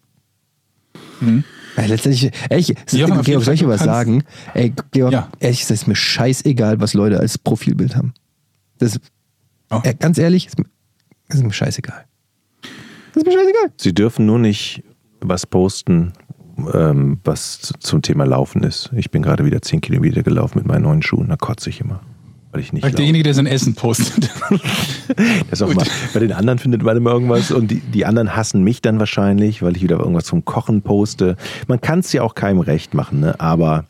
Ja, 1.76 1.84
letztendlich, 1.86 2.30
ehrlich, 2.50 2.74
jeden 2.90 3.22
Georg, 3.22 3.44
soll 3.44 3.54
ich 3.54 3.66
was 3.66 3.82
sagen? 3.82 4.24
Ey, 4.54 4.72
Georg, 4.90 5.12
Ja. 5.12 5.28
ehrlich, 5.40 5.60
gesagt, 5.60 5.80
ist 5.80 5.86
mir 5.88 5.94
scheißegal, 5.96 6.80
was 6.80 6.94
Leute 6.94 7.18
als 7.20 7.38
Profilbild 7.38 7.96
haben. 7.96 8.12
Das, 8.78 8.98
Oh. 9.70 9.80
äh, 9.84 9.94
ganz 9.94 10.18
ehrlich, 10.18 10.46
ist 10.48 10.58
mir, 10.58 10.66
ist 11.28 11.42
mir 11.42 11.52
scheißegal. 11.52 12.04
Das 13.14 13.22
ist 13.22 13.26
mir 13.26 13.32
scheißegal. 13.32 13.72
Sie 13.78 13.94
dürfen 13.94 14.26
nur 14.26 14.38
nicht 14.38 14.82
was 15.24 15.46
posten, 15.46 16.12
ähm, 16.74 17.18
was 17.24 17.60
zu- 17.60 17.74
zum 17.78 18.02
Thema 18.02 18.24
Laufen 18.24 18.62
ist. 18.62 18.90
Ich 18.96 19.10
bin 19.10 19.22
gerade 19.22 19.44
wieder 19.44 19.62
10 19.62 19.80
Kilometer 19.80 20.22
gelaufen 20.22 20.58
mit 20.58 20.66
meinen 20.66 20.82
neuen 20.82 21.02
Schuhen, 21.02 21.28
da 21.28 21.36
kotze 21.36 21.70
ich 21.70 21.80
immer. 21.80 22.00
Weil 22.52 22.60
ich 22.60 22.72
nicht 22.74 22.82
laufe. 22.84 22.96
derjenige, 22.96 23.24
der 23.24 23.32
sein 23.34 23.46
Essen 23.46 23.74
postet. 23.74 24.30
Das 25.50 25.60
auch 25.60 25.72
mal, 25.74 25.84
bei 26.14 26.20
den 26.20 26.32
anderen 26.32 26.58
findet 26.58 26.82
man 26.82 26.96
immer 26.96 27.10
irgendwas 27.10 27.50
und 27.50 27.70
die, 27.70 27.80
die 27.80 28.06
anderen 28.06 28.34
hassen 28.34 28.62
mich 28.62 28.80
dann 28.80 28.98
wahrscheinlich, 28.98 29.62
weil 29.62 29.76
ich 29.76 29.82
wieder 29.82 29.98
irgendwas 29.98 30.24
zum 30.24 30.44
Kochen 30.44 30.80
poste. 30.80 31.36
Man 31.66 31.80
kann 31.82 31.98
es 31.98 32.12
ja 32.14 32.22
auch 32.22 32.34
keinem 32.34 32.60
recht 32.60 32.94
machen, 32.94 33.20
ne? 33.20 33.38
aber 33.38 33.84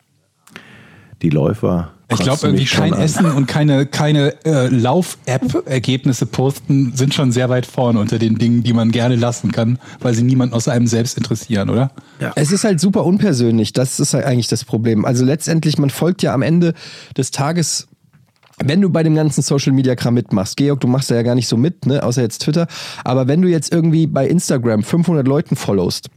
die 1.22 1.30
Läufer. 1.30 1.92
Ich 2.14 2.20
glaube, 2.20 2.46
irgendwie 2.46 2.64
kein 2.64 2.94
an. 2.94 3.00
Essen 3.00 3.26
und 3.26 3.46
keine, 3.46 3.86
keine 3.86 4.34
äh, 4.44 4.68
Lauf-App-Ergebnisse 4.68 6.26
posten 6.26 6.92
sind 6.94 7.14
schon 7.14 7.32
sehr 7.32 7.48
weit 7.48 7.66
vorne 7.66 7.98
unter 7.98 8.18
den 8.18 8.36
Dingen, 8.36 8.62
die 8.62 8.72
man 8.72 8.90
gerne 8.90 9.16
lassen 9.16 9.52
kann, 9.52 9.78
weil 10.00 10.14
sie 10.14 10.22
niemanden 10.22 10.54
außer 10.54 10.72
einem 10.72 10.86
selbst 10.86 11.16
interessieren, 11.16 11.70
oder? 11.70 11.90
Es 12.36 12.52
ist 12.52 12.64
halt 12.64 12.80
super 12.80 13.04
unpersönlich, 13.04 13.72
das 13.72 14.00
ist 14.00 14.14
halt 14.14 14.24
eigentlich 14.24 14.48
das 14.48 14.64
Problem. 14.64 15.04
Also 15.04 15.24
letztendlich, 15.24 15.78
man 15.78 15.90
folgt 15.90 16.22
ja 16.22 16.34
am 16.34 16.42
Ende 16.42 16.74
des 17.16 17.30
Tages, 17.30 17.88
wenn 18.58 18.80
du 18.80 18.90
bei 18.90 19.02
dem 19.02 19.14
ganzen 19.14 19.42
Social 19.42 19.72
Media 19.72 19.94
Kram 19.94 20.14
mitmachst, 20.14 20.56
Georg, 20.56 20.80
du 20.80 20.86
machst 20.86 21.10
da 21.10 21.14
ja 21.14 21.22
gar 21.22 21.34
nicht 21.34 21.48
so 21.48 21.56
mit, 21.56 21.86
ne, 21.86 22.02
außer 22.02 22.22
jetzt 22.22 22.42
Twitter, 22.42 22.66
aber 23.04 23.28
wenn 23.28 23.42
du 23.42 23.48
jetzt 23.48 23.72
irgendwie 23.72 24.06
bei 24.06 24.26
Instagram 24.26 24.82
500 24.82 25.26
Leuten 25.26 25.56
followst, 25.56 26.10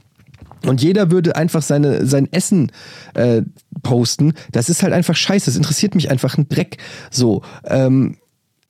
und 0.68 0.82
jeder 0.82 1.12
würde 1.12 1.36
einfach 1.36 1.62
seine, 1.62 2.06
sein 2.06 2.28
Essen 2.32 2.72
äh, 3.14 3.42
posten. 3.84 4.34
Das 4.52 4.70
ist 4.70 4.84
halt 4.84 4.94
einfach 4.94 5.16
scheiße. 5.16 5.46
Das 5.46 5.56
interessiert 5.58 5.96
mich 5.96 6.10
einfach 6.10 6.38
ein 6.38 6.50
Dreck. 6.50 6.78
So. 7.12 7.42
Ähm, 7.66 8.18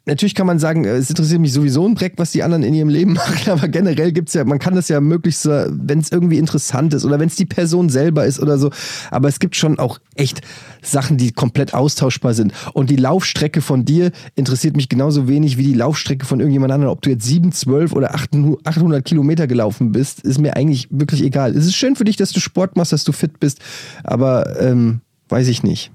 Natürlich 0.06 0.36
kann 0.36 0.46
man 0.46 0.60
sagen, 0.60 0.86
äh, 0.86 0.96
es 0.96 1.10
interessiert 1.10 1.42
mich 1.42 1.54
sowieso 1.54 1.88
ein 1.88 1.96
Dreck, 1.96 2.14
was 2.18 2.32
die 2.32 2.44
anderen 2.44 2.64
in 2.64 2.74
ihrem 2.74 2.90
Leben 2.90 3.14
machen, 3.16 3.52
aber 3.52 3.68
generell 3.68 4.12
gibt's 4.12 4.34
ja, 4.34 4.44
man 4.44 4.60
kann 4.60 4.76
das 4.76 4.88
ja 4.88 5.02
möglichst, 5.02 5.46
wenn 5.46 6.00
es 6.00 6.12
irgendwie 6.12 6.38
interessant 6.38 6.94
ist 6.94 7.06
oder 7.06 7.20
wenn 7.20 7.28
es 7.28 7.36
die 7.36 7.46
Person 7.46 7.90
selber 7.90 8.26
ist 8.26 8.40
oder 8.40 8.58
so. 8.58 8.70
Aber 9.12 9.28
es 9.28 9.40
gibt 9.40 9.56
schon 9.56 9.80
auch 9.80 10.00
echt 10.16 10.42
Sachen, 10.82 11.18
die 11.18 11.32
komplett 11.32 11.74
austauschbar 11.74 12.34
sind. 12.34 12.54
Und 12.74 12.90
die 12.90 12.96
Laufstrecke 12.96 13.62
von 13.62 13.86
dir 13.86 14.12
interessiert 14.36 14.76
mich 14.76 14.90
genauso 14.90 15.28
wenig 15.28 15.58
wie 15.58 15.64
die 15.64 15.74
Laufstrecke 15.74 16.26
von 16.26 16.40
irgendjemand 16.40 16.72
anderem. 16.72 16.92
Ob 16.92 17.02
du 17.02 17.10
jetzt 17.10 17.26
7, 17.26 17.52
12 17.52 17.94
oder 17.94 18.14
800 18.14 18.66
800 18.66 19.06
Kilometer 19.06 19.48
gelaufen 19.48 19.92
bist, 19.92 20.22
ist 20.22 20.40
mir 20.40 20.56
eigentlich 20.56 20.88
wirklich 20.92 21.24
egal. 21.24 21.56
Es 21.56 21.66
ist 21.66 21.76
schön 21.76 21.96
für 21.96 22.04
dich, 22.04 22.18
dass 22.18 22.32
du 22.32 22.40
Sport 22.40 22.76
machst, 22.76 22.92
dass 22.92 23.04
du 23.04 23.12
fit 23.12 23.40
bist, 23.40 23.60
aber 24.04 24.60
ähm, 24.62 25.02
weiß 25.30 25.48
ich 25.48 25.64
nicht. 25.64 25.92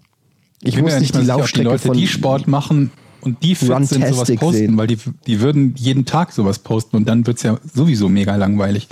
Ich 0.62 0.76
mir 0.76 0.82
muss 0.82 0.92
ja 0.92 1.00
nicht 1.00 1.14
mal 1.14 1.20
die 1.20 1.26
sicher, 1.26 1.34
ob 1.34 1.40
Laufstrecke 1.40 1.68
Leute, 1.68 1.86
von 1.86 1.96
die 1.96 2.06
Sport 2.06 2.48
machen 2.48 2.90
und 3.22 3.42
die 3.42 3.54
fit 3.54 3.68
sind, 3.86 4.06
sowas 4.06 4.30
posten, 4.36 4.52
sehen. 4.52 4.76
weil 4.76 4.86
die, 4.86 4.98
die 5.26 5.40
würden 5.40 5.74
jeden 5.76 6.04
Tag 6.04 6.32
sowas 6.32 6.58
posten 6.58 6.96
und 6.96 7.08
dann 7.08 7.26
wird's 7.26 7.42
ja 7.42 7.58
sowieso 7.74 8.08
mega 8.08 8.36
langweilig. 8.36 8.88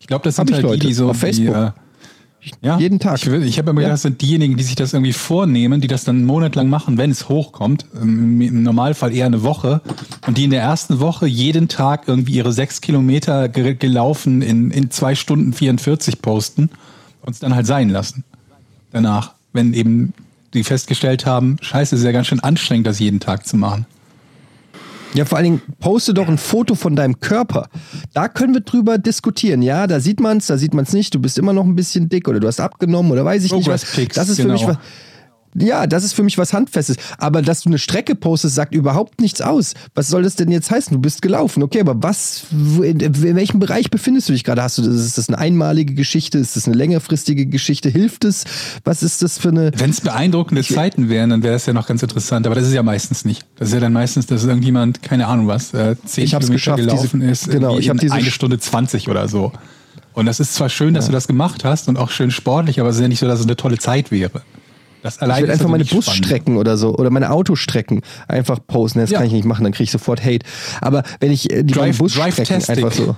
Ich 0.00 0.06
glaube, 0.06 0.24
das 0.24 0.36
sind 0.36 0.50
halt 0.50 0.62
die, 0.62 0.66
Leute 0.66 0.86
die 0.86 0.92
so 0.92 1.10
auf 1.10 1.16
Facebook. 1.16 1.54
Die, 1.54 1.60
äh, 1.60 1.70
ja, 2.60 2.76
Jeden 2.78 2.98
Tag. 2.98 3.18
Ich, 3.24 3.28
ich 3.28 3.58
habe 3.58 3.70
immer 3.70 3.82
Ja. 3.82 3.86
gedacht, 3.88 3.94
das 3.94 4.02
sind 4.02 4.20
diejenigen, 4.20 4.56
die 4.56 4.64
sich 4.64 4.74
das 4.74 4.92
irgendwie 4.92 5.12
vornehmen, 5.12 5.80
die 5.80 5.86
das 5.86 6.02
dann 6.02 6.16
einen 6.16 6.24
Monat 6.24 6.56
lang 6.56 6.68
machen, 6.68 6.98
wenn 6.98 7.10
es 7.12 7.28
hochkommt. 7.28 7.86
Ähm, 8.00 8.40
Im 8.40 8.62
Normalfall 8.64 9.14
eher 9.14 9.26
eine 9.26 9.44
Woche. 9.44 9.80
Und 10.26 10.38
die 10.38 10.44
in 10.44 10.50
der 10.50 10.62
ersten 10.62 10.98
Woche 10.98 11.26
jeden 11.28 11.68
Tag 11.68 12.08
irgendwie 12.08 12.32
ihre 12.32 12.52
sechs 12.52 12.80
Kilometer 12.80 13.48
ge 13.48 13.74
gelaufen 13.74 14.42
in, 14.42 14.72
in 14.72 14.90
zwei 14.90 15.14
Stunden 15.14 15.52
44 15.52 16.20
posten 16.20 16.70
und 17.20 17.32
es 17.32 17.38
dann 17.38 17.54
halt 17.54 17.66
sein 17.66 17.90
lassen. 17.90 18.24
Danach, 18.90 19.34
wenn 19.52 19.72
eben 19.72 20.12
die 20.54 20.64
festgestellt 20.64 21.26
haben, 21.26 21.56
scheiße, 21.60 21.94
es 21.94 22.00
ist 22.00 22.04
ja 22.04 22.12
ganz 22.12 22.26
schön 22.26 22.40
anstrengend, 22.40 22.86
das 22.86 22.98
jeden 22.98 23.20
Tag 23.20 23.46
zu 23.46 23.56
machen. 23.56 23.86
Ja, 25.14 25.26
vor 25.26 25.36
allen 25.36 25.44
Dingen 25.44 25.62
poste 25.78 26.14
doch 26.14 26.26
ein 26.26 26.38
Foto 26.38 26.74
von 26.74 26.96
deinem 26.96 27.20
Körper. 27.20 27.68
Da 28.14 28.28
können 28.28 28.54
wir 28.54 28.62
drüber 28.62 28.96
diskutieren. 28.96 29.60
Ja, 29.60 29.86
da 29.86 30.00
sieht 30.00 30.20
man's, 30.20 30.46
da 30.46 30.56
sieht 30.56 30.72
man's 30.72 30.92
nicht. 30.94 31.14
Du 31.14 31.18
bist 31.18 31.36
immer 31.36 31.52
noch 31.52 31.64
ein 31.64 31.76
bisschen 31.76 32.08
dick 32.08 32.28
oder 32.28 32.40
du 32.40 32.46
hast 32.46 32.60
abgenommen 32.60 33.12
oder 33.12 33.24
weiß 33.24 33.44
ich 33.44 33.52
nicht 33.52 33.68
was. 33.68 33.84
Progress 33.84 33.94
Pics, 33.94 34.14
Das 34.14 34.28
ist 34.30 34.36
für 34.36 34.44
genau. 34.44 34.54
mich 34.54 34.66
was. 34.66 34.78
Ja, 35.54 35.86
das 35.86 36.02
ist 36.04 36.14
für 36.14 36.22
mich 36.22 36.38
was 36.38 36.52
Handfestes. 36.52 36.96
Aber 37.18 37.42
dass 37.42 37.60
du 37.62 37.68
eine 37.68 37.78
Strecke 37.78 38.14
postest, 38.14 38.54
sagt 38.54 38.74
überhaupt 38.74 39.20
nichts 39.20 39.40
aus. 39.42 39.74
Was 39.94 40.08
soll 40.08 40.22
das 40.22 40.34
denn 40.36 40.50
jetzt 40.50 40.70
heißen? 40.70 40.94
Du 40.94 41.00
bist 41.00 41.20
gelaufen. 41.22 41.62
Okay, 41.62 41.80
aber 41.80 42.02
was, 42.02 42.44
in, 42.52 43.00
in 43.00 43.34
welchem 43.36 43.60
Bereich 43.60 43.90
befindest 43.90 44.28
du 44.28 44.32
dich 44.32 44.44
gerade? 44.44 44.62
Hast 44.62 44.78
du, 44.78 44.82
das- 44.82 44.94
ist 44.94 45.18
das 45.18 45.28
eine 45.28 45.38
einmalige 45.38 45.94
Geschichte? 45.94 46.38
Ist 46.38 46.56
das 46.56 46.66
eine 46.66 46.76
längerfristige 46.76 47.46
Geschichte? 47.46 47.88
Hilft 47.90 48.24
es? 48.24 48.44
Was 48.84 49.02
ist 49.02 49.20
das 49.22 49.38
für 49.38 49.48
eine, 49.50 49.72
Wenn 49.76 49.90
es 49.90 50.00
beeindruckende 50.00 50.62
Zeiten 50.64 51.08
wären, 51.08 51.30
dann 51.30 51.42
wäre 51.42 51.52
das 51.54 51.66
ja 51.66 51.72
noch 51.74 51.86
ganz 51.86 52.02
interessant. 52.02 52.46
Aber 52.46 52.54
das 52.54 52.66
ist 52.66 52.72
ja 52.74 52.82
meistens 52.82 53.24
nicht. 53.24 53.44
Das 53.58 53.68
ist 53.68 53.74
ja 53.74 53.80
dann 53.80 53.92
meistens, 53.92 54.26
dass 54.26 54.44
irgendjemand, 54.44 55.02
keine 55.02 55.26
Ahnung 55.26 55.48
was, 55.48 55.74
äh, 55.74 55.96
zehn 56.06 56.24
Ich 56.24 56.34
hab's 56.34 56.46
Kilometer 56.46 56.54
geschafft, 56.54 56.78
gelaufen 56.78 57.20
diese- 57.20 57.32
ist, 57.32 57.50
genau, 57.50 57.78
ich 57.78 57.88
hab 57.88 57.96
in 57.96 58.00
diese 58.00 58.14
eine 58.14 58.30
Stunde 58.30 58.58
20 58.58 59.08
oder 59.10 59.28
so. 59.28 59.52
Und 60.14 60.26
das 60.26 60.40
ist 60.40 60.54
zwar 60.54 60.68
schön, 60.68 60.94
dass 60.94 61.06
du 61.06 61.12
das 61.12 61.26
gemacht 61.26 61.64
hast 61.64 61.88
und 61.88 61.96
auch 61.98 62.10
schön 62.10 62.30
sportlich, 62.30 62.80
aber 62.80 62.88
es 62.90 62.96
ist 62.96 63.02
ja 63.02 63.08
nicht 63.08 63.18
so, 63.20 63.26
dass 63.26 63.40
es 63.40 63.46
eine 63.46 63.56
tolle 63.56 63.78
Zeit 63.78 64.10
wäre. 64.10 64.42
Das 65.02 65.16
Ich 65.16 65.22
allein 65.22 65.42
will 65.42 65.50
ist 65.50 65.52
einfach 65.54 65.64
also 65.64 65.68
meine. 65.72 65.84
Busstrecken 65.84 66.56
oder 66.56 66.76
so 66.76 66.94
oder 66.96 67.10
meine 67.10 67.30
Autostrecken 67.32 68.02
einfach 68.28 68.58
posten. 68.66 69.00
Das 69.00 69.10
Ja. 69.10 69.18
kann 69.18 69.26
ich 69.26 69.32
nicht 69.32 69.44
machen, 69.44 69.64
dann 69.64 69.72
kriege 69.72 69.84
ich 69.84 69.90
sofort 69.90 70.24
Hate. 70.24 70.46
Aber 70.80 71.02
wenn 71.20 71.32
ich 71.32 71.50
äh, 71.52 71.62
die 71.64 71.74
Drive- 71.74 71.98
Busstrecken 71.98 72.44
Drive-Tastic. 72.44 72.76
einfach 72.84 72.92
so. 72.92 73.16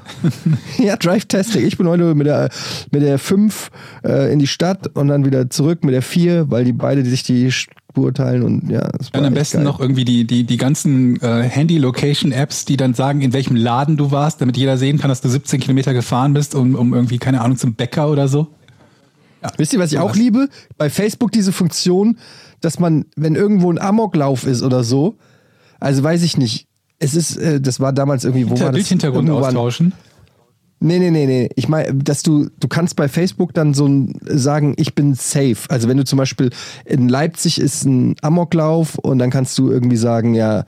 ja, 0.82 0.96
Drive-Testing. 0.96 1.64
Ich 1.66 1.76
bin 1.78 1.86
heute 1.86 2.14
mit 2.14 2.26
der, 2.26 2.48
mit 2.90 3.02
der 3.02 3.18
5 3.18 3.70
äh, 4.04 4.32
in 4.32 4.38
die 4.38 4.46
Stadt 4.46 4.88
und 4.96 5.08
dann 5.08 5.24
wieder 5.24 5.50
zurück 5.50 5.84
mit 5.84 5.94
der 5.94 6.02
4, 6.02 6.50
weil 6.50 6.64
die 6.64 6.72
beide 6.72 7.04
sich 7.04 7.22
die 7.22 7.52
Spur 7.52 8.12
teilen 8.12 8.42
und 8.42 8.70
ja. 8.70 8.88
Dann 9.12 9.24
am 9.24 9.34
besten 9.34 9.58
geil. 9.58 9.64
noch 9.64 9.78
irgendwie 9.80 10.04
die, 10.04 10.26
die, 10.26 10.44
die 10.44 10.56
ganzen 10.56 11.20
äh, 11.22 11.42
Handy-Location-Apps, 11.42 12.64
die 12.64 12.76
dann 12.76 12.94
sagen, 12.94 13.20
in 13.20 13.32
welchem 13.32 13.56
Laden 13.56 13.96
du 13.96 14.10
warst, 14.10 14.40
damit 14.40 14.56
jeder 14.56 14.78
sehen 14.78 14.98
kann, 14.98 15.08
dass 15.10 15.20
du 15.20 15.28
17 15.28 15.60
Kilometer 15.60 15.92
gefahren 15.94 16.32
bist, 16.34 16.54
um, 16.54 16.74
um 16.74 16.92
irgendwie, 16.94 17.18
keine 17.18 17.40
Ahnung, 17.40 17.56
zum 17.56 17.74
Bäcker 17.74 18.08
oder 18.10 18.26
so. 18.28 18.48
Wisst 19.56 19.72
ihr, 19.72 19.78
was 19.78 19.92
ich 19.92 19.98
auch 19.98 20.14
liebe? 20.14 20.48
Bei 20.78 20.90
Facebook 20.90 21.32
diese 21.32 21.52
Funktion, 21.52 22.18
dass 22.60 22.78
man, 22.78 23.04
wenn 23.16 23.34
irgendwo 23.34 23.70
ein 23.70 23.78
Amoklauf 23.78 24.46
ist 24.46 24.62
oder 24.62 24.84
so, 24.84 25.16
also 25.80 26.02
weiß 26.02 26.22
ich 26.22 26.38
nicht, 26.38 26.66
es 26.98 27.14
ist, 27.14 27.36
äh, 27.36 27.60
das 27.60 27.80
war 27.80 27.92
damals 27.92 28.24
irgendwie, 28.24 28.44
wo 28.44 28.50
Hinter, 28.50 28.64
war 28.66 28.72
das? 28.72 28.78
Bildhintergrund 28.78 29.28
austauschen. 29.30 29.92
Nee, 30.80 30.98
nee, 30.98 31.10
nee, 31.10 31.26
nee. 31.26 31.48
Ich 31.56 31.68
meine, 31.68 31.94
dass 31.94 32.22
du, 32.22 32.48
du 32.60 32.68
kannst 32.68 32.96
bei 32.96 33.08
Facebook 33.08 33.54
dann 33.54 33.72
so 33.74 34.06
sagen, 34.26 34.74
ich 34.76 34.94
bin 34.94 35.14
safe. 35.14 35.56
Also 35.68 35.88
wenn 35.88 35.96
du 35.96 36.04
zum 36.04 36.18
Beispiel 36.18 36.50
in 36.84 37.08
Leipzig 37.08 37.58
ist 37.60 37.84
ein 37.84 38.16
Amoklauf 38.20 38.96
und 38.98 39.18
dann 39.18 39.30
kannst 39.30 39.56
du 39.56 39.70
irgendwie 39.70 39.96
sagen, 39.96 40.34
ja, 40.34 40.64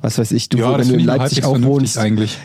was 0.00 0.18
weiß 0.18 0.30
ich, 0.32 0.48
du, 0.48 0.58
Ja, 0.58 0.78
wenn 0.78 0.86
du 0.86 0.94
in 0.94 1.04
Leipzig 1.04 1.44
auch 1.44 1.60
wohnst. 1.62 1.98
eigentlich. 1.98 2.38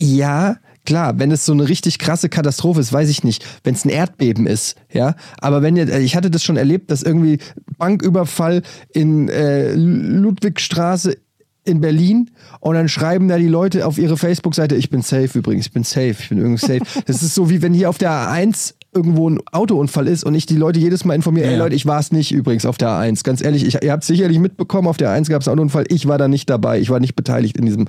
Ja, 0.00 0.56
klar, 0.90 1.20
wenn 1.20 1.30
es 1.30 1.46
so 1.46 1.52
eine 1.52 1.68
richtig 1.68 2.00
krasse 2.00 2.28
Katastrophe 2.28 2.80
ist, 2.80 2.92
weiß 2.92 3.08
ich 3.10 3.22
nicht, 3.22 3.46
wenn 3.62 3.74
es 3.74 3.84
ein 3.84 3.90
Erdbeben 3.90 4.48
ist, 4.48 4.74
ja. 4.92 5.14
Aber 5.40 5.62
wenn 5.62 5.76
ihr, 5.76 5.88
ich 6.00 6.16
hatte 6.16 6.32
das 6.32 6.42
schon 6.42 6.56
erlebt, 6.56 6.90
dass 6.90 7.04
irgendwie 7.04 7.38
Banküberfall 7.78 8.62
in 8.92 9.28
äh, 9.28 9.72
Ludwigstraße 9.72 11.16
in 11.62 11.80
Berlin 11.80 12.32
und 12.58 12.74
dann 12.74 12.88
schreiben 12.88 13.28
da 13.28 13.38
die 13.38 13.46
Leute 13.46 13.86
auf 13.86 13.98
ihre 13.98 14.16
Facebook-Seite, 14.16 14.74
ich 14.74 14.90
bin 14.90 15.02
safe 15.02 15.38
übrigens, 15.38 15.66
ich 15.66 15.72
bin 15.72 15.84
safe, 15.84 16.16
ich 16.18 16.28
bin 16.28 16.38
irgendwie 16.38 16.58
safe. 16.66 16.80
Das 17.06 17.22
ist 17.22 17.36
so 17.36 17.48
wie 17.50 17.62
wenn 17.62 17.72
hier 17.72 17.88
auf 17.88 17.98
der 17.98 18.10
A1 18.10 18.74
irgendwo 18.92 19.30
ein 19.30 19.38
Autounfall 19.52 20.08
ist 20.08 20.24
und 20.24 20.34
ich 20.34 20.46
die 20.46 20.56
Leute 20.56 20.80
jedes 20.80 21.04
Mal 21.04 21.14
informiere, 21.14 21.46
Ja, 21.46 21.52
ey. 21.52 21.58
Leute, 21.58 21.76
ich 21.76 21.86
war 21.86 22.00
es 22.00 22.10
nicht 22.10 22.32
übrigens 22.32 22.66
auf 22.66 22.78
der 22.78 22.88
A1. 22.88 23.22
Ganz 23.22 23.40
ehrlich, 23.40 23.64
ich, 23.64 23.80
ihr 23.80 23.92
habt 23.92 24.02
sicherlich 24.02 24.40
mitbekommen, 24.40 24.88
auf 24.88 24.96
der 24.96 25.10
A1 25.10 25.30
gab 25.30 25.42
es 25.42 25.46
einen 25.46 25.56
Autounfall, 25.56 25.84
ich 25.86 26.08
war 26.08 26.18
da 26.18 26.26
nicht 26.26 26.50
dabei, 26.50 26.80
ich 26.80 26.90
war 26.90 26.98
nicht 26.98 27.14
beteiligt 27.14 27.56
in 27.56 27.66
diesem 27.66 27.86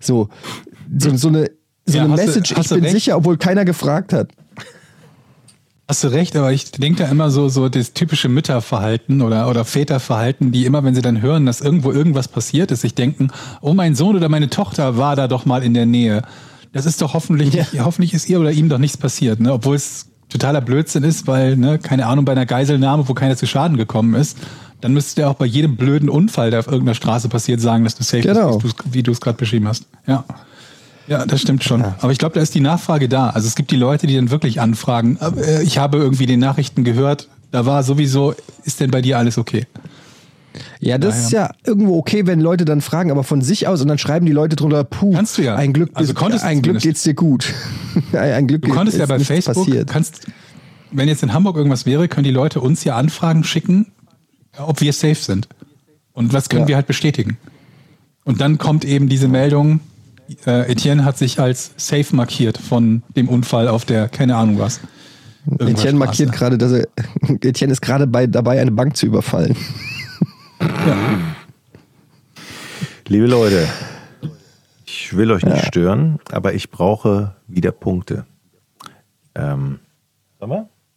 so, 0.00 0.30
so, 0.98 1.16
so 1.16 1.28
eine, 1.28 1.48
so 1.86 1.96
Ja, 1.98 2.04
eine 2.04 2.16
du- 2.16 2.22
Message, 2.24 2.52
hast 2.56 2.64
ich 2.66 2.68
du 2.68 2.74
bin 2.76 2.84
recht. 2.84 2.94
sicher, 2.94 3.16
obwohl 3.16 3.36
keiner 3.36 3.64
gefragt 3.64 4.12
hat. 4.12 4.28
Hast 5.86 6.02
du 6.02 6.08
recht, 6.08 6.34
aber 6.34 6.50
ich 6.50 6.70
denke 6.70 7.02
da 7.02 7.10
immer 7.10 7.30
so, 7.30 7.50
so 7.50 7.68
das 7.68 7.92
typische 7.92 8.30
Mütterverhalten 8.30 9.20
oder, 9.20 9.50
oder 9.50 9.66
Väterverhalten, 9.66 10.50
die 10.50 10.64
immer, 10.64 10.82
wenn 10.82 10.94
sie 10.94 11.02
dann 11.02 11.20
hören, 11.20 11.44
dass 11.44 11.60
irgendwo 11.60 11.92
irgendwas 11.92 12.26
passiert 12.28 12.70
ist, 12.70 12.80
sich 12.80 12.94
denken, 12.94 13.28
oh, 13.60 13.74
mein 13.74 13.94
Sohn 13.94 14.16
oder 14.16 14.30
meine 14.30 14.48
Tochter 14.48 14.96
war 14.96 15.14
da 15.14 15.28
doch 15.28 15.44
mal 15.44 15.62
in 15.62 15.74
der 15.74 15.84
Nähe. 15.84 16.22
Das 16.72 16.86
ist 16.86 17.02
doch 17.02 17.12
hoffentlich, 17.12 17.52
Ja. 17.52 17.84
hoffentlich 17.84 18.14
ist 18.14 18.30
ihr 18.30 18.40
oder 18.40 18.50
ihm 18.50 18.70
doch 18.70 18.78
nichts 18.78 18.96
passiert, 18.96 19.40
ne? 19.40 19.52
Obwohl 19.52 19.76
es 19.76 20.06
totaler 20.30 20.62
Blödsinn 20.62 21.04
ist, 21.04 21.26
weil, 21.26 21.54
ne, 21.56 21.78
keine 21.78 22.06
Ahnung, 22.06 22.24
bei 22.24 22.32
einer 22.32 22.46
Geiselnahme, 22.46 23.06
wo 23.06 23.12
keiner 23.12 23.36
zu 23.36 23.46
Schaden 23.46 23.76
gekommen 23.76 24.14
ist, 24.14 24.38
dann 24.80 24.94
müsstest 24.94 25.18
du 25.18 25.22
ja 25.22 25.28
auch 25.28 25.34
bei 25.34 25.46
jedem 25.46 25.76
blöden 25.76 26.08
Unfall, 26.08 26.50
der 26.50 26.60
auf 26.60 26.66
irgendeiner 26.66 26.94
Straße 26.94 27.28
passiert, 27.28 27.60
sagen, 27.60 27.84
dass 27.84 27.94
du 27.94 28.02
safe 28.04 28.22
Genau. 28.22 28.56
bist, 28.58 28.74
wie 28.90 29.02
du 29.02 29.12
es 29.12 29.20
gerade 29.20 29.36
beschrieben 29.36 29.68
hast. 29.68 29.84
Ja. 30.06 30.24
Ja, 31.06 31.26
das 31.26 31.40
stimmt 31.42 31.62
schon. 31.64 31.82
Aber 31.82 32.12
ich 32.12 32.18
glaube, 32.18 32.34
da 32.34 32.40
ist 32.40 32.54
die 32.54 32.60
Nachfrage 32.60 33.08
da. 33.08 33.30
Also 33.30 33.46
es 33.46 33.54
gibt 33.56 33.70
die 33.70 33.76
Leute, 33.76 34.06
die 34.06 34.14
dann 34.16 34.30
wirklich 34.30 34.60
anfragen, 34.60 35.18
äh, 35.18 35.62
ich 35.62 35.78
habe 35.78 35.98
irgendwie 35.98 36.26
die 36.26 36.36
Nachrichten 36.38 36.82
gehört, 36.84 37.28
da 37.50 37.66
war 37.66 37.82
sowieso, 37.82 38.34
ist 38.64 38.80
denn 38.80 38.90
bei 38.90 39.02
dir 39.02 39.18
alles 39.18 39.36
okay? 39.38 39.66
Ja, 40.80 40.98
das 40.98 41.18
ist 41.18 41.32
ja 41.32 41.50
irgendwo 41.66 41.98
okay, 41.98 42.26
wenn 42.26 42.40
Leute 42.40 42.64
dann 42.64 42.80
fragen, 42.80 43.10
aber 43.10 43.24
von 43.24 43.42
sich 43.42 43.66
aus 43.66 43.80
und 43.82 43.88
dann 43.88 43.98
schreiben 43.98 44.24
die 44.24 44.32
Leute 44.32 44.54
drunter, 44.56 44.84
puh, 44.84 45.12
Kannst 45.12 45.36
du 45.38 45.42
ja. 45.42 45.56
ein 45.56 45.72
Glück, 45.72 45.90
Also 45.94 46.14
konntest 46.14 46.44
ein 46.44 46.62
Glück 46.62 46.78
geht's 46.80 47.02
dir 47.02 47.14
gut. 47.14 47.52
ein 48.12 48.46
Glück 48.46 48.62
Du 48.62 48.68
konntest 48.70 48.98
ja 48.98 49.06
bei 49.06 49.18
Facebook, 49.18 49.66
passiert. 49.66 49.90
kannst, 49.90 50.26
wenn 50.92 51.08
jetzt 51.08 51.22
in 51.24 51.32
Hamburg 51.32 51.56
irgendwas 51.56 51.86
wäre, 51.86 52.06
können 52.08 52.24
die 52.24 52.30
Leute 52.30 52.60
uns 52.60 52.84
ja 52.84 52.96
Anfragen 52.96 53.42
schicken, 53.44 53.86
ob 54.56 54.80
wir 54.80 54.92
safe 54.92 55.16
sind. 55.16 55.48
Und 56.12 56.32
was 56.32 56.48
können 56.48 56.62
Ja. 56.62 56.68
wir 56.68 56.76
halt 56.76 56.86
bestätigen. 56.86 57.36
Und 58.24 58.40
dann 58.40 58.56
kommt 58.58 58.84
eben 58.84 59.08
diese 59.08 59.26
Meldung, 59.26 59.80
äh, 60.46 60.70
Etienne 60.70 61.04
hat 61.04 61.18
sich 61.18 61.38
als 61.38 61.72
safe 61.76 62.14
markiert 62.14 62.58
von 62.58 63.02
dem 63.16 63.28
Unfall 63.28 63.68
auf 63.68 63.84
der, 63.84 64.08
keine 64.08 64.36
Ahnung 64.36 64.58
was. 64.58 64.80
Etienne 65.58 65.98
markiert 65.98 66.34
Straße. 66.34 66.56
gerade, 66.56 66.58
dass 66.58 66.72
er, 66.72 66.88
Etienne 67.42 67.72
ist 67.72 67.82
gerade 67.82 68.06
bei, 68.06 68.26
dabei, 68.26 68.60
eine 68.60 68.70
Bank 68.70 68.96
zu 68.96 69.06
überfallen. 69.06 69.56
Liebe 73.06 73.26
Leute, 73.26 73.68
ich 74.86 75.14
will 75.14 75.30
euch 75.30 75.44
nicht 75.44 75.66
stören, 75.66 76.18
aber 76.32 76.54
ich 76.54 76.70
brauche 76.70 77.36
wieder 77.46 77.72
Punkte. 77.72 78.24
Ähm? 79.34 79.80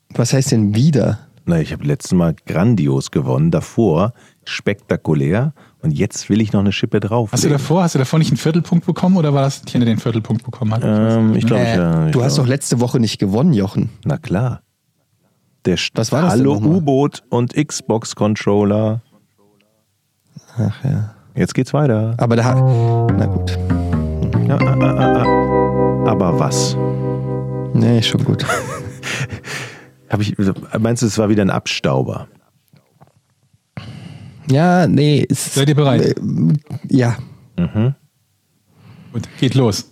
Was 0.09 0.31
heißt 0.31 0.51
denn 0.51 0.73
wieder? 0.73 1.27
Na, 1.45 1.59
ich 1.59 1.73
habe 1.73 1.83
letztes 1.83 2.13
Mal 2.13 2.35
grandios 2.45 3.11
gewonnen, 3.11 3.51
davor 3.51 4.13
spektakulär 4.45 5.53
und 5.87 5.91
jetzt 5.93 6.29
will 6.29 6.41
ich 6.41 6.51
noch 6.51 6.59
eine 6.59 6.73
Schippe 6.73 6.99
drauf. 6.99 7.31
Hast 7.31 7.45
du 7.45 7.49
davor, 7.49 7.83
hast 7.83 7.95
du 7.95 7.99
davor 7.99 8.19
nicht 8.19 8.29
einen 8.29 8.37
Viertelpunkt 8.37 8.85
bekommen 8.85 9.15
oder 9.15 9.33
war 9.33 9.43
das 9.43 9.61
der 9.61 9.79
den 9.79 9.97
Viertelpunkt 9.97 10.43
bekommen 10.43 10.73
hat? 10.73 10.81
Ähm, 10.83 11.33
ich 11.33 11.45
glaube, 11.45 11.63
Äh, 11.63 11.77
ja. 11.77 12.05
ich 12.07 12.11
du 12.11 12.23
hast 12.23 12.37
doch 12.37 12.45
letzte 12.45 12.81
Woche 12.81 12.99
nicht 12.99 13.19
gewonnen, 13.19 13.53
Jochen. 13.53 13.89
Na 14.03 14.17
klar. 14.17 14.61
Der 15.65 15.77
Was 15.93 16.11
war 16.11 16.23
das 16.23 16.31
Hallo? 16.31 16.57
U-Boot 16.57 17.23
und 17.29 17.53
Xbox-Controller. 17.53 19.01
Ach 20.57 20.83
ja. 20.83 21.15
Jetzt 21.35 21.53
geht's 21.53 21.73
weiter. 21.73 22.15
Aber 22.17 22.35
da. 22.35 22.55
Na 23.17 23.25
gut. 23.25 23.57
Ja, 24.45 24.57
ah, 24.57 24.77
ah, 24.79 24.95
ah, 24.97 25.23
ah. 25.23 26.09
Aber 26.09 26.37
was? 26.37 26.75
Nee, 27.73 28.01
schon 28.01 28.25
gut. 28.25 28.45
Hab 30.09 30.19
ich, 30.19 30.35
meinst 30.79 31.01
du, 31.01 31.05
es 31.05 31.17
war 31.17 31.29
wieder 31.29 31.43
ein 31.43 31.49
Abstauber? 31.49 32.27
Ja, 34.49 34.87
nee. 34.87 35.25
Es, 35.29 35.53
Seid 35.55 35.69
ihr 35.69 35.75
bereit? 35.75 36.01
Äh, 36.01 36.15
ja. 36.89 37.17
Gut, 39.13 39.27
geht 39.39 39.55
los. 39.55 39.89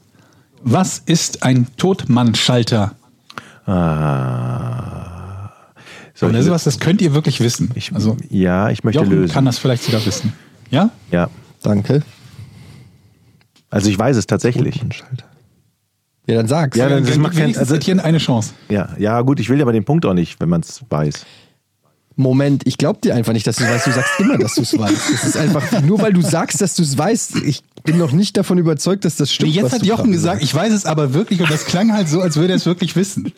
Was 0.64 1.00
ist 1.00 1.44
ein 1.44 1.68
Totmannschalter? 1.78 2.96
Ah. 3.66 5.52
Soll 6.14 6.32
Das 6.32 6.46
ist 6.46 6.52
was, 6.52 6.64
das 6.64 6.80
könnt 6.80 7.02
ihr 7.02 7.14
wirklich 7.14 7.40
wissen. 7.42 7.72
ich, 7.76 7.94
also, 7.94 8.16
ja, 8.30 8.70
ich 8.70 8.84
möchte 8.84 9.02
Jochen 9.02 9.12
lösen. 9.12 9.34
kann 9.34 9.44
das 9.46 9.58
vielleicht 9.58 9.84
sogar 9.84 10.06
wissen. 10.06 10.32
Ja? 10.72 10.90
ja, 11.12 11.30
Danke. 11.62 12.04
also 13.70 13.90
ich 13.90 14.00
weiß 14.00 14.16
es 14.16 14.26
tatsächlich. 14.26 14.76
Schalter. 14.92 15.26
Ja, 16.28 16.36
dann 16.38 16.48
sag's. 16.48 16.78
Ja, 16.78 16.88
dann- 16.90 17.04
das 17.04 17.12
Dann 17.14 17.22
macht 17.22 17.36
keinen- 17.36 17.56
also- 17.58 17.76
eine 18.04 18.18
Chance. 18.18 18.54
Ja, 18.70 18.90
ja, 18.98 19.22
gut, 19.22 19.40
ich 19.42 19.50
will 19.50 19.62
aber 19.62 19.74
den 19.74 19.84
Punkt 19.84 20.06
auch 20.06 20.14
nicht, 20.14 20.40
wenn 20.40 20.50
man 20.50 20.62
es 20.62 20.82
weiß. 20.90 21.26
Moment, 22.18 22.66
ich 22.66 22.78
glaub 22.78 23.02
dir 23.02 23.14
einfach 23.14 23.34
nicht, 23.34 23.46
dass 23.46 23.58
du 23.58 23.64
es 23.66 23.70
weißt. 23.70 23.88
Du 23.88 23.92
sagst 23.92 24.20
immer, 24.20 24.38
dass 24.38 24.56
du 24.56 24.62
es 24.62 24.78
weißt. 24.78 25.12
Das 25.14 25.24
ist 25.26 25.38
einfach, 25.38 25.82
nur 25.82 26.02
weil 26.02 26.14
du 26.14 26.22
sagst, 26.22 26.62
dass 26.62 26.76
du 26.76 26.84
es 26.84 26.98
weißt, 26.98 27.38
ich 27.44 27.62
bin 27.84 27.98
noch 27.98 28.12
nicht 28.14 28.38
davon 28.38 28.58
überzeugt, 28.58 29.04
dass 29.04 29.18
das 29.18 29.34
stimmt. 29.34 29.54
Jetzt 29.54 29.66
was 29.66 29.74
hat 29.74 29.82
du 29.82 29.86
Jochen 29.88 30.12
gesagt, 30.12 30.42
ich 30.42 30.54
weiß 30.56 30.72
es 30.72 30.86
aber 30.86 31.14
wirklich 31.14 31.42
und 31.42 31.52
das 31.52 31.66
klang 31.66 31.92
halt 31.92 32.08
so, 32.08 32.22
als 32.22 32.38
würde 32.38 32.54
er 32.54 32.56
es 32.58 32.66
wirklich 32.66 32.96
wissen. 32.96 33.34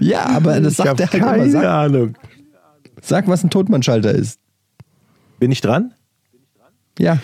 Ja, 0.00 0.26
aber 0.26 0.60
das 0.60 0.72
Ich 0.72 0.76
sagt 0.76 1.00
er 1.00 1.10
halt 1.10 1.22
keine 1.22 1.44
immer. 1.44 1.50
Sag, 1.50 1.64
Ahnung. 1.64 2.14
sag, 3.00 3.26
was 3.28 3.42
ein 3.42 3.50
Totmannschalter 3.50 4.12
ist. 4.12 4.38
Bin 5.38 5.50
ich 5.50 5.60
dran? 5.62 5.94
Ja. 6.98 7.14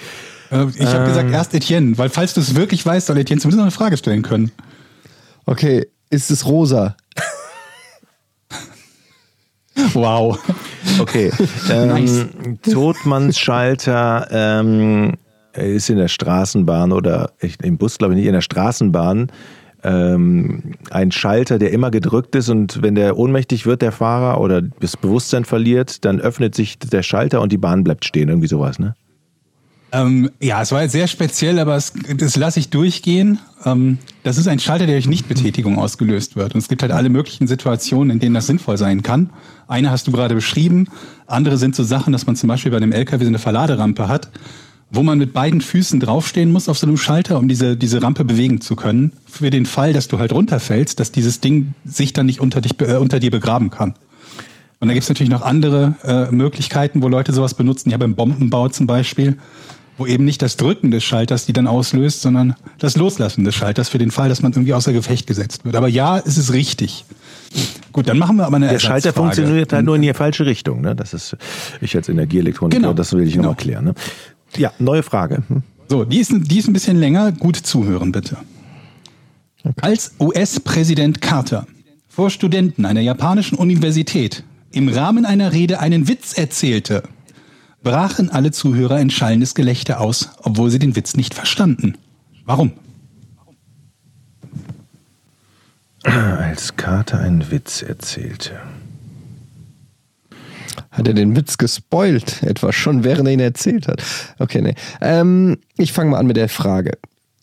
Äh, 0.50 0.66
Ich 0.78 0.86
habe 0.86 1.04
gesagt, 1.06 1.30
erst 1.30 1.52
Etienne, 1.54 1.98
weil 1.98 2.08
falls 2.08 2.32
du 2.32 2.40
es 2.40 2.54
wirklich 2.54 2.86
weißt, 2.86 3.08
soll 3.08 3.18
Etienne 3.18 3.40
zumindest 3.42 3.58
noch 3.58 3.64
eine 3.64 3.70
Frage 3.70 3.96
stellen 3.96 4.22
können. 4.22 4.50
Okay, 5.46 5.86
ist 6.10 6.30
es 6.30 6.46
rosa? 6.46 6.96
Wow. 9.93 10.39
Okay. 11.01 11.30
ähm, 11.70 12.59
Totmannsschalter 12.62 14.28
ähm, 14.30 15.12
ist 15.53 15.91
in 15.91 15.99
der 15.99 16.09
Straßenbahn 16.09 16.93
oder 16.93 17.30
ich- 17.41 17.61
im 17.62 17.78
Bus, 17.78 17.99
glaube 17.99 18.14
ich 18.14 18.18
nicht, 18.18 18.26
in 18.26 18.32
der 18.32 18.41
Straßenbahn 18.41 19.30
ähm, 19.82 20.72
ein 20.91 21.12
Schalter, 21.12 21.59
der 21.59 21.70
immer 21.72 21.91
gedrückt 21.91 22.35
ist 22.35 22.49
und 22.49 22.82
wenn 22.82 22.95
der 22.95 23.18
ohnmächtig 23.18 23.66
wird, 23.66 23.82
der 23.82 23.93
Fahrer, 23.93 24.41
oder 24.41 24.62
das 24.62 24.97
Bewusstsein 24.97 25.45
verliert, 25.45 26.05
dann 26.05 26.20
öffnet 26.20 26.55
sich 26.55 26.78
der 26.78 27.03
Schalter 27.03 27.41
und 27.43 27.53
die 27.53 27.59
Bahn 27.59 27.85
bleibt 27.85 28.05
stehen. 28.07 28.28
Irgendwie 28.30 28.49
sowas, 28.49 28.78
ne? 28.78 28.95
Ähm, 29.95 30.30
ja, 30.40 30.61
es 30.61 30.72
war 30.72 30.82
jetzt 30.82 30.90
sehr 30.90 31.07
speziell, 31.07 31.61
aber 31.61 31.76
es, 31.76 31.92
das 32.16 32.34
lasse 32.34 32.59
ich 32.59 32.68
durchgehen. 32.68 33.38
Ähm, 33.64 33.99
das 34.24 34.38
ist 34.38 34.49
ein 34.49 34.59
Schalter, 34.59 34.86
der 34.86 34.97
durch 34.97 35.07
Nichtbetätigung 35.07 35.78
ausgelöst 35.78 36.34
wird. 36.34 36.53
Und 36.53 36.61
es 36.61 36.66
gibt 36.66 36.82
halt 36.82 36.90
alle 36.90 37.11
möglichen 37.11 37.47
Situationen, 37.47 38.11
in 38.11 38.18
denen 38.18 38.34
das 38.34 38.49
sinnvoll 38.49 38.76
sein 38.76 39.05
kann. 39.05 39.30
Eine 39.68 39.92
hast 39.92 40.09
du 40.09 40.12
gerade 40.12 40.34
beschrieben. 40.34 40.88
Andere 41.28 41.59
sind 41.59 41.76
so 41.76 41.84
Sachen, 41.84 42.12
dass 42.12 42.26
man 42.26 42.34
zum 42.34 42.49
Beispiel 42.49 42.72
bei 42.72 42.78
einem 42.78 42.90
LKW 42.90 43.22
so 43.22 43.28
eine 43.28 43.38
Verladerampe 43.38 44.09
hat, 44.09 44.30
wo 44.90 45.05
man 45.05 45.16
mit 45.16 45.32
beiden 45.32 45.61
Füßen 45.61 46.01
draufstehen 46.01 46.51
muss 46.51 46.68
auf 46.68 46.76
so 46.76 46.88
einem 46.88 46.97
Schalter, 46.97 47.38
um 47.38 47.47
diese, 47.47 47.76
diese 47.76 48.03
Rampe 48.03 48.24
bewegen 48.24 48.61
zu 48.61 48.74
können. 48.74 49.12
Für 49.26 49.51
den 49.51 49.64
Fall, 49.64 49.92
dass 49.92 50.09
du 50.09 50.18
halt 50.18 50.32
runterfällst, 50.32 50.99
dass 50.99 51.12
dieses 51.12 51.38
Ding 51.38 51.74
sich 51.84 52.12
dann 52.12 52.26
nicht 52.26 52.40
unter, 52.40 52.61
dich, 52.61 52.80
äh, 52.80 52.97
unter 52.97 53.20
dir 53.20 53.30
begraben 53.30 53.70
kann. 53.70 53.95
Und 54.80 54.88
da 54.88 54.95
gibt 54.95 55.05
es 55.05 55.09
natürlich 55.09 55.30
noch 55.30 55.42
andere 55.42 55.95
äh, 56.03 56.34
Möglichkeiten, 56.34 57.01
wo 57.01 57.09
Leute 57.09 57.32
sowas 57.32 57.55
benutzen. 57.55 57.90
Ja, 57.90 57.97
beim 57.97 58.16
Bombenbau 58.16 58.68
zum 58.68 58.88
Beispiel, 58.88 59.38
wo 59.97 60.07
eben 60.07 60.24
nicht 60.24 60.42
das 60.42 60.57
Drücken 60.57 60.90
des 60.90 61.05
Schalters 61.05 61.47
die 61.47 61.53
dann 61.53 61.66
auslöst, 61.66 62.22
sondern 62.22 62.57
das 62.78 62.97
Loslassen 62.97 63.45
des 63.45 63.55
Schalters 63.55 63.88
für 63.88 63.99
den 63.99 64.11
Fall, 64.11 64.28
dass 64.28 64.42
man 64.42 64.53
irgendwie 64.53 64.74
außer 64.74 64.92
Gefecht 64.92 65.26
gesetzt 65.26 65.64
wird. 65.64 65.76
Aber 65.76 65.88
ja, 65.88 66.18
es 66.18 66.36
ist 66.36 66.53
richtig. 66.53 67.05
Gut, 67.92 68.09
dann 68.09 68.18
machen 68.18 68.36
wir 68.36 68.47
aber 68.47 68.57
eine 68.57 68.68
Der 68.68 68.80
Schalter 68.80 69.12
funktioniert 69.12 69.72
halt 69.72 69.86
nur 69.86 69.95
in 69.97 70.03
die 70.03 70.12
falsche 70.12 70.45
Richtung. 70.47 70.80
Ne? 70.80 70.97
Das 70.97 71.14
ist, 71.14 71.36
ich 71.80 71.95
als 71.97 72.09
Energieelektroniker, 72.09 72.76
Genau. 72.80 72.92
das 72.92 73.12
will 73.12 73.22
ich 73.26 73.34
Genau. 73.34 73.45
nochmal 73.45 73.57
klären. 73.62 73.84
Ne? 73.84 73.95
Ja, 74.57 74.72
neue 74.78 75.03
Frage. 75.05 75.42
So, 75.88 76.05
die 76.05 76.18
ist, 76.18 76.32
die 76.34 76.59
ist 76.59 76.66
ein 76.66 76.72
bisschen 76.72 76.99
länger. 76.99 77.30
Gut 77.32 77.57
zuhören, 77.57 78.11
bitte. 78.11 78.36
Als 79.80 80.14
US-Präsident 80.20 81.20
Carter 81.22 81.66
vor 82.09 82.30
Studenten 82.30 82.84
einer 82.84 83.01
japanischen 83.01 83.57
Universität 83.57 84.45
im 84.72 84.88
Rahmen 84.88 85.24
einer 85.24 85.53
Rede 85.53 85.78
einen 85.80 86.09
Witz 86.09 86.32
erzählte, 86.32 87.05
brachen 87.85 88.30
alle 88.30 88.51
Zuhörer 88.51 88.97
ein 88.97 89.11
schallendes 89.11 89.55
Gelächter 89.55 90.01
aus, 90.01 90.30
obwohl 90.43 90.70
sie 90.70 90.80
den 90.80 90.97
Witz 90.97 91.14
nicht 91.14 91.35
verstanden. 91.35 91.97
Warum? 92.45 92.72
Als 96.03 96.76
Carter 96.76 97.20
einen 97.20 97.51
Witz 97.51 97.82
erzählte. 97.82 98.61
Hat 100.91 101.09
er 101.09 101.14
den 101.14 101.37
Witz 101.37 101.59
gespoilt? 101.59 102.43
Etwa 102.43 102.72
schon, 102.72 103.05
während 103.05 103.28
er 103.28 103.35
ihn 103.35 103.41
erzählt 103.41 103.89
hat. 103.89 104.03
Okay, 104.39 104.61
nee. 104.61 104.74
Ähm, 105.01 105.59
ich 105.76 105.93
fange 105.93 106.11
mal 106.11 106.18
an 106.18 106.26
mit 106.26 106.37
der 106.37 106.49
Frage. 106.49 106.99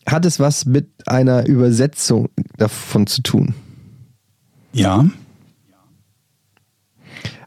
Hat 0.06 0.24
es 0.24 0.40
was 0.40 0.64
mit 0.64 0.88
einer 1.06 1.46
Übersetzung 1.46 2.28
davon 2.56 3.06
zu 3.06 3.22
tun? 3.22 3.54
Ja. 4.72 5.06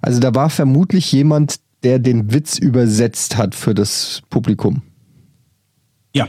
Also 0.02 0.20
da 0.20 0.36
war 0.36 0.50
vermutlich 0.50 1.12
jemand, 1.12 1.60
der 1.86 2.00
den 2.00 2.34
Witz 2.34 2.58
übersetzt 2.58 3.38
hat 3.38 3.56
für 3.56 3.74
das 3.74 4.22
Publikum. 4.30 4.82
Ja. 6.14 6.28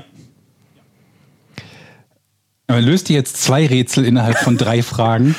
Aber 2.69 2.81
löst 2.81 3.11
ihr 3.11 3.17
jetzt 3.17 3.39
zwei 3.39 3.67
Rätsel 3.67 4.05
innerhalb 4.05 4.37
von 4.39 4.57
drei 4.57 4.83
Fragen? 4.85 5.35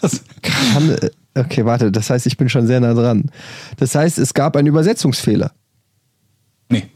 Das- 0.00 0.24
Kann, 0.42 0.96
okay, 1.36 1.64
warte, 1.64 1.92
das 1.92 2.10
heißt, 2.10 2.26
ich 2.26 2.36
bin 2.36 2.48
schon 2.48 2.66
sehr 2.66 2.80
nah 2.80 2.94
dran. 2.94 3.30
Das 3.76 3.94
heißt, 3.94 4.18
es 4.18 4.34
gab 4.34 4.56
einen 4.56 4.66
Übersetzungsfehler. 4.68 5.52
nee. 6.68 6.88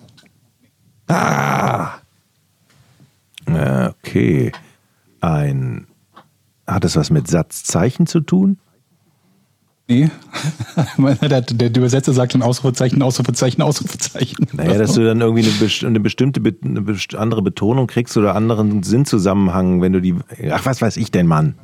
Ah! 1.09 1.99
Äh, 3.47 3.91
Okay. 4.05 4.51
Ein. 5.21 5.87
Hat 6.67 6.85
es 6.85 6.97
was 6.97 7.11
mit 7.11 7.29
Satzzeichen 7.29 8.07
zu 8.09 8.21
tun? 8.21 8.59
Nee. 9.89 10.11
der, 11.23 11.43
der 11.43 11.77
Übersetzer 11.77 12.13
sagt 12.13 12.35
dann 12.35 12.43
Ausrufezeichen, 12.43 13.01
Ausrufezeichen, 13.03 13.63
Ausrufezeichen. 13.63 14.47
Naja, 14.53 14.79
dass 14.79 14.95
du 14.95 15.05
dann 15.05 15.21
irgendwie 15.21 15.45
eine, 15.45 15.53
best- 15.53 15.85
eine 15.85 16.01
bestimmte 16.01 16.41
be- 16.41 16.57
eine 16.65 16.83
best- 16.83 17.15
andere 17.15 17.41
Betonung 17.43 17.87
kriegst 17.87 18.17
oder 18.17 18.35
anderen 18.35 18.83
Sinnzusammenhang, 18.83 19.81
wenn 19.83 19.93
du 19.93 20.01
die. 20.01 20.17
Ach, 20.51 20.67
was 20.67 20.83
weiß 20.83 20.97
ich 20.97 21.13
denn, 21.13 21.27
Mann? 21.29 21.55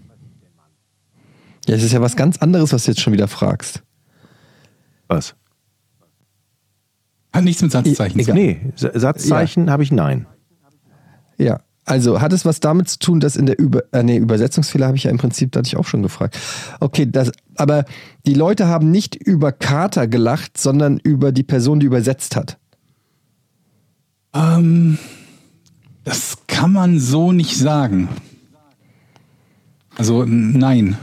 Ja, 1.66 1.74
es 1.74 1.82
ist 1.82 1.92
ja 1.92 2.00
was 2.00 2.14
ganz 2.16 2.38
anderes, 2.38 2.72
was 2.72 2.84
du 2.84 2.92
jetzt 2.92 3.00
schon 3.00 3.12
wieder 3.12 3.26
fragst. 3.28 3.82
Was? 5.08 5.34
Hat 7.32 7.44
nichts 7.44 7.62
mit 7.62 7.72
Satzzeichen 7.72 8.20
zu 8.22 8.30
Egal. 8.30 8.36
tun. 8.36 8.44
Nee, 8.44 8.72
Sa- 8.76 8.90
Satzzeichen 8.98 9.68
habe 9.70 9.82
ich 9.82 9.90
nein. 9.90 10.26
Ja, 11.38 11.60
also 11.84 12.20
hat 12.20 12.32
es 12.32 12.44
was 12.44 12.60
damit 12.60 12.88
zu 12.88 12.98
tun, 12.98 13.20
dass 13.20 13.36
in 13.36 13.46
der 13.46 13.58
Über 13.58 13.82
äh, 13.92 14.02
nee, 14.02 14.16
Übersetzungsfehler 14.16 14.86
habe 14.86 14.96
ich 14.96 15.04
ja 15.04 15.10
im 15.10 15.18
Prinzip, 15.18 15.52
da 15.52 15.58
hatte 15.58 15.68
ich 15.68 15.76
auch 15.76 15.86
schon 15.86 16.02
gefragt. 16.02 16.38
Okay, 16.80 17.08
das, 17.10 17.32
aber 17.56 17.84
die 18.24 18.34
Leute 18.34 18.68
haben 18.68 18.90
nicht 18.90 19.16
über 19.16 19.50
Carter 19.50 20.06
gelacht, 20.06 20.58
sondern 20.58 20.98
über 20.98 21.32
die 21.32 21.42
Person, 21.42 21.80
die 21.80 21.86
übersetzt 21.86 22.36
hat. 22.36 22.58
Ähm, 24.32 24.98
das 26.04 26.38
kann 26.46 26.72
man 26.72 26.98
so 26.98 27.32
nicht 27.32 27.56
sagen. 27.56 28.08
Also 29.96 30.24
nein. 30.24 30.96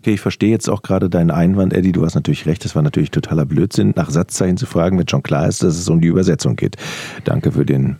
Okay, 0.00 0.14
ich 0.14 0.20
verstehe 0.20 0.50
jetzt 0.50 0.68
auch 0.68 0.82
gerade 0.82 1.08
deinen 1.08 1.30
Einwand, 1.30 1.72
Eddie. 1.72 1.92
Du 1.92 2.04
hast 2.04 2.14
natürlich 2.14 2.44
recht, 2.44 2.64
das 2.64 2.76
war 2.76 2.82
natürlich 2.82 3.10
totaler 3.10 3.46
Blödsinn, 3.46 3.94
nach 3.96 4.10
Satzzeichen 4.10 4.58
zu 4.58 4.66
fragen, 4.66 4.98
wenn 4.98 5.08
schon 5.08 5.22
klar 5.22 5.48
ist, 5.48 5.62
dass 5.62 5.78
es 5.78 5.88
um 5.88 6.02
die 6.02 6.08
Übersetzung 6.08 6.56
geht. 6.56 6.76
Danke 7.24 7.52
für 7.52 7.64
den 7.64 7.96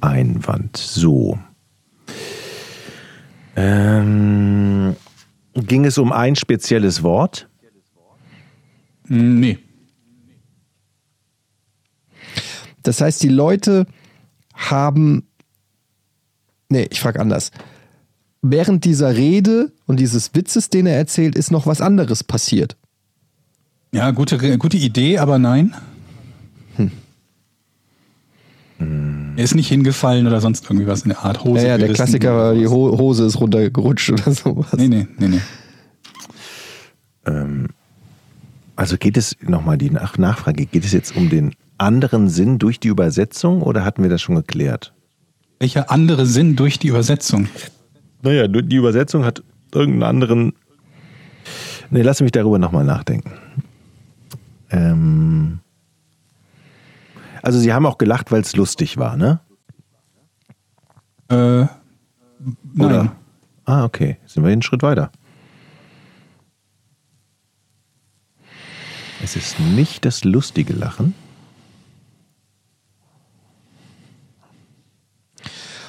Einwand. 0.00 0.76
So. 0.76 1.38
Ähm, 3.56 4.94
ging 5.54 5.84
es 5.84 5.98
um 5.98 6.12
ein 6.12 6.36
spezielles 6.36 7.02
Wort? 7.02 7.48
Hm, 9.08 9.40
Nee. 9.40 9.58
Das 12.82 13.00
heißt, 13.02 13.22
die 13.22 13.28
Leute 13.28 13.86
haben. 14.54 15.24
Nee, 16.70 16.86
ich 16.90 17.00
frage 17.00 17.20
anders. 17.20 17.50
Während 18.40 18.84
dieser 18.84 19.14
Rede 19.16 19.72
und 19.86 19.98
dieses 20.00 20.34
Witzes, 20.34 20.70
den 20.70 20.86
er 20.86 20.96
erzählt, 20.96 21.34
ist 21.34 21.50
noch 21.50 21.66
was 21.66 21.80
anderes 21.80 22.22
passiert. 22.24 22.76
Ja, 23.92 24.10
gute, 24.12 24.58
gute 24.58 24.76
Idee, 24.76 25.18
aber 25.18 25.38
nein. 25.38 25.74
Er 29.38 29.44
ist 29.44 29.54
nicht 29.54 29.68
hingefallen 29.68 30.26
oder 30.26 30.40
sonst 30.40 30.64
irgendwie 30.64 30.88
was 30.88 31.02
in 31.02 31.10
der 31.10 31.20
Art 31.24 31.44
Hose. 31.44 31.62
Ja, 31.62 31.68
ja, 31.68 31.78
der 31.78 31.92
Klassiker 31.92 32.34
war, 32.34 32.54
die 32.54 32.66
Hose 32.66 33.24
ist 33.24 33.38
runtergerutscht 33.38 34.10
oder 34.14 34.32
sowas. 34.32 34.72
Nee, 34.76 34.88
nee, 34.88 35.06
nee, 35.16 35.28
nee. 35.28 35.40
Also 38.74 38.96
geht 38.96 39.16
es, 39.16 39.36
nochmal 39.40 39.78
die 39.78 39.90
Nach 39.90 40.18
Nachfrage, 40.18 40.66
geht 40.66 40.84
es 40.84 40.90
jetzt 40.90 41.14
um 41.14 41.30
den 41.30 41.54
anderen 41.78 42.28
Sinn 42.28 42.58
durch 42.58 42.80
die 42.80 42.88
Übersetzung 42.88 43.62
oder 43.62 43.84
hatten 43.84 44.02
wir 44.02 44.10
das 44.10 44.20
schon 44.20 44.34
geklärt? 44.34 44.92
Welcher 45.60 45.88
andere 45.92 46.26
Sinn 46.26 46.56
durch 46.56 46.80
die 46.80 46.88
Übersetzung? 46.88 47.46
Naja, 48.22 48.48
die 48.48 48.74
Übersetzung 48.74 49.24
hat 49.24 49.44
irgendeinen 49.72 50.02
anderen. 50.02 50.52
Nee, 51.90 52.02
lass 52.02 52.20
mich 52.20 52.32
darüber 52.32 52.58
nochmal 52.58 52.84
nachdenken. 52.84 53.30
Ähm 54.70 55.60
also, 57.42 57.58
Sie 57.58 57.72
haben 57.72 57.86
auch 57.86 57.98
gelacht, 57.98 58.30
weil 58.32 58.40
es 58.42 58.54
lustig 58.56 58.96
war, 58.96 59.16
ne? 59.16 59.40
Äh, 61.28 61.34
Oder? 61.34 61.68
nein. 62.78 63.10
Ah, 63.64 63.84
okay. 63.84 64.16
Sind 64.26 64.44
wir 64.44 64.50
einen 64.52 64.62
Schritt 64.62 64.82
weiter. 64.82 65.10
Es 69.22 69.36
ist 69.36 69.58
nicht 69.60 70.04
das 70.04 70.24
lustige 70.24 70.72
Lachen. 70.72 71.14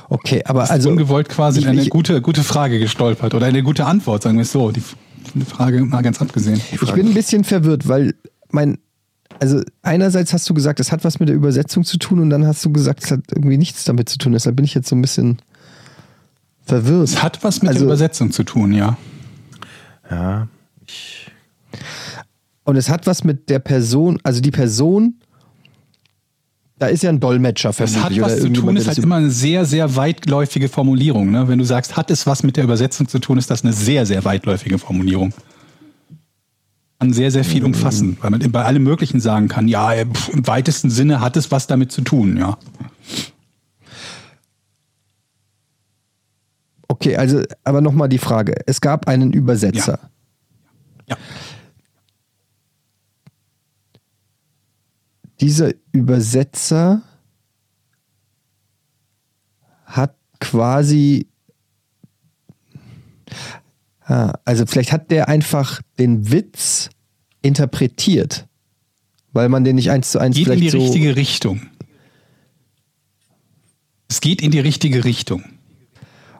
Okay, 0.09 0.41
aber 0.45 0.61
Also 0.61 0.73
also. 0.73 0.89
ungewollt 0.89 1.29
quasi 1.29 1.59
ich- 1.59 1.65
in 1.65 1.71
eine 1.71 1.81
ich- 1.83 1.89
gute, 1.89 2.21
gute 2.21 2.43
Frage 2.43 2.79
gestolpert 2.79 3.33
oder 3.35 3.45
eine 3.45 3.61
gute 3.61 3.85
Antwort, 3.85 4.23
sagen 4.23 4.37
wir 4.37 4.41
es 4.43 4.51
so. 4.51 4.71
Die 4.71 4.81
die 5.35 5.45
Frage 5.45 5.81
mal 5.85 6.01
ganz 6.01 6.19
abgesehen. 6.21 6.59
Ich 6.71 6.79
bin 6.93 7.07
ein 7.09 7.13
bisschen 7.13 7.43
verwirrt, 7.43 7.87
weil 7.87 8.15
mein, 8.49 8.79
also 9.39 9.61
einerseits 9.81 10.33
hast 10.33 10.49
du 10.49 10.53
gesagt, 10.53 10.79
es 10.79 10.91
hat 10.91 11.03
was 11.03 11.19
mit 11.19 11.29
der 11.29 11.35
Übersetzung 11.35 11.83
zu 11.83 11.97
tun 11.97 12.19
und 12.19 12.29
dann 12.29 12.45
hast 12.45 12.63
du 12.65 12.71
gesagt, 12.71 13.03
es 13.03 13.11
hat 13.11 13.21
irgendwie 13.31 13.57
nichts 13.57 13.83
damit 13.85 14.09
zu 14.09 14.17
tun. 14.17 14.33
Deshalb 14.33 14.55
bin 14.55 14.65
ich 14.65 14.73
jetzt 14.73 14.89
so 14.89 14.95
ein 14.95 15.01
bisschen 15.01 15.39
verwirrt. 16.65 17.03
Es 17.07 17.23
hat 17.23 17.43
was 17.43 17.61
mit 17.61 17.69
Also- 17.69 17.79
der 17.79 17.85
Übersetzung 17.87 18.31
zu 18.31 18.43
tun, 18.43 18.73
ja. 18.73 18.97
Ja, 20.11 20.47
ich, 20.87 21.31
Und 22.63 22.75
es 22.75 22.89
hat 22.89 23.07
was 23.07 23.23
mit 23.23 23.49
der 23.49 23.59
Person, 23.59 24.19
also 24.23 24.41
die 24.41 24.51
Person, 24.51 25.15
da 26.77 26.87
ist 26.87 27.03
ja 27.03 27.09
ein 27.09 27.19
Dolmetscher 27.19 27.69
Es 27.69 27.75
vermutlich. 27.77 28.03
hat 28.03 28.11
oder 28.13 28.21
was 28.25 28.39
zu 28.41 28.49
tun, 28.49 28.75
ist 28.77 28.87
halt 28.87 28.97
immer 28.99 29.15
eine 29.15 29.31
sehr, 29.31 29.65
sehr 29.65 29.95
weitläufige 29.95 30.69
Formulierung. 30.69 31.31
Ne? 31.31 31.47
Wenn 31.47 31.59
du 31.59 31.65
sagst, 31.65 31.97
hat 31.97 32.09
es 32.11 32.25
was 32.27 32.41
mit 32.43 32.57
der 32.57 32.63
Übersetzung 32.63 33.07
zu 33.07 33.19
tun, 33.19 33.37
ist 33.37 33.49
das 33.51 33.63
eine 33.63 33.73
sehr, 33.73 34.05
sehr 34.05 34.23
weitläufige 34.25 34.77
Formulierung. 34.77 35.33
Kann 36.99 37.13
sehr, 37.13 37.31
sehr 37.31 37.45
viel 37.45 37.63
umfassen, 37.63 38.17
weil 38.19 38.29
man 38.29 38.51
bei 38.51 38.65
allem 38.65 38.83
Möglichen 38.83 39.21
sagen 39.21 39.47
kann, 39.47 39.69
ja, 39.69 39.93
äh, 39.93 40.05
im 40.33 40.45
weitesten 40.47 40.89
Sinne 40.89 41.21
hat 41.21 41.37
es 41.37 41.49
was 41.49 41.65
damit 41.65 41.93
zu 41.93 42.01
tun, 42.01 42.35
ja. 42.35 42.57
Okay, 46.89 47.15
also, 47.15 47.41
aber 47.63 47.79
nochmal 47.79 48.09
die 48.09 48.17
Frage. 48.17 48.55
Es 48.65 48.81
gab 48.81 49.07
einen 49.07 49.31
Übersetzer. 49.31 50.09
Ja. 51.07 51.15
Dieser 55.39 55.71
Übersetzer 55.93 57.01
hat 59.85 60.15
quasi. 60.41 61.27
Ah, 64.09 64.33
also 64.43 64.65
vielleicht 64.65 64.91
hat 64.91 65.11
der 65.11 65.29
einfach 65.29 65.81
den 65.99 66.31
Witz 66.31 66.89
interpretiert, 67.43 68.47
weil 69.33 69.49
man 69.49 69.63
den 69.63 69.75
nicht 69.75 69.91
eins 69.91 70.09
zu 70.11 70.19
eins 70.19 70.35
Geht 70.35 70.47
in 70.47 70.53
vielleicht 70.53 70.73
die 70.73 70.77
so. 70.79 70.83
richtige 70.83 71.15
Richtung. 71.15 71.61
Es 74.09 74.21
geht 74.21 74.41
in 74.41 74.49
die 74.51 74.59
richtige 74.59 75.03
Richtung. 75.05 75.43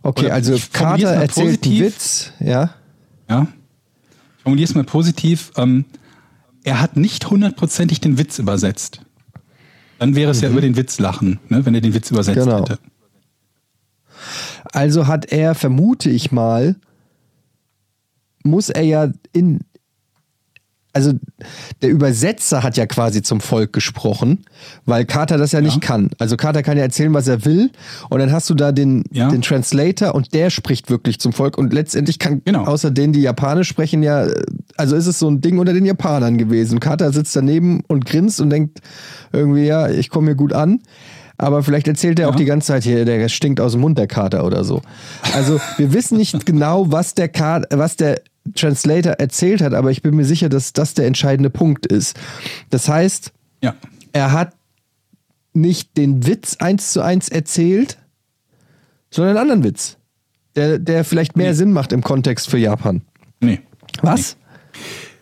okay, 0.02 0.26
Oder 0.26 0.34
also 0.34 0.58
Carter 0.74 1.10
erzählt 1.10 1.38
einen 1.38 1.58
positiv. 1.58 1.86
Witz, 1.86 2.32
ja. 2.40 2.74
Ja? 3.30 3.48
Ich 4.38 4.44
formuliere 4.44 4.68
es 4.70 4.76
mal 4.76 4.84
positiv. 4.84 5.52
Ähm, 5.56 5.86
er 6.64 6.82
hat 6.82 6.98
nicht 6.98 7.30
hundertprozentig 7.30 8.02
den 8.02 8.18
Witz 8.18 8.40
übersetzt. 8.40 9.02
Dann 10.00 10.16
wäre 10.16 10.32
es 10.32 10.42
ja 10.42 10.50
über 10.50 10.62
den 10.62 10.76
Witz 10.78 10.98
lachen, 10.98 11.40
ne, 11.50 11.66
wenn 11.66 11.76
er 11.76 11.82
den 11.82 11.94
Witz 11.94 12.10
übersetzt 12.10 12.38
Mhm. 12.40 12.46
Genau. 12.46 12.62
hätte. 12.62 12.80
Also 14.72 15.08
hat 15.08 15.26
er, 15.32 15.54
vermute 15.56 16.10
ich 16.10 16.32
mal, 16.32 16.76
muss 18.44 18.70
er 18.70 18.84
ja 18.84 19.10
in. 19.34 19.60
Also 20.92 21.14
der 21.84 21.92
Übersetzer 21.92 22.64
hat 22.64 22.76
ja 22.76 22.88
quasi 22.88 23.22
zum 23.22 23.42
Volk 23.42 23.74
gesprochen, 23.74 24.40
weil 24.86 25.06
Carter 25.06 25.38
das 25.38 25.52
ja, 25.52 25.62
nicht 25.62 25.82
kann. 25.82 26.10
Also 26.18 26.36
Carter 26.36 26.64
kann 26.64 26.78
ja 26.78 26.84
erzählen, 26.84 27.14
was 27.14 27.28
er 27.28 27.46
will, 27.46 27.70
und 28.10 28.20
dann 28.20 28.32
hast 28.32 28.50
du 28.50 28.56
da 28.56 28.72
den, 28.72 29.04
Ja. 29.12 29.30
den 29.30 29.44
Translator 29.44 30.16
und 30.16 30.34
der 30.34 30.50
spricht 30.50 30.90
wirklich 30.90 31.20
zum 31.20 31.32
Volk. 31.32 31.60
Und 31.60 31.74
letztendlich 31.74 32.18
kann 32.18 32.42
Genau. 32.44 32.64
außer 32.66 32.90
denen, 32.90 33.14
die 33.14 33.22
Japanisch 33.22 33.68
sprechen, 33.70 34.02
ja, 34.02 34.28
also 34.78 34.96
ist 34.96 35.06
es 35.06 35.20
so 35.20 35.30
ein 35.30 35.42
Ding 35.42 35.60
unter 35.60 35.74
den 35.74 35.86
Japanern 35.86 36.40
gewesen. 36.40 36.80
Carter 36.80 37.14
sitzt 37.14 37.36
daneben 37.36 37.82
und 37.88 38.06
grinst 38.08 38.42
und 38.42 38.50
denkt 38.50 38.80
irgendwie, 39.32 39.68
ja, 39.68 39.90
ich 39.90 40.10
komme 40.10 40.30
hier 40.30 40.36
gut 40.36 40.54
an. 40.54 40.80
Aber 41.38 41.64
vielleicht 41.64 41.88
erzählt 41.88 42.20
er 42.20 42.28
auch 42.30 42.34
Ja. 42.34 42.38
die 42.40 42.46
ganze 42.46 42.68
Zeit 42.70 42.84
hier, 42.84 43.06
der 43.06 43.30
stinkt 43.30 43.62
aus 43.62 43.72
dem 43.74 43.82
Mund, 43.82 43.98
der 43.98 44.08
Kater 44.08 44.44
oder 44.44 44.64
so. 44.66 44.82
Also 45.34 45.62
wir 45.78 45.94
wissen 45.94 46.18
nicht 46.18 46.34
genau, 46.48 46.92
was 46.92 47.14
der, 47.14 47.30
Kater, 47.30 47.78
was 47.78 47.96
der 47.96 48.22
Translator 48.56 49.14
erzählt 49.14 49.62
hat, 49.62 49.74
aber 49.74 49.92
ich 49.92 50.02
bin 50.02 50.16
mir 50.16 50.26
sicher, 50.26 50.50
dass 50.50 50.74
das 50.74 50.94
der 50.94 51.06
entscheidende 51.08 51.50
Punkt 51.50 51.86
ist. 51.86 52.18
Das 52.70 52.88
heißt, 52.90 53.32
Ja. 53.64 53.76
er 54.14 54.32
hat 54.32 54.54
nicht 55.54 55.98
den 55.98 56.26
Witz 56.28 56.58
eins 56.60 56.94
zu 56.94 57.02
eins 57.02 57.30
erzählt, 57.30 57.98
sondern 59.12 59.38
einen 59.38 59.42
anderen 59.52 59.64
Witz, 59.64 59.98
der, 60.56 60.80
der 60.80 61.04
vielleicht 61.04 61.36
mehr 61.38 61.54
Sinn 61.56 61.74
macht 61.74 61.92
im 61.92 62.02
Kontext 62.04 62.50
für 62.50 62.58
Japan. 62.58 63.02
Nee. 63.40 63.62
Was? 64.02 64.38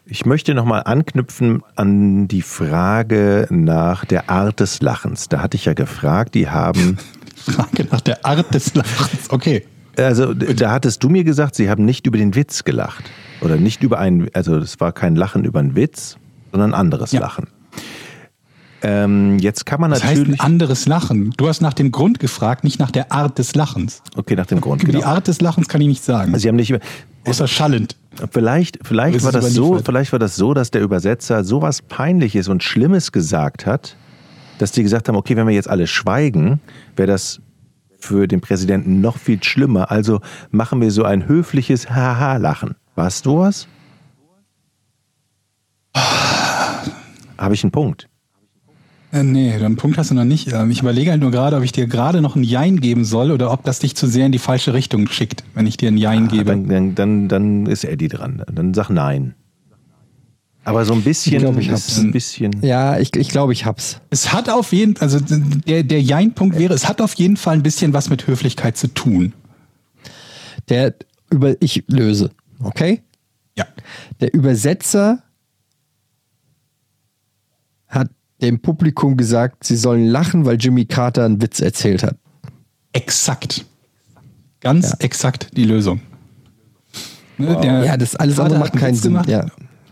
ich 0.09 0.25
möchte 0.25 0.53
nochmal 0.53 0.83
anknüpfen 0.85 1.63
an 1.75 2.27
die 2.29 2.41
Frage 2.41 3.47
nach 3.49 4.05
der 4.05 4.29
Art 4.29 4.59
des 4.61 4.81
Lachens. 4.81 5.27
Da 5.29 5.41
hatte 5.41 5.57
ich 5.57 5.65
ja 5.65 5.73
gefragt, 5.73 6.33
die 6.35 6.49
haben, 6.49 6.97
Frage 7.35 7.85
nach 7.91 8.01
der 8.01 8.25
Art 8.25 8.53
des 8.53 8.73
Lachens. 8.73 9.29
Okay. 9.29 9.65
Also 9.97 10.33
da 10.33 10.71
hattest 10.71 11.03
du 11.03 11.09
mir 11.09 11.23
gesagt, 11.23 11.55
sie 11.55 11.69
haben 11.69 11.85
nicht 11.85 12.05
über 12.07 12.17
den 12.17 12.35
Witz 12.35 12.63
gelacht. 12.63 13.03
Oder 13.41 13.57
nicht 13.57 13.83
über 13.83 13.99
einen, 13.99 14.29
also 14.33 14.57
es 14.57 14.79
war 14.79 14.91
kein 14.91 15.15
Lachen 15.15 15.43
über 15.45 15.59
einen 15.59 15.75
Witz, 15.75 16.17
sondern 16.51 16.71
ein 16.73 16.79
anderes 16.79 17.11
Ja. 17.11 17.21
Lachen. 17.21 17.47
Ähm, 18.83 19.39
jetzt 19.39 19.65
kann 19.65 19.81
man 19.81 19.89
Das 19.89 20.03
heißt 20.03 20.13
ein 20.13 20.19
natürlich. 20.19 20.41
anderes 20.41 20.85
Lachen. 20.85 21.33
Du 21.37 21.47
hast 21.47 21.61
nach 21.61 21.73
dem 21.73 21.91
Grund 21.91 22.19
gefragt, 22.19 22.63
nicht 22.63 22.79
nach 22.79 22.91
der 22.91 23.11
Art 23.11 23.39
des 23.39 23.55
Lachens. 23.55 24.03
okay, 24.15 24.35
nach 24.35 24.45
dem 24.45 24.61
Grund. 24.61 24.83
Über 24.83 24.91
Genau. 24.91 25.01
die 25.03 25.05
Art 25.05 25.27
des 25.27 25.41
Lachens 25.41 25.67
kann 25.67 25.81
ich 25.81 25.87
nicht 25.87 26.03
sagen. 26.03 26.33
Also 26.33 26.43
sie 26.43 26.47
haben 26.49 26.55
nicht 26.57 26.69
über. 26.69 26.79
Außer 27.25 27.47
schallend. 27.47 27.95
Vielleicht, 28.31 28.79
vielleicht 28.83 29.23
war 29.23 29.31
das 29.31 29.53
so, 29.53 29.79
vielleicht 29.83 30.11
war 30.11 30.19
das 30.19 30.35
so, 30.35 30.53
dass 30.53 30.71
der 30.71 30.81
Übersetzer 30.81 31.43
sowas 31.43 31.81
Peinliches 31.81 32.47
und 32.47 32.63
Schlimmes 32.63 33.11
gesagt 33.11 33.65
hat, 33.65 33.95
dass 34.59 34.71
die 34.71 34.81
gesagt 34.83 35.07
haben, 35.09 35.15
okay, 35.15 35.35
wenn 35.35 35.45
wir 35.47 35.53
jetzt 35.53 35.69
alle 35.69 35.87
schweigen, 35.87 36.59
wäre 36.95 37.07
das 37.07 37.41
für 37.99 38.27
den 38.27 38.41
Präsidenten 38.41 39.01
noch 39.01 39.17
viel 39.17 39.43
schlimmer. 39.43 39.91
Also 39.91 40.19
machen 40.51 40.81
wir 40.81 40.91
so 40.91 41.03
ein 41.03 41.27
höfliches 41.27 41.89
Haha-Lachen. 41.89 42.75
Warst 42.95 43.25
du 43.25 43.39
was? 43.39 43.67
Habe 47.37 47.53
ich 47.53 47.63
einen 47.63 47.71
Punkt? 47.71 48.07
Äh, 49.11 49.23
nee, 49.23 49.57
den 49.57 49.77
Punkt 49.77 49.97
hast 49.97 50.11
du 50.11 50.15
noch 50.15 50.25
nicht. 50.25 50.51
Ähm, 50.51 50.69
Ich 50.69 50.81
überlege 50.81 51.11
halt 51.11 51.21
nur 51.21 51.31
gerade, 51.31 51.55
ob 51.55 51.63
ich 51.63 51.71
dir 51.71 51.87
gerade 51.87 52.21
noch 52.21 52.35
ein 52.35 52.43
Jein 52.43 52.81
geben 52.81 53.05
soll 53.05 53.31
oder 53.31 53.51
ob 53.51 53.63
das 53.63 53.79
dich 53.79 53.95
zu 53.95 54.07
sehr 54.07 54.25
in 54.25 54.31
die 54.31 54.39
falsche 54.39 54.73
Richtung 54.73 55.07
schickt, 55.07 55.43
wenn 55.53 55.65
ich 55.65 55.77
dir 55.77 55.87
ein 55.89 55.97
Jein 55.97 56.25
Ah, 56.25 56.31
gebe. 56.31 56.45
dann, 56.51 56.67
dann, 56.67 56.95
dann, 56.95 57.27
dann 57.29 57.65
ist 57.67 57.83
Eddie 57.85 58.09
dran. 58.09 58.43
Dann 58.51 58.73
sag 58.73 58.89
nein. 58.89 59.33
Aber 60.67 60.83
so 60.83 60.93
ein 60.93 61.01
bisschen, 61.01 61.33
Ich 61.33 61.39
glaub, 61.39 61.57
ich 61.57 61.67
ist 61.69 61.71
hab's. 61.71 61.97
ein 61.97 62.11
bisschen. 62.11 62.61
Ja, 62.61 62.99
ich, 62.99 63.15
ich 63.15 63.29
glaube, 63.29 63.53
ich 63.53 63.65
hab's. 63.65 64.01
Es 64.09 64.33
hat 64.33 64.49
auf 64.49 64.73
jeden 64.73 64.97
also 64.97 65.17
der, 65.21 65.83
der 65.83 66.01
Jein-Punkt 66.01 66.59
wäre, 66.59 66.73
es 66.73 66.89
hat 66.89 66.99
auf 66.99 67.13
jeden 67.13 67.37
Fall 67.37 67.55
ein 67.55 67.63
bisschen 67.63 67.93
was 67.93 68.09
mit 68.09 68.27
Höflichkeit 68.27 68.75
zu 68.75 68.93
tun. 68.93 69.31
Der 70.67 70.93
über 71.29 71.55
ich 71.61 71.85
löse, 71.87 72.31
okay? 72.61 73.01
Ja. 73.57 73.65
Der 74.19 74.33
Übersetzer 74.33 75.23
hat 77.87 78.09
dem 78.41 78.59
Publikum 78.61 79.15
gesagt, 79.15 79.63
sie 79.63 79.77
sollen 79.77 80.05
lachen, 80.05 80.45
weil 80.45 80.57
Jimmy 80.57 80.83
Carter 80.83 81.23
einen 81.23 81.41
Witz 81.41 81.61
erzählt 81.61 82.03
hat. 82.03 82.17
Exakt. 82.91 83.65
Ganz 84.59 84.89
Ja. 84.89 84.95
exakt 84.99 85.47
die 85.55 85.63
Lösung. 85.63 86.01
Ne, 87.37 87.57
der 87.61 87.85
Ja, 87.85 87.95
das 87.95 88.17
alles 88.17 88.37
andere 88.37 88.59
macht 88.59 88.73
einen 88.73 88.81
keinen 88.81 88.95
Sinn. 88.95 89.13
gemacht. 89.13 89.29
Ja. 89.29 89.45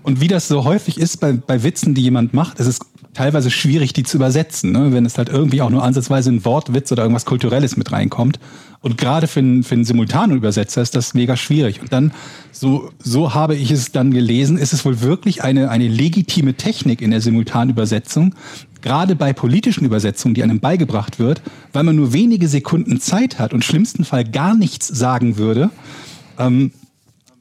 Und 0.05 0.21
wie 0.21 0.27
das 0.27 0.47
so 0.47 0.65
häufig 0.65 0.99
ist 0.99 1.19
bei, 1.19 1.31
bei 1.33 1.63
Witzen, 1.63 1.95
die 1.95 2.03
jemand 2.03 2.31
macht, 2.31 2.59
ist 2.59 2.67
es 2.67 2.79
teilweise 3.15 3.49
schwierig, 3.49 3.91
die 3.91 4.03
zu 4.03 4.17
übersetzen, 4.17 4.71
ne? 4.71 4.93
wenn 4.93 5.03
es 5.03 5.17
halt 5.17 5.29
irgendwie 5.29 5.63
auch 5.63 5.71
nur 5.71 5.83
ansatzweise 5.83 6.29
ein 6.29 6.45
Wortwitz 6.45 6.91
oder 6.91 7.01
irgendwas 7.01 7.25
Kulturelles 7.25 7.75
mit 7.75 7.91
reinkommt. 7.91 8.39
Und 8.81 8.99
gerade 8.99 9.25
für 9.25 9.39
einen, 9.39 9.63
für 9.63 9.73
einen 9.73 9.83
simultanen 9.83 10.37
Übersetzer 10.37 10.83
ist 10.83 10.95
das 10.95 11.15
mega 11.15 11.35
schwierig. 11.35 11.81
Und 11.81 11.91
dann, 11.91 12.11
so, 12.51 12.91
so 12.99 13.33
habe 13.33 13.55
ich 13.55 13.71
es 13.71 13.91
dann 13.91 14.11
gelesen, 14.11 14.59
ist 14.59 14.73
es 14.73 14.85
wohl 14.85 15.01
wirklich 15.01 15.43
eine, 15.43 15.71
eine 15.71 15.87
legitime 15.87 16.53
Technik 16.53 17.01
in 17.01 17.09
der 17.09 17.19
simultanen 17.19 17.71
Übersetzung, 17.71 18.35
gerade 18.83 19.15
bei 19.15 19.33
politischen 19.33 19.85
Übersetzungen, 19.85 20.35
die 20.35 20.43
einem 20.43 20.59
beigebracht 20.59 21.17
wird, 21.17 21.41
weil 21.73 21.83
man 21.83 21.95
nur 21.95 22.13
wenige 22.13 22.47
Sekunden 22.47 23.01
Zeit 23.01 23.39
hat 23.39 23.55
und 23.55 23.65
schlimmsten 23.65 24.05
Fall 24.05 24.23
gar 24.23 24.53
nichts 24.53 24.87
sagen 24.87 25.37
würde, 25.37 25.71
ähm, 26.37 26.71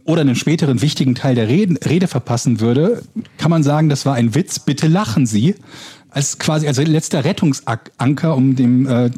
oder 0.05 0.21
einen 0.21 0.37
späteren 0.37 0.83
wichtigen 0.83 1.15
Teil 1.15 1.35
der 1.35 1.49
Rede, 1.49 1.77
Rede 1.89 2.09
verpassen 2.09 2.61
würde, 2.61 3.03
kann 3.39 3.51
man 3.51 3.63
sagen, 3.63 3.89
das 3.89 4.05
war 4.07 4.15
ein 4.15 4.35
Witz, 4.35 4.59
bitte 4.59 4.87
lachen 4.87 5.27
Sie. 5.27 5.55
Als 6.11 6.39
quasi 6.39 6.69
als 6.69 6.79
letzter 6.79 7.25
Rettungsanker, 7.25 8.37
um 8.37 8.55
dem 8.55 8.87
äh, 8.87 9.11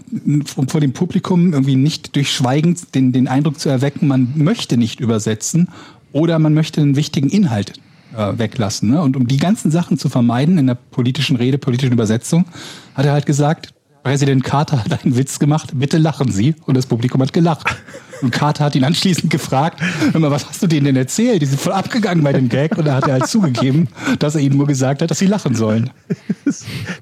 um 0.57 0.69
vor 0.69 0.81
dem 0.81 0.95
Publikum 0.95 1.53
irgendwie 1.53 1.77
nicht 1.77 2.17
durch 2.17 2.33
Schweigen 2.33 2.77
den, 2.95 3.13
den 3.13 3.29
Eindruck 3.29 3.61
zu 3.61 3.69
erwecken, 3.69 4.07
man 4.07 4.33
möchte 4.37 4.79
nicht 4.79 5.01
übersetzen 5.01 5.69
oder 6.13 6.39
man 6.39 6.55
möchte 6.55 6.81
einen 6.81 6.97
wichtigen 6.97 7.29
Inhalt 7.29 7.75
äh, 8.17 8.39
weglassen. 8.39 8.91
Ne? 8.91 9.03
Und 9.03 9.17
um 9.17 9.27
die 9.27 9.37
ganzen 9.37 9.71
Sachen 9.71 9.99
zu 9.99 10.09
vermeiden 10.09 10.57
in 10.57 10.69
der 10.69 10.75
politischen 10.75 11.37
Rede, 11.37 11.59
politischen 11.59 11.93
Übersetzung, 11.93 12.47
hat 12.95 13.05
er 13.05 13.13
halt 13.13 13.27
gesagt, 13.27 13.75
Präsident 14.03 14.45
Carter 14.45 14.85
hat 14.85 15.05
einen 15.05 15.17
Witz 15.17 15.39
gemacht, 15.39 15.73
bitte 15.75 15.99
lachen 15.99 16.31
Sie. 16.31 16.55
Und 16.65 16.77
das 16.77 16.87
Publikum 16.87 17.21
hat 17.21 17.33
gelacht. 17.33 17.77
Und 18.23 18.31
Carter 18.31 18.65
hat 18.65 18.75
ihn 18.75 18.85
anschließend 18.85 19.31
gefragt, 19.31 19.81
hör 20.13 20.21
mal, 20.21 20.31
was 20.31 20.47
hast 20.49 20.63
du 20.63 20.67
denen 20.67 20.87
denn 20.87 20.97
erzählt? 20.97 21.43
Die 21.43 21.47
sind 21.47 21.61
voll 21.61 21.73
abgegangen 21.73 22.23
bei 22.25 22.33
dem 22.33 22.49
Gag. 22.49 22.77
Und 22.79 22.87
da 22.87 22.95
hat 22.95 23.07
er 23.07 23.15
halt 23.15 23.27
zugegeben, 23.29 23.89
dass 24.19 24.35
er 24.35 24.41
ihnen 24.41 24.57
nur 24.57 24.67
gesagt 24.67 25.03
hat, 25.03 25.11
dass 25.11 25.19
sie 25.19 25.27
lachen 25.27 25.55
sollen. 25.55 25.91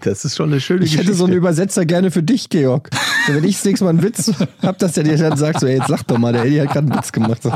Das 0.00 0.24
ist 0.24 0.36
schon 0.36 0.50
eine 0.50 0.60
schöne 0.60 0.84
Ich 0.84 0.90
Geschichte. 0.92 1.06
hätte 1.06 1.16
so 1.16 1.24
einen 1.24 1.34
Übersetzer 1.34 1.84
gerne 1.86 2.10
für 2.10 2.22
dich, 2.22 2.48
Georg. 2.48 2.90
So, 3.26 3.34
wenn 3.34 3.44
ich 3.44 3.56
das 3.56 3.64
nächste 3.64 3.84
Mal 3.84 3.90
einen 3.90 4.02
Witz 4.02 4.32
hab, 4.62 4.78
dass 4.78 4.92
der 4.92 5.04
dir 5.04 5.16
dann 5.16 5.36
sagt, 5.36 5.60
so, 5.60 5.66
ey, 5.66 5.76
jetzt 5.78 5.88
sag 5.88 6.02
doch 6.06 6.18
mal, 6.18 6.32
der 6.32 6.44
Eddie 6.44 6.60
hat 6.60 6.68
gerade 6.72 6.86
einen 6.90 6.96
Witz 6.98 7.12
gemacht. 7.12 7.42
So. 7.42 7.50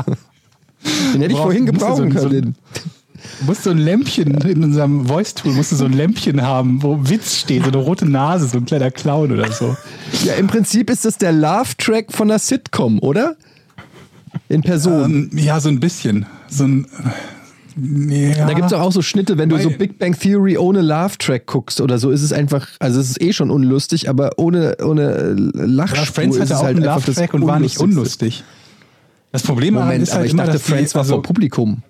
Den 1.13 1.21
hätte 1.21 1.33
ich 1.33 1.37
vorhin 1.39 1.65
so 1.65 1.71
gebrauchen 1.73 2.05
ein- 2.05 2.11
so 2.17 2.29
können. 2.29 2.55
Du 3.41 3.45
musst 3.47 3.63
so 3.63 3.69
ein 3.71 3.77
Lämpchen 3.79 4.33
in 4.41 4.63
unserem 4.63 5.05
Voice-Tool, 5.07 5.51
musst 5.53 5.73
du 5.73 5.75
so 5.75 5.83
ein 5.85 5.91
Lämpchen 5.93 6.41
haben, 6.41 6.81
wo 6.81 6.97
Witz 7.09 7.35
steht, 7.35 7.63
so 7.63 7.67
eine 7.69 7.77
rote 7.77 8.05
Nase, 8.09 8.47
so 8.47 8.57
ein 8.57 8.65
kleiner 8.65 8.91
Clown 8.91 9.31
oder 9.33 9.51
so. 9.51 9.75
Ja, 10.23 10.35
im 10.35 10.47
Prinzip 10.47 10.89
ist 10.89 11.03
das 11.03 11.17
der 11.17 11.33
Love-Track 11.33 12.13
von 12.13 12.29
der 12.29 12.39
Sitcom, 12.39 12.99
oder? 12.99 13.35
In 14.49 14.61
Person. 14.61 15.29
Ähm, 15.31 15.39
ja, 15.39 15.59
so 15.59 15.69
ein 15.69 15.79
bisschen. 15.79 16.25
So 16.49 16.65
ein. 16.65 16.85
äh, 16.85 18.37
Ja. 18.37 18.47
Da 18.47 18.53
gibt 18.53 18.65
es 18.67 18.73
auch 18.73 18.91
so 18.91 19.01
Schnitte, 19.01 19.37
wenn 19.37 19.47
du 19.47 19.57
so 19.57 19.69
Weil- 19.69 19.77
Big 19.77 19.99
Bang 19.99 20.17
Theory 20.19 20.57
ohne 20.57 20.81
Love-Track 20.81 21.45
guckst 21.45 21.79
oder 21.79 21.97
so, 21.97 22.09
ist 22.11 22.23
es 22.23 22.33
einfach, 22.33 22.67
also 22.79 22.99
es 22.99 23.11
ist 23.11 23.21
eh 23.21 23.31
schon 23.31 23.51
unlustig, 23.51 24.09
aber 24.09 24.31
ohne, 24.37 24.75
ohne 24.83 25.33
Lachspur 25.33 25.99
Ja, 25.99 26.05
Friends 26.11 26.35
ist 26.35 26.41
hatte 26.41 26.53
es 26.53 26.59
auch 26.59 26.63
halt 26.65 26.75
einen 26.75 26.85
Love-Track 26.85 27.33
und 27.35 27.47
war 27.47 27.59
nicht 27.59 27.77
unlustig. 27.79 28.43
Das 29.31 29.43
Problem 29.43 29.75
Moment, 29.75 30.01
ist 30.03 30.09
aber 30.09 30.17
halt 30.19 30.25
ich 30.27 30.33
immer, 30.33 30.43
dachte, 30.43 30.57
dass 30.57 30.65
die- 30.65 30.71
Friends 30.71 30.95
war 30.95 31.01
also, 31.03 31.13
vor 31.15 31.21
Publikum. 31.23 31.83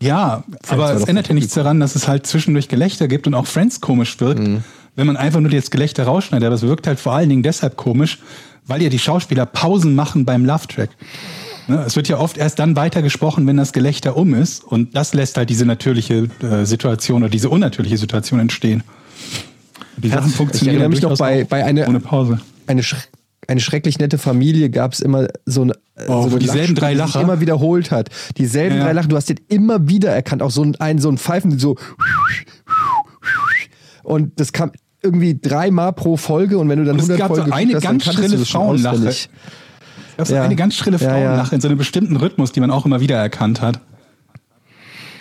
Ja, 0.00 0.44
aber 0.68 0.82
war 0.82 0.94
es 0.94 1.04
ändert 1.04 1.28
ja 1.28 1.34
nichts 1.34 1.52
daran, 1.54 1.80
dass 1.80 1.96
es 1.96 2.06
halt 2.06 2.26
zwischendurch 2.26 2.68
Gelächter 2.68 3.08
gibt 3.08 3.26
und 3.26 3.34
auch 3.34 3.46
Friends 3.46 3.80
komisch 3.80 4.18
wirkt, 4.20 4.40
Mhm. 4.46 4.62
wenn 4.94 5.06
man 5.06 5.16
einfach 5.16 5.40
nur 5.40 5.50
das 5.50 5.70
Gelächter 5.70 6.04
rausschneidet. 6.04 6.46
Aber 6.46 6.54
es 6.54 6.62
wirkt 6.62 6.86
halt 6.86 7.00
vor 7.00 7.12
allen 7.14 7.28
Dingen 7.28 7.42
deshalb 7.42 7.76
komisch, 7.76 8.18
weil 8.66 8.80
ja 8.82 8.88
die 8.88 8.98
Schauspieler 8.98 9.44
Pausen 9.46 9.94
machen 9.94 10.24
beim 10.24 10.44
Love-Track. 10.44 10.90
Ne, 11.68 11.82
Es 11.86 11.96
wird 11.96 12.08
ja 12.08 12.18
oft 12.18 12.36
erst 12.38 12.58
dann 12.60 12.76
weitergesprochen, 12.76 13.46
wenn 13.46 13.56
das 13.56 13.72
Gelächter 13.72 14.16
um 14.16 14.34
ist. 14.34 14.62
Und 14.64 14.94
das 14.94 15.14
lässt 15.14 15.36
halt 15.36 15.50
diese 15.50 15.66
natürliche 15.66 16.28
äh, 16.42 16.64
Situation 16.64 17.22
oder 17.22 17.30
diese 17.30 17.50
unnatürliche 17.50 17.96
Situation 17.98 18.38
entstehen. 18.40 18.82
Die 19.96 20.08
Sachen 20.08 20.30
funktionieren 20.30 20.76
erinnere 20.76 20.90
mich 20.90 21.02
noch 21.02 21.16
bei- 21.18 21.44
bei 21.44 21.64
einer- 21.64 21.88
ohne 21.88 22.00
Pause. 22.00 22.40
Eine, 22.66 22.82
sch 22.82 22.94
eine 23.48 23.60
schrecklich 23.60 23.98
nette 23.98 24.18
Familie 24.18 24.70
gab 24.70 24.92
es 24.92 25.00
immer 25.00 25.28
so 25.44 25.62
eine, 25.62 25.72
Oh, 26.08 26.22
so 26.24 26.30
eine 26.30 26.38
dieselben 26.40 26.74
drei 26.74 26.92
die 26.94 27.00
sich 27.00 27.06
Lacher? 27.14 27.20
immer 27.22 27.40
wiederholt 27.40 27.90
hat. 27.90 28.10
Dieselben 28.36 28.78
Ja, 28.78 28.84
drei 28.84 28.92
Lachen, 28.92 29.08
du 29.08 29.16
hast 29.16 29.28
den 29.28 29.40
immer 29.48 29.88
wieder 29.88 30.10
erkannt. 30.10 30.42
Auch 30.42 30.50
so 30.50 30.62
ein, 30.62 30.76
ein 30.80 30.98
so 30.98 31.08
ein 31.08 31.16
Pfeifen, 31.18 31.58
so 31.58 31.76
und 34.02 34.38
das 34.40 34.52
kam 34.52 34.72
irgendwie 35.02 35.38
dreimal 35.40 35.92
pro 35.92 36.16
Folge 36.16 36.58
und 36.58 36.68
wenn 36.68 36.78
du 36.80 36.84
dann 36.84 36.96
Und 36.96 37.02
es 37.02 37.10
100 37.10 37.18
gab 37.18 37.28
so 37.30 37.34
Folgen 37.36 37.52
eine 37.52 37.66
geguckt 37.74 37.84
hast, 37.84 37.90
dann 37.90 37.98
ganz 37.98 38.16
schrille 38.16 38.38
das 38.38 38.48
schon 38.48 38.60
Frauenlache. 38.60 39.14
Das 40.16 40.30
ist 40.30 40.34
Ja. 40.34 40.42
eine 40.42 40.56
ganz 40.56 40.74
schrille 40.74 40.96
Ja, 40.98 41.02
ja. 41.06 41.10
Frauenlache 41.12 41.54
in 41.54 41.60
so 41.60 41.68
einem 41.68 41.78
bestimmten 41.78 42.16
Rhythmus, 42.16 42.52
die 42.52 42.60
man 42.60 42.70
auch 42.70 42.86
immer 42.86 43.00
wieder 43.00 43.16
erkannt 43.16 43.60
hat. 43.60 43.80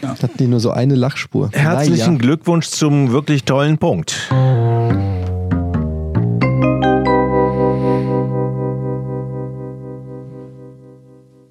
Hatten 0.02 0.38
die 0.38 0.46
nur 0.48 0.60
so 0.60 0.70
eine 0.72 0.94
Lachspur. 0.94 1.50
Herzlichen 1.52 2.14
Naja. 2.14 2.18
Glückwunsch 2.20 2.68
zum 2.68 3.12
wirklich 3.12 3.44
tollen 3.44 3.80
Punkt. 3.80 4.30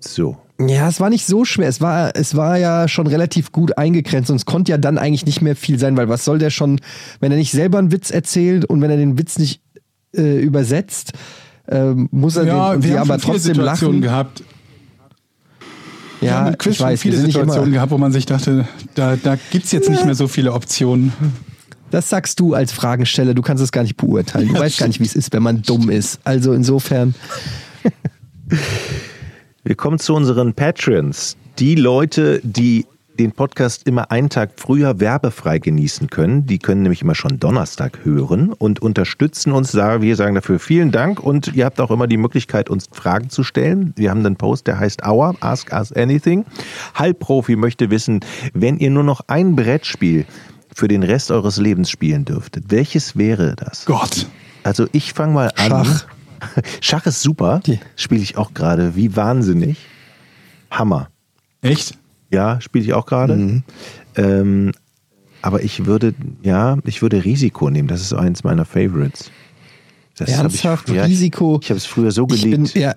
So. 0.00 0.36
Ja, 0.60 0.88
es 0.88 1.00
war 1.00 1.10
nicht 1.10 1.26
so 1.26 1.44
schwer. 1.44 1.68
Es 1.68 1.80
war, 1.80 2.12
es 2.14 2.36
war 2.36 2.58
ja 2.58 2.86
schon 2.86 3.06
relativ 3.08 3.50
gut 3.50 3.76
eingegrenzt 3.76 4.30
und 4.30 4.36
es 4.36 4.46
konnte 4.46 4.70
ja 4.70 4.78
dann 4.78 4.98
eigentlich 4.98 5.26
nicht 5.26 5.42
mehr 5.42 5.56
viel 5.56 5.78
sein, 5.78 5.96
weil 5.96 6.08
was 6.08 6.24
soll 6.24 6.38
der 6.38 6.50
schon, 6.50 6.80
wenn 7.20 7.32
er 7.32 7.38
nicht 7.38 7.50
selber 7.50 7.78
einen 7.78 7.90
Witz 7.90 8.10
erzählt 8.10 8.64
und 8.64 8.80
wenn 8.80 8.90
er 8.90 8.96
den 8.96 9.18
Witz 9.18 9.38
nicht 9.38 9.62
äh, 10.16 10.38
übersetzt, 10.40 11.12
ähm, 11.68 12.08
muss 12.10 12.36
er 12.36 12.44
den, 12.44 12.54
und 12.54 12.84
die 12.84 12.96
aber 12.96 13.18
trotzdem 13.18 13.58
lachen. 13.58 14.00
gehabt. 14.00 14.42
Wir 16.20 16.28
Ja, 16.28 16.38
haben 16.40 16.48
im 16.52 16.58
Quiz 16.58 16.72
ich 16.72 16.78
schon 16.78 16.86
weiß, 16.86 17.00
viele 17.02 17.12
wir 17.12 17.18
sind 17.18 17.26
nicht 17.26 17.34
Situationen 17.36 17.68
immer, 17.68 17.74
gehabt, 17.76 17.92
wo 17.92 17.98
man 17.98 18.12
sich 18.12 18.26
dachte, 18.26 18.66
da, 18.94 19.16
da 19.16 19.36
gibt 19.50 19.64
es 19.66 19.72
jetzt 19.72 19.90
nicht 19.90 20.04
mehr 20.04 20.14
so 20.14 20.26
viele 20.28 20.52
Optionen. 20.52 21.12
das 21.90 22.08
sagst 22.08 22.40
du 22.40 22.54
als 22.54 22.72
Fragensteller, 22.72 23.34
du 23.34 23.42
kannst 23.42 23.62
es 23.62 23.72
gar 23.72 23.82
nicht 23.82 23.96
beurteilen. 23.96 24.48
Du 24.48 24.58
weißt 24.58 24.78
gar 24.78 24.86
nicht, 24.88 25.00
wie 25.00 25.04
es 25.04 25.14
ist, 25.14 25.32
wenn 25.32 25.42
man 25.42 25.62
dumm 25.62 25.90
ist. 25.90 26.20
Also 26.24 26.52
insofern, 26.52 27.14
Wir 29.64 29.74
kommen 29.74 29.98
zu 29.98 30.14
unseren 30.14 30.54
Patrons. 30.54 31.36
Die 31.58 31.74
Leute, 31.74 32.40
die 32.42 32.86
den 33.18 33.32
Podcast 33.32 33.86
immer 33.86 34.10
einen 34.10 34.28
Tag 34.28 34.52
früher 34.56 35.00
werbefrei 35.00 35.58
genießen 35.58 36.10
können. 36.10 36.46
Die 36.46 36.58
können 36.58 36.82
nämlich 36.82 37.02
immer 37.02 37.14
schon 37.14 37.38
Donnerstag 37.38 38.04
hören 38.04 38.52
und 38.52 38.82
unterstützen 38.82 39.52
uns. 39.52 39.72
Da 39.72 40.02
Wir 40.02 40.16
sagen 40.16 40.34
dafür 40.34 40.58
vielen 40.58 40.90
Dank 40.90 41.20
und 41.20 41.54
ihr 41.54 41.64
habt 41.64 41.80
auch 41.80 41.90
immer 41.90 42.06
die 42.06 42.16
Möglichkeit, 42.16 42.70
uns 42.70 42.88
Fragen 42.90 43.30
zu 43.30 43.42
stellen. 43.42 43.92
Wir 43.96 44.10
haben 44.10 44.24
einen 44.24 44.36
Post, 44.36 44.66
der 44.66 44.78
heißt 44.78 45.06
Our, 45.06 45.34
Ask 45.40 45.72
Us 45.72 45.92
Anything. 45.92 46.44
Halbprofi 46.94 47.56
möchte 47.56 47.90
wissen, 47.90 48.20
wenn 48.52 48.78
ihr 48.78 48.90
nur 48.90 49.04
noch 49.04 49.22
ein 49.28 49.56
Brettspiel 49.56 50.26
für 50.74 50.88
den 50.88 51.02
Rest 51.02 51.30
eures 51.30 51.56
Lebens 51.56 51.90
spielen 51.90 52.24
dürftet, 52.24 52.64
welches 52.68 53.16
wäre 53.16 53.54
das? 53.56 53.84
Gott. 53.84 54.26
Also 54.64 54.86
ich 54.92 55.12
fange 55.12 55.34
mal 55.34 55.50
an. 55.56 55.84
Schach. 55.84 56.06
Schach 56.80 57.06
ist 57.06 57.22
super. 57.22 57.60
Spiele 57.96 58.22
ich 58.22 58.36
auch 58.36 58.54
gerade. 58.54 58.96
Wie 58.96 59.14
wahnsinnig. 59.16 59.78
Hammer. 60.70 61.08
Echt? 61.62 61.96
Ja, 62.34 62.60
spiele 62.60 62.84
ich 62.84 62.92
auch 62.92 63.06
gerade. 63.06 63.36
Mhm. 63.36 63.62
Ähm, 64.16 64.72
aber 65.42 65.62
ich 65.62 65.86
würde, 65.86 66.14
ja, 66.42 66.78
ich 66.84 67.02
würde 67.02 67.24
Risiko 67.24 67.70
nehmen. 67.70 67.88
Das 67.88 68.00
ist 68.00 68.12
eins 68.12 68.44
meiner 68.44 68.64
Favorites. 68.64 69.30
Das 70.16 70.30
ernsthaft, 70.30 70.88
ich, 70.88 70.94
ja, 70.94 71.04
Risiko. 71.04 71.58
Ich 71.62 71.70
habe 71.70 71.78
es 71.78 71.86
früher 71.86 72.12
so 72.12 72.26
Ich 72.30 72.42
bin, 72.42 72.50
geliebt, 72.50 72.74
ja, 72.76 72.94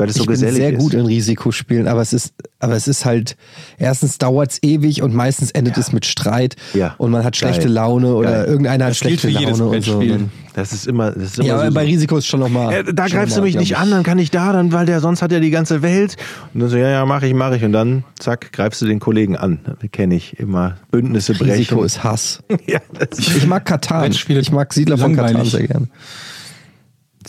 weil 0.00 0.08
es 0.08 0.16
so 0.16 0.22
ich 0.22 0.26
bin 0.26 0.32
gesellig 0.34 0.56
sehr 0.56 0.72
gut 0.72 0.94
ist. 0.94 1.00
in 1.00 1.06
Risikospielen, 1.06 1.86
aber 1.86 2.00
es 2.00 2.12
ist, 2.12 2.34
aber 2.58 2.74
es 2.74 2.88
ist 2.88 3.04
halt, 3.04 3.36
erstens 3.78 4.18
dauert 4.18 4.50
es 4.52 4.62
ewig 4.62 5.02
und 5.02 5.14
meistens 5.14 5.50
endet 5.52 5.76
es 5.78 5.92
mit 5.92 6.06
Streit 6.06 6.56
Ja. 6.74 6.94
und 6.98 7.10
man 7.10 7.22
hat 7.24 7.36
schlechte 7.36 7.64
Geil. 7.64 7.72
Laune 7.72 8.14
oder 8.14 8.30
Geil. 8.32 8.44
irgendeiner 8.46 8.84
hat 8.86 8.90
Das 8.92 9.00
gilt 9.00 9.20
schlechte 9.20 9.36
für 9.38 9.44
jedes 9.44 9.58
Laune 9.58 9.76
und 9.76 9.84
so. 9.84 9.98
Brettspiel. 9.98 10.28
Das 10.54 10.72
ist 10.72 10.86
immer, 10.88 11.12
das 11.12 11.22
ist 11.22 11.38
immer 11.38 11.46
Ja, 11.48 11.58
so, 11.58 11.62
aber 11.66 11.74
bei. 11.74 11.84
Risiko 11.84 12.16
ist 12.16 12.26
schon 12.26 12.40
nochmal. 12.40 12.72
Äh, 12.74 12.92
da 12.92 13.06
greifst 13.06 13.36
du 13.36 13.42
mich 13.42 13.54
nicht 13.56 13.76
an, 13.76 13.90
dann 13.90 14.02
kann 14.02 14.18
ich 14.18 14.30
da, 14.32 14.52
dann, 14.52 14.72
weil 14.72 14.84
der 14.84 15.00
sonst 15.00 15.22
hat 15.22 15.30
ja 15.30 15.38
die 15.38 15.50
ganze 15.50 15.80
Welt. 15.82 16.16
Und 16.52 16.60
dann 16.60 16.68
so, 16.70 16.76
ja, 16.76 16.88
ja, 16.90 17.06
mach 17.06 17.22
ich, 17.22 17.34
mach 17.34 17.52
ich. 17.52 17.62
Und 17.62 17.72
dann, 17.72 18.02
zack, 18.18 18.52
greifst 18.52 18.82
du 18.82 18.86
den 18.86 18.98
Kollegen 18.98 19.36
an. 19.36 19.60
Kenne 19.92 20.16
ich 20.16 20.38
immer. 20.40 20.76
Bündnisse 20.90 21.34
brechen. 21.34 21.52
Risiko 21.52 21.84
ist 21.84 22.02
Hass. 22.02 22.42
ja, 22.66 22.80
das 22.98 23.18
ist 23.20 23.36
Ich 23.36 23.46
mag 23.46 23.64
Katan. 23.64 24.00
Brettspiele 24.00 24.40
Ich 24.40 24.50
mag 24.50 24.72
Siedler 24.72 24.98
von 24.98 25.14
Katan 25.14 25.44
sehr 25.44 25.66
gern. 25.68 25.88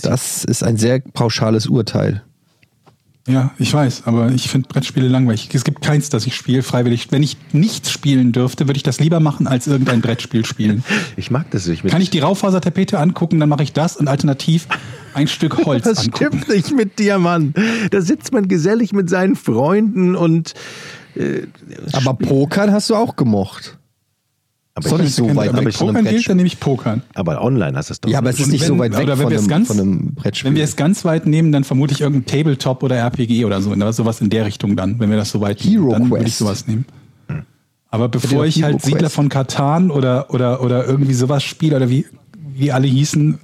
Das 0.01 0.43
ist 0.45 0.63
ein 0.63 0.77
sehr 0.77 0.99
pauschales 0.99 1.67
Urteil. 1.67 2.23
Ja, 3.27 3.51
ich 3.59 3.71
weiß, 3.71 4.03
aber 4.05 4.31
ich 4.31 4.49
finde 4.49 4.67
Brettspiele 4.67 5.07
langweilig. 5.07 5.49
Es 5.53 5.63
gibt 5.63 5.81
keins, 5.81 6.09
das 6.09 6.25
ich 6.25 6.35
spiele 6.35 6.63
freiwillig. 6.63 7.11
Wenn 7.11 7.21
ich 7.21 7.37
nichts 7.53 7.91
spielen 7.91 8.31
dürfte, 8.31 8.67
würde 8.67 8.77
ich 8.77 8.83
das 8.83 8.99
lieber 8.99 9.19
machen, 9.19 9.45
als 9.45 9.67
irgendein 9.67 10.01
Brettspiel 10.01 10.43
spielen. 10.43 10.83
ich 11.17 11.29
mag 11.29 11.49
das 11.51 11.67
nicht. 11.67 11.83
Mit 11.83 11.93
Kann 11.93 12.01
ich 12.01 12.09
die 12.09 12.19
Raufasertapete 12.19 12.99
angucken, 12.99 13.39
dann 13.39 13.49
mache 13.49 13.63
ich 13.63 13.73
das 13.73 13.95
und 13.95 14.07
alternativ 14.07 14.67
ein 15.13 15.27
Stück 15.27 15.65
Holz 15.65 15.83
Das 15.85 15.99
angucken. 15.99 16.39
stimmt 16.39 16.49
nicht 16.49 16.75
mit 16.75 16.97
dir, 16.97 17.19
Mann. 17.19 17.53
Da 17.91 18.01
sitzt 18.01 18.33
man 18.33 18.47
gesellig 18.47 18.91
mit 18.91 19.09
seinen 19.09 19.35
Freunden 19.35 20.15
und 20.15 20.53
Aber 21.93 22.13
Pokern 22.15 22.71
hast 22.71 22.89
du 22.89 22.95
auch 22.95 23.15
gemocht. 23.15 23.77
Aber, 24.73 24.85
ich, 24.87 24.97
nicht 24.99 25.15
so 25.15 25.27
Wenn 25.27 25.35
weit 25.35 25.49
aber 25.49 25.65
weg 25.65 25.73
von 25.73 25.87
Pokern 25.87 26.03
gilt, 26.03 26.13
Brettspiel. 26.13 26.29
dann 26.29 26.37
nehme 26.37 26.47
ich 26.47 26.59
Pokern. 26.59 27.01
aber 27.13 27.43
online 27.43 27.77
hast 27.77 27.89
du 27.89 27.93
es 27.93 27.99
doch. 28.01 28.09
Ja, 28.09 28.19
aber 28.19 28.29
es 28.29 28.39
ist 28.39 28.47
nicht 28.47 28.61
wenn- 28.61 28.67
so 28.69 28.77
weit 28.79 28.93
weg 28.95 29.03
oder 29.03 29.17
wenn 29.17 29.23
von 29.23 29.31
wir 29.31 29.35
es 29.37 29.41
einem, 29.43 29.49
ganz- 29.49 29.67
von 29.67 29.79
einem 29.79 30.13
Brettspiel. 30.15 30.49
Wenn 30.49 30.55
wir 30.55 30.63
es 30.63 30.75
ganz 30.77 31.03
weit 31.03 31.25
nehmen, 31.25 31.51
dann 31.51 31.63
vermute 31.65 31.93
ich 31.93 31.99
irgendein 32.01 32.25
Tabletop 32.25 32.81
oder 32.83 32.95
RPG 32.95 33.43
oder 33.45 33.61
so, 33.61 33.71
oder 33.71 33.91
sowas 33.91 34.21
in 34.21 34.29
der 34.29 34.45
Richtung 34.45 34.75
dann, 34.77 34.97
wenn 34.99 35.09
wir 35.09 35.17
das 35.17 35.29
so 35.31 35.41
weit 35.41 35.59
Hero 35.61 35.87
nehmen, 35.89 35.99
dann 36.03 36.09
würde 36.11 36.25
ich 36.25 36.35
sowas 36.35 36.67
nehmen. 36.67 36.85
Aber 37.89 38.05
Ja, 38.05 38.07
bevor 38.07 38.45
ich 38.45 38.55
Hero 38.57 38.67
halt 38.67 38.81
Siedler 38.81 38.99
Quest. 38.99 39.15
von 39.15 39.27
Katan 39.27 39.91
oder, 39.91 40.33
oder, 40.33 40.61
oder 40.63 40.85
irgendwie 40.85 41.13
sowas 41.13 41.43
spiele 41.43 41.75
oder 41.75 41.89
wie, 41.89 42.05
wie 42.55 42.71
alle 42.71 42.87
hießen, 42.87 43.39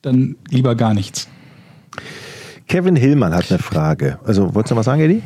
dann 0.00 0.36
lieber 0.48 0.74
gar 0.76 0.94
nichts. 0.94 1.28
Kevin 2.68 2.96
Hillmann 2.96 3.34
hat 3.34 3.50
eine 3.50 3.58
Frage. 3.58 4.18
Also, 4.24 4.54
wolltest 4.54 4.70
du 4.70 4.74
noch 4.74 4.78
was 4.80 4.86
sagen, 4.86 5.02
Eddie? 5.02 5.22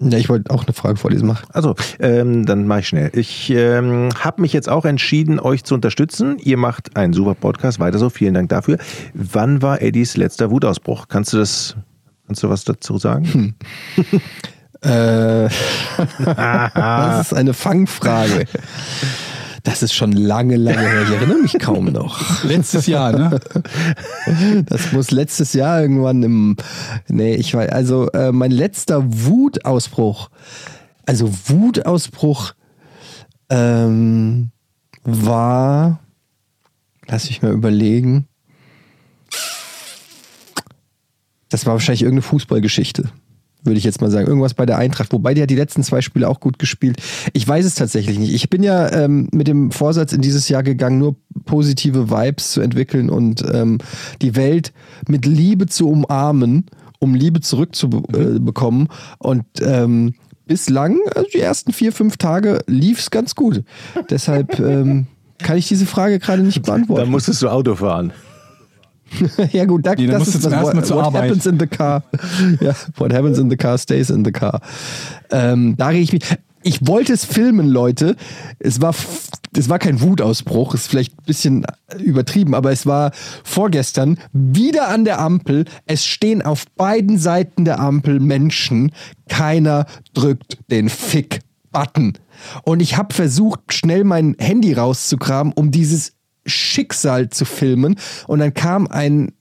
Ja, 0.00 0.18
ich 0.18 0.28
wollte 0.28 0.50
auch 0.50 0.64
eine 0.64 0.72
Frage 0.72 0.96
vorlesen. 0.96 1.26
Mach. 1.26 1.44
Also, 1.50 1.74
ähm, 1.98 2.46
dann 2.46 2.66
mache 2.66 2.80
ich 2.80 2.88
schnell. 2.88 3.10
Ich 3.14 3.50
ähm, 3.50 4.08
habe 4.18 4.40
mich 4.40 4.52
jetzt 4.52 4.68
auch 4.68 4.84
entschieden, 4.86 5.38
euch 5.38 5.64
zu 5.64 5.74
unterstützen. 5.74 6.38
Ihr 6.38 6.56
macht 6.56 6.96
einen 6.96 7.12
super 7.12 7.34
Podcast, 7.34 7.80
weiter 7.80 7.98
so. 7.98 8.08
Vielen 8.08 8.34
Dank 8.34 8.48
dafür. 8.48 8.78
Wann 9.12 9.60
war 9.60 9.82
Eddies 9.82 10.16
letzter 10.16 10.50
Wutausbruch? 10.50 11.08
Kannst 11.08 11.34
du 11.34 11.38
das, 11.38 11.76
kannst 12.26 12.42
du 12.42 12.48
was 12.48 12.64
dazu 12.64 12.98
sagen? 12.98 13.54
Äh, 14.82 15.48
das 16.24 17.26
ist 17.26 17.34
eine 17.34 17.52
Fangfrage. 17.52 18.46
Das 19.62 19.82
ist 19.82 19.92
schon 19.92 20.12
lange, 20.12 20.56
lange 20.56 20.80
her. 20.80 21.02
Ich 21.02 21.10
erinnere 21.10 21.38
mich 21.38 21.58
kaum 21.58 21.86
noch. 21.86 22.44
Letztes 22.44 22.86
Jahr, 22.86 23.12
ne? 23.12 23.40
Das 24.66 24.92
muss 24.92 25.10
letztes 25.10 25.52
Jahr 25.52 25.82
irgendwann 25.82 26.22
im. 26.22 26.56
Nee, 27.08 27.34
ich 27.34 27.54
weiß. 27.54 27.70
Also, 27.70 28.10
äh, 28.12 28.32
mein 28.32 28.50
letzter 28.50 29.02
Wutausbruch. 29.04 30.30
Also, 31.06 31.30
Wutausbruch 31.48 32.52
ähm, 33.48 34.50
war. 35.02 36.00
Lass 37.08 37.28
mich 37.28 37.42
mal 37.42 37.52
überlegen. 37.52 38.26
Das 41.48 41.66
war 41.66 41.74
wahrscheinlich 41.74 42.02
irgendeine 42.02 42.22
Fußballgeschichte. 42.22 43.10
Würde 43.62 43.78
ich 43.78 43.84
jetzt 43.84 44.00
mal 44.00 44.10
sagen. 44.10 44.26
Irgendwas 44.26 44.54
bei 44.54 44.66
der 44.66 44.78
Eintracht. 44.78 45.12
Wobei 45.12 45.34
die 45.34 45.42
hat 45.42 45.50
die 45.50 45.56
letzten 45.56 45.82
zwei 45.82 46.00
Spiele 46.00 46.28
auch 46.28 46.40
gut 46.40 46.58
gespielt. 46.58 47.00
Ich 47.32 47.46
weiß 47.46 47.64
es 47.64 47.74
tatsächlich 47.74 48.18
nicht. 48.18 48.32
Ich 48.34 48.48
bin 48.48 48.62
ja 48.62 48.90
ähm, 48.92 49.28
mit 49.32 49.48
dem 49.48 49.70
Vorsatz 49.70 50.12
in 50.12 50.22
dieses 50.22 50.48
Jahr 50.48 50.62
gegangen, 50.62 50.98
nur 50.98 51.16
positive 51.44 52.10
Vibes 52.10 52.52
zu 52.52 52.60
entwickeln 52.60 53.10
und 53.10 53.44
ähm, 53.52 53.78
die 54.22 54.36
Welt 54.36 54.72
mit 55.08 55.26
Liebe 55.26 55.66
zu 55.66 55.88
umarmen, 55.88 56.66
um 56.98 57.14
Liebe 57.14 57.40
zurückzubekommen. 57.40 58.88
Und 59.18 59.44
ähm, 59.62 60.14
bislang, 60.46 60.98
also 61.14 61.28
die 61.32 61.40
ersten 61.40 61.72
vier, 61.72 61.92
fünf 61.92 62.16
Tage, 62.16 62.60
lief 62.66 62.98
es 62.98 63.10
ganz 63.10 63.34
gut. 63.34 63.62
Deshalb 64.10 64.58
ähm, 64.58 65.06
kann 65.38 65.56
ich 65.56 65.68
diese 65.68 65.86
Frage 65.86 66.18
gerade 66.18 66.42
nicht 66.42 66.62
beantworten. 66.62 67.02
Dann 67.02 67.10
musstest 67.10 67.42
du 67.42 67.48
Auto 67.48 67.76
fahren. 67.76 68.12
ja 69.52 69.64
gut, 69.64 69.86
da, 69.86 69.94
Nee, 69.94 70.06
das 70.06 70.28
ist 70.28 70.48
Mal 70.48 70.62
what, 70.62 70.90
what 70.90 71.04
Arbeit. 71.04 71.22
happens 71.24 71.46
in 71.46 71.58
the 71.58 71.66
car. 71.66 72.02
ja, 72.60 72.74
what 72.96 73.12
happens 73.12 73.38
in 73.38 73.50
the 73.50 73.56
car 73.56 73.78
stays 73.78 74.10
in 74.10 74.24
the 74.24 74.32
car. 74.32 74.60
Ähm, 75.30 75.76
da 75.76 75.88
rege 75.88 76.02
ich 76.02 76.12
mich. 76.12 76.22
Ich 76.62 76.86
wollte 76.86 77.14
es 77.14 77.24
filmen, 77.24 77.68
Leute. 77.68 78.16
Es 78.58 78.82
war, 78.82 78.94
es 79.56 79.68
war 79.70 79.78
kein 79.78 80.02
Wutausbruch, 80.02 80.74
ist 80.74 80.88
vielleicht 80.88 81.14
ein 81.14 81.24
bisschen 81.24 81.66
übertrieben, 81.98 82.54
aber 82.54 82.70
es 82.70 82.84
war 82.84 83.12
vorgestern 83.44 84.18
wieder 84.32 84.88
an 84.88 85.06
der 85.06 85.20
Ampel. 85.20 85.64
Es 85.86 86.04
stehen 86.04 86.42
auf 86.42 86.66
beiden 86.76 87.16
Seiten 87.16 87.64
der 87.64 87.80
Ampel 87.80 88.20
Menschen. 88.20 88.92
Keiner 89.30 89.86
drückt 90.12 90.58
den 90.70 90.90
Fick-Button. 90.90 92.18
Und 92.62 92.80
ich 92.80 92.98
habe 92.98 93.14
versucht, 93.14 93.72
schnell 93.72 94.04
mein 94.04 94.36
Handy 94.38 94.74
rauszukramen, 94.74 95.54
um 95.54 95.70
dieses 95.70 96.12
Schicksal 96.50 97.30
zu 97.30 97.44
filmen. 97.44 97.96
Und 98.26 98.40
dann 98.40 98.54
kam 98.54 98.86
ein 98.86 99.32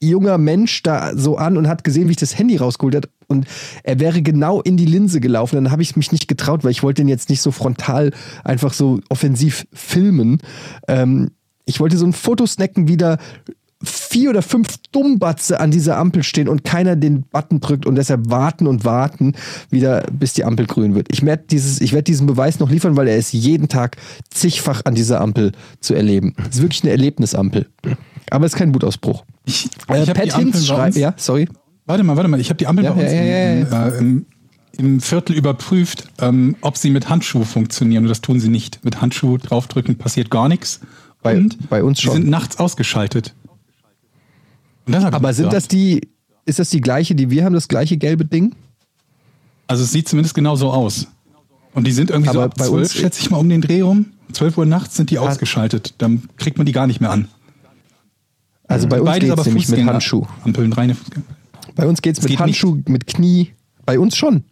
junger 0.00 0.36
Mensch 0.36 0.82
da 0.82 1.16
so 1.16 1.36
an 1.36 1.56
und 1.56 1.68
hat 1.68 1.84
gesehen, 1.84 2.08
wie 2.08 2.12
ich 2.12 2.16
das 2.16 2.36
Handy 2.36 2.56
rausgeholt 2.56 2.96
habe. 2.96 3.08
Und 3.28 3.46
er 3.84 4.00
wäre 4.00 4.20
genau 4.20 4.60
in 4.60 4.76
die 4.76 4.86
Linse 4.86 5.20
gelaufen. 5.20 5.56
Dann 5.56 5.70
habe 5.70 5.82
ich 5.82 5.96
mich 5.96 6.12
nicht 6.12 6.28
getraut, 6.28 6.64
weil 6.64 6.72
ich 6.72 6.82
wollte 6.82 7.02
ihn 7.02 7.08
jetzt 7.08 7.30
nicht 7.30 7.40
so 7.40 7.50
frontal 7.50 8.12
einfach 8.44 8.72
so 8.72 9.00
offensiv 9.08 9.64
filmen. 9.72 10.38
Ähm, 10.88 11.30
ich 11.64 11.78
wollte 11.78 11.96
so 11.96 12.04
ein 12.04 12.12
Foto 12.12 12.46
snacken, 12.46 12.88
wie 12.88 12.96
vier 13.84 14.30
oder 14.30 14.42
fünf 14.42 14.68
Dummbatze 14.92 15.58
an 15.60 15.70
dieser 15.70 15.96
Ampel 15.98 16.22
stehen 16.22 16.48
und 16.48 16.64
keiner 16.64 16.96
den 16.96 17.22
Button 17.22 17.60
drückt 17.60 17.86
und 17.86 17.94
deshalb 17.96 18.30
warten 18.30 18.66
und 18.66 18.84
warten, 18.84 19.34
wieder 19.70 20.02
bis 20.12 20.32
die 20.34 20.44
Ampel 20.44 20.66
grün 20.66 20.94
wird. 20.94 21.08
Ich 21.10 21.24
werde 21.24 21.44
dieses, 21.50 21.80
ich 21.80 21.92
werde 21.92 22.04
diesen 22.04 22.26
Beweis 22.26 22.58
noch 22.60 22.70
liefern, 22.70 22.96
weil 22.96 23.08
er 23.08 23.16
ist 23.16 23.32
jeden 23.32 23.68
Tag 23.68 23.96
zigfach 24.30 24.82
an 24.84 24.94
dieser 24.94 25.20
Ampel 25.20 25.52
zu 25.80 25.94
erleben. 25.94 26.34
Es 26.48 26.56
ist 26.56 26.62
wirklich 26.62 26.82
eine 26.82 26.92
Erlebnisampel. 26.92 27.66
Aber 28.30 28.46
es 28.46 28.52
ist 28.52 28.58
kein 28.58 28.74
Wutausbruch. 28.74 29.24
Ich, 29.44 29.68
Äh, 29.88 30.00
ich 30.00 30.04
die 30.06 30.12
Pat 30.12 30.36
Hinz 30.36 30.66
schreibt, 30.66 30.96
ja, 30.96 31.14
sorry. 31.16 31.48
Warte 31.86 32.04
mal, 32.04 32.16
warte 32.16 32.28
mal. 32.28 32.40
Ich 32.40 32.48
habe 32.48 32.58
die 32.58 32.66
Ampel 32.66 32.84
Ja, 32.84 32.92
bei 32.92 33.02
uns 33.02 33.12
ja, 33.12 33.22
ja, 33.22 33.52
Im, 33.54 33.72
äh, 33.72 33.98
im, 33.98 34.26
im 34.78 35.00
Viertel 35.00 35.34
überprüft, 35.36 36.08
ähm, 36.20 36.54
ob 36.60 36.76
sie 36.76 36.90
mit 36.90 37.08
Handschuh 37.08 37.44
funktionieren. 37.44 38.04
Und 38.04 38.08
das 38.08 38.20
tun 38.20 38.38
sie 38.38 38.48
nicht. 38.48 38.84
Mit 38.84 39.00
Handschuh 39.02 39.36
draufdrücken 39.38 39.96
passiert 39.98 40.30
gar 40.30 40.48
nichts. 40.48 40.80
Bei- 41.22 41.36
Und 41.36 41.68
bei 41.68 41.82
uns 41.82 41.98
sie 41.98 42.04
schon. 42.04 42.14
sind 42.14 42.28
nachts 42.30 42.58
ausgeschaltet. 42.58 43.34
Und 43.44 43.50
das 43.52 44.62
hab 44.62 44.70
ich 44.70 44.71
Aber 44.86 45.32
sind 45.32 45.44
gesagt. 45.46 45.52
das 45.54 45.68
die, 45.68 46.08
ist 46.44 46.58
das 46.58 46.70
die 46.70 46.80
gleiche, 46.80 47.14
die 47.14 47.30
wir 47.30 47.44
haben, 47.44 47.54
das 47.54 47.68
gleiche 47.68 47.96
gelbe 47.96 48.24
Ding? 48.24 48.54
Also 49.66 49.84
es 49.84 49.92
sieht 49.92 50.08
zumindest 50.08 50.34
genau 50.34 50.56
so 50.56 50.70
aus. 50.70 51.06
Und 51.74 51.86
die 51.86 51.92
sind 51.92 52.10
irgendwie 52.10 52.32
so 52.32 52.40
Aber 52.40 52.46
ab 52.52 52.54
bei 52.58 52.66
12, 52.66 52.80
uns- 52.82 52.94
schätze 52.94 53.20
ich 53.20 53.30
mal, 53.30 53.38
um 53.38 53.48
den 53.48 53.60
Dreh 53.62 53.80
rum. 53.80 54.06
12 54.32 54.58
Uhr 54.58 54.66
nachts 54.66 54.96
sind 54.96 55.10
die 55.10 55.18
ausgeschaltet. 55.18 55.94
Dann 55.98 56.22
kriegt 56.36 56.56
man 56.58 56.66
die 56.66 56.72
gar 56.72 56.86
nicht 56.86 57.00
mehr 57.00 57.10
an. 57.10 57.28
Also 58.66 58.88
bei 58.88 59.00
uns 59.00 59.06
Beides 59.06 59.20
geht 59.24 59.32
aber 59.32 59.40
es 59.42 59.46
nämlich 59.46 59.68
mit 59.68 59.84
Handschuh. 59.86 60.26
Ampeln, 60.44 60.72
reine 60.72 60.94
Fußgänger. 60.94 61.24
Bei 61.74 61.86
uns 61.86 62.02
geht 62.02 62.16
es 62.16 62.22
mit 62.22 62.30
geht 62.30 62.40
Handschuh, 62.40 62.78
mit 62.88 63.06
Knie. 63.06 63.52
Bei 63.86 63.98
uns 63.98 64.16
schon. 64.16 64.44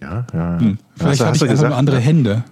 Ja, 0.00 0.26
ja. 0.32 0.58
Hm. 0.60 0.78
Vielleicht 0.96 1.00
Hast 1.00 1.20
du- 1.20 1.24
habe 1.24 1.30
hast 1.30 1.36
ich 1.36 1.38
du 1.40 1.44
einfach 1.44 1.50
gesagt, 1.50 1.68
nur 1.70 1.76
andere 1.78 1.96
ne? 1.96 2.02
Hände. 2.02 2.44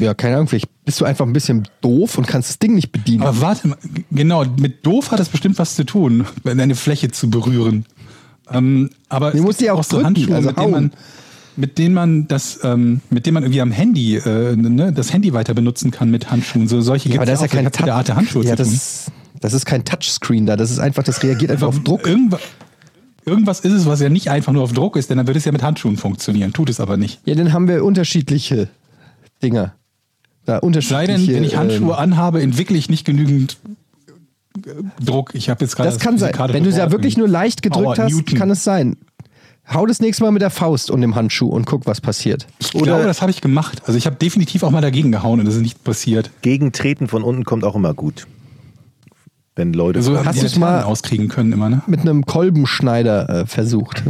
Ja, 0.00 0.14
keine 0.14 0.36
Ahnung, 0.36 0.48
vielleicht 0.48 0.68
bist 0.88 1.02
du 1.02 1.04
einfach 1.04 1.26
ein 1.26 1.34
bisschen 1.34 1.68
doof 1.82 2.16
und 2.16 2.26
kannst 2.26 2.48
das 2.48 2.58
Ding 2.58 2.74
nicht 2.74 2.92
bedienen. 2.92 3.22
Aber 3.22 3.42
warte 3.42 3.68
mal, 3.68 3.76
genau, 4.10 4.46
mit 4.58 4.86
doof 4.86 5.10
hat 5.10 5.20
das 5.20 5.28
bestimmt 5.28 5.58
was 5.58 5.74
zu 5.74 5.84
tun, 5.84 6.24
eine 6.46 6.74
Fläche 6.74 7.10
zu 7.10 7.28
berühren. 7.28 7.84
Ähm, 8.50 8.88
aber 9.10 9.32
Die 9.32 9.36
es 9.36 9.42
muss 9.42 9.58
gibt 9.58 9.68
die 9.68 9.70
auch 9.70 9.84
so 9.84 9.96
drücken, 9.96 10.06
Handschuhe, 10.06 10.34
also 10.34 10.48
mit 10.48 10.56
denen 10.56 10.70
man, 10.70 10.92
mit 11.56 11.76
denen 11.76 11.94
man 11.94 12.28
das, 12.28 12.60
ähm, 12.62 13.02
mit 13.10 13.26
denen 13.26 13.34
man 13.34 13.42
irgendwie 13.42 13.60
am 13.60 13.70
Handy, 13.70 14.16
äh, 14.16 14.56
ne, 14.56 14.90
das 14.90 15.12
Handy 15.12 15.34
weiter 15.34 15.52
benutzen 15.52 15.90
kann 15.90 16.10
mit 16.10 16.30
Handschuhen. 16.30 16.68
So 16.68 16.80
solche 16.80 17.10
ja, 17.10 17.16
aber 17.16 17.26
da 17.26 17.34
ist 17.34 17.42
ja 17.42 17.48
auch. 17.48 17.70
kein 17.70 17.90
Art 17.90 18.08
der 18.08 18.16
Handschuhe 18.16 18.46
ja, 18.46 18.56
das 18.56 18.72
ist, 18.72 19.12
das 19.42 19.52
ist 19.52 19.66
kein 19.66 19.84
Touchscreen 19.84 20.46
da. 20.46 20.56
Das 20.56 20.70
ist 20.70 20.78
einfach, 20.78 21.02
das 21.02 21.22
reagiert 21.22 21.50
einfach 21.50 21.66
auf 21.66 21.80
Druck. 21.80 22.06
Irgendwas, 22.06 22.40
irgendwas 23.26 23.60
ist 23.60 23.74
es, 23.74 23.84
was 23.84 24.00
ja 24.00 24.08
nicht 24.08 24.30
einfach 24.30 24.54
nur 24.54 24.62
auf 24.62 24.72
Druck 24.72 24.96
ist, 24.96 25.10
denn 25.10 25.18
dann 25.18 25.26
würde 25.26 25.36
es 25.36 25.44
ja 25.44 25.52
mit 25.52 25.62
Handschuhen 25.62 25.98
funktionieren. 25.98 26.54
Tut 26.54 26.70
es 26.70 26.80
aber 26.80 26.96
nicht. 26.96 27.20
Ja, 27.26 27.34
dann 27.34 27.52
haben 27.52 27.68
wir 27.68 27.84
unterschiedliche 27.84 28.68
Dinger. 29.42 29.74
Da 30.48 30.60
Sei 30.80 31.06
denn, 31.06 31.26
wenn 31.28 31.44
ich 31.44 31.58
Handschuhe 31.58 31.92
ähm, 31.92 31.98
anhabe, 31.98 32.40
entwickle 32.40 32.78
ich 32.78 32.88
nicht 32.88 33.04
genügend 33.04 33.58
äh, 34.56 34.70
Druck. 35.04 35.34
Ich 35.34 35.50
habe 35.50 35.62
jetzt 35.62 35.76
gerade 35.76 35.90
das 35.90 35.98
kann 35.98 36.16
sein. 36.16 36.32
Wenn 36.48 36.64
du 36.64 36.72
sie 36.72 36.78
ja 36.78 36.90
wirklich 36.90 37.18
nur 37.18 37.28
leicht 37.28 37.60
gedrückt 37.60 37.84
Power, 37.84 37.98
hast, 37.98 38.14
Newton. 38.14 38.38
kann 38.38 38.50
es 38.50 38.64
sein. 38.64 38.96
Hau 39.70 39.84
das 39.84 40.00
nächste 40.00 40.24
Mal 40.24 40.30
mit 40.30 40.40
der 40.40 40.48
Faust 40.48 40.90
um 40.90 41.02
den 41.02 41.14
Handschuh 41.14 41.48
und 41.48 41.66
guck, 41.66 41.84
was 41.84 42.00
passiert. 42.00 42.46
Ich 42.60 42.70
glaube, 42.70 43.04
das 43.04 43.20
habe 43.20 43.30
ich 43.30 43.42
gemacht. 43.42 43.82
Also 43.84 43.98
ich 43.98 44.06
habe 44.06 44.16
definitiv 44.16 44.62
auch 44.62 44.70
mal 44.70 44.80
dagegen 44.80 45.12
gehauen 45.12 45.38
und 45.38 45.44
das 45.44 45.56
ist 45.56 45.60
nicht 45.60 45.84
passiert. 45.84 46.30
Gegentreten 46.40 47.08
von 47.08 47.22
unten 47.22 47.44
kommt 47.44 47.64
auch 47.64 47.76
immer 47.76 47.92
gut. 47.92 48.26
Wenn 49.58 49.72
Leute. 49.72 49.98
Also 49.98 50.24
hast 50.24 50.36
die 50.36 50.42
du's 50.42 50.56
mal- 50.56 50.84
auskriegen 50.84 51.26
können 51.26 51.50
immer, 51.52 51.68
ne? 51.68 51.82
Mit 51.88 51.98
einem 52.00 52.24
Kolbenschneider 52.24 53.28
äh, 53.40 53.46
versucht. 53.46 54.04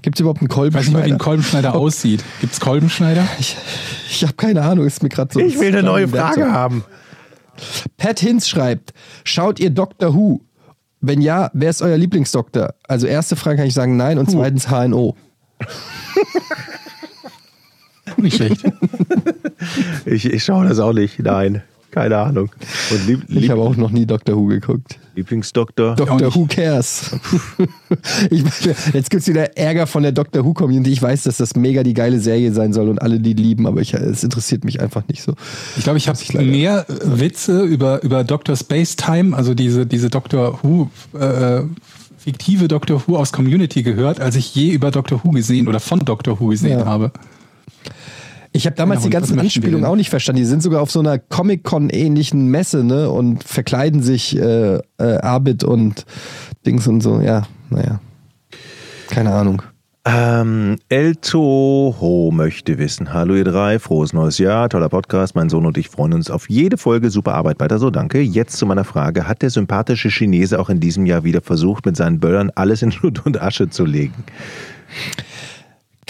Gibt 0.00 0.16
es 0.16 0.20
überhaupt 0.20 0.40
einen 0.40 0.48
Ich 0.50 0.56
weiß 0.56 0.86
nicht 0.86 0.92
mal, 0.94 1.04
wie 1.04 1.10
Kolbenschneider? 1.10 1.14
ein 1.14 1.18
Kolbenschneider 1.18 1.74
aussieht. 1.74 2.24
Gibt 2.40 2.54
es 2.54 2.60
Kolbenschneider? 2.60 3.26
ich 3.38 3.56
ich 4.10 4.22
habe 4.22 4.32
keine 4.32 4.62
Ahnung, 4.62 4.86
ist 4.86 5.02
mir 5.02 5.10
gerade 5.10 5.32
so. 5.34 5.38
ich 5.40 5.60
will 5.60 5.68
eine 5.68 5.82
neue 5.82 6.08
Frage 6.08 6.38
Werkzeug. 6.38 6.52
haben. 6.52 6.84
Pat 7.98 8.20
Hinz 8.20 8.48
schreibt: 8.48 8.94
Schaut 9.22 9.60
ihr 9.60 9.68
Doctor 9.68 10.14
Who? 10.14 10.40
Wenn 11.02 11.20
ja, 11.20 11.50
wer 11.52 11.68
ist 11.68 11.82
euer 11.82 11.98
Lieblingsdoktor? 11.98 12.74
Also, 12.88 13.06
erste 13.06 13.36
Frage 13.36 13.58
kann 13.58 13.66
ich 13.66 13.74
sagen 13.74 13.98
nein 13.98 14.16
und 14.18 14.30
zweitens 14.30 14.68
HNO. 14.70 15.14
Nicht 18.16 18.36
schlecht. 18.36 18.64
Ich, 20.04 20.24
ich 20.26 20.44
schaue 20.44 20.66
das 20.68 20.78
auch 20.78 20.92
nicht. 20.92 21.18
Nein, 21.20 21.62
keine 21.90 22.16
Ahnung. 22.18 22.50
Und 22.90 23.06
lieb, 23.06 23.24
Ich 23.28 23.34
lieb, 23.34 23.50
habe 23.50 23.60
auch 23.62 23.76
noch 23.76 23.90
nie 23.90 24.06
Doctor 24.06 24.36
Who 24.36 24.46
geguckt. 24.46 24.98
Lieblingsdoktor. 25.16 25.96
Doctor. 25.96 26.34
Who 26.34 26.46
cares? 26.46 27.10
ich, 28.30 28.42
jetzt 28.94 29.10
gibt 29.10 29.22
es 29.22 29.28
wieder 29.28 29.56
Ärger 29.56 29.86
von 29.86 30.02
der 30.02 30.12
Doctor 30.12 30.44
Who 30.44 30.54
Community. 30.54 30.92
Ich 30.92 31.02
weiß, 31.02 31.24
dass 31.24 31.38
das 31.38 31.56
mega 31.56 31.82
die 31.82 31.94
geile 31.94 32.20
Serie 32.20 32.52
sein 32.52 32.72
soll 32.72 32.88
und 32.88 33.02
alle 33.02 33.18
die 33.20 33.34
lieben, 33.34 33.66
aber 33.66 33.80
ich, 33.80 33.92
es 33.94 34.22
interessiert 34.24 34.64
mich 34.64 34.80
einfach 34.80 35.02
nicht 35.08 35.22
so. 35.22 35.34
Ich 35.76 35.84
glaube, 35.84 35.98
ich 35.98 36.08
habe 36.08 36.18
mehr 36.42 36.86
äh, 36.88 37.20
Witze 37.20 37.62
über, 37.62 38.02
über 38.02 38.24
Dr. 38.24 38.56
Space 38.56 38.96
Time, 38.96 39.36
also 39.36 39.54
diese, 39.54 39.86
diese 39.86 40.10
Doctor 40.10 40.60
Who 40.62 40.88
äh, 41.18 41.62
fiktive 42.18 42.68
Doctor 42.68 43.02
Who 43.06 43.16
aus 43.16 43.32
Community 43.32 43.82
gehört, 43.82 44.20
als 44.20 44.36
ich 44.36 44.54
je 44.54 44.70
über 44.70 44.90
Doctor 44.90 45.20
Who 45.24 45.30
gesehen 45.30 45.68
oder 45.68 45.80
von 45.80 46.00
Doctor 46.00 46.38
Who 46.38 46.48
gesehen 46.48 46.78
Ja. 46.80 46.84
habe. 46.86 47.10
Ich 48.52 48.66
habe 48.66 48.74
damals 48.76 49.00
und 49.00 49.06
die 49.06 49.10
ganzen 49.10 49.38
Anspielungen 49.38 49.84
auch 49.84 49.96
nicht 49.96 50.10
verstanden. 50.10 50.40
Die 50.42 50.46
sind 50.46 50.62
sogar 50.62 50.82
auf 50.82 50.90
so 50.90 51.00
einer 51.00 51.18
Comic-Con-ähnlichen 51.18 52.48
Messe, 52.48 52.82
ne? 52.82 53.10
Und 53.10 53.44
verkleiden 53.44 54.02
sich 54.02 54.36
äh, 54.36 54.76
äh, 54.76 54.80
Arbit 54.98 55.62
und 55.62 56.04
Dings 56.66 56.86
und 56.88 57.00
so. 57.00 57.20
Ja, 57.20 57.46
naja. 57.70 58.00
Keine 59.08 59.32
Ahnung. 59.32 59.62
Ähm, 60.06 60.78
El 60.88 61.14
Toho 61.16 62.30
möchte 62.32 62.78
wissen. 62.78 63.12
Hallo 63.12 63.34
ihr 63.34 63.44
drei, 63.44 63.78
frohes 63.78 64.12
neues 64.12 64.38
Jahr, 64.38 64.68
toller 64.68 64.88
Podcast. 64.88 65.34
Mein 65.34 65.50
Sohn 65.50 65.66
und 65.66 65.76
ich 65.76 65.88
freuen 65.88 66.14
uns 66.14 66.30
auf 66.30 66.48
jede 66.48 66.78
Folge. 66.78 67.10
Super 67.10 67.34
Arbeit 67.34 67.60
weiter 67.60 67.78
so, 67.78 67.90
danke. 67.90 68.20
Jetzt 68.20 68.56
zu 68.56 68.66
meiner 68.66 68.84
Frage. 68.84 69.28
Hat 69.28 69.42
der 69.42 69.50
sympathische 69.50 70.08
Chinese 70.08 70.58
auch 70.58 70.70
in 70.70 70.80
diesem 70.80 71.04
Jahr 71.06 71.22
wieder 71.22 71.42
versucht, 71.42 71.84
mit 71.84 71.96
seinen 71.96 72.18
Böllern 72.18 72.50
alles 72.54 72.82
in 72.82 72.92
Schutt 72.92 73.26
und 73.26 73.40
Asche 73.40 73.68
zu 73.68 73.84
legen? 73.84 74.24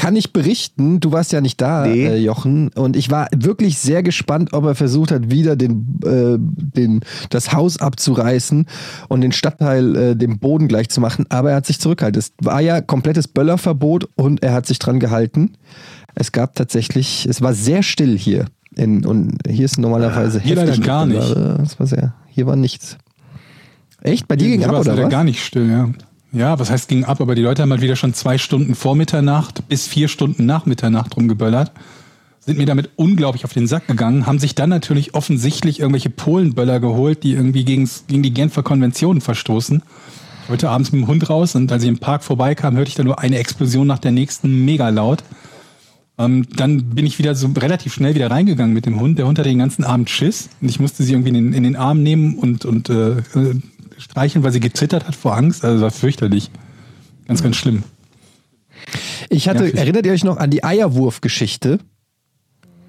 Kann 0.01 0.17
ich 0.17 0.33
berichten, 0.33 0.99
du 0.99 1.13
warst 1.13 1.31
ja 1.31 1.43
nicht 1.43 1.61
da, 1.61 1.85
Nee. 1.85 2.07
äh, 2.07 2.17
Jochen, 2.17 2.69
und 2.69 2.97
ich 2.97 3.11
war 3.11 3.29
wirklich 3.37 3.77
sehr 3.79 4.03
gespannt, 4.03 4.55
ob 4.55 4.65
er 4.65 4.75
versucht 4.75 5.11
hat, 5.11 5.31
wieder 5.31 5.57
den, 5.57 6.01
äh, 6.05 6.39
den, 6.39 7.01
das 7.29 7.53
Haus 7.53 7.77
abzureißen 7.77 8.65
und 9.09 9.21
den 9.21 9.33
Stadtteil 9.33 9.97
äh, 9.97 10.17
dem 10.17 10.39
Boden 10.39 10.69
gleich 10.69 10.89
zu 10.89 11.03
machen, 11.03 11.27
aber 11.29 11.51
er 11.51 11.57
hat 11.57 11.67
sich 11.67 11.81
zurückgehalten. 11.81 12.19
Es 12.19 12.33
war 12.41 12.63
ja 12.63 12.81
komplettes 12.81 13.29
Böllerverbot 13.29 14.09
und 14.15 14.43
er 14.43 14.55
hat 14.55 14.65
sich 14.65 14.79
dran 14.79 15.01
gehalten. 15.01 15.53
Es 16.15 16.33
gab 16.33 16.55
tatsächlich, 16.55 17.27
es 17.29 17.43
war 17.43 17.53
sehr 17.53 17.83
still 17.83 18.17
hier. 18.17 18.47
In, 18.77 19.05
und 19.05 19.37
hier 19.47 19.67
ist 19.67 19.79
normalerweise 19.79 20.41
Hier 20.41 20.57
leider 20.57 20.79
gar 20.79 21.05
nicht. 21.05 21.37
War 21.37 21.87
sehr, 21.87 22.15
hier 22.29 22.47
war 22.47 22.57
nichts. 22.57 22.97
Echt? 24.01 24.29
Bei 24.29 24.37
dir 24.37 24.49
ging 24.49 24.65
ab 24.65 24.73
war 24.73 24.81
es 24.81 24.89
oder 24.89 25.05
was? 25.05 25.11
gar 25.11 25.25
nicht 25.25 25.45
still, 25.45 25.69
ja. 25.71 25.91
Ja, 26.33 26.59
was 26.61 26.71
heißt 26.71 26.89
ging 26.89 27.05
ab, 27.05 27.21
aber 27.21 27.35
die 27.35 27.43
Leute 27.43 27.63
haben 27.63 27.71
halt 27.71 27.81
wieder 27.81 27.97
schon 27.97 28.15
zwei 28.15 28.39
Stunden 28.39 28.77
vor 28.77 28.95
Mitternacht 28.95 29.67
bis 29.69 29.89
vier 29.89 30.07
Stunden 30.07 30.47
nach 30.47 30.65
Mitternacht 30.65 31.17
rumgeböllert. 31.17 31.73
Sind 32.39 32.57
mir 32.57 32.67
damit 32.67 32.91
unglaublich 32.97 33.45
auf 33.45 33.53
den 33.53 33.67
Sack 33.67 33.89
gegangen, 33.89 34.27
haben 34.27 34.39
sich 34.39 34.55
dann 34.55 34.71
natürlich 34.71 35.15
offensichtlich 35.15 35.81
irgendwelche 35.81 36.09
Polenböller 36.09 36.79
geholt, 36.79 37.25
die 37.25 37.33
irgendwie 37.33 37.65
gegen's, 37.65 38.05
gegen 38.07 38.23
die 38.23 38.33
Genfer 38.33 38.63
Konventionen 38.63 39.21
verstoßen. 39.21 39.83
Wollte 40.49 40.71
abends 40.71 40.93
mit 40.93 41.03
dem 41.03 41.09
Hund 41.09 41.29
raus 41.29 41.55
und 41.57 41.71
als 41.71 41.83
ich 41.83 41.89
im 41.89 41.99
Park 41.99 42.23
vorbeikam, 42.23 42.77
hörte 42.77 42.89
ich 42.89 42.95
da 42.95 43.05
nur 43.05 43.19
eine 43.19 43.39
Explosion 43.39 43.87
nach 43.87 43.99
der 43.99 44.13
nächsten 44.13 44.65
mega 44.65 44.89
laut. 44.89 45.25
Ähm, 46.17 46.47
dann 46.55 46.91
bin 46.91 47.07
ich 47.07 47.19
wieder 47.19 47.35
so 47.35 47.49
relativ 47.57 47.93
schnell 47.93 48.15
wieder 48.15 48.31
reingegangen 48.31 48.75
mit 48.75 48.87
dem 48.87 49.01
Hund. 49.01 49.19
Der 49.19 49.27
Hund 49.27 49.39
hatte 49.39 49.49
den 49.49 49.59
ganzen 49.59 49.85
Abend 49.85 50.11
Schiss 50.11 50.49
und 50.61 50.69
ich 50.69 50.79
musste 50.79 51.03
sie 51.03 51.13
irgendwie 51.13 51.31
in 51.31 51.35
den, 51.35 51.53
in 51.53 51.63
den 51.65 51.77
Arm 51.77 52.03
nehmen 52.03 52.37
und, 52.37 52.65
und 52.65 52.89
äh, 52.89 53.19
äh, 53.19 53.61
streicheln, 54.01 54.43
weil 54.45 54.53
sie 54.53 54.61
gezittert 54.61 55.07
hat 55.07 55.15
vor 55.15 55.37
Angst. 55.37 55.65
Also 55.65 55.83
war 55.83 55.91
fürchterlich. 55.91 56.51
Ganz, 57.27 57.43
ganz 57.43 57.57
schlimm. 57.57 57.85
Ich 59.29 59.49
hatte, 59.49 59.67
Ja, 59.69 59.75
erinnert 59.75 60.07
ihr 60.07 60.13
euch 60.13 60.25
noch 60.25 60.37
an 60.39 60.51
die 60.51 60.65
Eierwurfgeschichte? 60.65 61.79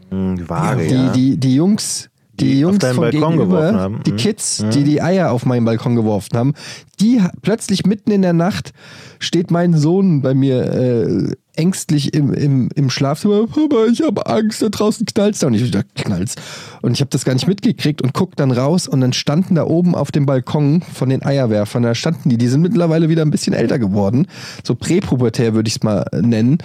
Hm, 0.09 0.49
Vage, 0.49 0.87
die, 0.87 0.93
ja. 0.93 1.11
die, 1.11 1.37
die 1.37 1.55
Jungs, 1.55 2.09
die, 2.33 2.45
Die 2.53 2.59
Jungs 2.59 2.83
von 2.83 2.95
Balkon 2.97 3.11
gegenüber, 3.33 3.45
geworfen 3.45 3.79
haben. 3.79 4.03
die 4.05 4.13
Mhm. 4.13 4.17
Kids, 4.17 4.65
die 4.73 4.83
die 4.83 5.01
Eier 5.01 5.31
auf 5.31 5.45
meinen 5.45 5.65
Balkon 5.65 5.95
geworfen 5.95 6.37
haben, 6.37 6.53
die 6.99 7.21
plötzlich 7.41 7.85
mitten 7.85 8.11
in 8.11 8.21
der 8.21 8.33
Nacht 8.33 8.73
steht 9.19 9.51
mein 9.51 9.73
Sohn 9.77 10.21
bei 10.21 10.33
mir 10.33 10.63
äh, 10.73 11.35
ängstlich 11.55 12.13
im, 12.13 12.33
im, 12.33 12.69
im 12.75 12.89
Schlafzimmer. 12.89 13.47
Papa, 13.47 13.85
ich 13.91 14.01
habe 14.01 14.25
Angst, 14.25 14.61
da 14.61 14.69
draußen 14.69 15.05
knallt's 15.05 15.39
da. 15.39 15.47
Und 15.47 15.53
ich 15.53 15.69
da 15.71 15.81
knallt's. 15.95 16.35
Und 16.81 16.93
ich 16.93 17.01
habe 17.01 17.09
das 17.09 17.25
gar 17.25 17.33
nicht 17.33 17.47
mitgekriegt 17.47 18.01
und 18.01 18.13
guck 18.13 18.35
dann 18.35 18.51
raus 18.51 18.87
und 18.87 19.01
dann 19.01 19.13
standen 19.13 19.55
da 19.55 19.65
oben 19.65 19.95
auf 19.95 20.11
dem 20.11 20.25
Balkon 20.25 20.81
von 20.81 21.09
den 21.09 21.23
Eierwerfern, 21.23 21.83
da 21.83 21.95
standen 21.95 22.29
die, 22.29 22.37
die 22.37 22.47
sind 22.47 22.61
mittlerweile 22.61 23.09
wieder 23.09 23.21
ein 23.21 23.31
bisschen 23.31 23.53
älter 23.53 23.79
geworden, 23.79 24.27
so 24.63 24.75
präpubertär 24.75 25.53
würde 25.53 25.67
ich 25.67 25.75
es 25.75 25.83
mal 25.83 26.05
nennen, 26.13 26.59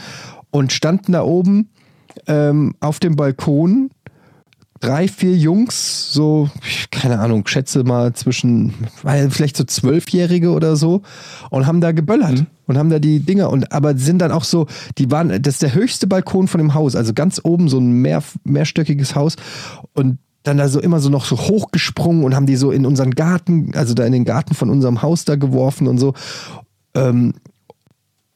und 0.50 0.72
standen 0.72 1.12
da 1.12 1.22
oben 1.22 1.68
ähm, 2.26 2.74
auf 2.80 2.98
dem 2.98 3.16
Balkon 3.16 3.90
drei, 4.81 5.09
vier 5.09 5.36
Jungs, 5.36 6.12
so, 6.12 6.51
keine 6.90 7.19
Ahnung, 7.19 7.47
schätze 7.47 7.85
mal 7.85 8.12
zwischen, 8.12 8.74
vielleicht 9.31 9.57
so 9.57 9.65
Zwölfjährige 9.65 10.51
oder 10.51 10.77
so, 10.77 11.03
und 11.51 11.66
haben 11.66 11.81
da 11.81 11.93
geböllert 11.93 12.44
und 12.66 12.78
haben 12.78 12.90
da 12.90 12.98
die 12.98 13.20
Dinger 13.20 13.51
und 13.51 13.73
aber 13.73 13.97
sind 13.97 14.19
dann 14.19 14.32
auch 14.32 14.44
so, 14.44 14.66
die 14.98 15.11
waren, 15.11 15.43
das 15.43 15.55
ist 15.55 15.62
der 15.62 15.74
höchste 15.74 16.07
Balkon 16.07 16.48
von 16.48 16.59
dem 16.59 16.74
Haus, 16.74 16.97
also 16.97 17.15
ganz 17.15 17.40
oben 17.43 17.69
so 17.69 17.78
ein 17.78 17.90
mehr, 17.90 18.23
mehrstöckiges 18.44 19.15
Haus 19.15 19.36
und 19.94 20.19
dann 20.43 20.59
da 20.59 20.69
so 20.69 20.81
immer 20.81 21.01
so 21.01 21.09
noch 21.09 21.24
so 21.24 21.36
hochgesprungen 21.36 22.23
und 22.23 22.35
haben 22.35 22.47
die 22.47 22.57
so 22.57 22.70
in 22.70 22.86
unseren 22.86 23.12
Garten, 23.12 23.73
also 23.74 23.94
da 23.94 24.05
in 24.05 24.12
den 24.12 24.24
Garten 24.24 24.55
von 24.55 24.70
unserem 24.70 25.03
Haus 25.03 25.24
da 25.24 25.35
geworfen 25.36 25.89
und 25.89 25.98
so. 25.98 26.15
Ähm, 26.94 27.35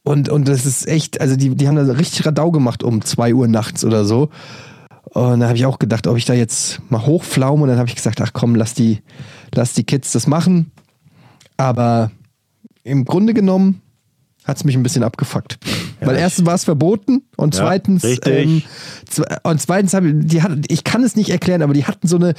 und, 0.03 0.29
und 0.29 0.49
das 0.49 0.67
ist 0.67 0.89
echt, 0.89 1.21
also 1.21 1.37
die, 1.37 1.55
die 1.55 1.69
haben 1.69 1.77
da 1.77 1.83
richtig 1.93 2.27
Radau 2.27 2.51
gemacht 2.51 2.83
um 2.83 3.03
2 3.03 3.35
Uhr 3.35 3.47
nachts 3.47 3.85
oder 3.85 4.05
so. 4.05 4.31
Und 5.13 5.41
da 5.41 5.47
habe 5.49 5.57
ich 5.57 5.67
auch 5.67 5.79
gedacht, 5.79 6.07
ob 6.07 6.17
ich 6.17 6.25
da 6.25 6.35
jetzt 6.35 6.81
mal 6.91 7.05
hochflaume. 7.05 7.63
Und 7.65 7.69
dann 7.69 7.79
habe 7.79 7.89
ich 7.89 7.97
gesagt, 7.97 8.21
ach 8.21 8.33
komm, 8.33 8.55
lass 8.55 8.75
die, 8.75 9.01
lass 9.55 9.73
die 9.75 9.85
Kids 9.85 10.13
das 10.13 10.27
machen. 10.27 10.71
Aber 11.57 12.11
im 12.85 13.05
Grunde 13.05 13.35
genommen 13.35 13.83
hat 14.45 14.57
es 14.57 14.65
mich 14.65 14.75
ein 14.77 14.83
bisschen 14.83 15.03
abgefuckt. 15.03 15.59
Weil 16.01 16.17
erstens 16.17 16.47
war 16.47 16.55
es 16.55 16.65
verboten 16.65 17.23
und 17.37 17.55
Ja, 17.55 17.61
zweitens, 17.63 18.03
ähm, 18.05 18.63
und 19.43 19.61
zweitens 19.61 19.93
habe 19.95 20.09
ich, 20.09 20.15
die 20.27 20.43
hatten, 20.43 20.63
ich 20.69 20.83
kann 20.85 21.03
es 21.03 21.15
nicht 21.17 21.29
erklären, 21.31 21.61
aber 21.63 21.75
die 21.75 21.85
hatten 21.85 22.09
so 22.09 22.17
eine 22.17 22.33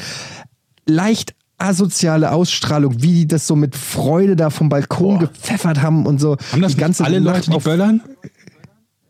leicht 0.88 1.35
asoziale 1.60 2.31
Ausstrahlung, 2.31 3.03
wie 3.03 3.14
die 3.14 3.27
das 3.27 3.45
so 3.45 3.56
mit 3.56 3.76
Freude 3.76 4.35
da 4.35 4.49
vom 4.49 4.68
Balkon 4.69 5.19
gepfeffert 5.19 5.84
haben 5.84 6.07
und 6.07 6.19
so. 6.19 6.38
Haben 6.52 6.64
das 6.64 6.72
die 6.73 6.80
ganze 6.80 7.03
alle 7.06 7.22
Nacht 7.22 7.35
Leute, 7.35 7.49
die 7.52 7.56
auf- 7.57 7.64
böllern? 7.65 8.02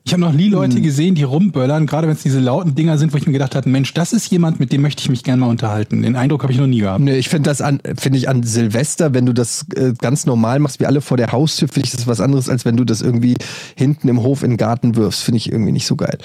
Ich 0.03 0.13
habe 0.13 0.21
noch 0.21 0.33
nie 0.33 0.49
Leute 0.49 0.77
Hm. 0.77 0.83
gesehen, 0.83 1.15
die 1.15 1.21
rumböllern, 1.23 1.85
gerade 1.85 2.07
wenn 2.07 2.15
es 2.15 2.23
diese 2.23 2.39
lauten 2.39 2.73
Dinger 2.73 2.97
sind, 2.97 3.13
wo 3.13 3.17
ich 3.17 3.27
mir 3.27 3.33
gedacht 3.33 3.53
habe, 3.55 3.69
Mensch, 3.69 3.93
das 3.93 4.13
ist 4.13 4.31
jemand, 4.31 4.59
mit 4.59 4.71
dem 4.71 4.81
möchte 4.81 5.01
ich 5.03 5.09
mich 5.09 5.23
gerne 5.23 5.41
mal 5.41 5.47
unterhalten. 5.49 6.01
Den 6.01 6.15
Eindruck 6.15 6.41
habe 6.41 6.51
ich 6.51 6.57
noch 6.59 6.65
nie 6.65 6.79
gehabt. 6.79 7.01
Nee, 7.01 7.17
ich 7.17 7.29
finde 7.29 7.49
das 7.49 7.61
an, 7.61 7.79
finde 7.97 8.17
ich 8.17 8.27
an 8.27 8.41
Silvester, 8.41 9.13
wenn 9.13 9.27
du 9.27 9.33
das 9.33 9.65
äh, 9.75 9.93
ganz 9.99 10.25
normal 10.25 10.57
machst, 10.59 10.79
wie 10.79 10.87
alle 10.87 11.01
vor 11.01 11.17
der 11.17 11.31
Haustür, 11.31 11.67
finde 11.67 11.85
ich 11.85 11.91
das 11.91 12.07
was 12.07 12.19
anderes, 12.19 12.49
als 12.49 12.65
wenn 12.65 12.77
du 12.77 12.83
das 12.83 13.01
irgendwie 13.01 13.35
hinten 13.75 14.07
im 14.07 14.23
Hof 14.23 14.41
in 14.41 14.51
den 14.51 14.57
Garten 14.57 14.95
wirfst. 14.95 15.21
Finde 15.23 15.37
ich 15.37 15.51
irgendwie 15.51 15.71
nicht 15.71 15.85
so 15.85 15.95
geil. 15.95 16.17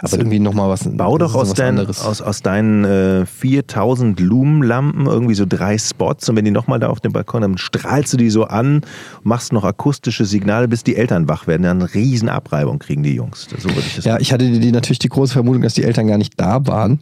Das 0.00 0.12
ist 0.12 0.18
irgendwie 0.18 0.38
nochmal 0.38 0.68
was. 0.68 0.88
Bau 0.90 1.18
das 1.18 1.32
doch 1.32 1.40
aus, 1.40 1.60
anderes. 1.60 2.00
aus, 2.04 2.20
aus 2.20 2.42
deinen 2.42 2.84
äh, 2.84 3.26
4000 3.26 4.18
Lumenlampen 4.20 5.06
irgendwie 5.06 5.34
so 5.34 5.44
drei 5.48 5.78
Spots 5.78 6.28
und 6.28 6.36
wenn 6.36 6.44
die 6.44 6.50
nochmal 6.50 6.78
da 6.80 6.88
auf 6.88 7.00
dem 7.00 7.12
Balkon, 7.12 7.42
dann 7.42 7.58
strahlst 7.58 8.12
du 8.12 8.16
die 8.16 8.30
so 8.30 8.44
an, 8.44 8.82
machst 9.22 9.52
noch 9.52 9.64
akustische 9.64 10.24
Signale, 10.24 10.68
bis 10.68 10.84
die 10.84 10.96
Eltern 10.96 11.28
wach 11.28 11.46
werden. 11.46 11.62
Dann 11.62 11.80
eine 11.80 11.94
riesen 11.94 12.28
Abreibung 12.28 12.78
kriegen 12.78 13.02
die 13.02 13.14
Jungs. 13.14 13.48
So 13.58 13.68
würde 13.68 13.80
ich 13.86 13.96
das 13.96 14.04
Ja, 14.04 14.18
ich 14.20 14.32
hatte 14.32 14.50
die, 14.50 14.58
die 14.60 14.72
natürlich 14.72 14.98
die 14.98 15.08
große 15.08 15.32
Vermutung, 15.32 15.62
dass 15.62 15.74
die 15.74 15.84
Eltern 15.84 16.06
gar 16.06 16.18
nicht 16.18 16.34
da 16.40 16.66
waren. 16.66 17.00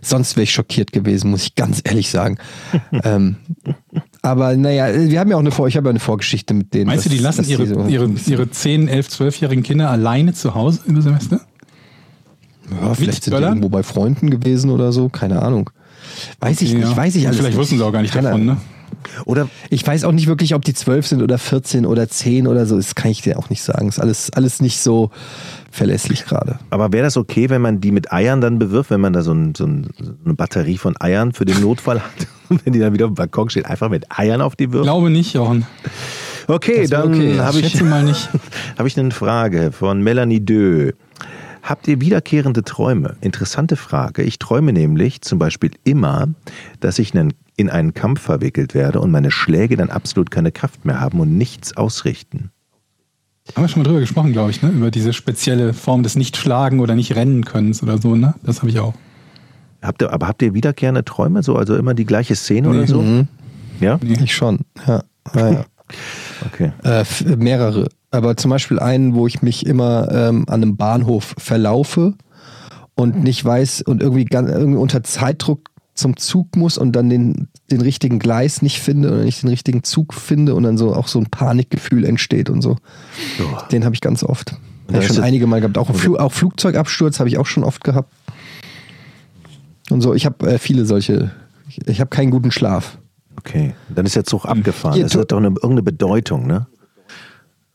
Sonst 0.00 0.36
wäre 0.36 0.44
ich 0.44 0.52
schockiert 0.52 0.92
gewesen, 0.92 1.30
muss 1.30 1.44
ich 1.44 1.54
ganz 1.54 1.80
ehrlich 1.84 2.10
sagen. 2.10 2.38
ähm, 3.04 3.36
aber 4.22 4.56
naja, 4.56 4.88
wir 5.08 5.18
haben 5.20 5.30
ja 5.30 5.36
auch 5.36 5.40
eine 5.40 5.50
Vor 5.50 5.68
ich 5.68 5.76
habe 5.76 5.86
ja 5.88 5.90
eine 5.90 6.00
Vorgeschichte 6.00 6.54
mit 6.54 6.74
denen. 6.74 6.86
Meinst 6.86 7.06
du, 7.06 7.10
die 7.10 7.18
lassen 7.18 7.44
ihre, 7.48 7.66
so- 7.66 7.86
ihre, 7.86 8.10
ihre 8.26 8.50
10, 8.50 8.88
11, 8.88 9.08
12-jährigen 9.08 9.62
Kinder 9.62 9.90
alleine 9.90 10.34
zu 10.34 10.54
Hause 10.54 10.80
über 10.86 11.00
Silvester? 11.02 11.40
Ja, 12.70 12.94
vielleicht 12.94 13.24
sind 13.24 13.36
die 13.36 13.42
irgendwo 13.42 13.68
bei 13.68 13.82
Freunden 13.82 14.30
gewesen 14.30 14.70
oder 14.70 14.92
so, 14.92 15.08
keine 15.08 15.42
Ahnung. 15.42 15.70
Weiß 16.40 16.60
ich 16.62 16.72
Ja. 16.72 16.78
nicht, 16.78 16.96
weiß 16.96 17.14
ich 17.16 17.26
alles 17.26 17.36
Vielleicht 17.38 17.52
nicht. 17.54 17.60
wussten 17.60 17.78
sie 17.78 17.84
auch 17.84 17.92
gar 17.92 18.02
nicht 18.02 18.12
Keine 18.14 18.28
davon, 18.28 18.44
ne? 18.46 18.56
Oder 19.24 19.48
Ich 19.70 19.86
weiß 19.86 20.04
auch 20.04 20.12
nicht 20.12 20.26
wirklich, 20.26 20.54
ob 20.54 20.64
die 20.64 20.74
12 20.74 21.06
sind 21.06 21.22
oder 21.22 21.38
14 21.38 21.86
oder 21.86 22.08
10 22.08 22.46
oder 22.46 22.66
so. 22.66 22.76
Das 22.76 22.94
kann 22.94 23.10
ich 23.10 23.22
dir 23.22 23.38
auch 23.38 23.48
nicht 23.48 23.62
sagen. 23.62 23.88
Ist 23.88 23.98
alles, 24.00 24.30
alles 24.32 24.60
nicht 24.60 24.78
so 24.80 25.10
verlässlich 25.70 26.26
gerade. 26.26 26.58
Aber 26.70 26.92
wäre 26.92 27.04
das 27.04 27.16
okay, 27.16 27.48
wenn 27.48 27.62
man 27.62 27.80
die 27.80 27.92
mit 27.92 28.12
Eiern 28.12 28.40
dann 28.40 28.58
bewirft, 28.58 28.90
wenn 28.90 29.00
man 29.00 29.12
da 29.12 29.22
so, 29.22 29.32
ein, 29.32 29.54
so, 29.54 29.64
ein, 29.64 29.88
so 29.98 30.12
eine 30.24 30.34
Batterie 30.34 30.76
von 30.76 31.00
Eiern 31.00 31.32
für 31.32 31.44
den 31.44 31.60
Notfall 31.62 32.00
hat 32.00 32.10
und 32.50 32.64
wenn 32.66 32.72
die 32.72 32.78
dann 32.80 32.92
wieder 32.92 33.06
auf 33.06 33.12
dem 33.12 33.14
Balkon 33.14 33.48
steht, 33.48 33.66
einfach 33.66 33.88
mit 33.88 34.06
Eiern 34.10 34.40
auf 34.42 34.56
die 34.56 34.70
wirft? 34.72 34.84
Glaube 34.84 35.08
nicht, 35.10 35.32
Jochen. 35.34 35.66
Okay, 36.48 36.86
dann 36.88 37.14
okay. 37.14 37.38
habe 37.38 37.58
Ich 37.60 37.66
ich, 37.66 37.72
schätze 37.72 37.84
mal 37.84 38.02
nicht. 38.02 38.28
hab 38.78 38.84
ich 38.86 38.98
eine 38.98 39.12
Frage 39.12 39.70
von 39.72 40.02
Melanie 40.02 40.40
Dö. 40.44 40.92
Habt 41.62 41.86
ihr 41.88 42.00
wiederkehrende 42.00 42.62
Träume? 42.64 43.16
Interessante 43.20 43.76
Frage. 43.76 44.22
Ich 44.22 44.38
träume 44.38 44.72
nämlich 44.72 45.20
zum 45.22 45.38
Beispiel 45.38 45.70
immer, 45.84 46.28
dass 46.80 46.98
ich 46.98 47.14
nen- 47.14 47.34
in 47.56 47.68
einen 47.68 47.92
Kampf 47.94 48.20
verwickelt 48.22 48.74
werde 48.74 49.00
und 49.00 49.10
meine 49.10 49.30
Schläge 49.30 49.76
dann 49.76 49.90
absolut 49.90 50.30
keine 50.30 50.52
Kraft 50.52 50.84
mehr 50.84 51.00
haben 51.00 51.20
und 51.20 51.36
nichts 51.36 51.76
ausrichten. 51.76 52.50
Haben 53.54 53.64
wir 53.64 53.68
schon 53.68 53.82
mal 53.82 53.88
drüber 53.88 54.00
gesprochen, 54.00 54.32
glaube 54.32 54.50
ich, 54.50 54.62
ne? 54.62 54.70
Über 54.70 54.90
diese 54.90 55.12
spezielle 55.12 55.74
Form 55.74 56.02
des 56.02 56.16
Nicht-Schlagen 56.16 56.80
oder 56.80 56.94
Nicht-Rennen-Könnens 56.94 57.82
oder 57.82 57.98
so, 57.98 58.14
ne? 58.14 58.34
Das 58.42 58.58
habe 58.60 58.70
ich 58.70 58.78
auch. 58.78 58.94
Habt 59.82 60.02
ihr, 60.02 60.12
aber 60.12 60.28
habt 60.28 60.40
ihr 60.42 60.54
wiederkehrende 60.54 61.04
Träume? 61.04 61.42
So, 61.42 61.56
also 61.56 61.74
immer 61.76 61.94
die 61.94 62.04
gleiche 62.04 62.36
Szene 62.36 62.68
oder 62.68 62.86
so? 62.86 63.02
Ja? 63.80 63.98
Nee. 64.02 64.18
Ich 64.22 64.34
schon. 64.34 64.60
Ja. 64.86 65.02
ja, 65.34 65.50
ja. 65.52 65.64
Okay. 66.46 66.72
Äh, 66.84 67.04
mehrere. 67.36 67.88
Aber 68.10 68.36
zum 68.36 68.50
Beispiel 68.50 68.78
einen, 68.78 69.14
wo 69.14 69.26
ich 69.26 69.42
mich 69.42 69.66
immer 69.66 70.10
ähm, 70.10 70.44
an 70.48 70.62
einem 70.62 70.76
Bahnhof 70.76 71.34
verlaufe 71.38 72.14
und 72.94 73.22
nicht 73.22 73.44
weiß 73.44 73.82
und 73.82 74.02
irgendwie, 74.02 74.24
ganz, 74.24 74.50
irgendwie 74.50 74.78
unter 74.78 75.02
Zeitdruck 75.04 75.70
zum 75.94 76.16
Zug 76.16 76.56
muss 76.56 76.78
und 76.78 76.92
dann 76.92 77.08
den 77.08 77.48
den 77.70 77.80
richtigen 77.80 78.18
Gleis 78.18 78.62
nicht 78.62 78.80
finde 78.80 79.12
oder 79.12 79.24
nicht 79.24 79.42
den 79.42 79.50
richtigen 79.50 79.82
Zug 79.82 80.14
finde 80.14 80.54
und 80.54 80.64
dann 80.64 80.76
so 80.76 80.94
auch 80.94 81.08
so 81.08 81.18
ein 81.18 81.26
Panikgefühl 81.26 82.04
entsteht 82.04 82.50
und 82.50 82.62
so. 82.62 82.76
Ja. 83.38 83.62
Den 83.68 83.84
habe 83.84 83.94
ich 83.94 84.00
ganz 84.00 84.22
oft. 84.24 84.52
Ja, 84.88 84.94
Habe 84.94 85.04
ich 85.04 85.12
schon 85.12 85.22
einige 85.22 85.46
Mal 85.46 85.60
gehabt. 85.60 85.78
Auch, 85.78 85.94
Flu 85.94 86.16
auch 86.16 86.32
Flugzeugabsturz 86.32 87.20
habe 87.20 87.28
ich 87.28 87.38
auch 87.38 87.46
schon 87.46 87.64
oft 87.64 87.84
gehabt. 87.84 88.12
Und 89.88 90.00
so, 90.00 90.14
ich 90.14 90.26
habe 90.26 90.52
äh, 90.52 90.58
viele 90.58 90.84
solche. 90.84 91.30
Ich, 91.68 91.86
ich 91.86 92.00
habe 92.00 92.10
keinen 92.10 92.30
guten 92.30 92.50
Schlaf. 92.50 92.98
Okay, 93.38 93.74
dann 93.88 94.04
ist 94.04 94.16
der 94.16 94.24
Zug 94.24 94.44
abgefahren. 94.44 94.94
Hier, 94.94 95.04
das 95.04 95.14
hat 95.14 95.32
doch 95.32 95.38
eine, 95.38 95.48
irgendeine 95.48 95.82
Bedeutung, 95.82 96.46
ne? 96.46 96.66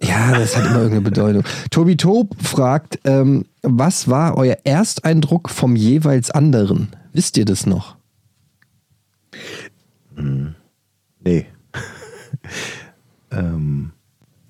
Ja, 0.07 0.37
das 0.37 0.55
hat 0.55 0.65
immer 0.65 0.75
irgendeine 0.77 1.01
Bedeutung. 1.01 1.43
Tobi 1.71 1.97
Tob 1.97 2.35
fragt, 2.41 2.99
ähm, 3.05 3.45
was 3.61 4.07
war 4.09 4.37
euer 4.37 4.57
Ersteindruck 4.63 5.49
vom 5.49 5.75
jeweils 5.75 6.31
anderen? 6.31 6.89
Wisst 7.13 7.37
ihr 7.37 7.45
das 7.45 7.65
noch? 7.65 7.95
Nee. 11.23 11.45
ähm, 13.31 13.91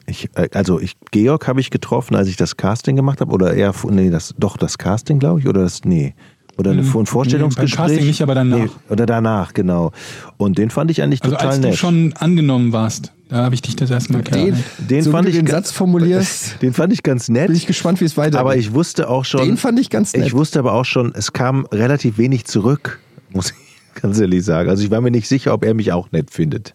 ich, 0.05 0.29
äh, 0.35 0.49
also 0.53 0.79
ich, 0.79 0.93
Georg 1.11 1.47
habe 1.47 1.59
ich 1.59 1.69
getroffen, 1.71 2.15
als 2.15 2.27
ich 2.27 2.37
das 2.37 2.57
Casting 2.57 2.95
gemacht 2.95 3.21
habe, 3.21 3.31
oder 3.33 3.53
eher, 3.53 3.73
nee, 3.89 4.09
das, 4.09 4.35
doch 4.37 4.57
das 4.57 4.77
Casting, 4.77 5.19
glaube 5.19 5.39
ich, 5.39 5.47
oder 5.47 5.61
das, 5.61 5.83
nee. 5.85 6.13
Oder 6.57 6.71
eine, 6.71 6.83
Hm, 6.83 7.01
ein 7.01 7.05
Vorstellungsgespräch. 7.05 7.71
nee, 7.71 7.75
beim 7.77 7.87
Casting 7.87 8.07
nicht, 8.07 8.21
aber 8.21 8.35
danach. 8.35 8.57
Nee, 8.57 8.69
oder 8.89 9.05
danach, 9.05 9.53
genau. 9.53 9.91
Und 10.37 10.57
den 10.57 10.69
fand 10.69 10.89
ich 10.91 11.01
eigentlich 11.01 11.21
Also 11.23 11.35
total 11.35 11.49
als 11.49 11.59
nett. 11.59 11.73
du 11.73 11.77
schon 11.77 12.13
angenommen 12.13 12.71
warst, 12.71 13.11
da 13.29 13.37
habe 13.43 13.55
ich 13.55 13.61
dich 13.61 13.75
das 13.75 13.89
erste 13.91 14.13
Mal 14.13 14.19
Den, 14.19 14.25
kennengelernt. 14.25 14.63
den 14.79 15.01
so 15.03 15.11
fand 15.11 15.25
du 15.25 15.31
ich 15.31 15.37
den 15.37 15.47
Satz 15.47 15.71
formulierst, 15.71 16.57
Den 16.61 16.73
fand 16.73 16.93
ich 16.93 17.01
ganz 17.03 17.27
nett. 17.29 17.47
bin 17.47 17.55
ich 17.55 17.65
gespannt, 17.67 17.99
wie 18.01 18.05
es 18.05 18.17
weitergeht. 18.17 18.39
aber 18.39 18.55
ich 18.55 18.73
wusste 18.73 19.09
auch 19.09 19.25
schon. 19.25 19.41
Den 19.45 19.57
fand 19.57 19.79
ich 19.79 19.89
ganz 19.89 20.13
nett. 20.13 20.25
Ich 20.27 20.33
wusste 20.33 20.59
aber 20.59 20.73
auch 20.73 20.85
schon, 20.85 21.13
es 21.15 21.33
kam 21.33 21.65
relativ 21.71 22.17
wenig 22.17 22.45
zurück, 22.45 22.99
muss 23.31 23.51
ich 23.51 24.01
ganz 24.01 24.19
ehrlich 24.19 24.43
sagen. 24.45 24.69
Also 24.69 24.83
ich 24.83 24.91
war 24.91 25.01
mir 25.01 25.11
nicht 25.11 25.27
sicher, 25.27 25.53
ob 25.53 25.63
er 25.65 25.73
mich 25.73 25.91
auch 25.91 26.11
nett 26.11 26.31
findet. 26.31 26.73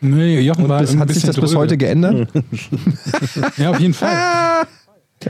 Nee, 0.00 0.40
Jochen 0.40 0.68
war 0.68 0.80
das, 0.80 0.92
ein 0.92 1.00
hat 1.00 1.12
sich 1.12 1.24
das 1.24 1.34
bis 1.36 1.50
dröge. 1.50 1.58
heute 1.58 1.76
geändert? 1.76 2.28
Ja, 3.56 3.70
auf 3.70 3.80
jeden 3.80 3.94
Fall. 3.94 4.16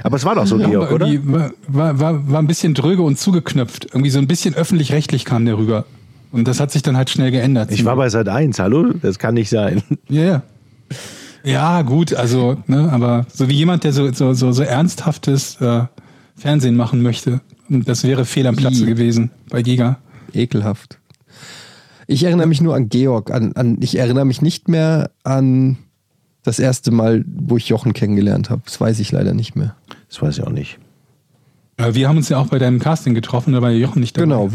Aber 0.02 0.16
es 0.16 0.24
war 0.26 0.34
doch 0.34 0.46
so, 0.46 0.58
Ja, 0.58 0.68
Georg, 0.68 0.92
oder? 0.92 1.06
War, 1.24 1.50
war, 1.66 1.98
war, 2.00 2.30
war 2.30 2.38
ein 2.42 2.46
bisschen 2.46 2.74
dröge 2.74 3.00
und 3.02 3.18
zugeknöpft. 3.18 3.86
Irgendwie 3.86 4.10
so 4.10 4.18
ein 4.18 4.26
bisschen 4.28 4.54
öffentlich-rechtlich 4.54 5.24
kam 5.24 5.46
der 5.46 5.56
rüber. 5.56 5.86
Und 6.30 6.46
das 6.46 6.60
hat 6.60 6.70
sich 6.70 6.82
dann 6.82 6.96
halt 6.96 7.10
schnell 7.10 7.30
geändert. 7.30 7.70
Ich 7.70 7.84
war 7.84 7.96
bei 7.96 8.08
Sat 8.08 8.28
1, 8.28 8.58
hallo? 8.58 8.92
Das 9.00 9.18
kann 9.18 9.34
nicht 9.34 9.48
sein. 9.48 9.82
Ja, 10.08 10.24
ja. 10.24 10.42
Ja, 11.44 11.82
gut, 11.82 12.14
also, 12.14 12.56
ne, 12.66 12.90
aber 12.92 13.24
so 13.32 13.48
wie 13.48 13.54
jemand, 13.54 13.84
der 13.84 13.92
so, 13.92 14.12
so, 14.12 14.34
so, 14.34 14.52
so 14.52 14.62
ernsthaftes 14.62 15.60
äh, 15.60 15.84
Fernsehen 16.36 16.76
machen 16.76 17.02
möchte, 17.02 17.40
und 17.70 17.88
das 17.88 18.04
wäre 18.04 18.24
fehl 18.24 18.46
am 18.46 18.56
Platze 18.56 18.86
gewesen 18.86 19.30
bei 19.48 19.62
Giga. 19.62 19.98
Ekelhaft. 20.32 20.98
Ich 22.06 22.24
erinnere 22.24 22.46
mich 22.46 22.60
nur 22.60 22.74
an 22.74 22.88
Georg. 22.88 23.30
An, 23.30 23.52
an, 23.52 23.78
ich 23.80 23.98
erinnere 23.98 24.24
mich 24.24 24.40
nicht 24.40 24.68
mehr 24.68 25.10
an 25.24 25.76
das 26.42 26.58
erste 26.58 26.90
Mal, 26.90 27.24
wo 27.26 27.58
ich 27.58 27.68
Jochen 27.68 27.92
kennengelernt 27.92 28.48
habe. 28.48 28.62
Das 28.64 28.80
weiß 28.80 28.98
ich 29.00 29.12
leider 29.12 29.34
nicht 29.34 29.56
mehr. 29.56 29.74
Das 30.08 30.22
weiß 30.22 30.38
ich 30.38 30.44
auch 30.44 30.50
nicht. 30.50 30.78
Wir 31.76 32.08
haben 32.08 32.16
uns 32.16 32.28
ja 32.28 32.38
auch 32.38 32.48
bei 32.48 32.58
deinem 32.58 32.80
Casting 32.80 33.14
getroffen, 33.14 33.52
da 33.52 33.62
war 33.62 33.70
Jochen 33.70 34.00
nicht 34.00 34.16
dabei. 34.16 34.24
Genau. 34.24 34.50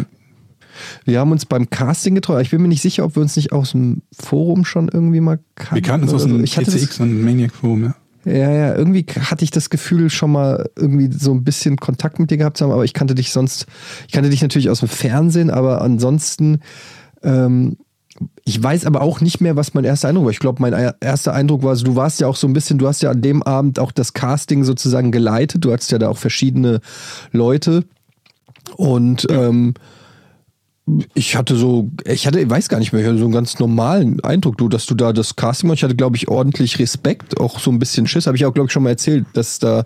Wir 1.05 1.19
haben 1.19 1.31
uns 1.31 1.45
beim 1.45 1.69
Casting 1.69 2.15
getroffen. 2.15 2.41
Ich 2.41 2.51
bin 2.51 2.61
mir 2.61 2.67
nicht 2.67 2.81
sicher, 2.81 3.05
ob 3.05 3.15
wir 3.15 3.21
uns 3.21 3.35
nicht 3.35 3.51
aus 3.51 3.71
dem 3.71 4.01
Forum 4.17 4.65
schon 4.65 4.89
irgendwie 4.89 5.19
mal 5.19 5.39
kannten. 5.55 5.75
Wir 5.75 5.81
kannten 5.81 6.03
uns 6.05 6.13
aus 6.13 6.23
oder 6.23 6.31
so. 6.31 6.37
dem 6.37 6.43
ich 6.43 6.57
hatte 6.57 6.71
das, 6.71 6.81
TCX 6.81 6.99
und 7.01 7.23
Maniac 7.23 7.53
Forum, 7.53 7.83
ja. 7.83 7.95
Ja, 8.25 8.51
ja, 8.51 8.75
irgendwie 8.75 9.05
hatte 9.19 9.43
ich 9.43 9.51
das 9.51 9.69
Gefühl, 9.69 10.09
schon 10.09 10.31
mal 10.31 10.69
irgendwie 10.77 11.11
so 11.11 11.33
ein 11.33 11.43
bisschen 11.43 11.75
Kontakt 11.75 12.19
mit 12.19 12.31
dir 12.31 12.37
gehabt 12.37 12.55
zu 12.57 12.63
haben, 12.63 12.71
aber 12.71 12.85
ich 12.85 12.93
kannte 12.93 13.15
dich 13.15 13.31
sonst, 13.33 13.65
ich 14.07 14.13
kannte 14.13 14.29
dich 14.29 14.41
natürlich 14.41 14.69
aus 14.69 14.79
dem 14.79 14.87
Fernsehen, 14.87 15.49
aber 15.49 15.81
ansonsten, 15.81 16.59
ähm, 17.21 17.75
ich 18.45 18.63
weiß 18.63 18.85
aber 18.85 19.01
auch 19.01 19.19
nicht 19.19 19.41
mehr, 19.41 19.57
was 19.57 19.73
mein 19.73 19.83
erster 19.83 20.07
Eindruck 20.07 20.23
war. 20.25 20.31
Ich 20.31 20.39
glaube, 20.39 20.61
mein 20.61 20.71
er- 20.71 20.95
erster 21.01 21.33
Eindruck 21.33 21.63
war, 21.63 21.71
also 21.71 21.83
du 21.83 21.97
warst 21.97 22.21
ja 22.21 22.27
auch 22.27 22.37
so 22.37 22.47
ein 22.47 22.53
bisschen, 22.53 22.77
du 22.77 22.87
hast 22.87 23.01
ja 23.01 23.09
an 23.11 23.21
dem 23.21 23.43
Abend 23.43 23.77
auch 23.77 23.91
das 23.91 24.13
Casting 24.13 24.63
sozusagen 24.63 25.11
geleitet. 25.11 25.65
Du 25.65 25.73
hattest 25.73 25.91
ja 25.91 25.97
da 25.97 26.07
auch 26.07 26.17
verschiedene 26.17 26.79
Leute 27.33 27.83
und 28.77 29.27
ähm, 29.29 29.73
ich 31.13 31.35
hatte 31.35 31.55
so, 31.55 31.89
ich 32.05 32.27
hatte, 32.27 32.41
ich 32.41 32.49
weiß 32.49 32.67
gar 32.67 32.79
nicht 32.79 32.91
mehr, 32.91 33.01
ich 33.01 33.07
hatte 33.07 33.17
so 33.17 33.25
einen 33.25 33.33
ganz 33.33 33.57
normalen 33.59 34.21
Eindruck, 34.23 34.57
du, 34.57 34.67
dass 34.67 34.85
du 34.85 34.95
da 34.95 35.13
das 35.13 35.35
Casting 35.35 35.69
machst. 35.69 35.79
Ich 35.79 35.83
hatte, 35.83 35.95
glaube 35.95 36.17
ich, 36.17 36.27
ordentlich 36.27 36.77
Respekt, 36.79 37.39
auch 37.39 37.59
so 37.59 37.71
ein 37.71 37.79
bisschen 37.79 38.05
Schiss. 38.05 38.27
Habe 38.27 38.35
ich 38.35 38.45
auch, 38.45 38.53
glaube 38.53 38.67
ich, 38.67 38.73
schon 38.73 38.83
mal 38.83 38.89
erzählt, 38.89 39.25
dass 39.33 39.59
da, 39.59 39.85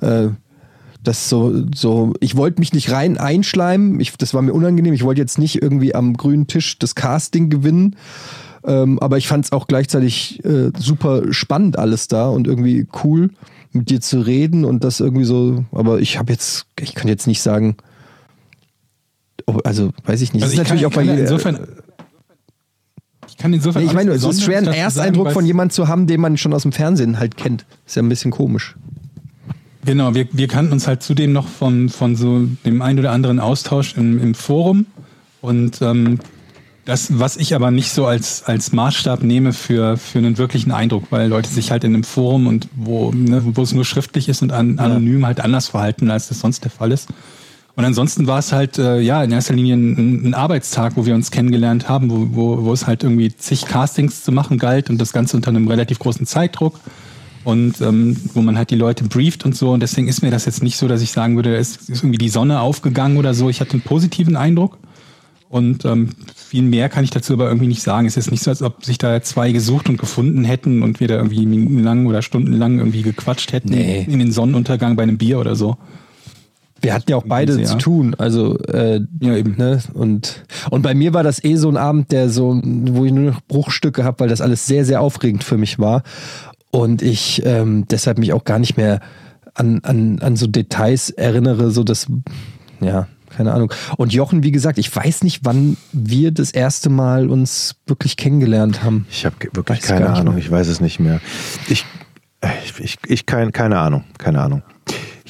äh, 0.00 0.28
das 1.04 1.28
so, 1.28 1.64
so, 1.72 2.14
ich 2.18 2.36
wollte 2.36 2.60
mich 2.60 2.72
nicht 2.72 2.90
rein 2.90 3.18
einschleimen. 3.18 4.00
Ich, 4.00 4.16
das 4.16 4.34
war 4.34 4.42
mir 4.42 4.52
unangenehm. 4.52 4.94
Ich 4.94 5.04
wollte 5.04 5.20
jetzt 5.20 5.38
nicht 5.38 5.62
irgendwie 5.62 5.94
am 5.94 6.14
grünen 6.14 6.48
Tisch 6.48 6.78
das 6.80 6.96
Casting 6.96 7.48
gewinnen. 7.48 7.94
Ähm, 8.64 8.98
aber 8.98 9.16
ich 9.16 9.28
fand 9.28 9.44
es 9.44 9.52
auch 9.52 9.68
gleichzeitig 9.68 10.44
äh, 10.44 10.72
super 10.76 11.32
spannend 11.32 11.78
alles 11.78 12.08
da 12.08 12.28
und 12.28 12.48
irgendwie 12.48 12.88
cool, 13.04 13.30
mit 13.72 13.90
dir 13.90 14.00
zu 14.00 14.20
reden 14.20 14.64
und 14.64 14.82
das 14.82 14.98
irgendwie 14.98 15.24
so. 15.24 15.64
Aber 15.70 16.00
ich 16.00 16.18
habe 16.18 16.32
jetzt, 16.32 16.66
ich 16.80 16.96
kann 16.96 17.06
jetzt 17.06 17.28
nicht 17.28 17.42
sagen, 17.42 17.76
also 19.64 19.90
weiß 20.04 20.20
ich 20.22 20.32
nicht. 20.32 20.42
Also 20.42 20.56
Das 20.56 20.62
ich 20.64 20.68
kann, 20.68 20.76
ich 20.78 20.90
kann 20.90 21.04
ja 21.06 21.12
jeder- 21.12 21.22
insofern, 21.22 21.68
ich 23.28 23.36
kann 23.36 23.52
insofern 23.52 23.82
Nee, 23.82 23.88
ich 23.88 23.94
meine, 23.94 24.10
es 24.12 24.24
ist 24.24 24.42
schwer, 24.42 24.58
einen 24.58 24.68
Ersteindruck 24.68 25.26
sagen, 25.26 25.34
von 25.34 25.46
jemandem 25.46 25.74
zu 25.74 25.88
haben, 25.88 26.06
den 26.06 26.20
man 26.20 26.36
schon 26.36 26.52
aus 26.52 26.62
dem 26.62 26.72
Fernsehen 26.72 27.18
halt 27.18 27.36
kennt. 27.36 27.64
Ist 27.86 27.96
ja 27.96 28.02
ein 28.02 28.08
bisschen 28.08 28.30
komisch. 28.30 28.76
Genau, 29.84 30.14
wir, 30.14 30.26
wir 30.32 30.48
kannten 30.48 30.72
uns 30.72 30.86
halt 30.88 31.02
zudem 31.02 31.32
noch 31.32 31.46
von, 31.46 31.88
von 31.88 32.16
so 32.16 32.48
dem 32.64 32.82
ein 32.82 32.98
oder 32.98 33.12
anderen 33.12 33.38
Austausch 33.38 33.96
im, 33.96 34.20
im 34.20 34.34
Forum. 34.34 34.86
Und 35.40 35.80
ähm, 35.80 36.18
das, 36.86 37.18
was 37.20 37.36
ich 37.36 37.54
aber 37.54 37.70
nicht 37.70 37.90
so 37.90 38.06
als, 38.06 38.42
als 38.44 38.72
Maßstab 38.72 39.22
nehme 39.22 39.52
für, 39.52 39.96
für 39.96 40.18
einen 40.18 40.38
wirklichen 40.38 40.72
Eindruck, 40.72 41.04
weil 41.10 41.28
Leute 41.28 41.48
sich 41.50 41.70
halt 41.70 41.84
in 41.84 41.94
einem 41.94 42.04
Forum 42.04 42.46
und 42.48 42.68
wo, 42.74 43.12
ne, 43.12 43.42
wo 43.44 43.62
es 43.62 43.72
nur 43.74 43.84
schriftlich 43.84 44.28
ist 44.28 44.42
und 44.42 44.50
an, 44.52 44.78
anonym 44.78 45.24
halt 45.26 45.40
anders 45.40 45.68
verhalten, 45.68 46.10
als 46.10 46.28
das 46.28 46.40
sonst 46.40 46.64
der 46.64 46.70
Fall 46.70 46.90
ist. 46.90 47.08
Und 47.76 47.84
ansonsten 47.84 48.26
war 48.26 48.38
es 48.38 48.52
halt, 48.52 48.78
äh, 48.78 49.00
ja, 49.00 49.22
in 49.22 49.30
erster 49.30 49.52
Linie 49.54 49.74
ein, 49.74 50.28
ein 50.28 50.34
Arbeitstag, 50.34 50.96
wo 50.96 51.04
wir 51.04 51.14
uns 51.14 51.30
kennengelernt 51.30 51.90
haben, 51.90 52.10
wo, 52.10 52.28
wo, 52.30 52.64
wo 52.64 52.72
es 52.72 52.86
halt 52.86 53.02
irgendwie 53.02 53.34
zig 53.36 53.66
Castings 53.66 54.24
zu 54.24 54.32
machen 54.32 54.58
galt 54.58 54.88
und 54.88 54.98
das 54.98 55.12
Ganze 55.12 55.36
unter 55.36 55.50
einem 55.50 55.68
relativ 55.68 55.98
großen 55.98 56.24
Zeitdruck 56.26 56.80
und 57.44 57.82
ähm, 57.82 58.16
wo 58.32 58.40
man 58.40 58.56
halt 58.56 58.70
die 58.70 58.76
Leute 58.76 59.04
brieft 59.04 59.44
und 59.44 59.54
so. 59.54 59.72
Und 59.72 59.80
deswegen 59.80 60.08
ist 60.08 60.22
mir 60.22 60.30
das 60.30 60.46
jetzt 60.46 60.62
nicht 60.62 60.78
so, 60.78 60.88
dass 60.88 61.02
ich 61.02 61.12
sagen 61.12 61.36
würde, 61.36 61.54
es 61.54 61.76
ist 61.76 62.02
irgendwie 62.02 62.18
die 62.18 62.30
Sonne 62.30 62.60
aufgegangen 62.60 63.18
oder 63.18 63.34
so. 63.34 63.50
Ich 63.50 63.60
hatte 63.60 63.74
einen 63.74 63.82
positiven 63.82 64.36
Eindruck. 64.36 64.78
Und 65.48 65.84
ähm, 65.84 66.08
viel 66.34 66.62
mehr 66.62 66.88
kann 66.88 67.04
ich 67.04 67.10
dazu 67.10 67.34
aber 67.34 67.46
irgendwie 67.46 67.68
nicht 67.68 67.82
sagen. 67.82 68.06
Es 68.08 68.16
ist 68.16 68.30
nicht 68.30 68.42
so, 68.42 68.50
als 68.50 68.62
ob 68.62 68.84
sich 68.84 68.98
da 68.98 69.22
zwei 69.22 69.52
gesucht 69.52 69.88
und 69.88 69.96
gefunden 69.96 70.44
hätten 70.44 70.82
und 70.82 70.98
wir 70.98 71.08
da 71.08 71.16
irgendwie 71.16 71.46
minutenlang 71.46 72.06
oder 72.06 72.20
stundenlang 72.22 72.78
irgendwie 72.78 73.02
gequatscht 73.02 73.52
hätten 73.52 73.68
Nee. 73.68 74.06
in 74.08 74.18
den 74.18 74.32
Sonnenuntergang 74.32 74.96
bei 74.96 75.04
einem 75.04 75.18
Bier 75.18 75.38
oder 75.38 75.54
so. 75.54 75.76
Wir 76.80 76.94
hatten 76.94 77.10
ja 77.10 77.16
auch 77.16 77.24
beide 77.26 77.62
zu 77.62 77.78
tun. 77.78 78.14
Also, 78.18 78.58
äh, 78.58 79.00
Ja, 79.20 79.34
eben. 79.34 79.56
Ne? 79.56 79.80
Und, 79.94 80.44
und 80.70 80.82
bei 80.82 80.94
mir 80.94 81.14
war 81.14 81.22
das 81.22 81.42
eh 81.42 81.56
so 81.56 81.68
ein 81.68 81.76
Abend, 81.76 82.12
der 82.12 82.28
so, 82.28 82.60
wo 82.62 83.04
ich 83.04 83.12
nur 83.12 83.32
noch 83.32 83.40
Bruchstücke 83.42 84.04
habe, 84.04 84.20
weil 84.20 84.28
das 84.28 84.40
alles 84.40 84.66
sehr, 84.66 84.84
sehr 84.84 85.00
aufregend 85.00 85.42
für 85.42 85.56
mich 85.56 85.78
war. 85.78 86.02
Und 86.70 87.00
ich 87.00 87.42
ähm, 87.46 87.86
deshalb 87.88 88.18
mich 88.18 88.32
auch 88.32 88.44
gar 88.44 88.58
nicht 88.58 88.76
mehr 88.76 89.00
an, 89.54 89.80
an, 89.84 90.18
an 90.20 90.36
so 90.36 90.46
Details 90.46 91.10
erinnere, 91.10 91.70
so 91.70 91.82
dass, 91.82 92.06
ja, 92.80 93.06
keine 93.36 93.52
Ahnung. 93.52 93.72
Und 93.96 94.12
Jochen, 94.12 94.42
wie 94.42 94.50
gesagt, 94.50 94.78
ich 94.78 94.94
weiß 94.94 95.22
nicht, 95.22 95.40
wann 95.44 95.76
wir 95.92 96.30
das 96.32 96.50
erste 96.50 96.90
Mal 96.90 97.30
uns 97.30 97.76
wirklich 97.86 98.16
kennengelernt 98.16 98.82
haben. 98.82 99.06
Ich 99.10 99.24
habe 99.26 99.36
wirklich 99.52 99.80
Weiß 99.80 99.88
keine 99.88 100.10
Ahnung. 100.10 100.38
Ich 100.38 100.50
weiß 100.50 100.68
es 100.68 100.80
nicht 100.80 101.00
mehr. 101.00 101.20
Ich, 101.68 101.84
ich, 102.64 102.80
ich, 102.80 102.98
ich 103.06 103.26
kein, 103.26 103.52
keine 103.52 103.78
Ahnung. 103.78 104.04
Keine 104.18 104.40
Ahnung. 104.40 104.62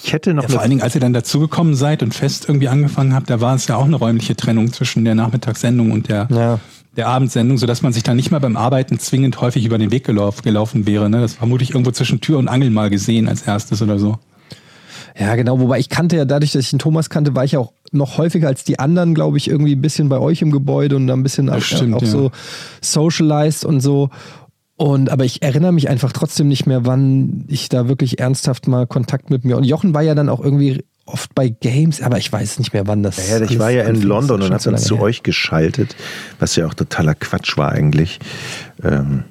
Ich 0.07 0.13
hätte 0.13 0.35
noch 0.35 0.45
Ja, 0.45 0.49
vor 0.51 0.61
allen 0.61 0.71
Dingen, 0.71 0.83
als 0.83 0.95
ihr 0.95 1.01
dann 1.01 1.13
dazugekommen 1.13 1.75
seid 1.75 2.01
und 2.01 2.15
fest 2.15 2.45
irgendwie 2.47 2.69
angefangen 2.69 3.13
habt, 3.13 3.29
da 3.29 3.41
war 3.41 3.57
es 3.57 3.67
ja 3.67 3.75
auch 3.75 3.87
eine 3.87 3.97
räumliche 3.97 4.37
Trennung 4.37 4.73
zwischen 4.73 5.05
der 5.05 5.17
Nachmittagssendung 5.17 5.91
und 5.91 6.09
der, 6.09 6.29
Ja. 6.31 6.61
der 6.97 7.09
Abendsendung, 7.09 7.59
sodass 7.59 7.83
man 7.83 7.93
sich 7.93 8.05
dann 8.05 8.15
nicht 8.15 8.31
mal 8.31 8.39
beim 8.39 8.57
Arbeiten 8.57 9.01
zwingend 9.01 9.41
häufig 9.41 9.67
über 9.67 9.79
den 9.79 9.91
Weg 9.91 10.05
gelauf, 10.05 10.43
gelaufen 10.43 10.87
wäre. 10.87 11.11
Ne? 11.11 11.21
Das 11.21 11.35
vermutlich 11.35 11.71
irgendwo 11.71 11.91
zwischen 11.91 12.21
Tür 12.21 12.39
und 12.39 12.47
Angel 12.47 12.71
mal 12.71 12.89
gesehen 12.89 13.29
als 13.29 13.43
erstes 13.43 13.83
oder 13.83 13.99
so. 13.99 14.17
Ja, 15.19 15.35
genau. 15.35 15.59
Wobei 15.59 15.81
ich 15.81 15.89
kannte 15.89 16.17
ja, 16.17 16.25
dadurch, 16.25 16.53
dass 16.53 16.63
ich 16.63 16.71
den 16.71 16.79
Thomas 16.79 17.11
kannte, 17.11 17.35
war 17.35 17.43
ich 17.45 17.53
ja 17.53 17.59
auch 17.59 17.73
noch 17.91 18.17
häufiger 18.17 18.47
als 18.47 18.63
die 18.63 18.79
anderen, 18.79 19.13
glaube 19.13 19.39
ich, 19.39 19.49
irgendwie 19.49 19.75
ein 19.75 19.83
bisschen 19.83 20.09
bei 20.09 20.21
euch 20.21 20.41
im 20.41 20.53
Gebäude 20.53 20.95
und 20.95 21.09
dann 21.09 21.19
ein 21.19 21.23
bisschen 21.25 21.51
auch, 21.51 21.61
stimmt, 21.61 21.95
auch 21.95 22.03
ja. 22.03 22.07
so 22.07 22.31
socialized 22.81 23.65
und 23.65 23.81
so. 23.81 24.11
Und 24.77 25.11
aber 25.11 25.25
ich 25.25 25.43
erinnere 25.43 25.73
mich 25.73 25.89
einfach 25.89 26.13
trotzdem 26.13 26.49
nicht 26.49 26.67
mehr, 26.67 26.85
wann 26.85 27.45
ich 27.49 27.69
da 27.69 27.89
wirklich 27.89 28.19
ernsthaft 28.19 28.69
mal 28.69 28.87
Kontakt 28.87 29.31
mit 29.31 29.45
mir. 29.45 29.57
Und 29.57 29.65
Jochen 29.65 29.95
war 29.95 30.03
ja 30.03 30.15
dann 30.15 30.29
auch 30.29 30.41
irgendwie 30.41 30.85
oft 31.07 31.35
bei 31.35 31.49
Games, 31.49 32.03
aber 32.03 32.19
ich 32.19 32.31
weiß 32.31 32.59
nicht 32.59 32.73
mehr, 32.73 32.87
wann 32.87 33.03
das. 33.03 33.17
Ja, 33.17 33.37
ich 33.37 33.43
alles 33.43 33.59
war 33.59 33.71
ja 33.71 33.85
in 33.85 34.03
London 34.03 34.43
und 34.43 34.53
habe 34.53 34.63
dann 34.63 34.77
zu 34.77 34.97
her. 34.97 35.03
euch 35.05 35.23
geschaltet, 35.23 35.97
was 36.39 36.57
ja 36.57 36.67
auch 36.67 36.75
totaler 36.75 37.15
Quatsch 37.15 37.57
war 37.57 37.73
eigentlich. 37.73 38.19
Ähm, 38.83 39.25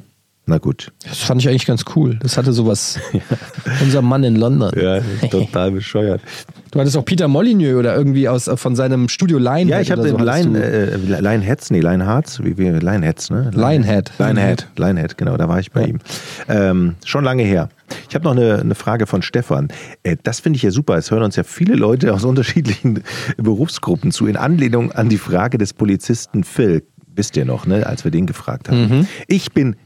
Na 0.48 0.60
gut. 0.60 0.92
Das 1.08 1.18
fand 1.20 1.42
ich 1.42 1.50
eigentlich 1.50 1.66
ganz 1.66 1.84
cool. 1.96 2.20
Das 2.22 2.38
hatte 2.38 2.54
sowas. 2.54 3.00
Unser 3.82 4.02
Mann 4.04 4.24
in 4.24 4.36
London. 4.36 4.72
Ja, 4.80 5.00
total 5.30 5.72
bescheuert. 5.72 6.22
Du 6.70 6.80
hattest 6.80 6.96
auch 6.98 7.06
Peter 7.06 7.28
Molyneux 7.28 7.76
oder 7.80 7.96
irgendwie 7.96 8.30
aus 8.30 8.50
von 8.56 8.76
seinem 8.76 9.10
Studio 9.10 9.40
Lionhead. 9.40 9.70
Ja, 9.70 9.80
ich 9.82 9.92
habe 9.92 10.08
so 10.08 10.18
Lion, 10.18 10.54
du- 10.54 10.62
äh, 10.62 10.98
Lionheads, 10.98 11.72
nee, 11.72 11.80
Lionhearts, 11.80 12.44
wie 12.44 12.58
wir 12.58 12.80
Lionheads, 12.80 13.32
ne? 13.32 13.50
Lionhead. 13.54 14.12
Lionhead, 14.20 14.68
Lionhead, 14.78 15.18
genau, 15.18 15.36
da 15.38 15.48
war 15.50 15.60
ich 15.60 15.72
bei 15.72 15.86
ihm. 15.86 16.00
Ähm, 16.48 16.96
schon 17.06 17.24
lange 17.24 17.44
her. 17.44 17.70
Ich 18.10 18.14
habe 18.14 18.26
noch 18.26 18.34
eine, 18.34 18.60
eine 18.60 18.76
Frage 18.76 19.08
von 19.08 19.22
Stefan. 19.24 19.70
Äh, 20.04 20.18
das 20.22 20.42
finde 20.42 20.58
ich 20.58 20.64
ja 20.64 20.70
super. 20.72 20.96
Es 20.98 21.10
hören 21.10 21.24
uns 21.24 21.38
ja 21.38 21.44
viele 21.44 21.76
Leute 21.76 22.14
aus 22.14 22.24
unterschiedlichen 22.24 23.02
Berufsgruppen 23.38 24.12
zu, 24.12 24.28
in 24.28 24.38
Anlehnung 24.38 24.92
an 24.92 25.10
die 25.10 25.18
Frage 25.18 25.58
des 25.58 25.74
Polizisten 25.74 26.44
Phil. 26.44 26.84
Wisst 27.16 27.38
ihr 27.38 27.46
noch, 27.46 27.66
ne, 27.66 27.88
als 27.88 28.04
wir 28.04 28.12
den 28.12 28.26
gefragt 28.28 28.68
haben. 28.70 29.08
Ich 29.28 29.54
bin 29.54 29.78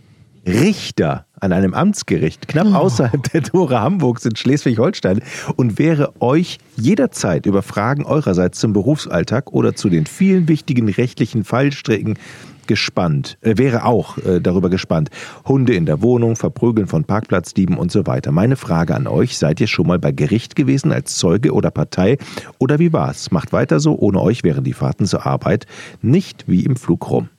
Richter 0.49 1.27
an 1.39 1.53
einem 1.53 1.76
Amtsgericht 1.76 2.47
knapp 2.47 2.73
außerhalb 2.73 3.31
der 3.31 3.43
Tore 3.43 3.80
Hamburgs 3.80 4.26
in 4.26 4.35
Schleswig-Holstein 4.35 5.21
und 5.55 5.77
wäre 5.77 6.13
euch 6.21 6.57
jederzeit 6.76 7.45
über 7.45 7.61
Fragen 7.61 8.05
eurerseits 8.05 8.59
zum 8.59 8.73
Berufsalltag 8.73 9.53
oder 9.53 9.76
zu 9.76 9.89
den 9.89 10.07
vielen 10.07 10.47
wichtigen 10.47 10.89
rechtlichen 10.89 11.43
Fallstricken 11.43 12.17
gespannt, 12.65 13.38
äh, 13.41 13.57
wäre 13.57 13.85
auch 13.85 14.17
äh, 14.19 14.39
darüber 14.39 14.69
gespannt. 14.69 15.09
Hunde 15.47 15.73
in 15.73 15.85
der 15.85 16.01
Wohnung, 16.01 16.35
Verprügeln 16.35 16.88
von 16.88 17.03
Parkplatzdieben 17.03 17.77
und 17.77 17.91
so 17.91 18.05
weiter. 18.07 18.31
Meine 18.31 18.55
Frage 18.55 18.95
an 18.95 19.07
euch, 19.07 19.38
seid 19.38 19.59
ihr 19.61 19.67
schon 19.67 19.88
mal 19.88 19.99
bei 19.99 20.11
Gericht 20.11 20.55
gewesen 20.55 20.91
als 20.91 21.17
Zeuge 21.17 21.51
oder 21.53 21.71
Partei 21.71 22.17
oder 22.57 22.80
wie 22.80 22.93
war's? 22.93 23.31
Macht 23.31 23.53
weiter 23.53 23.80
so, 23.80 23.97
ohne 23.97 24.21
euch 24.21 24.43
wären 24.43 24.63
die 24.63 24.73
Fahrten 24.73 25.05
zur 25.05 25.26
Arbeit 25.26 25.65
nicht 26.01 26.45
wie 26.47 26.63
im 26.63 26.76
Flug 26.76 27.09
rum. 27.09 27.30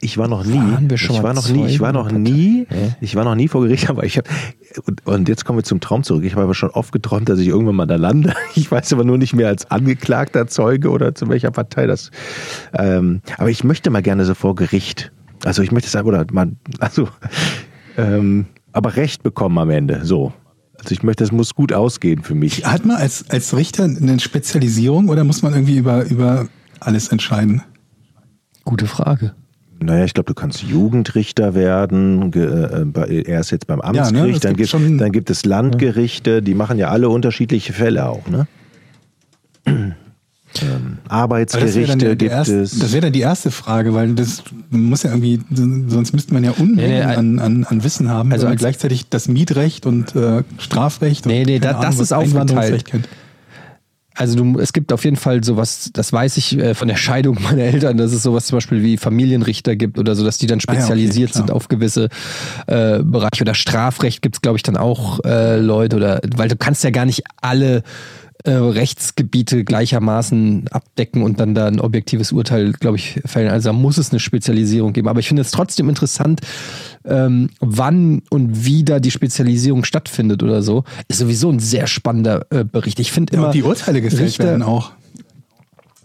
Ich 0.00 0.16
war 0.16 0.28
noch 0.28 0.44
nie, 0.44 0.56
Waren 0.56 0.90
wir 0.90 0.96
schon 0.96 1.16
ich 1.16 1.22
war 1.22 1.34
noch 1.34 1.48
nie, 1.48 1.66
ich 1.66 1.80
war 1.80 1.92
noch 1.92 2.12
nie, 2.12 2.66
ich 3.00 3.16
war 3.16 3.24
noch 3.24 3.34
nie 3.34 3.48
vor 3.48 3.62
Gericht, 3.62 3.90
aber 3.90 4.04
ich 4.04 4.16
habe 4.16 4.28
und, 4.86 5.04
und 5.06 5.28
jetzt 5.28 5.44
kommen 5.44 5.58
wir 5.58 5.64
zum 5.64 5.80
Traum 5.80 6.02
zurück. 6.02 6.24
Ich 6.24 6.32
habe 6.32 6.44
aber 6.44 6.54
schon 6.54 6.70
oft 6.70 6.92
geträumt, 6.92 7.28
dass 7.28 7.38
ich 7.40 7.48
irgendwann 7.48 7.76
mal 7.76 7.86
da 7.86 7.96
lande. 7.96 8.34
Ich 8.54 8.70
weiß 8.70 8.92
aber 8.92 9.04
nur 9.04 9.18
nicht 9.18 9.34
mehr 9.34 9.48
als 9.48 9.70
angeklagter 9.70 10.46
Zeuge 10.46 10.90
oder 10.90 11.14
zu 11.14 11.28
welcher 11.28 11.50
Partei 11.50 11.86
das. 11.86 12.10
Ähm, 12.74 13.22
aber 13.36 13.50
ich 13.50 13.64
möchte 13.64 13.90
mal 13.90 14.02
gerne 14.02 14.24
so 14.24 14.34
vor 14.34 14.54
Gericht. 14.54 15.12
Also 15.44 15.62
ich 15.62 15.70
möchte 15.70 15.88
sagen, 15.88 16.08
oder 16.08 16.24
mal, 16.32 16.52
also, 16.80 17.08
ähm, 17.96 18.46
aber 18.72 18.96
Recht 18.96 19.22
bekommen 19.22 19.58
am 19.58 19.70
Ende. 19.70 20.04
So. 20.04 20.32
Also 20.78 20.92
ich 20.92 21.02
möchte, 21.02 21.24
das 21.24 21.32
muss 21.32 21.54
gut 21.54 21.72
ausgehen 21.72 22.22
für 22.22 22.34
mich. 22.34 22.64
Hat 22.64 22.84
man 22.84 22.96
als, 22.96 23.28
als 23.30 23.56
Richter 23.56 23.84
eine 23.84 24.20
Spezialisierung 24.20 25.08
oder 25.08 25.24
muss 25.24 25.42
man 25.42 25.52
irgendwie 25.52 25.76
über, 25.76 26.04
über 26.04 26.48
alles 26.80 27.08
entscheiden? 27.08 27.62
Gute 28.64 28.86
Frage. 28.86 29.34
Naja, 29.80 30.04
ich 30.04 30.12
glaube, 30.14 30.26
du 30.26 30.34
kannst 30.34 30.62
Jugendrichter 30.62 31.54
werden. 31.54 32.32
äh, 32.34 32.84
bei- 32.84 33.22
Er 33.26 33.40
ist 33.40 33.50
jetzt 33.52 33.66
beim 33.66 33.78
Ja, 33.80 33.92
ne, 33.92 34.00
Amtsgericht. 34.00 34.44
dann, 34.44 34.56
gibt 34.56 34.68
schon- 34.68 34.98
dann 34.98 35.12
gibt 35.12 35.30
es 35.30 35.44
Landgerichte, 35.44 36.42
die 36.42 36.54
machen 36.54 36.78
ja 36.78 36.88
alle 36.88 37.08
unterschiedliche 37.08 37.72
Fälle 37.72 38.08
auch. 38.08 38.26
Ne? 38.28 38.46
Ähm, 40.62 40.96
Arbeitsgerichte 41.08 41.98
der, 41.98 42.16
gibt 42.16 42.32
erste, 42.32 42.60
es. 42.62 42.78
das 42.78 42.92
wäre 42.92 43.02
dann 43.02 43.12
die 43.12 43.20
erste 43.20 43.50
Frage, 43.50 43.92
weil 43.92 44.14
das 44.14 44.42
muss 44.70 45.02
ja 45.02 45.10
irgendwie, 45.10 45.40
sonst 45.50 46.14
müsste 46.14 46.32
man 46.32 46.42
ja 46.42 46.52
Unmengen 46.52 46.76
Nee, 46.90 46.98
nee, 47.00 47.02
an, 47.02 47.38
an, 47.38 47.64
an 47.64 47.84
Wissen 47.84 48.08
haben, 48.08 48.32
also 48.32 48.46
als- 48.46 48.58
gleichzeitig 48.58 49.10
das 49.10 49.28
Mietrecht 49.28 49.84
und 49.84 50.16
äh, 50.16 50.42
Strafrecht 50.56 51.26
und 51.26 51.32
Nee, 51.32 51.44
nee, 51.44 51.58
keine 51.60 51.74
da- 51.74 51.80
das 51.82 51.90
Ahnung, 51.90 52.00
ist 52.02 52.12
aufgeteilt. 52.12 52.84
kennt. 52.86 53.08
Also 54.18 54.34
du, 54.34 54.58
es 54.58 54.72
gibt 54.72 54.92
auf 54.92 55.04
jeden 55.04 55.16
Fall 55.16 55.44
sowas, 55.44 55.90
das 55.92 56.12
weiß 56.12 56.38
ich 56.38 56.58
äh, 56.58 56.74
von 56.74 56.88
der 56.88 56.96
Scheidung 56.96 57.38
meiner 57.42 57.62
Eltern, 57.62 57.96
dass 57.96 58.12
es 58.12 58.24
sowas 58.24 58.46
zum 58.46 58.56
Beispiel 58.56 58.82
wie 58.82 58.96
Familienrichter 58.96 59.76
gibt 59.76 59.96
oder 59.96 60.16
so, 60.16 60.24
dass 60.24 60.38
die 60.38 60.48
dann 60.48 60.58
Ah 60.58 60.72
ja, 60.72 60.74
okay, 60.74 60.82
spezialisiert 60.82 61.34
sind 61.34 61.52
auf 61.52 61.68
gewisse 61.68 62.08
äh, 62.66 62.98
Bereiche. 62.98 63.42
Oder 63.42 63.54
Strafrecht 63.54 64.20
gibt 64.20 64.34
es, 64.34 64.42
glaube 64.42 64.56
ich, 64.56 64.64
dann 64.64 64.76
auch 64.76 65.20
äh, 65.24 65.60
Leute 65.60 65.94
oder 65.94 66.20
weil 66.36 66.48
du 66.48 66.56
kannst 66.56 66.82
ja 66.82 66.90
gar 66.90 67.04
nicht 67.04 67.22
alle 67.40 67.84
äh, 68.44 68.50
Rechtsgebiete 68.52 69.64
gleichermaßen 69.64 70.68
abdecken 70.68 71.22
und 71.22 71.40
dann 71.40 71.54
da 71.54 71.66
ein 71.66 71.80
objektives 71.80 72.32
Urteil, 72.32 72.72
glaube 72.72 72.96
ich, 72.96 73.20
fällen. 73.24 73.50
Also 73.50 73.70
da 73.70 73.72
muss 73.72 73.98
es 73.98 74.10
eine 74.10 74.20
Spezialisierung 74.20 74.92
geben. 74.92 75.08
Aber 75.08 75.20
ich 75.20 75.28
finde 75.28 75.42
es 75.42 75.50
trotzdem 75.50 75.88
interessant, 75.88 76.40
ähm, 77.04 77.50
wann 77.60 78.22
und 78.30 78.64
wie 78.64 78.84
da 78.84 79.00
die 79.00 79.10
Spezialisierung 79.10 79.84
stattfindet 79.84 80.42
oder 80.42 80.62
so. 80.62 80.84
Ist 81.08 81.18
sowieso 81.18 81.50
ein 81.50 81.58
sehr 81.58 81.86
spannender 81.86 82.46
äh, 82.50 82.64
Bericht. 82.64 83.00
Ich 83.00 83.10
finde 83.12 83.32
Ja, 83.32 83.38
immer 83.38 83.46
und 83.48 83.54
die 83.54 83.62
Urteile 83.62 84.00
gefällt 84.00 84.22
Richter- 84.22 84.44
werden 84.44 84.62
auch. 84.62 84.92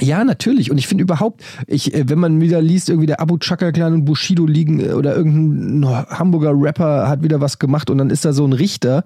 Ja, 0.01 0.23
natürlich. 0.23 0.71
Und 0.71 0.77
ich 0.77 0.87
finde 0.87 1.03
überhaupt, 1.03 1.41
ich, 1.67 1.93
äh, 1.93 2.09
wenn 2.09 2.19
man 2.19 2.41
wieder 2.41 2.61
liest, 2.61 2.89
irgendwie 2.89 3.05
der 3.05 3.21
Abu 3.21 3.37
Chaka 3.37 3.71
Clan 3.71 3.93
und 3.93 4.05
Bushido 4.05 4.45
liegen 4.45 4.79
äh, 4.79 4.93
oder 4.93 5.15
irgendein 5.15 5.87
Hamburger 6.09 6.53
Rapper 6.55 7.07
hat 7.07 7.23
wieder 7.23 7.41
was 7.41 7.59
gemacht 7.59 7.89
und 7.89 7.99
dann 7.99 8.09
ist 8.09 8.25
da 8.25 8.33
so 8.33 8.45
ein 8.45 8.53
Richter 8.53 9.03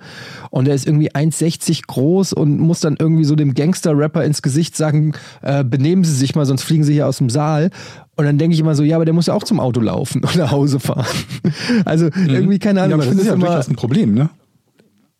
und 0.49 0.65
der 0.65 0.75
ist 0.75 0.87
irgendwie 0.87 1.11
1,60 1.11 1.81
groß 1.87 2.33
und 2.33 2.59
muss 2.59 2.79
dann 2.79 2.95
irgendwie 2.97 3.25
so 3.25 3.35
dem 3.35 3.53
Gangster-Rapper 3.53 4.23
ins 4.23 4.41
Gesicht 4.41 4.77
sagen, 4.77 5.13
äh, 5.41 5.63
benehmen 5.63 6.03
Sie 6.03 6.13
sich 6.13 6.35
mal, 6.35 6.45
sonst 6.45 6.63
fliegen 6.63 6.83
Sie 6.83 6.93
hier 6.93 7.07
aus 7.07 7.17
dem 7.17 7.29
Saal. 7.29 7.69
Und 8.15 8.25
dann 8.25 8.37
denke 8.37 8.55
ich 8.55 8.59
immer 8.59 8.73
so, 8.73 8.83
ja, 8.83 8.95
aber 8.95 9.05
der 9.05 9.13
muss 9.13 9.27
ja 9.27 9.33
auch 9.33 9.43
zum 9.43 9.59
Auto 9.59 9.81
laufen 9.81 10.23
und 10.23 10.35
nach 10.37 10.51
Hause 10.51 10.79
fahren. 10.79 11.05
Also 11.85 12.05
irgendwie, 12.05 12.59
keine 12.59 12.81
Ahnung, 12.81 12.91
Ja, 12.91 12.95
aber 12.95 13.03
ich 13.03 13.09
das 13.09 13.09
finde 13.09 13.21
ist 13.23 13.27
ja 13.27 13.33
immer, 13.33 13.45
durchaus 13.47 13.67
ein 13.67 13.75
Problem, 13.75 14.13
ne? 14.13 14.29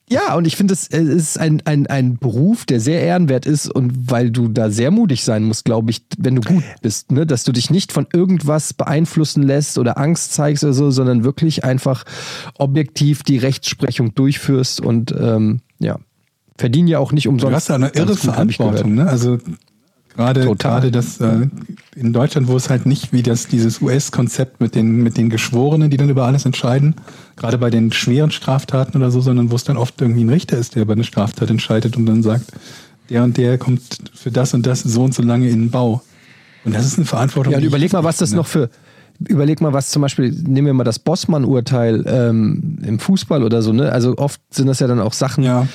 Ja, 0.09 0.35
und 0.35 0.47
ich 0.47 0.55
finde, 0.55 0.73
es 0.73 0.87
ist 0.87 1.37
ein, 1.37 1.61
ein, 1.65 1.85
ein 1.87 2.17
Beruf, 2.17 2.65
der 2.65 2.79
sehr 2.79 3.01
ehrenwert 3.01 3.45
ist 3.45 3.69
und 3.69 4.09
weil 4.09 4.31
du 4.31 4.47
da 4.47 4.69
sehr 4.69 4.89
mutig 4.89 5.25
sein 5.25 5.43
musst, 5.43 5.65
glaube 5.65 5.91
ich, 5.91 6.03
wenn 6.17 6.35
du 6.35 6.41
gut 6.41 6.63
bist, 6.81 7.11
ne? 7.11 7.25
dass 7.25 7.43
du 7.43 7.51
dich 7.51 7.69
nicht 7.69 7.91
von 7.91 8.07
irgendwas 8.13 8.73
beeinflussen 8.73 9.43
lässt 9.43 9.77
oder 9.77 9.97
Angst 9.97 10.33
zeigst 10.33 10.63
oder 10.63 10.71
so, 10.71 10.91
sondern 10.91 11.25
wirklich 11.25 11.65
einfach 11.65 12.05
objektiv 12.57 13.23
die 13.23 13.37
Rechtsprechung 13.37 14.15
durchführst 14.15 14.79
und 14.79 15.13
ähm, 15.19 15.59
ja, 15.79 15.99
verdienen 16.57 16.87
ja 16.87 16.99
auch 16.99 17.11
nicht 17.11 17.27
umsonst. 17.27 17.51
Du 17.51 17.55
hast 17.55 17.69
da 17.69 17.75
eine 17.75 17.89
irre 17.89 18.15
Verantwortung, 18.15 18.95
ne? 18.95 19.07
Also 19.09 19.39
gerade 20.17 20.43
Total. 20.43 20.81
gerade 20.81 20.91
das 20.91 21.21
äh, 21.21 21.47
in 21.95 22.11
Deutschland, 22.11 22.47
wo 22.47 22.57
es 22.57 22.69
halt 22.69 22.85
nicht 22.85 23.13
wie 23.13 23.23
das 23.23 23.47
dieses 23.47 23.81
US-Konzept 23.81 24.59
mit 24.59 24.75
den 24.75 25.03
mit 25.03 25.15
den 25.15 25.29
Geschworenen, 25.29 25.89
die 25.89 25.97
dann 25.97 26.09
über 26.09 26.25
alles 26.25 26.45
entscheiden, 26.45 26.95
gerade 27.37 27.57
bei 27.57 27.69
den 27.69 27.93
schweren 27.93 28.31
Straftaten 28.31 28.97
oder 28.97 29.11
so, 29.11 29.21
sondern 29.21 29.51
wo 29.51 29.55
es 29.55 29.63
dann 29.63 29.77
oft 29.77 30.01
irgendwie 30.01 30.23
ein 30.23 30.29
Richter 30.29 30.57
ist, 30.57 30.75
der 30.75 30.81
über 30.81 30.93
eine 30.93 31.03
Straftat 31.03 31.49
entscheidet 31.49 31.95
und 31.95 32.05
dann 32.05 32.23
sagt, 32.23 32.51
der 33.09 33.23
und 33.23 33.37
der 33.37 33.57
kommt 33.57 33.81
für 34.13 34.31
das 34.31 34.53
und 34.53 34.65
das 34.65 34.81
so 34.81 35.03
und 35.03 35.13
so 35.13 35.21
lange 35.23 35.47
in 35.49 35.61
den 35.61 35.71
Bau. 35.71 36.01
Und 36.65 36.75
das 36.75 36.85
ist 36.85 36.97
eine 36.97 37.05
Verantwortung. 37.05 37.53
Ja, 37.53 37.59
und 37.59 37.63
überleg 37.63 37.93
mal, 37.93 38.03
was 38.03 38.17
das 38.17 38.29
finde. 38.29 38.41
noch 38.41 38.47
für. 38.47 38.69
Überleg 39.27 39.61
mal, 39.61 39.73
was 39.73 39.89
zum 39.89 40.03
Beispiel, 40.03 40.29
nehmen 40.29 40.67
wir 40.67 40.73
mal 40.73 40.83
das 40.83 40.99
Bossmann-Urteil 40.99 42.03
ähm, 42.05 42.77
im 42.83 42.99
Fußball 42.99 43.41
oder 43.41 43.63
so, 43.63 43.73
ne? 43.73 43.91
Also 43.91 44.15
oft 44.17 44.39
sind 44.51 44.67
das 44.67 44.79
ja 44.79 44.85
dann 44.85 44.99
auch 44.99 45.13
Sachen, 45.13 45.43
Ja. 45.43 45.67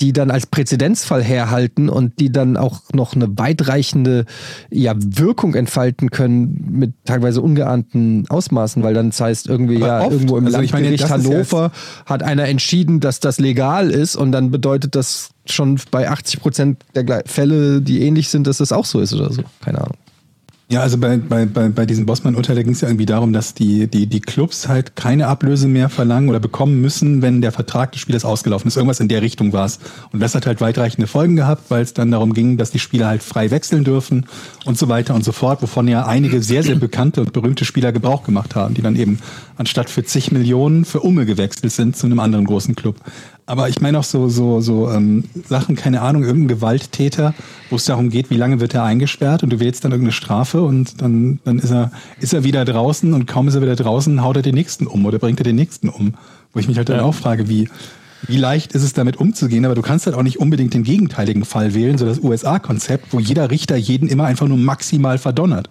Die 0.00 0.12
dann 0.12 0.30
als 0.30 0.46
Präzedenzfall 0.46 1.22
herhalten 1.22 1.88
und 1.88 2.18
die 2.18 2.32
dann 2.32 2.56
auch 2.56 2.80
noch 2.92 3.14
eine 3.14 3.28
weitreichende 3.38 4.24
ja, 4.70 4.94
Wirkung 4.96 5.54
entfalten 5.54 6.10
können 6.10 6.68
mit 6.70 6.94
teilweise 7.04 7.40
ungeahnten 7.40 8.26
Ausmaßen, 8.28 8.82
weil 8.82 8.94
dann 8.94 9.10
das 9.10 9.20
heißt 9.20 9.46
irgendwie, 9.48 9.76
Aber 9.76 9.86
ja, 9.86 10.00
oft. 10.00 10.12
irgendwo 10.12 10.36
im 10.36 10.46
Also 10.46 10.60
ich 10.60 10.72
meine, 10.72 10.88
Landgericht 10.88 11.10
ja 11.10 11.16
Hannover 11.16 11.72
hat 12.06 12.22
einer 12.22 12.48
entschieden, 12.48 13.00
dass 13.00 13.20
das 13.20 13.38
legal 13.38 13.90
ist 13.90 14.16
und 14.16 14.32
dann 14.32 14.50
bedeutet 14.50 14.96
das 14.96 15.30
schon 15.46 15.78
bei 15.90 16.08
80 16.08 16.40
Prozent 16.40 16.84
der 16.94 17.22
Fälle, 17.26 17.80
die 17.80 18.02
ähnlich 18.02 18.28
sind, 18.28 18.46
dass 18.46 18.58
das 18.58 18.72
auch 18.72 18.86
so 18.86 19.00
ist 19.00 19.12
oder 19.12 19.32
so. 19.32 19.42
Keine 19.62 19.78
Ahnung. 19.80 19.96
Ja, 20.70 20.80
also 20.80 20.96
bei, 20.96 21.18
bei, 21.18 21.44
bei, 21.44 21.68
bei 21.68 21.84
diesem 21.84 22.06
Bossmann-Urteil, 22.06 22.56
da 22.56 22.62
ging 22.62 22.72
es 22.72 22.80
ja 22.80 22.88
irgendwie 22.88 23.04
darum, 23.04 23.34
dass 23.34 23.52
die, 23.52 23.86
die, 23.86 24.06
die 24.06 24.20
Clubs 24.20 24.66
halt 24.66 24.96
keine 24.96 25.26
Ablöse 25.26 25.68
mehr 25.68 25.90
verlangen 25.90 26.30
oder 26.30 26.40
bekommen 26.40 26.80
müssen, 26.80 27.20
wenn 27.20 27.42
der 27.42 27.52
Vertrag 27.52 27.92
des 27.92 28.00
Spielers 28.00 28.24
ausgelaufen 28.24 28.68
ist. 28.68 28.76
Irgendwas 28.76 28.98
in 28.98 29.08
der 29.08 29.20
Richtung 29.20 29.52
war 29.52 29.66
es. 29.66 29.78
Und 30.10 30.20
das 30.20 30.34
hat 30.34 30.46
halt 30.46 30.62
weitreichende 30.62 31.06
Folgen 31.06 31.36
gehabt, 31.36 31.64
weil 31.70 31.82
es 31.82 31.92
dann 31.92 32.10
darum 32.10 32.32
ging, 32.32 32.56
dass 32.56 32.70
die 32.70 32.78
Spieler 32.78 33.08
halt 33.08 33.22
frei 33.22 33.50
wechseln 33.50 33.84
dürfen 33.84 34.24
und 34.64 34.78
so 34.78 34.88
weiter 34.88 35.14
und 35.14 35.22
so 35.22 35.32
fort, 35.32 35.60
wovon 35.60 35.86
ja 35.86 36.06
einige 36.06 36.42
sehr, 36.42 36.62
sehr 36.62 36.76
bekannte 36.76 37.20
und 37.20 37.34
berühmte 37.34 37.66
Spieler 37.66 37.92
Gebrauch 37.92 38.24
gemacht 38.24 38.54
haben, 38.54 38.72
die 38.72 38.82
dann 38.82 38.96
eben 38.96 39.18
anstatt 39.58 39.90
für 39.90 40.02
zig 40.02 40.32
Millionen 40.32 40.86
für 40.86 41.00
Umme 41.00 41.26
gewechselt 41.26 41.72
sind 41.72 41.94
zu 41.94 42.06
einem 42.06 42.20
anderen 42.20 42.46
großen 42.46 42.74
Club. 42.74 42.96
Aber 43.46 43.68
ich 43.68 43.80
meine 43.82 43.98
auch 43.98 44.04
so, 44.04 44.28
so, 44.30 44.62
so 44.62 44.90
ähm, 44.90 45.24
Sachen, 45.46 45.76
keine 45.76 46.00
Ahnung, 46.00 46.24
irgendein 46.24 46.48
Gewalttäter, 46.48 47.34
wo 47.68 47.76
es 47.76 47.84
darum 47.84 48.08
geht, 48.08 48.30
wie 48.30 48.38
lange 48.38 48.58
wird 48.58 48.72
er 48.72 48.84
eingesperrt 48.84 49.42
und 49.42 49.50
du 49.50 49.60
wählst 49.60 49.84
dann 49.84 49.92
irgendeine 49.92 50.12
Strafe 50.12 50.62
und 50.62 51.02
dann, 51.02 51.40
dann 51.44 51.58
ist 51.58 51.70
er, 51.70 51.92
ist 52.20 52.32
er 52.32 52.42
wieder 52.42 52.64
draußen 52.64 53.12
und 53.12 53.26
kaum 53.26 53.48
ist 53.48 53.54
er 53.54 53.60
wieder 53.60 53.76
draußen, 53.76 54.22
haut 54.22 54.36
er 54.36 54.42
den 54.42 54.54
nächsten 54.54 54.86
um 54.86 55.04
oder 55.04 55.18
bringt 55.18 55.40
er 55.40 55.44
den 55.44 55.56
nächsten 55.56 55.90
um. 55.90 56.14
Wo 56.54 56.60
ich 56.60 56.68
mich 56.68 56.78
halt 56.78 56.88
dann 56.88 57.00
auch 57.00 57.14
frage, 57.14 57.46
wie, 57.46 57.68
wie 58.26 58.38
leicht 58.38 58.72
ist 58.72 58.82
es 58.82 58.94
damit 58.94 59.18
umzugehen, 59.18 59.66
aber 59.66 59.74
du 59.74 59.82
kannst 59.82 60.06
halt 60.06 60.16
auch 60.16 60.22
nicht 60.22 60.38
unbedingt 60.38 60.72
den 60.72 60.82
gegenteiligen 60.82 61.44
Fall 61.44 61.74
wählen, 61.74 61.98
so 61.98 62.06
das 62.06 62.20
USA-Konzept, 62.20 63.12
wo 63.12 63.20
jeder 63.20 63.50
Richter 63.50 63.76
jeden 63.76 64.08
immer 64.08 64.24
einfach 64.24 64.48
nur 64.48 64.58
maximal 64.58 65.18
verdonnert. 65.18 65.68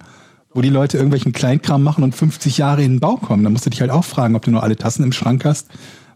Wo 0.54 0.62
die 0.62 0.70
Leute 0.70 0.98
irgendwelchen 0.98 1.34
Kleinkram 1.34 1.82
machen 1.82 2.04
und 2.04 2.14
50 2.14 2.60
Jahre 2.60 2.84
in 2.84 2.91
den 2.91 3.00
Bau 3.00 3.16
kommen. 3.16 3.44
Da 3.44 3.50
musst 3.50 3.66
du 3.66 3.72
dich 3.72 3.82
halt 3.82 3.90
auch 3.90 4.06
fragen, 4.06 4.36
ob 4.36 4.44
du 4.44 4.52
nur 4.52 4.62
alle 4.62 4.76
Tassen 4.76 5.04
im 5.04 5.12
Schrank 5.12 5.45
hast 5.45 5.70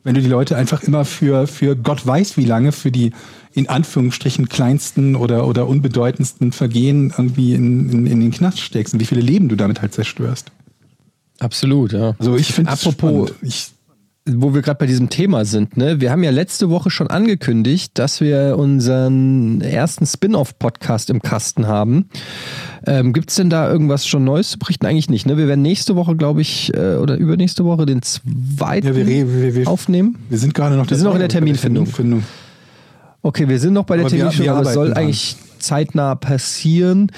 wenn 0.08 0.16
du 0.16 0.22
die 0.22 0.30
Leute 0.30 0.56
einfach 0.56 0.84
immer 0.84 1.04
für, 1.04 1.48
für 1.48 1.76
Gott 1.76 2.08
weiß 2.08 2.38
wie 2.38 2.46
lange, 2.46 2.72
für 2.72 2.92
die 2.92 3.12
in 3.52 3.68
Anführungsstrichen 3.68 4.48
kleinsten 4.48 5.18
oder, 5.18 5.46
oder 5.46 5.68
unbedeutendsten 5.68 6.54
Vergehen 6.54 7.14
irgendwie 7.18 7.54
in, 7.54 7.90
in, 7.90 8.08
in 8.08 8.22
den 8.22 8.32
Knast 8.32 8.62
steckst 8.62 8.94
und 8.94 9.02
wie 9.02 9.06
viele 9.06 9.20
Leben 9.20 9.50
du 9.50 9.58
damit 9.58 9.82
halt 9.82 9.94
zerstörst. 9.94 10.50
Absolut, 11.40 11.92
ja. 11.92 12.16
Also 12.20 12.38
ich 12.38 12.54
finde 12.54 12.72
Apropos- 12.72 13.34
ich, 13.42 13.72
wo 14.30 14.54
wir 14.54 14.62
gerade 14.62 14.78
bei 14.80 14.86
diesem 14.86 15.10
Thema 15.10 15.46
sind, 15.46 15.78
ne? 15.78 16.02
Wir 16.02 16.12
haben 16.12 16.24
ja 16.24 16.32
letzte 16.32 16.70
Woche 16.70 16.90
schon 16.90 17.08
angekündigt, 17.08 17.92
dass 17.98 18.20
wir 18.22 18.56
unseren 18.58 19.62
ersten 19.62 20.06
Spin-off-Podcast 20.06 21.10
im 21.10 21.22
Kasten 21.22 21.68
haben. 21.68 22.10
Ähm, 22.86 23.14
Gibt 23.14 23.30
es 23.30 23.36
denn 23.38 23.50
da 23.50 23.72
irgendwas 23.72 24.06
schon 24.06 24.24
Neues 24.24 24.50
zu 24.52 24.60
berichten? 24.60 24.86
Eigentlich 24.86 25.10
nicht, 25.10 25.26
ne? 25.26 25.38
Wir 25.38 25.48
werden 25.48 25.62
nächste 25.62 25.96
Woche, 25.96 26.16
glaube 26.16 26.42
ich, 26.42 26.74
äh, 26.74 26.96
oder 26.96 27.16
übernächste 27.16 27.64
Woche 27.66 27.86
den 27.86 28.02
zweiten 28.02 28.88
Ja, 28.88 28.96
wir 28.96 29.08
wir- 29.08 29.56
wir- 29.56 29.68
aufnehmen. 29.68 30.18
wir 30.30 30.38
sind 30.38 30.54
gerade 30.54 30.76
noch 30.76 30.90
Wir 30.90 30.98
sind 30.98 31.06
noch 31.06 31.14
in 31.14 31.20
der 31.20 31.30
Terminfindung. 31.30 31.86
Terminfindung. 31.86 32.24
Okay, 33.22 33.48
wir 33.50 33.60
sind 33.60 33.74
noch 33.74 33.86
bei 33.86 33.98
der 33.98 34.06
Aber 34.06 34.16
Terminfindung, 34.16 34.56
aber 34.58 34.68
es 34.68 34.74
soll 34.74 34.88
dran. 34.90 34.98
eigentlich 34.98 35.36
zeitnah 35.60 36.16
passieren. 36.16 37.12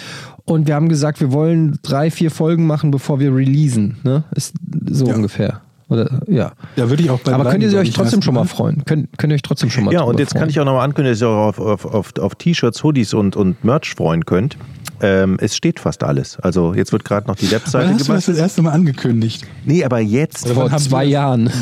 Und 0.45 0.67
wir 0.67 0.73
haben 0.75 0.89
gesagt, 0.89 1.19
wir 1.21 1.31
wollen 1.31 1.77
drei, 1.83 2.09
vier 2.09 2.31
Folgen 2.31 2.65
machen, 2.65 2.89
bevor 2.89 3.19
wir 3.19 3.35
releasen. 3.35 3.97
Ne? 4.03 4.23
Ist 4.35 4.55
so 4.89 5.05
Ja. 5.07 5.15
ungefähr. 5.15 5.61
Oder 5.89 6.21
ja. 6.27 6.51
Da 6.75 6.89
würde 6.89 7.03
ich 7.03 7.09
auch 7.09 7.19
bei 7.19 7.33
Aber 7.33 7.49
könnt 7.49 7.63
ihr 7.63 7.77
euch 7.77 7.91
trotzdem 7.91 8.21
schon 8.21 8.35
mal 8.35 8.41
erstmal. 8.41 8.57
freuen? 8.71 8.85
Könnt, 8.85 9.17
könnt 9.17 9.33
ihr 9.33 9.35
euch 9.35 9.41
trotzdem 9.41 9.69
schon 9.69 9.85
mal 9.85 9.91
Ja, 9.93 9.99
drüber 9.99 10.11
und 10.11 10.19
jetzt 10.19 10.33
kann 10.33 10.41
freuen? 10.41 10.49
ich 10.51 10.59
auch 10.59 10.65
nochmal 10.65 10.85
ankündigen, 10.85 11.13
dass 11.13 11.21
ihr 11.21 11.27
auch 11.27 11.47
auf, 11.47 11.59
auf, 11.59 11.85
auf, 11.85 12.13
auf 12.19 12.35
T-Shirts, 12.35 12.83
Hoodies 12.83 13.13
und, 13.13 13.35
und 13.35 13.63
Merch 13.63 13.93
freuen 13.95 14.25
könnt. 14.25 14.55
Ähm, 15.01 15.37
es 15.41 15.55
steht 15.55 15.79
fast 15.79 16.03
alles. 16.03 16.37
Also 16.41 16.73
jetzt 16.73 16.91
wird 16.91 17.05
gerade 17.05 17.25
noch 17.27 17.35
die 17.37 17.49
Webseite 17.51 17.87
hast 17.87 17.93
du 17.93 17.97
das 17.99 18.07
gemacht. 18.07 18.27
das 18.27 18.37
erste 18.37 18.61
Mal 18.61 18.71
angekündigt? 18.71 19.47
Nee, 19.65 19.83
aber 19.83 19.99
jetzt. 19.99 20.45
Oder 20.45 20.55
vor 20.69 20.77
zwei 20.77 21.05
Jahren. 21.05 21.49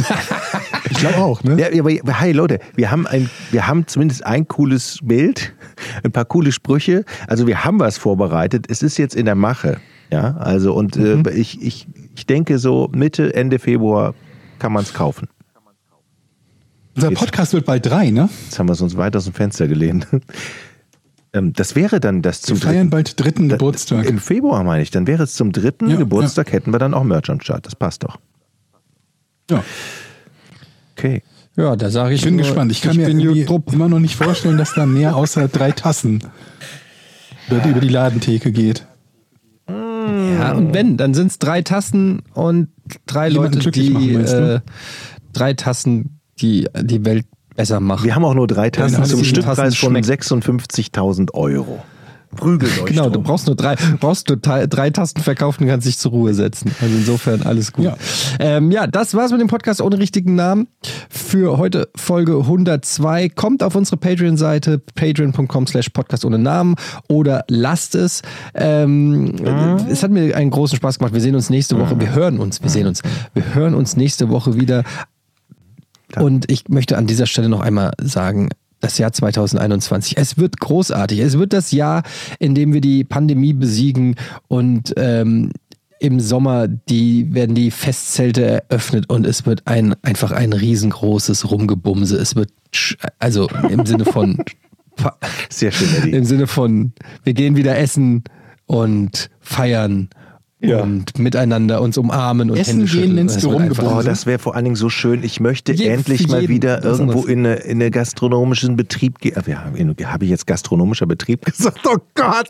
Ich 0.89 0.99
glaube 0.99 1.17
auch, 1.17 1.43
ne? 1.43 1.57
Ja, 1.59 1.67
aber 1.79 1.91
hey 2.13 2.31
Leute, 2.31 2.59
wir 2.75 2.89
haben 2.89 3.05
ein, 3.05 3.29
wir 3.51 3.67
haben 3.67 3.85
zumindest 3.87 4.25
ein 4.25 4.47
cooles 4.47 4.99
Bild, 5.03 5.53
ein 6.03 6.11
paar 6.11 6.25
coole 6.25 6.51
Sprüche. 6.51 7.03
Also 7.27 7.45
wir 7.45 7.63
haben 7.65 7.79
was 7.79 7.97
vorbereitet. 7.97 8.65
Es 8.69 8.81
ist 8.81 8.97
jetzt 8.97 9.13
in 9.15 9.25
der 9.25 9.35
Mache. 9.35 9.77
Ja, 10.11 10.37
also 10.37 10.73
und 10.73 10.95
Mhm. 10.95 11.23
äh, 11.27 11.31
ich, 11.33 11.61
ich, 11.61 11.87
ich 12.17 12.25
denke 12.25 12.57
so 12.59 12.89
Mitte, 12.93 13.33
Ende 13.33 13.59
Februar 13.59 14.13
kann 14.59 14.73
man 14.73 14.83
es 14.83 14.93
kaufen. 14.93 15.27
Unser 16.95 17.11
Podcast 17.11 17.53
wird 17.53 17.65
bald 17.65 17.85
drei, 17.85 18.09
ne? 18.09 18.27
Jetzt 18.45 18.57
haben 18.57 18.67
wir 18.67 18.73
es 18.73 18.81
uns 18.81 18.97
weit 18.97 19.15
aus 19.15 19.25
dem 19.25 19.33
Fenster 19.33 19.67
gelehnt. 19.67 20.07
Ähm, 21.33 21.51
Das 21.51 21.75
wäre 21.75 21.99
dann 21.99 22.21
das 22.21 22.41
Wir 22.43 22.47
zum 22.55 22.57
feiern 22.57 22.75
dritten, 22.75 22.89
bald 22.89 23.19
dritten 23.19 23.49
da- 23.49 23.55
Geburtstag. 23.57 24.05
Im 24.05 24.17
Februar 24.17 24.63
meine 24.63 24.81
ich. 24.81 24.91
Dann 24.91 25.07
wäre 25.07 25.23
es 25.23 25.33
zum 25.33 25.51
dritten 25.51 25.89
Ja, 25.89 25.97
Geburtstag, 25.97 26.53
hätten 26.53 26.71
wir 26.71 26.79
dann 26.79 26.93
auch 26.93 27.03
Merch 27.03 27.29
am 27.29 27.41
Start. 27.41 27.65
Das 27.65 27.75
passt 27.75 28.05
doch. 28.05 28.17
Ja. 29.51 29.61
Okay. 30.95 31.23
Ja, 31.57 31.75
da 31.75 31.89
sage 31.91 32.13
ich 32.13 32.21
Ich 32.21 32.25
bin 32.25 32.37
nur, 32.37 32.45
gespannt. 32.45 32.71
Ich 32.71 32.81
kann 32.81 32.95
mir 32.95 33.09
Jut 33.09 33.49
Drupp. 33.49 33.73
immer 33.73 33.89
noch 33.89 33.99
nicht 33.99 34.15
vorstellen, 34.15 34.57
dass 34.57 34.73
da 34.73 34.85
mehr 34.85 35.17
außer 35.17 35.49
drei 35.49 35.73
Tassen 35.73 36.23
über 37.49 37.81
die 37.81 37.89
Ladentheke 37.89 38.53
geht. 38.53 38.87
Ja, 40.07 40.53
und 40.53 40.73
wenn, 40.73 40.97
dann 40.97 41.13
sind 41.13 41.27
es 41.27 41.39
drei 41.39 41.61
Tassen 41.61 42.21
und 42.33 42.69
drei 43.05 43.29
Jemanden 43.29 43.59
Leute, 43.59 43.71
die 43.71 43.89
machen, 43.89 44.25
äh, 44.25 44.59
drei 45.33 45.53
Tassen, 45.53 46.19
die 46.39 46.67
die 46.81 47.05
Welt 47.05 47.25
besser 47.55 47.79
machen. 47.79 48.05
Wir 48.05 48.15
haben 48.15 48.23
auch 48.25 48.35
nur 48.35 48.47
drei 48.47 48.69
Tassen 48.69 48.99
Ja, 49.01 49.03
zum 49.03 49.23
Stückpreis 49.23 49.57
Tassen 49.57 49.75
von 49.75 50.03
schmecken. 50.03 50.21
56.000 50.21 51.33
Euro. 51.33 51.83
Prügelt 52.35 52.71
euch 52.81 52.85
Genau, 52.85 53.05
du 53.05 53.11
drum. 53.11 53.23
brauchst 53.23 53.47
nur 53.47 53.55
drei, 53.55 53.75
du 53.75 53.97
brauchst 53.97 54.27
nur 54.29 54.37
drei, 54.37 54.89
Tasten 54.89 55.21
verkaufen 55.21 55.63
und 55.63 55.69
kannst 55.69 55.87
dich 55.87 55.97
zur 55.97 56.11
Ruhe 56.11 56.33
setzen. 56.33 56.71
Also 56.81 56.95
insofern 56.95 57.41
alles 57.43 57.71
gut. 57.73 57.85
Ja. 57.85 57.97
Ähm, 58.39 58.69
ja, 58.71 58.85
das 58.87 59.13
war's 59.15 59.31
mit 59.31 59.41
dem 59.41 59.47
Podcast 59.47 59.81
ohne 59.81 59.97
richtigen 59.97 60.35
Namen 60.35 60.67
für 61.09 61.57
heute 61.57 61.89
Folge 61.95 62.37
102. 62.37 63.29
Kommt 63.29 63.63
auf 63.63 63.75
unsere 63.75 63.97
Patreon-Seite 63.97 64.79
patreon.com 64.95 65.67
slash 65.67 65.89
podcast 65.89 66.25
ohne 66.25 66.37
Namen 66.37 66.75
oder 67.07 67.43
lasst 67.47 67.95
es. 67.95 68.21
Ähm, 68.53 69.33
Es 69.89 70.03
hat 70.03 70.11
mir 70.11 70.35
einen 70.35 70.51
großen 70.51 70.75
Spaß 70.75 70.99
gemacht. 70.99 71.13
Wir 71.13 71.21
sehen 71.21 71.35
uns 71.35 71.49
nächste 71.49 71.79
Woche. 71.79 71.99
Wir 71.99 72.13
hören 72.13 72.39
uns, 72.39 72.61
wir 72.61 72.69
sehen 72.69 72.87
uns. 72.87 73.01
Wir 73.33 73.55
hören 73.55 73.73
uns 73.73 73.95
nächste 73.95 74.29
Woche 74.29 74.55
wieder. 74.59 74.83
Und 76.15 76.49
ich 76.51 76.69
möchte 76.69 76.97
an 76.97 77.07
dieser 77.07 77.25
Stelle 77.25 77.49
noch 77.49 77.61
einmal 77.61 77.91
sagen, 78.01 78.49
das 78.79 78.97
Jahr 78.97 79.11
2021, 79.11 80.17
es 80.17 80.37
wird 80.37 80.59
großartig. 80.59 81.19
Es 81.19 81.37
wird 81.37 81.53
das 81.53 81.71
Jahr, 81.71 82.03
in 82.39 82.55
dem 82.55 82.73
wir 82.73 82.81
die 82.81 83.03
Pandemie 83.03 83.53
besiegen 83.53 84.15
und 84.47 84.93
ähm, 84.97 85.51
im 85.99 86.19
Sommer 86.19 86.67
die, 86.67 87.33
werden 87.33 87.55
die 87.55 87.71
Festzelte 87.71 88.63
eröffnet 88.69 89.09
und 89.09 89.25
es 89.25 89.45
wird 89.45 89.63
ein, 89.65 89.95
einfach 90.03 90.31
ein 90.31 90.53
riesengroßes 90.53 91.49
Rumgebumse. 91.49 92.17
Es 92.17 92.35
wird, 92.35 92.51
also 93.17 93.49
im 93.69 93.85
Sinne 93.85 94.05
von, 94.05 94.43
Sehr 95.49 95.71
schön, 95.71 95.89
Eddie. 95.95 96.11
im 96.11 96.23
Sinne 96.23 96.47
von, 96.47 96.93
wir 97.23 97.33
gehen 97.33 97.55
wieder 97.55 97.77
essen 97.77 98.23
und 98.65 99.29
feiern 99.39 100.09
Ja. 100.59 100.81
und 100.81 101.19
miteinander 101.19 101.81
uns 101.83 101.99
umarmen 101.99 102.49
und 102.49 102.57
Essen 102.57 102.79
Hände 102.87 102.91
gehen 102.91 103.15
wird 103.29 103.45
einfach- 103.61 103.97
Oh, 103.97 104.01
das 104.01 104.25
wäre 104.25 104.39
vor 104.39 104.55
allen 104.55 104.63
Dingen 104.63 104.75
so 104.75 104.89
schön. 104.89 105.23
Ich 105.23 105.39
möchte 105.39 105.71
Je- 105.71 105.85
endlich 105.87 106.27
mal 106.29 106.47
wieder 106.49 106.83
irgendwo 106.83 107.25
in 107.25 107.45
eine, 107.45 107.55
in 107.57 107.79
eine 107.79 107.91
gastronomischen 107.91 108.75
Betrieb 108.75 109.19
gehen. 109.19 109.35
Ja, 109.45 109.65
habe 110.11 110.23
ich 110.25 110.31
jetzt 110.31 110.47
gastronomischer 110.47 111.05
Betrieb 111.05 111.45
gesagt? 111.45 111.81
Oh 111.85 111.97
Gott! 112.15 112.49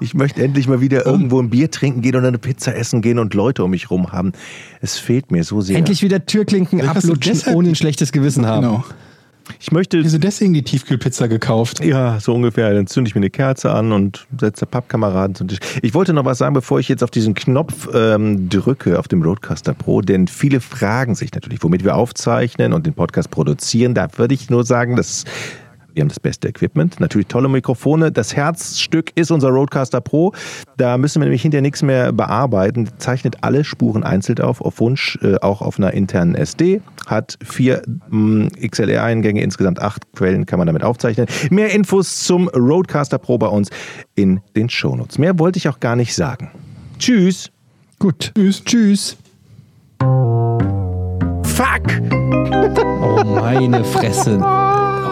Ich 0.00 0.14
möchte 0.14 0.42
endlich 0.42 0.66
mal 0.66 0.80
wieder 0.80 1.04
irgendwo 1.04 1.38
ein 1.38 1.50
Bier 1.50 1.70
trinken 1.70 2.00
gehen 2.00 2.16
oder 2.16 2.28
eine 2.28 2.38
Pizza 2.38 2.74
essen 2.74 3.02
gehen 3.02 3.18
und 3.18 3.34
Leute 3.34 3.62
um 3.64 3.70
mich 3.70 3.90
rum 3.90 4.12
haben. 4.12 4.32
Es 4.80 4.96
fehlt 4.98 5.30
mir 5.30 5.44
so 5.44 5.60
sehr. 5.60 5.76
Endlich 5.76 6.02
wieder 6.02 6.24
Türklinken 6.24 6.80
ablutschen, 6.88 7.54
ohne 7.54 7.68
ein 7.68 7.74
schlechtes 7.74 8.12
Gewissen 8.12 8.46
haben. 8.46 8.62
Genau. 8.66 8.84
Ich 9.60 9.72
möchte 9.72 10.02
Wieso 10.02 10.18
deswegen 10.18 10.54
die 10.54 10.62
Tiefkühlpizza 10.62 11.26
gekauft? 11.26 11.84
Ja, 11.84 12.20
so 12.20 12.34
ungefähr. 12.34 12.72
Dann 12.72 12.86
zünde 12.86 13.08
ich 13.08 13.14
mir 13.14 13.20
eine 13.20 13.30
Kerze 13.30 13.72
an 13.72 13.92
und 13.92 14.26
setze 14.40 14.66
Pappkameraden 14.66 15.34
zum 15.34 15.48
Tisch. 15.48 15.58
Ich 15.82 15.94
wollte 15.94 16.12
noch 16.12 16.24
was 16.24 16.38
sagen, 16.38 16.54
bevor 16.54 16.80
ich 16.80 16.88
jetzt 16.88 17.02
auf 17.02 17.10
diesen 17.10 17.34
Knopf 17.34 17.88
ähm, 17.94 18.48
drücke, 18.48 18.98
auf 18.98 19.08
dem 19.08 19.22
Roadcaster 19.22 19.74
Pro, 19.74 20.00
denn 20.00 20.28
viele 20.28 20.60
fragen 20.60 21.14
sich 21.14 21.32
natürlich, 21.32 21.62
womit 21.62 21.84
wir 21.84 21.96
aufzeichnen 21.96 22.72
und 22.72 22.86
den 22.86 22.94
Podcast 22.94 23.30
produzieren. 23.30 23.94
Da 23.94 24.08
würde 24.16 24.34
ich 24.34 24.50
nur 24.50 24.64
sagen, 24.64 24.96
dass 24.96 25.24
wir 25.96 26.02
haben 26.02 26.08
das 26.08 26.20
beste 26.20 26.48
Equipment, 26.48 27.00
natürlich 27.00 27.26
tolle 27.26 27.48
Mikrofone. 27.48 28.12
Das 28.12 28.36
Herzstück 28.36 29.12
ist 29.14 29.30
unser 29.30 29.48
Roadcaster 29.48 30.02
Pro. 30.02 30.32
Da 30.76 30.98
müssen 30.98 31.22
wir 31.22 31.24
nämlich 31.24 31.40
hinterher 31.40 31.62
nichts 31.62 31.82
mehr 31.82 32.12
bearbeiten. 32.12 32.90
Zeichnet 32.98 33.42
alle 33.42 33.64
Spuren 33.64 34.04
einzeln 34.04 34.40
auf, 34.40 34.60
auf 34.60 34.78
Wunsch, 34.78 35.18
äh, 35.22 35.36
auch 35.40 35.62
auf 35.62 35.78
einer 35.78 35.94
internen 35.94 36.34
SD. 36.34 36.82
Hat 37.06 37.38
vier 37.42 37.80
mh, 38.10 38.50
XLR-Eingänge, 38.60 39.40
insgesamt 39.40 39.80
acht 39.80 40.12
Quellen 40.12 40.44
kann 40.44 40.58
man 40.58 40.66
damit 40.66 40.84
aufzeichnen. 40.84 41.28
Mehr 41.48 41.72
Infos 41.72 42.24
zum 42.24 42.48
Roadcaster 42.48 43.16
Pro 43.16 43.38
bei 43.38 43.48
uns 43.48 43.70
in 44.14 44.40
den 44.54 44.68
Shownotes. 44.68 45.16
Mehr 45.16 45.38
wollte 45.38 45.56
ich 45.56 45.66
auch 45.70 45.80
gar 45.80 45.96
nicht 45.96 46.14
sagen. 46.14 46.50
Tschüss. 46.98 47.50
Gut. 47.98 48.32
Tschüss. 48.34 48.62
Tschüss. 48.64 49.16
Fuck! 51.42 52.02
Oh, 53.00 53.24
meine 53.24 53.82
Fresse. 53.82 54.38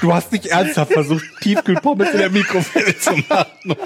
Du 0.00 0.14
hast 0.14 0.32
nicht 0.32 0.46
ernsthaft 0.46 0.92
versucht, 0.92 1.24
Tiefkühlpommes 1.40 2.10
in 2.10 2.18
der 2.18 2.30
Mikrowelle 2.30 2.98
zu 2.98 3.16
machen. 3.28 3.76